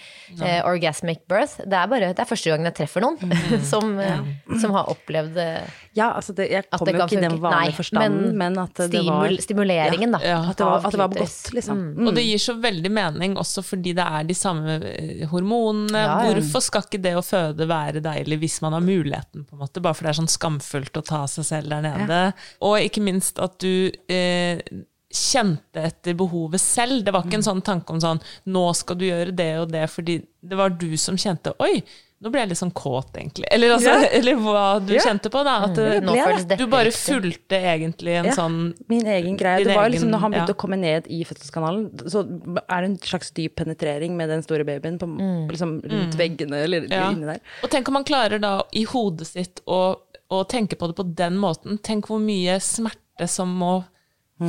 eh, 0.42 0.60
orgasmic 0.68 1.24
birth. 1.32 1.58
Det 1.66 1.78
er 1.82 1.90
bare 1.92 2.12
det 2.12 2.22
er 2.24 2.30
første 2.30 2.52
gangen 2.54 2.70
jeg 2.70 2.78
treffer 2.84 3.04
noen 3.06 3.36
som, 3.72 3.96
eh, 4.02 4.22
som 4.62 4.76
har 4.78 4.92
opplevd 4.94 5.40
eh, 5.42 5.80
Ja, 5.94 6.14
altså 6.16 6.32
det, 6.36 6.46
jeg 6.48 6.64
kommer 6.72 6.96
kom 6.96 7.02
jo 7.02 7.06
ikke 7.06 7.18
i 7.18 7.24
den 7.26 7.34
vanlige 7.44 7.72
Nei, 7.72 7.76
forstanden, 7.76 8.36
men, 8.40 8.58
at 8.62 8.78
det 8.94 9.02
var 9.04 9.34
Stimuleringen, 9.44 10.14
da. 10.16 10.22
Ja, 10.24 10.38
At 10.48 10.60
det 10.62 10.68
var, 10.68 10.86
at 10.88 10.96
det 10.96 11.02
var 11.02 11.16
godt, 11.18 11.50
liksom. 11.58 11.82
Og 12.08 12.16
det 12.16 12.24
gir 12.24 12.40
så 12.40 12.56
veldig 12.64 12.92
mening 12.96 13.36
også 13.42 13.64
fordi 13.66 13.92
det 13.98 14.06
er 14.06 14.30
de 14.30 14.38
samme 14.38 14.78
eh, 14.88 15.26
hormonene. 15.32 16.00
Ja, 16.00 16.14
ja. 16.24 16.30
Hvorfor 16.30 16.64
skal 16.64 16.86
ikke 16.88 17.02
det 17.04 17.12
å 17.20 17.26
føde 17.26 17.68
være 17.68 18.04
deilig 18.06 18.40
hvis 18.46 18.62
man 18.64 18.78
har 18.78 18.86
muligheten, 18.86 19.44
på 19.44 19.58
en 19.58 19.64
måte? 19.66 19.84
Bare 19.84 19.98
for 19.98 20.08
det 20.08 20.14
er 20.14 20.22
sånn 20.22 20.32
skamfullt 20.32 21.02
å 21.02 21.04
ta 21.12 21.26
seg 21.32 21.50
selv 21.50 21.76
der 21.76 21.84
nede. 21.84 22.22
Og 22.64 22.78
ikke 22.80 23.04
minst 23.04 23.42
at 23.44 23.60
du 23.60 23.92
eh, 24.12 24.64
kjente 25.12 25.84
etter 25.90 26.16
behovet 26.16 26.64
selv. 26.64 27.04
Det 27.04 27.12
var 27.12 27.28
ikke 27.28 27.42
en 27.42 27.50
sånn 27.50 27.66
tanke 27.68 27.92
om 27.92 28.00
sånn 28.00 28.22
nå 28.48 28.64
skal 28.80 29.00
du 29.00 29.10
gjøre 29.10 29.36
det 29.36 29.52
og 29.60 29.76
det, 29.76 29.84
fordi 29.92 30.22
det 30.24 30.60
var 30.60 30.72
du 30.72 30.94
som 31.00 31.20
kjente 31.20 31.52
oi, 31.62 31.82
nå 32.22 32.30
ble 32.30 32.42
jeg 32.44 32.50
litt 32.52 32.60
sånn 32.60 32.72
kåt, 32.78 33.16
egentlig. 33.18 33.48
Eller, 33.50 33.72
altså, 33.74 33.96
eller 34.20 34.36
hva 34.44 34.66
du 34.86 34.94
Ja. 34.94 35.02
kjente 35.08 35.32
på, 35.34 35.42
da. 35.44 35.56
At 35.66 35.76
mm, 35.80 36.06
føles 36.12 36.46
du 36.60 36.66
bare 36.70 36.92
fulgte 36.94 37.58
egentlig 37.58 38.14
en 38.20 38.26
Ja, 38.30 38.36
sånn 38.38 38.60
Min 38.92 39.08
egen 39.10 39.38
greie. 39.40 39.64
Det 39.66 39.74
var 39.74 39.88
egen- 39.88 39.96
liksom 39.96 40.12
når 40.14 40.20
han 40.26 40.32
begynte 40.36 40.54
ja. 40.54 40.58
å 40.58 40.62
komme 40.62 40.78
ned 40.78 41.08
i 41.10 41.24
fødselskanalen, 41.26 41.88
så 42.14 42.22
er 42.62 42.82
det 42.82 42.90
en 42.92 42.98
slags 43.00 43.32
dyp 43.34 43.56
penetrering 43.56 44.16
med 44.18 44.30
den 44.30 44.44
store 44.46 44.64
babyen 44.68 45.00
på, 45.02 45.10
liksom, 45.50 45.82
rundt 45.82 46.16
veggene 46.20 46.62
eller 46.64 46.82
Mm. 46.86 46.92
Ja. 46.92 47.10
inni 47.12 47.26
der. 47.26 47.40
Og 47.64 47.70
tenk 47.74 47.88
om 47.90 47.94
man 47.98 48.04
klarer 48.06 48.40
da 48.40 48.62
i 48.74 48.84
hodet 48.86 49.28
sitt 49.28 49.62
å, 49.68 49.96
å 50.32 50.44
tenke 50.48 50.78
på 50.78 50.88
det 50.88 50.96
på 50.96 51.04
den 51.16 51.38
måten. 51.42 51.80
Tenk 51.82 52.06
hvor 52.08 52.20
mye 52.22 52.60
smerte 52.62 53.28
som 53.28 53.50
må 53.58 53.84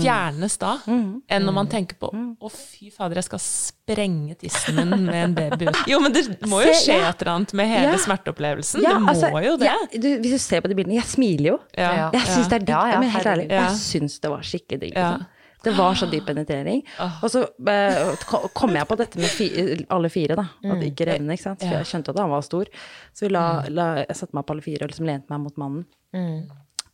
fjernes 0.00 0.56
da, 0.62 0.76
enn 0.86 1.44
når 1.46 1.56
man 1.56 1.68
tenker 1.72 1.98
på 2.00 2.08
å 2.12 2.50
fy 2.52 2.88
fader, 2.94 3.20
jeg 3.20 3.28
skal 3.28 3.42
sprenge 3.44 4.36
tissen 4.40 4.78
min 4.78 5.04
med 5.08 5.20
en 5.24 5.34
baby. 5.36 5.68
Jo, 5.90 5.98
men 6.02 6.14
det 6.14 6.24
må 6.48 6.62
jo 6.64 6.72
skje 6.78 6.96
et 7.00 7.22
eller 7.22 7.32
annet 7.34 7.52
med 7.58 7.68
hele 7.70 7.92
Ja. 7.92 8.00
smerteopplevelsen. 8.06 8.82
Ja, 8.84 8.94
det 8.96 9.04
må 9.04 9.12
altså, 9.12 9.30
jo 9.44 9.56
det. 9.60 9.68
ja, 9.68 9.76
du, 9.92 10.08
hvis 10.24 10.36
du 10.38 10.40
ser 10.42 10.64
på 10.64 10.70
de 10.72 10.78
bildene, 10.78 10.96
jeg 11.00 11.08
smiler 11.10 11.52
jo. 11.52 11.58
Ja. 11.76 12.08
Jeg 12.14 12.26
syns 12.30 12.48
det 12.48 12.60
er 12.60 12.66
digg. 12.66 12.74
Ja, 12.74 12.82
ja, 12.94 12.98
men 13.02 13.12
helt 13.12 13.30
ærlig, 13.34 13.46
jeg 13.52 13.78
syns 13.82 14.18
det 14.22 14.32
var 14.32 14.42
skikkelig 14.46 14.84
digg. 14.86 14.96
Ja. 14.96 15.12
Liksom. 15.18 15.38
Det 15.62 15.70
var 15.78 15.94
så 15.94 16.06
dyp 16.10 16.24
penetrering. 16.26 16.80
Og 17.22 17.28
så 17.30 17.44
uh, 17.46 18.48
kom 18.56 18.74
jeg 18.74 18.88
på 18.90 18.96
dette 18.98 19.20
med 19.22 19.30
fi, 19.30 19.46
alle 19.94 20.08
fire, 20.10 20.34
da. 20.40 20.48
At 20.66 20.80
det 20.82 20.88
ikke 20.90 21.06
revner, 21.12 21.36
ikke 21.36 21.44
sant. 21.52 21.62
For 21.62 21.76
jeg 21.78 21.86
skjønte 21.86 22.10
at 22.14 22.18
han 22.18 22.32
var 22.32 22.42
stor. 22.42 22.70
Så 23.14 23.28
vi 23.28 23.30
la, 23.30 23.44
la, 23.70 23.86
jeg 24.02 24.18
satte 24.18 24.34
meg 24.34 24.46
på 24.48 24.56
alle 24.56 24.64
fire 24.66 24.88
og 24.88 24.90
liksom 24.90 25.06
lente 25.06 25.30
meg 25.30 25.44
mot 25.44 25.60
mannen. 25.62 25.84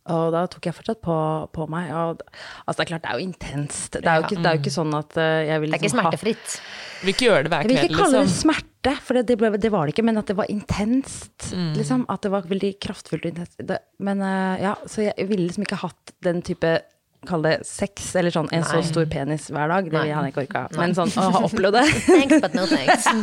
Og 0.09 0.33
da 0.33 0.43
tok 0.51 0.69
jeg 0.69 0.75
fortsatt 0.77 1.01
på, 1.05 1.15
på 1.55 1.67
meg. 1.71 1.91
Og, 1.93 2.23
altså, 2.65 2.77
det 2.79 2.85
er 2.85 2.91
klart, 2.93 3.05
det 3.05 3.11
er 3.11 3.19
jo 3.19 3.25
intenst. 3.27 3.97
Det 3.97 4.05
er 4.05 4.21
jo 4.21 4.27
ikke, 4.27 4.39
det 4.39 4.51
er 4.51 4.57
jo 4.57 4.63
ikke 4.63 4.75
sånn 4.75 4.95
at 4.97 5.17
eh, 5.21 5.39
jeg 5.49 5.63
vil 5.63 5.73
Det 5.73 5.79
er 5.79 5.83
ikke 5.83 5.95
smertefritt. 5.95 6.53
ha-. 6.55 6.85
Vil 6.99 7.13
ikke 7.13 7.27
gjøre 7.29 7.43
det 7.45 7.51
hver 7.53 7.63
jeg 7.63 7.71
vil 7.71 7.77
ikke 7.79 7.95
kalle 8.01 8.17
det 8.17 8.23
liksom. 8.25 8.39
smerte, 8.43 8.93
for 9.07 9.19
det, 9.23 9.35
ble, 9.39 9.51
det 9.55 9.71
var 9.71 9.87
det 9.87 9.93
ikke, 9.95 10.05
men 10.09 10.19
at 10.19 10.31
det 10.31 10.35
var 10.39 10.51
intenst. 10.51 11.49
Mm. 11.55 11.73
Liksom, 11.77 12.05
at 12.11 12.25
det 12.25 12.31
var 12.33 12.49
veldig 12.49 12.71
kraftfullt 12.83 13.27
og 13.27 13.31
intenst. 13.31 13.59
Det, 13.69 13.81
men 14.03 14.23
eh, 14.25 14.63
ja, 14.65 14.75
så 14.89 15.05
jeg 15.07 15.29
ville 15.29 15.47
liksom 15.47 15.67
ikke 15.67 15.83
hatt 15.85 16.15
den 16.25 16.43
type 16.45 16.79
kall 17.27 17.41
det 17.43 17.55
sex, 17.67 18.15
eller 18.15 18.31
sånn 18.31 18.47
en 18.55 18.63
så 18.63 18.79
stor 18.85 19.05
penis 19.11 19.49
hver 19.51 19.67
dag. 19.67 19.89
Det 19.89 19.91
ville 19.99 20.15
hadde 20.15 20.29
jeg 20.29 20.33
ikke 20.35 20.45
orka. 20.47 20.61
Men 20.79 20.95
sånn 20.95 21.11
å 21.19 21.29
ha 21.35 21.41
opplevd 21.49 21.75
det 21.75 21.85
Thanks, 22.07 22.39
but 22.41 22.53
no 22.55 22.65
thanks. 22.69 23.05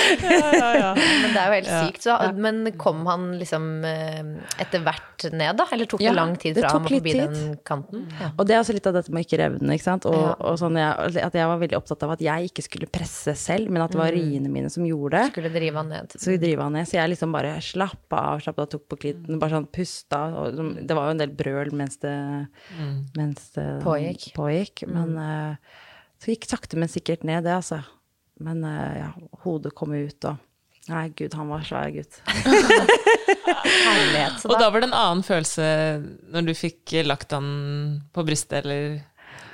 Men 0.00 1.32
det 1.34 1.40
er 1.40 1.46
jo 1.50 1.54
helt 1.56 1.70
sykt. 1.70 2.04
Så, 2.06 2.14
men 2.40 2.60
kom 2.80 3.02
han 3.08 3.26
liksom 3.40 3.66
eh, 3.86 4.20
etter 4.62 4.82
hvert 4.84 5.26
ned, 5.34 5.58
da? 5.60 5.66
Eller 5.74 5.88
tok 5.90 6.00
det 6.00 6.06
Ja, 6.08 6.14
lang 6.16 6.34
tid 6.40 6.58
fra 6.58 6.70
han 6.74 6.84
var 6.86 6.94
forbi 6.94 7.12
tid. 7.14 7.20
den 7.34 7.56
kanten? 7.66 8.06
Ja. 8.20 8.30
Og 8.36 8.46
det 8.48 8.54
er 8.56 8.62
også 8.62 8.74
litt 8.76 8.86
av 8.88 8.94
dette 8.96 9.12
med 9.14 9.26
ikke 9.26 9.40
revne, 9.42 9.70
ikke 9.76 9.86
sant. 9.86 10.06
Og, 10.08 10.16
Ja. 10.20 10.34
og 10.38 10.54
sånn 10.60 10.76
jeg, 10.80 10.90
at 11.26 11.34
jeg 11.40 11.46
var 11.50 11.58
veldig 11.60 11.78
opptatt 11.78 12.02
av 12.06 12.10
at 12.16 12.20
jeg 12.24 12.50
ikke 12.50 12.64
skulle 12.66 12.88
presse 12.90 13.34
selv, 13.38 13.70
men 13.70 13.82
at 13.84 13.90
det 13.94 14.00
var 14.00 14.12
riene 14.14 14.48
mine 14.52 14.70
som 14.72 14.84
gjorde 14.86 15.18
det. 15.18 15.26
Skulle 15.34 15.52
drive 15.54 15.76
han 15.80 15.88
ned. 15.92 16.06
Så 16.16 16.36
drive 16.40 16.62
han 16.62 16.72
ned. 16.78 16.86
Så 16.88 16.94
jeg 17.00 17.12
liksom 17.14 17.30
bare 17.36 17.52
slappa 17.64 18.16
av, 18.34 18.36
slappa 18.44 18.60
av, 18.66 18.68
tok 18.74 18.84
på 18.88 18.96
klitten, 19.04 19.38
bare 19.42 19.50
sånn 19.58 19.68
pusta. 19.72 20.20
Og 20.40 20.46
det 20.86 20.94
var 20.96 20.99
jo 21.08 21.14
en 21.14 21.22
del 21.22 21.32
brøl 21.36 21.70
mens 21.76 21.96
det, 22.02 22.14
mens 23.16 23.48
det 23.56 23.66
Pågikk. 23.84 24.28
pågikk. 24.36 24.84
Men 24.90 25.16
uh, 25.16 25.80
så 26.20 26.32
gikk 26.34 26.46
sakte, 26.50 26.76
men 26.80 26.88
sikkert 26.92 27.24
ned, 27.24 27.44
det, 27.48 27.54
altså. 27.56 27.80
Men 28.40 28.64
uh, 28.64 28.92
ja, 28.98 29.10
hodet 29.44 29.74
kom 29.78 29.92
ut, 29.96 30.24
og 30.30 30.36
Nei, 30.90 31.10
gud, 31.14 31.34
han 31.36 31.46
var 31.52 31.60
svær 31.62 31.90
gutt. 31.94 32.16
Herlighet. 33.86 34.40
Så 34.40 34.48
Og 34.50 34.56
da, 34.58 34.70
var 34.72 34.80
det 34.82 34.88
en 34.88 34.96
annen 34.96 35.22
følelse 35.22 35.66
når 36.32 36.48
du 36.48 36.52
fikk 36.56 36.94
lagt 37.06 37.34
han 37.36 37.46
på 38.16 38.24
brystet, 38.26 38.64
eller 38.64 38.96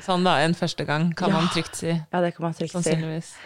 sånn 0.07 0.25
da, 0.25 0.37
enn 0.47 0.55
første 0.57 0.87
gang, 0.87 1.11
kan 1.19 1.33
Ja. 1.35 1.41
man 1.43 1.51
trygt 1.53 1.77
si. 1.77 1.91
Ja, 1.91 2.21
det 2.23 2.31
kan 2.37 2.47
man 2.47 2.55
trygt 2.57 2.79
si. 2.79 2.95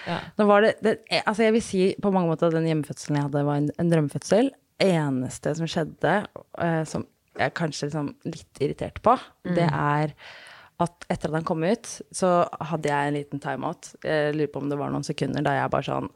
Ja. 0.07 0.18
Nå 0.38 0.46
var 0.46 0.62
det, 0.66 0.74
det 0.84 0.98
eh, 1.11 1.22
Altså, 1.24 1.42
jeg 1.48 1.57
vil 1.57 1.62
si 1.64 1.82
på 2.03 2.12
mange 2.12 2.28
måter 2.30 2.51
at 2.51 2.59
den 2.59 2.68
hjemmefødselen 2.68 3.16
jeg 3.16 3.26
hadde, 3.30 3.44
var 3.48 3.62
en, 3.62 3.70
en 3.80 3.90
drømmefødsel. 3.90 4.53
Eneste 4.80 5.55
som 5.57 5.66
skjedde, 5.68 6.14
eh, 6.61 6.82
som 6.88 7.07
jeg 7.39 7.55
kanskje 7.55 7.89
liksom 7.89 8.14
litt 8.26 8.62
irritert 8.64 9.03
på, 9.05 9.16
det 9.45 9.68
er 9.70 10.14
at 10.81 11.05
etter 11.12 11.28
at 11.28 11.37
han 11.37 11.45
kom 11.45 11.64
ut, 11.66 11.89
så 12.16 12.31
hadde 12.70 12.89
jeg 12.89 13.09
en 13.11 13.16
liten 13.18 13.43
timeout. 13.43 13.91
Jeg 14.07 14.33
lurer 14.37 14.53
på 14.53 14.62
om 14.62 14.70
det 14.72 14.78
var 14.81 14.93
noen 14.95 15.05
sekunder 15.05 15.45
da 15.45 15.59
jeg 15.59 15.72
bare 15.74 15.89
sånn 15.91 16.09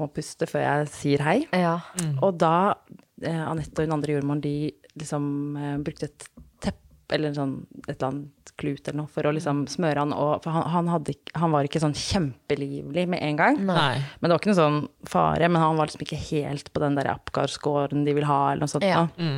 må 0.00 0.10
puste 0.12 0.48
før 0.50 0.66
jeg 0.66 0.90
sier 0.92 1.24
hei. 1.24 1.38
ja. 1.56 1.78
Og 2.20 2.36
da, 2.42 2.74
eh, 3.22 3.42
Anette 3.48 3.80
og 3.80 3.88
hun 3.88 3.96
andre 3.96 4.18
jordmoren, 4.18 4.44
de 4.44 4.74
liksom 5.00 5.56
eh, 5.56 5.76
brukte 5.86 6.10
et 6.10 6.28
teppe 6.60 7.16
eller 7.16 7.32
en 7.32 7.38
sånn, 7.38 7.56
et 7.86 7.96
eller 7.96 8.10
annet 8.10 8.54
klut 8.60 8.86
eller 8.86 9.00
noe 9.02 9.12
for 9.12 9.26
å 9.26 9.32
liksom 9.34 9.64
smøre 9.72 10.04
han. 10.04 10.12
Og, 10.12 10.36
for 10.44 10.52
han, 10.52 10.68
han, 10.74 10.92
hadde, 10.92 11.16
han 11.40 11.52
var 11.54 11.66
ikke 11.66 11.82
sånn 11.82 11.96
kjempelivlig 11.96 13.08
med 13.08 13.24
en 13.24 13.40
gang. 13.40 13.60
Nei. 13.72 13.98
Men 14.20 14.28
det 14.28 14.36
var 14.36 14.42
ikke 14.42 14.52
noe 14.52 14.60
sånn 14.60 14.80
fare. 15.08 15.48
Men 15.48 15.64
han 15.64 15.80
var 15.80 15.88
liksom 15.88 16.04
ikke 16.04 16.24
helt 16.28 16.72
på 16.74 16.84
den 16.84 17.00
der 17.00 17.08
Apgar-scoren 17.16 18.04
de 18.04 18.16
vil 18.20 18.28
ha, 18.28 18.42
eller 18.52 18.66
noe 18.66 18.74
sånt. 18.76 18.84
Ja. 18.84 19.06
da. 19.16 19.30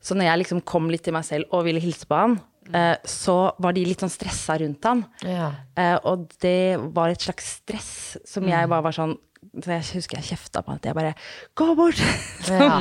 Så 0.00 0.16
når 0.16 0.30
jeg 0.30 0.42
liksom 0.44 0.62
kom 0.68 0.88
litt 0.92 1.04
til 1.06 1.16
meg 1.16 1.26
selv 1.28 1.50
og 1.56 1.66
ville 1.66 1.82
hilse 1.82 2.08
på 2.08 2.16
han, 2.16 2.38
eh, 2.72 2.96
så 3.04 3.38
var 3.60 3.76
de 3.76 3.84
litt 3.84 4.00
sånn 4.00 4.12
stressa 4.12 4.56
rundt 4.62 4.86
han. 4.88 5.02
Ja. 5.26 5.50
Eh, 5.76 5.96
og 6.08 6.30
det 6.40 6.78
var 6.96 7.12
et 7.12 7.26
slags 7.26 7.58
stress 7.60 7.92
som 8.28 8.48
jeg 8.48 8.70
bare 8.70 8.86
var 8.88 8.96
sånn 8.96 9.16
så 9.50 9.72
jeg 9.72 9.84
husker 9.96 10.18
jeg 10.20 10.34
kjefta 10.34 10.60
på 10.62 10.74
at 10.76 10.84
jeg 10.84 10.94
bare 10.94 11.14
Gå 11.58 11.72
bort! 11.74 12.00
Ja. 12.50 12.76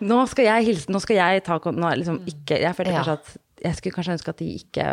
nå 0.00 0.18
skal 0.30 0.46
jeg 0.46 0.66
hilse, 0.68 0.92
nå 0.94 1.00
skal 1.02 1.18
jeg 1.18 1.42
ta 1.46 1.58
nå, 1.58 1.90
liksom 2.00 2.20
ikke, 2.28 2.60
Jeg 2.62 2.76
følte 2.78 2.94
kanskje 2.94 3.16
at 3.18 3.32
Jeg 3.64 3.78
skulle 3.78 3.96
kanskje 3.96 4.14
ønske 4.14 4.32
at 4.32 4.40
de 4.40 4.48
ikke 4.60 4.86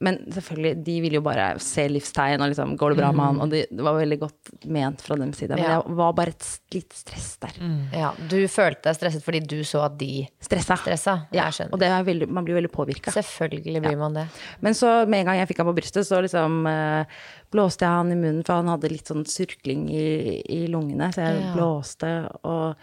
Men 0.00 0.18
selvfølgelig, 0.30 0.84
de 0.86 1.00
ville 1.02 1.18
jo 1.18 1.22
bare 1.26 1.58
se 1.58 1.88
livstegn 1.90 2.40
og 2.44 2.52
liksom 2.52 2.76
Går 2.78 2.90
det 2.94 2.98
bra 3.00 3.08
med 3.12 3.24
han? 3.26 3.40
Og 3.42 3.50
det, 3.50 3.64
det 3.74 3.82
var 3.82 3.96
veldig 3.98 4.18
godt 4.20 4.52
ment 4.70 5.00
fra 5.02 5.16
deres 5.18 5.36
side. 5.40 5.56
Men 5.56 5.64
Ja. 5.64 5.80
det 5.82 5.96
var 5.98 6.12
bare 6.14 6.28
et 6.28 6.42
s- 6.46 6.60
stress 6.94 7.36
der. 7.42 7.56
ja. 7.92 8.12
Du 8.30 8.36
følte 8.46 8.82
deg 8.86 8.94
stresset 8.96 9.24
fordi 9.26 9.40
du 9.46 9.56
så 9.64 9.84
at 9.84 9.98
de 9.98 10.26
Stressa. 10.40 10.76
stressa? 10.76 11.16
Ja, 11.32 11.44
Jeg 11.48 11.52
skjønner. 11.58 11.72
og 11.72 11.78
det 11.80 11.88
er 11.88 12.04
veldig, 12.04 12.28
man 12.30 12.44
blir 12.44 12.54
veldig 12.60 12.70
påvirka. 12.70 13.10
Selvfølgelig 13.10 13.82
blir 13.82 13.98
man 13.98 14.14
det. 14.14 14.26
Men 14.60 14.72
så 14.74 15.06
med 15.08 15.20
en 15.20 15.26
gang 15.26 15.38
jeg 15.38 15.48
fikk 15.48 15.58
han 15.64 15.66
på 15.72 15.76
brystet, 15.80 16.06
så 16.06 16.22
liksom 16.22 16.66
eh, 16.68 17.04
blåste 17.50 17.82
jeg 17.82 17.90
han 17.90 18.12
i 18.12 18.14
munnen, 18.14 18.44
for 18.46 18.54
han 18.62 18.68
hadde 18.68 18.90
litt 18.92 19.06
sånn 19.08 19.24
surkling 19.26 19.88
i, 19.90 20.42
i 20.48 20.66
lungene, 20.68 21.10
så 21.12 21.26
jeg 21.26 21.42
Ja. 21.42 21.54
blåste, 21.54 22.30
og 22.44 22.76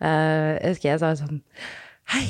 eh, 0.00 0.58
jeg 0.62 0.74
husker 0.76 0.90
jeg 0.90 1.00
sa 1.00 1.14
sånn 1.16 1.42
Hei, 2.14 2.26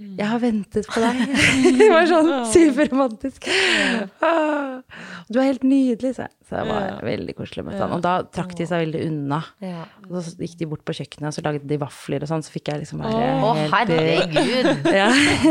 jeg 0.00 0.26
har 0.30 0.40
ventet 0.40 0.86
på 0.88 1.00
deg. 1.02 1.18
det 1.78 1.88
var 1.92 2.06
sånn 2.08 2.30
superromantisk. 2.48 3.48
Ah, 4.24 4.80
du 5.28 5.40
er 5.40 5.50
helt 5.50 5.66
nydelig, 5.66 6.14
sa 6.16 6.28
jeg. 6.28 6.36
Så 6.50 6.56
det 6.58 6.64
var 6.66 7.04
veldig 7.06 7.34
koselig 7.38 7.62
med 7.66 7.76
han. 7.78 7.92
Og 7.94 8.00
da 8.02 8.14
trakk 8.34 8.56
de 8.58 8.66
seg 8.66 8.82
veldig 8.82 9.02
unna. 9.06 9.38
Og 10.08 10.16
så 10.26 10.32
gikk 10.40 10.56
de 10.58 10.68
bort 10.72 10.82
på 10.88 10.96
kjøkkenet, 10.98 11.28
og 11.30 11.36
så 11.36 11.44
lagde 11.46 11.68
de 11.70 11.78
vafler 11.78 12.24
og 12.24 12.30
sånn, 12.32 12.42
så 12.46 12.54
fikk 12.54 12.72
jeg 12.72 12.82
liksom 12.82 13.04
bare 13.04 13.28
Å, 13.44 13.52
helt 13.60 13.92
herregud! 13.92 14.88
ja. 15.00 15.10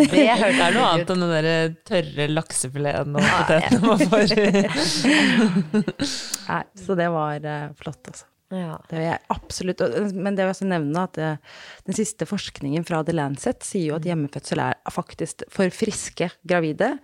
Det 0.09 0.25
er 0.25 0.75
noe 0.75 0.89
annet 0.89 1.13
enn 1.13 1.23
den 1.23 1.35
der 1.37 1.77
tørre 1.87 2.27
laksefileten 2.33 3.15
og 3.15 3.29
potetene 3.29 3.81
man 3.85 4.03
får. 4.11 4.35
Nei, 6.49 6.63
så 6.83 6.99
det 6.99 7.07
var 7.13 7.47
eh, 7.53 7.65
flott, 7.79 8.01
altså. 8.11 8.28
Ja. 8.49 8.79
Det 8.89 8.97
vil 8.97 9.05
jeg 9.05 9.21
absolutt, 9.33 9.83
men 10.15 10.33
det 10.33 10.41
vil 10.41 10.47
jeg 10.47 10.55
også 10.55 10.69
nevne 10.69 11.03
at 11.05 11.17
det, 11.19 11.33
den 11.85 11.97
siste 11.97 12.25
forskningen 12.29 12.87
fra 12.87 13.03
The 13.05 13.13
Lancet 13.13 13.65
sier 13.67 13.91
jo 13.91 13.99
at 13.99 14.07
hjemmefødsel 14.09 14.63
er 14.63 14.79
faktisk 14.93 15.45
for 15.53 15.69
friske 15.73 16.31
gravide 16.49 16.95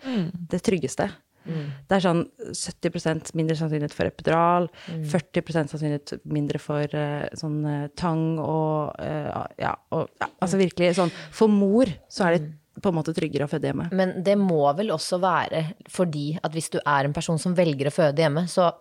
det 0.50 0.64
tryggeste. 0.66 1.12
Det 1.46 1.98
er 1.98 2.02
sånn 2.02 2.24
70% 2.58 3.34
mindre 3.38 3.58
sannsynlighet 3.60 3.93
for 3.93 4.10
epidural, 4.10 4.68
40% 4.89 5.74
sannsynlighet 5.74 6.16
mindre 6.26 6.62
for 6.62 6.98
uh, 6.98 7.26
sånn 7.38 7.60
eh, 7.70 7.88
tang 7.98 8.39
og 8.41 8.96
uh, 8.98 9.46
ja, 9.62 9.76
og 9.93 10.10
ja, 10.22 10.30
altså 10.41 10.60
virkelig 10.60 10.96
sånn 10.98 11.14
For 11.36 11.52
mor 11.52 11.91
så 12.10 12.28
er 12.28 12.38
det 12.38 12.82
på 12.82 12.91
en 12.91 12.98
måte 12.98 13.14
tryggere 13.16 13.46
å 13.46 13.52
føde 13.52 13.70
hjemme. 13.70 13.86
Men 13.96 14.18
det 14.26 14.36
må 14.39 14.66
vel 14.76 14.89
også 14.96 15.20
være 15.24 15.62
fordi 15.91 16.34
at 16.41 16.56
hvis 16.56 16.74
du 16.74 16.80
er 16.82 17.08
en 17.08 17.16
person 17.16 17.39
som 17.39 17.56
velger 17.56 17.88
å 17.88 17.93
føde 17.93 18.26
hjemme, 18.26 18.48
så 18.52 18.72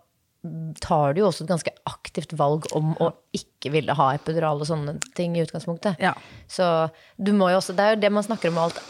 tar 0.85 1.15
du 1.15 1.23
jo 1.23 1.29
også 1.31 1.45
et 1.45 1.51
ganske 1.51 1.73
aktivt 1.89 2.35
valg 2.37 2.67
om 2.77 2.93
å 3.03 3.11
ikke 3.37 3.73
ville 3.75 3.97
ha 3.97 4.11
epidural 4.17 4.61
og 4.61 4.69
sånne 4.69 4.97
ting 5.17 5.37
i 5.37 5.45
utgangspunktet. 5.45 6.01
Ja. 6.03 6.13
Så 6.51 6.67
du 7.17 7.33
må 7.37 7.49
jo 7.53 7.61
også 7.61 7.77
Det 7.77 7.85
er 7.85 7.95
jo 7.95 8.03
det 8.03 8.13
man 8.13 8.27
snakker 8.27 8.53
om 8.53 8.61
alt. 8.67 8.81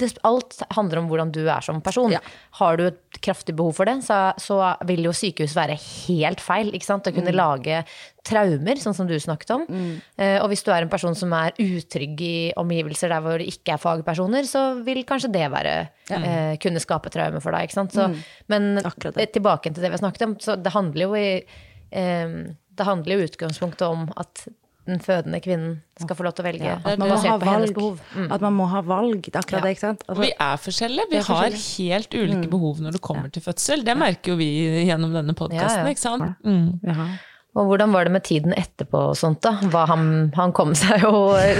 Det, 0.00 0.08
alt 0.26 0.56
handler 0.74 0.98
om 1.02 1.08
hvordan 1.10 1.30
du 1.34 1.42
er 1.46 1.60
som 1.64 1.78
person. 1.84 2.10
Ja. 2.14 2.20
Har 2.58 2.76
du 2.80 2.86
et 2.88 3.20
kraftig 3.22 3.54
behov 3.58 3.74
for 3.76 3.84
det, 3.88 3.98
så, 4.06 4.32
så 4.40 4.56
vil 4.88 5.04
jo 5.04 5.12
sykehus 5.16 5.52
være 5.58 5.76
helt 5.76 6.40
feil. 6.40 6.72
ikke 6.74 6.88
sant? 6.88 7.06
Å 7.06 7.12
Mm. 7.12 7.18
kunne 7.20 7.34
lage 7.36 7.82
traumer, 8.24 8.76
sånn 8.80 8.94
som 8.96 9.06
du 9.08 9.14
snakket 9.20 9.50
om. 9.54 9.64
Eh, 10.18 10.36
og 10.42 10.48
hvis 10.52 10.62
du 10.64 10.70
er 10.72 10.82
en 10.84 10.92
person 10.92 11.14
som 11.16 11.32
er 11.36 11.52
utrygg 11.60 12.20
i 12.24 12.52
omgivelser 12.60 13.08
der 13.12 13.20
hvor 13.24 13.38
det 13.40 13.48
ikke 13.52 13.74
er 13.76 13.82
fagpersoner, 13.82 14.44
så 14.48 14.64
vil 14.84 15.02
kanskje 15.08 15.32
det 15.32 15.46
være 15.52 15.74
eh, 16.10 16.56
kunne 16.60 16.80
skape 16.82 17.10
traumer 17.12 17.40
for 17.44 17.52
deg. 17.56 17.68
ikke 17.68 17.78
sant? 17.78 17.92
Så, 17.96 18.08
Men 18.48 18.74
Mm. 18.80 18.82
Men 18.82 19.16
eh, 19.16 19.26
tilbake 19.32 19.72
til 19.72 19.82
det 19.82 19.90
vi 19.90 19.96
har 19.96 20.02
snakket 20.04 20.22
om, 20.26 20.34
så 20.40 20.56
det 20.60 20.72
handler 20.72 21.02
jo 21.06 21.14
i 21.14 21.44
eh, 21.92 22.28
Det 22.80 22.86
handler 22.86 23.18
jo 23.18 23.26
utgangspunktet 23.28 23.82
om 23.84 24.06
at 24.16 24.46
den 24.90 25.00
fødende 25.04 25.40
kvinnen 25.44 25.76
skal 26.00 26.16
få 26.18 26.24
lov 26.26 26.34
til 26.36 26.44
å 26.44 26.48
velge 26.48 26.74
At 26.84 26.98
man. 26.98 27.08
Mm. 27.10 28.28
At 28.32 28.40
man 28.44 28.54
må 28.56 28.66
ha 28.72 28.80
valg. 28.82 29.22
Det 29.22 29.34
er 29.34 29.40
akkurat 29.40 29.60
Ja. 29.60 29.66
det, 29.66 29.72
ikke 29.76 29.86
sant? 29.86 30.04
Og 30.08 30.16
vi 30.22 30.30
er 30.32 30.56
forskjellige. 30.56 31.06
Vi 31.10 31.16
Vi 31.16 31.16
er 31.16 31.22
har 31.30 31.50
forskjellige. 31.50 31.90
helt 31.90 32.14
ulike 32.14 32.50
behov 32.50 32.80
når 32.80 32.92
det 32.92 33.00
kommer 33.00 33.28
til 33.32 33.42
fødsel. 33.42 33.84
Det 33.84 33.96
merker 33.96 34.32
jo 34.32 34.36
vi 34.36 34.50
gjennom 34.86 35.12
denne 35.12 35.34
podkasten, 35.34 35.82
Ja, 35.82 35.84
ja. 35.86 35.94
ikke 35.94 36.04
sant? 36.04 36.34
Mm. 36.44 37.18
Ja. 37.50 37.58
Og 37.60 37.66
hvordan 37.66 37.90
var 37.90 38.06
det 38.06 38.12
med 38.14 38.22
tiden 38.22 38.52
etterpå 38.54 38.98
og 39.10 39.16
sånt, 39.18 39.40
da? 39.42 39.56
Han, 39.90 40.04
han 40.36 40.52
kom 40.54 40.70
seg 40.78 41.02
jo, 41.02 41.10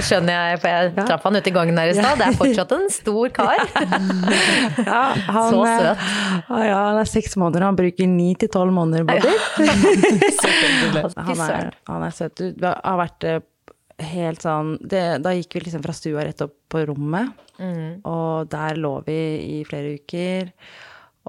skjønner 0.07 0.31
jeg, 0.53 0.59
for 0.63 0.71
jeg 0.71 0.93
traff 1.09 1.25
han 1.27 1.35
ute 1.35 1.51
i 1.51 1.55
gangen 1.55 1.77
her 1.81 1.91
i 1.91 1.95
stad. 1.97 2.15
Det 2.21 2.27
er 2.29 2.37
fortsatt 2.39 2.71
en 2.77 2.85
stor 2.95 3.33
kar. 3.35 3.59
Ja, 4.91 5.01
han, 5.27 5.49
Så 5.51 5.59
eh, 5.67 5.77
søt. 5.83 6.05
ah, 6.47 6.63
ja, 6.63 6.77
han 6.87 6.99
er 7.01 7.09
seks 7.11 7.35
måneder, 7.39 7.65
han 7.67 7.75
bruker 7.75 8.07
ni 8.07 8.29
til 8.39 8.49
tolv 8.53 8.71
måneder 8.75 9.03
på. 9.09 9.17
Selvfølgelig. 10.41 11.03
Han 11.27 11.43
er, 11.49 11.71
han 11.91 12.05
er 12.07 12.15
søt. 12.15 12.39
Du 12.55 12.65
har 12.69 12.99
vært 13.01 13.27
eh, 13.27 13.41
helt 14.11 14.41
sånn 14.41 14.77
det, 14.81 15.03
Da 15.21 15.33
gikk 15.35 15.57
vi 15.59 15.65
liksom 15.67 15.83
fra 15.83 15.93
stua 15.95 16.23
rett 16.25 16.41
opp 16.47 16.55
på 16.71 16.85
rommet, 16.87 17.35
og 18.07 18.47
der 18.49 18.79
lå 18.81 18.95
vi 19.05 19.17
i 19.59 19.59
flere 19.67 19.97
uker. 19.99 20.47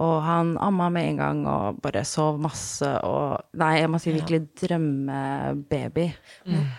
Og 0.00 0.22
han 0.24 0.54
amma 0.56 0.86
med 0.88 1.04
en 1.10 1.18
gang 1.20 1.40
og 1.44 1.80
bare 1.84 2.00
sov 2.08 2.38
masse 2.40 2.88
og 3.04 3.42
Nei, 3.60 3.74
jeg 3.82 3.90
må 3.92 3.98
si 4.00 4.14
virkelig 4.14 4.38
drømmebaby. 4.62 6.06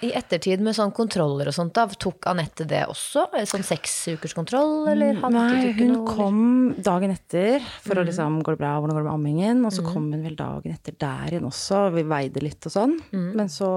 I 0.01 0.09
ettertid 0.17 0.63
med 0.65 0.73
sånn 0.73 0.93
kontroller 0.97 1.51
og 1.51 1.53
sånt, 1.53 1.75
da, 1.77 1.85
tok 1.85 2.25
Anette 2.31 2.65
det 2.69 2.81
også? 2.89 3.27
Sånn 3.49 3.65
seksukerskontroll, 3.67 4.89
eller 4.95 5.21
hadde 5.21 5.29
du 5.29 5.37
Nei, 5.37 5.75
hun 5.77 5.93
noe? 5.93 6.07
kom 6.09 6.41
dagen 6.81 7.13
etter 7.13 7.61
for 7.85 8.01
å 8.01 8.07
liksom 8.07 8.41
Går 8.43 8.57
det 8.57 8.63
bra, 8.63 8.73
hvordan 8.81 8.97
går 8.97 9.05
det 9.05 9.09
med 9.11 9.13
ammingen? 9.13 9.61
Og 9.69 9.75
så 9.77 9.85
kom 9.85 10.09
hun 10.09 10.25
vel 10.25 10.35
dagen 10.39 10.73
etter 10.73 10.97
der 10.97 11.35
igjen 11.35 11.45
også, 11.47 11.85
vi 11.93 12.07
veide 12.09 12.41
litt 12.41 12.65
og 12.65 12.73
sånn. 12.73 12.97
Men 13.13 13.45
så 13.53 13.69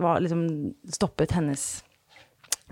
var 0.00 0.24
liksom 0.24 0.46
stoppet 0.88 1.36
hennes 1.36 1.82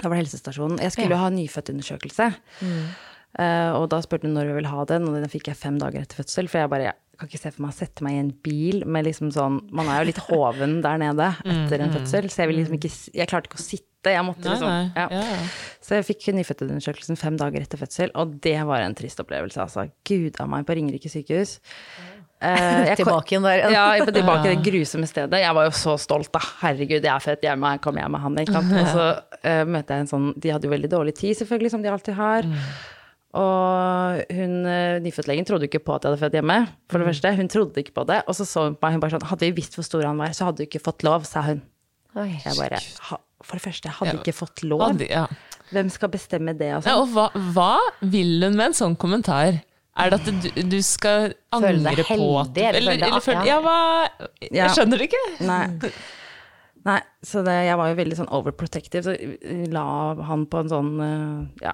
Da 0.00 0.08
var 0.08 0.16
det 0.16 0.24
helsestasjonen. 0.24 0.80
Jeg 0.80 0.94
skulle 0.94 1.12
jo 1.12 1.20
ha 1.20 1.28
nyfødtundersøkelse. 1.36 2.32
Uh, 2.64 3.10
og 3.38 3.86
da 3.92 4.02
spurte 4.04 4.28
hun 4.28 4.34
når 4.36 4.50
vi 4.50 4.58
ville 4.58 4.72
ha 4.72 4.82
den, 4.90 5.06
og 5.08 5.16
den 5.16 5.30
fikk 5.32 5.48
jeg 5.48 5.56
fem 5.56 5.78
dager 5.80 6.04
etter 6.04 6.20
fødsel. 6.20 6.50
For 6.52 6.60
jeg 6.60 6.72
bare 6.72 6.90
jeg 7.12 7.20
kan 7.20 7.28
ikke 7.28 7.42
se 7.42 7.50
for 7.52 7.62
meg 7.62 7.72
å 7.74 7.76
sette 7.76 8.04
meg 8.04 8.14
i 8.16 8.20
en 8.22 8.30
bil 8.42 8.84
med 8.88 9.04
liksom 9.06 9.28
sånn 9.34 9.58
Man 9.76 9.86
er 9.92 10.00
jo 10.00 10.08
litt 10.08 10.20
hoven 10.30 10.78
der 10.82 10.98
nede 10.98 11.28
etter 11.54 11.84
en 11.84 11.92
fødsel, 11.94 12.30
så 12.32 12.42
jeg 12.42 12.50
vil 12.50 12.58
liksom 12.62 12.78
ikke 12.78 12.90
Jeg 13.20 13.30
klarte 13.30 13.50
ikke 13.50 13.60
å 13.60 13.62
sitte. 13.62 14.14
Jeg 14.16 14.26
måtte 14.26 14.48
liksom 14.48 14.66
nei. 14.66 14.88
ja. 14.96 15.04
Ja, 15.12 15.20
ja. 15.36 15.42
Så 15.84 15.94
jeg 15.98 16.06
fikk 16.08 16.32
nyfødtundersøkelsen 16.34 17.20
fem 17.20 17.36
dager 17.38 17.62
etter 17.62 17.78
fødsel, 17.78 18.10
og 18.18 18.32
det 18.42 18.56
var 18.66 18.82
en 18.82 18.96
trist 18.98 19.20
opplevelse, 19.22 19.60
altså. 19.62 19.84
Gud 20.08 20.40
a 20.42 20.46
meg, 20.50 20.64
på 20.66 20.74
Ringerike 20.74 21.10
sykehus. 21.12 21.60
Eh, 22.42 22.88
jeg 22.88 22.96
Tilbake 23.02 23.36
igjen 23.36 23.46
der. 23.46 23.62
Ja, 23.70 23.84
jeg 23.94 24.08
tilbake 24.08 24.48
i 24.48 24.56
det 24.56 24.64
grusomme 24.70 25.06
stedet. 25.06 25.42
Jeg 25.44 25.54
var 25.54 25.68
jo 25.68 25.74
så 25.78 25.94
stolt, 26.02 26.32
da. 26.34 26.42
Herregud, 26.64 26.98
jeg 26.98 27.12
er 27.12 27.22
født 27.22 27.46
hjemme, 27.46 27.76
jeg 27.76 27.84
kommer 27.84 28.02
hjem 28.02 28.16
med 28.16 28.24
han, 28.24 28.40
ikke 28.42 28.56
sant. 28.58 28.74
Og 28.80 28.90
så 28.90 29.06
uh, 29.20 29.62
møter 29.70 30.00
jeg 30.00 30.06
en 30.06 30.12
sånn 30.16 30.26
De 30.34 30.54
hadde 30.56 30.66
jo 30.66 30.74
veldig 30.74 30.90
dårlig 30.96 31.14
tid, 31.22 31.38
selvfølgelig, 31.38 31.74
som 31.76 31.86
de 31.86 31.92
alltid 31.94 32.18
har. 32.18 32.50
Og 33.32 34.22
hun 34.36 34.54
eh, 34.68 34.98
nyfødtlegen 35.00 35.46
trodde 35.48 35.64
jo 35.64 35.70
ikke 35.72 35.84
på 35.86 35.94
at 35.96 36.04
jeg 36.04 36.12
hadde 36.12 36.20
født 36.20 36.34
hjemme, 36.36 36.56
for 36.92 37.00
det 37.00 37.06
første. 37.08 37.30
Hun 37.38 37.48
trodde 37.48 37.80
ikke 37.80 37.94
på 37.96 38.04
det. 38.10 38.18
Og 38.28 38.36
så 38.36 38.44
så 38.48 38.66
hun 38.68 38.74
på 38.76 38.84
meg, 38.86 38.92
hun 38.98 39.00
bare 39.04 39.14
sånn 39.16 39.24
Hadde 39.30 39.46
vi 39.48 39.54
visst 39.62 39.78
hvor 39.78 39.86
stor 39.88 40.04
han 40.04 40.20
var, 40.20 40.34
så 40.36 40.50
hadde 40.50 40.60
du 40.60 40.66
ikke 40.68 40.82
fått 40.84 41.04
lov, 41.06 41.24
sa 41.28 41.40
hun. 41.46 41.62
Oi. 42.20 42.28
Jeg 42.44 42.58
bare 42.58 42.80
For 43.42 43.56
det 43.56 43.64
første, 43.64 43.88
jeg 43.88 43.96
hadde 43.98 44.12
Ja. 44.12 44.20
ikke 44.20 44.34
fått 44.36 44.62
lov. 44.68 44.84
Hadde- 44.84 45.08
ja. 45.10 45.26
Hvem 45.72 45.88
skal 45.90 46.10
bestemme 46.12 46.52
det, 46.58 46.68
altså? 46.76 46.90
Ja, 46.92 46.96
og 47.00 47.08
hva, 47.14 47.30
hva 47.54 47.78
vil 48.04 48.42
hun 48.44 48.54
med 48.58 48.66
en 48.66 48.76
sånn 48.76 48.96
kommentar? 49.00 49.62
Er 49.96 50.10
det 50.12 50.18
at 50.20 50.28
du, 50.44 50.62
du 50.68 50.78
skal 50.84 51.32
angre 51.52 52.04
på 52.04 52.40
at 52.40 52.52
heldig, 52.52 52.66
eller 52.76 52.96
deg- 53.00 53.16
føle- 53.24 53.46
ja. 53.48 53.56
ja, 53.56 53.60
hva 53.64 54.10
Jeg 54.52 54.70
skjønner 54.76 54.98
det 55.00 55.08
ikke. 55.08 55.22
Nei. 55.48 55.90
Nei, 56.84 56.98
så 57.24 57.42
det, 57.46 57.52
jeg 57.68 57.76
var 57.78 57.88
jo 57.92 57.96
veldig 58.02 58.16
sånn 58.20 58.30
overprotective, 58.36 59.02
så 59.06 59.16
la 59.72 59.84
han 60.28 60.46
på 60.50 60.60
en 60.64 60.68
sånn 60.72 60.92
eh, 61.00 61.64
ja, 61.64 61.72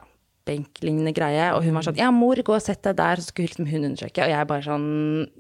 benklignende 0.49 1.13
greie, 1.17 1.51
og 1.55 1.63
hun 1.67 1.77
var 1.77 1.85
sånn 1.87 1.99
ja, 2.01 2.09
mor, 2.15 2.41
gå 2.45 2.55
og 2.57 2.63
sett 2.65 2.81
deg 2.89 2.97
der, 2.99 3.21
så 3.23 3.31
skulle 3.31 3.51
liksom 3.51 3.69
hun 3.71 3.85
undersøke, 3.91 4.25
og 4.25 4.33
jeg 4.33 4.49
bare 4.51 4.65
sånn 4.67 4.89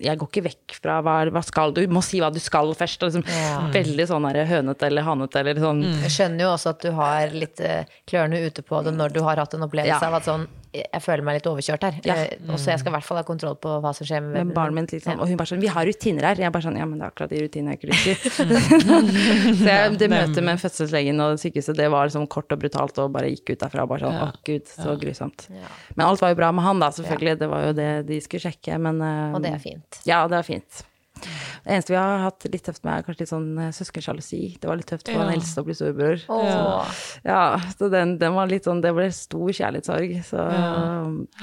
jeg 0.05 0.21
går 0.21 0.31
ikke 0.31 0.45
vekk 0.49 0.77
fra 0.85 0.99
hva, 1.05 1.17
hva 1.35 1.43
skal 1.47 1.73
du, 1.75 1.83
du 1.89 1.95
må 1.97 2.03
si 2.05 2.21
hva 2.23 2.31
du 2.35 2.41
skal 2.43 2.75
først, 2.79 3.03
og 3.03 3.11
liksom 3.13 3.27
Ja. 3.29 3.65
veldig 3.75 4.07
sånn 4.13 4.29
der 4.29 4.45
hønete 4.53 4.87
eller 4.91 5.03
hanete 5.09 5.41
eller 5.43 5.61
sånn. 5.63 5.83
Jeg 6.05 6.15
skjønner 6.15 6.45
jo 6.47 6.53
også 6.55 6.71
at 6.77 6.85
du 6.85 6.91
har 6.99 7.35
litt 7.35 7.61
eh, 7.65 7.85
klørne 8.09 8.45
ute 8.47 8.63
på 8.67 8.85
det 8.85 8.93
når 8.97 9.17
du 9.17 9.21
har 9.27 9.41
hatt 9.41 9.55
en 9.59 9.67
opplevelse 9.67 9.99
Ja. 10.03 10.09
av 10.13 10.21
at 10.21 10.29
sånn 10.29 10.47
Jeg 10.75 11.01
føler 11.01 11.25
meg 11.25 11.39
litt 11.39 11.47
overkjørt 11.49 11.85
her. 11.87 11.99
Ja. 12.05 12.17
Mm. 12.37 12.53
Og 12.53 12.61
så 12.61 12.73
jeg 12.73 12.83
skal 12.83 12.93
i 12.93 12.95
hvert 12.97 13.07
fall 13.07 13.21
ha 13.21 13.25
kontroll 13.27 13.57
på 13.61 13.77
hva 13.83 13.93
som 13.97 14.09
skjer 14.09 14.21
med 14.25 14.53
barnet 14.57 14.77
mitt, 14.77 14.95
liksom. 14.99 15.15
Ja. 15.15 15.23
Og 15.23 15.31
hun 15.31 15.39
bare 15.41 15.49
sånn 15.49 15.63
'Vi 15.63 15.71
har 15.73 15.87
rutiner 15.89 16.27
her.' 16.29 16.43
Jeg 16.45 16.53
bare 16.53 16.67
sånn 16.67 16.77
'Ja, 16.77 16.85
men 16.85 16.99
det 16.99 17.07
er 17.07 17.13
akkurat 17.13 17.31
de 17.31 17.41
rutinene 17.41 17.73
jeg 17.73 17.79
ikke 17.79 17.91
liker'. 17.93 18.19
så 19.63 19.69
jeg, 19.69 19.99
det 19.99 20.11
møtet 20.13 20.45
med 20.45 20.61
fødselslegen 20.61 21.25
og 21.25 21.39
sykehuset, 21.41 21.77
det 21.77 21.89
var 21.91 22.09
liksom 22.09 22.29
kort 22.29 22.53
og 22.53 22.61
brutalt, 22.61 22.99
og 22.99 23.13
bare 23.13 23.33
gikk 23.33 23.55
ut 23.55 23.65
derfra 23.65 23.83
og 23.83 23.89
bare 23.89 24.05
sånn 24.05 24.19
'Å, 24.19 24.29
gud, 24.45 24.69
så 24.69 24.99
grusomt'. 25.01 25.49
Men 25.97 26.07
alt 26.07 26.21
var 26.21 26.35
jo 26.35 26.41
bra 26.43 26.53
med 26.53 26.65
han, 26.65 26.79
da, 26.79 26.91
selvfølgelig. 26.91 27.39
Det 27.39 27.49
var 27.49 27.65
jo 27.65 27.73
det 27.73 27.91
de 28.07 28.21
skulle 28.21 28.45
sjekke, 28.45 28.79
men 28.79 29.01
eh, 29.01 29.35
Og 29.35 29.43
det 29.43 29.55
er 29.55 29.63
fint. 29.63 30.01
Ja, 30.05 30.27
det 30.29 30.39
er 30.39 30.47
fint. 30.47 30.85
Det 31.19 31.75
eneste 31.75 31.93
vi 31.93 31.99
har 31.99 32.19
hatt 32.25 32.47
litt 32.53 32.65
tøft 32.65 32.85
med, 32.85 32.93
er 32.99 33.03
kanskje 33.07 33.21
litt 33.25 33.33
sånn 33.33 33.49
eh, 33.59 33.71
søskensjalusi. 33.77 34.41
Det 34.63 34.69
var 34.71 34.77
litt 34.81 34.89
tøft 34.91 35.09
for 35.09 35.19
Ja. 35.19 35.25
han 35.27 35.35
eldste 35.35 35.61
å 35.63 35.67
bli 35.67 35.75
storebror. 35.77 36.23
Åh. 36.33 36.93
Ja, 37.25 37.41
så 37.77 37.91
den, 37.93 38.17
den 38.19 38.35
var 38.37 38.47
litt 38.51 38.65
sånn 38.69 38.81
Det 38.85 38.93
ble 38.95 39.09
stor 39.13 39.49
kjærlighetssorg. 39.53 40.15
Så 40.25 40.39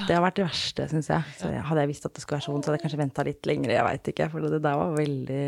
det 0.07 0.15
har 0.15 0.23
vært 0.23 0.39
det 0.39 0.45
verste, 0.47 0.87
syns 0.91 1.09
jeg. 1.11 1.23
Så 1.39 1.51
hadde 1.51 1.83
jeg 1.85 1.91
visst 1.91 2.05
at 2.07 2.13
det 2.15 2.23
skulle 2.23 2.39
være 2.39 2.47
sånn, 2.47 2.63
så 2.63 2.71
hadde 2.71 2.79
jeg 2.79 2.85
kanskje 2.85 3.01
venta 3.03 3.25
litt 3.27 3.45
lenger, 3.49 3.73
jeg 3.75 3.87
veit 3.89 4.11
ikke. 4.13 4.29
For 4.31 4.39
det 4.49 4.61
der 4.65 4.79
var 4.79 4.95
veldig 4.97 5.43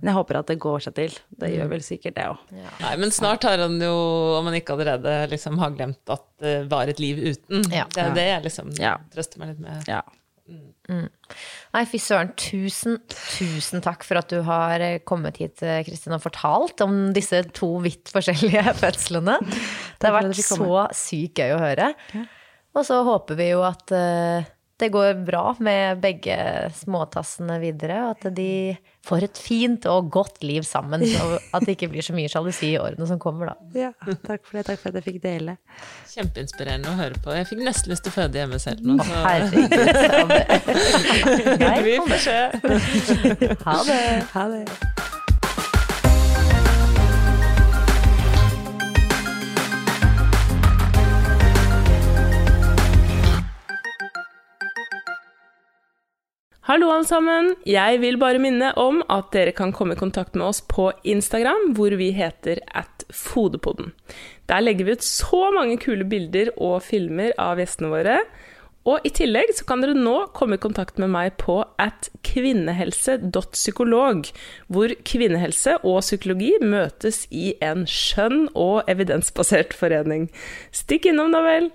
Men 0.00 0.10
jeg 0.12 0.16
håper 0.18 0.40
at 0.42 0.46
det 0.52 0.58
går 0.62 0.84
seg 0.88 0.94
til. 0.98 1.18
Det 1.38 1.52
gjør 1.54 1.72
vel 1.74 1.84
sikkert 1.86 2.14
det 2.18 2.28
òg. 2.28 2.54
Nei, 2.82 2.94
men 3.00 3.10
snart 3.14 3.42
har 3.48 3.58
han 3.64 3.78
jo, 3.82 3.94
om 4.38 4.46
han 4.50 4.54
ikke 4.60 4.76
allerede 4.76 5.16
liksom 5.32 5.58
har 5.62 5.74
glemt 5.76 6.12
at 6.14 6.24
det 6.38 6.56
var 6.70 6.86
et 6.90 7.00
liv 7.02 7.18
uten. 7.32 7.64
Ja. 7.74 7.84
Det 7.94 8.04
er 8.04 8.14
det 8.14 8.26
jeg 8.28 8.44
liksom 8.48 8.70
Ja. 8.78 8.96
trøster 9.14 9.38
meg 9.42 9.48
litt 9.54 9.60
med. 9.64 9.88
Ja. 9.90 10.02
Nei, 10.48 11.82
fy 11.90 12.00
søren. 12.00 12.32
Tusen, 12.40 12.98
tusen 13.12 13.84
takk 13.84 14.06
for 14.06 14.20
at 14.20 14.30
du 14.32 14.40
har 14.46 14.80
eh, 14.84 15.00
kommet 15.06 15.40
hit, 15.42 15.60
eh, 15.62 15.82
Kristin, 15.86 16.14
og 16.16 16.24
fortalt 16.24 16.80
om 16.84 17.10
disse 17.16 17.42
to 17.56 17.74
vidt 17.84 18.12
forskjellige 18.14 18.64
fødslene. 18.82 19.36
Det 19.44 20.08
har 20.08 20.16
vært 20.16 20.40
så 20.40 20.86
sykt 20.96 21.42
gøy 21.42 21.56
å 21.56 21.62
høre. 21.62 21.92
Og 22.76 22.86
så 22.86 23.02
håper 23.04 23.38
vi 23.38 23.50
jo 23.50 23.64
at 23.66 23.92
eh, 23.96 24.48
det 24.78 24.88
går 24.94 25.14
bra 25.26 25.56
med 25.58 25.98
begge 26.02 26.36
småtassene 26.78 27.56
videre, 27.62 27.96
og 28.06 28.10
at 28.14 28.28
de 28.36 28.76
får 29.08 29.24
et 29.26 29.38
fint 29.42 29.86
og 29.90 30.10
godt 30.14 30.38
liv 30.46 30.62
sammen. 30.66 31.02
Og 31.02 31.34
at 31.56 31.66
det 31.66 31.74
ikke 31.74 31.88
blir 31.90 32.04
så 32.06 32.14
mye 32.14 32.30
sjalusi 32.30 32.70
i 32.74 32.78
årene 32.78 33.06
som 33.10 33.18
kommer, 33.22 33.50
da. 33.50 33.56
ja. 33.74 33.90
Takk 34.26 34.46
for 34.46 34.58
det. 34.60 34.66
Takk 34.68 34.78
for 34.82 34.92
at 34.92 35.00
jeg 35.00 35.06
fikk 35.08 35.20
dele. 35.24 35.56
Kjempeinspirerende 36.14 36.92
å 36.92 36.98
høre 37.00 37.18
på. 37.24 37.34
Jeg 37.34 37.50
fikk 37.50 37.64
nesten 37.66 37.90
lyst 37.94 38.06
til 38.06 38.14
å 38.14 38.18
føde 38.20 38.38
hjemme 38.42 38.58
selv 38.62 38.86
nå. 38.86 38.98
Så. 39.02 39.04
herregud. 39.26 39.70
Vi 41.88 41.94
får 42.08 42.20
se. 42.28 42.40
Ha 43.68 43.78
det. 43.88 44.02
Ha 44.34 44.44
det. 44.54 45.17
Hallo 56.78 56.92
alle 56.94 57.08
sammen! 57.08 57.48
Jeg 57.66 57.96
vil 57.98 58.20
bare 58.22 58.38
minne 58.38 58.68
om 58.78 59.00
at 59.10 59.32
dere 59.34 59.50
kan 59.50 59.72
komme 59.74 59.96
i 59.96 59.98
kontakt 59.98 60.36
med 60.38 60.46
oss 60.46 60.62
på 60.62 60.94
Instagram, 61.02 61.74
hvor 61.74 61.90
vi 61.98 62.14
heter 62.14 62.62
at 62.70 63.02
Fodepodden. 63.10 63.90
Der 64.46 64.62
legger 64.62 64.86
vi 64.86 64.94
ut 64.94 65.02
så 65.02 65.50
mange 65.56 65.74
kule 65.82 66.06
bilder 66.06 66.54
og 66.54 66.86
filmer 66.86 67.34
av 67.34 67.58
gjestene 67.58 67.90
våre. 67.90 68.22
Og 68.86 69.02
i 69.02 69.10
tillegg 69.10 69.50
så 69.58 69.66
kan 69.66 69.82
dere 69.82 69.98
nå 69.98 70.30
komme 70.38 70.54
i 70.54 70.62
kontakt 70.62 71.02
med 71.02 71.10
meg 71.16 71.34
på 71.42 71.66
at 71.82 72.14
kvinnehelse.psykolog, 72.30 74.30
hvor 74.70 74.94
kvinnehelse 75.02 75.82
og 75.82 75.98
psykologi 76.06 76.62
møtes 76.62 77.26
i 77.34 77.58
en 77.58 77.90
skjønn 77.90 78.54
og 78.54 78.86
evidensbasert 78.86 79.74
forening. 79.74 80.30
Stikk 80.70 81.10
innom, 81.10 81.34
da 81.34 81.42
vel! 81.42 81.74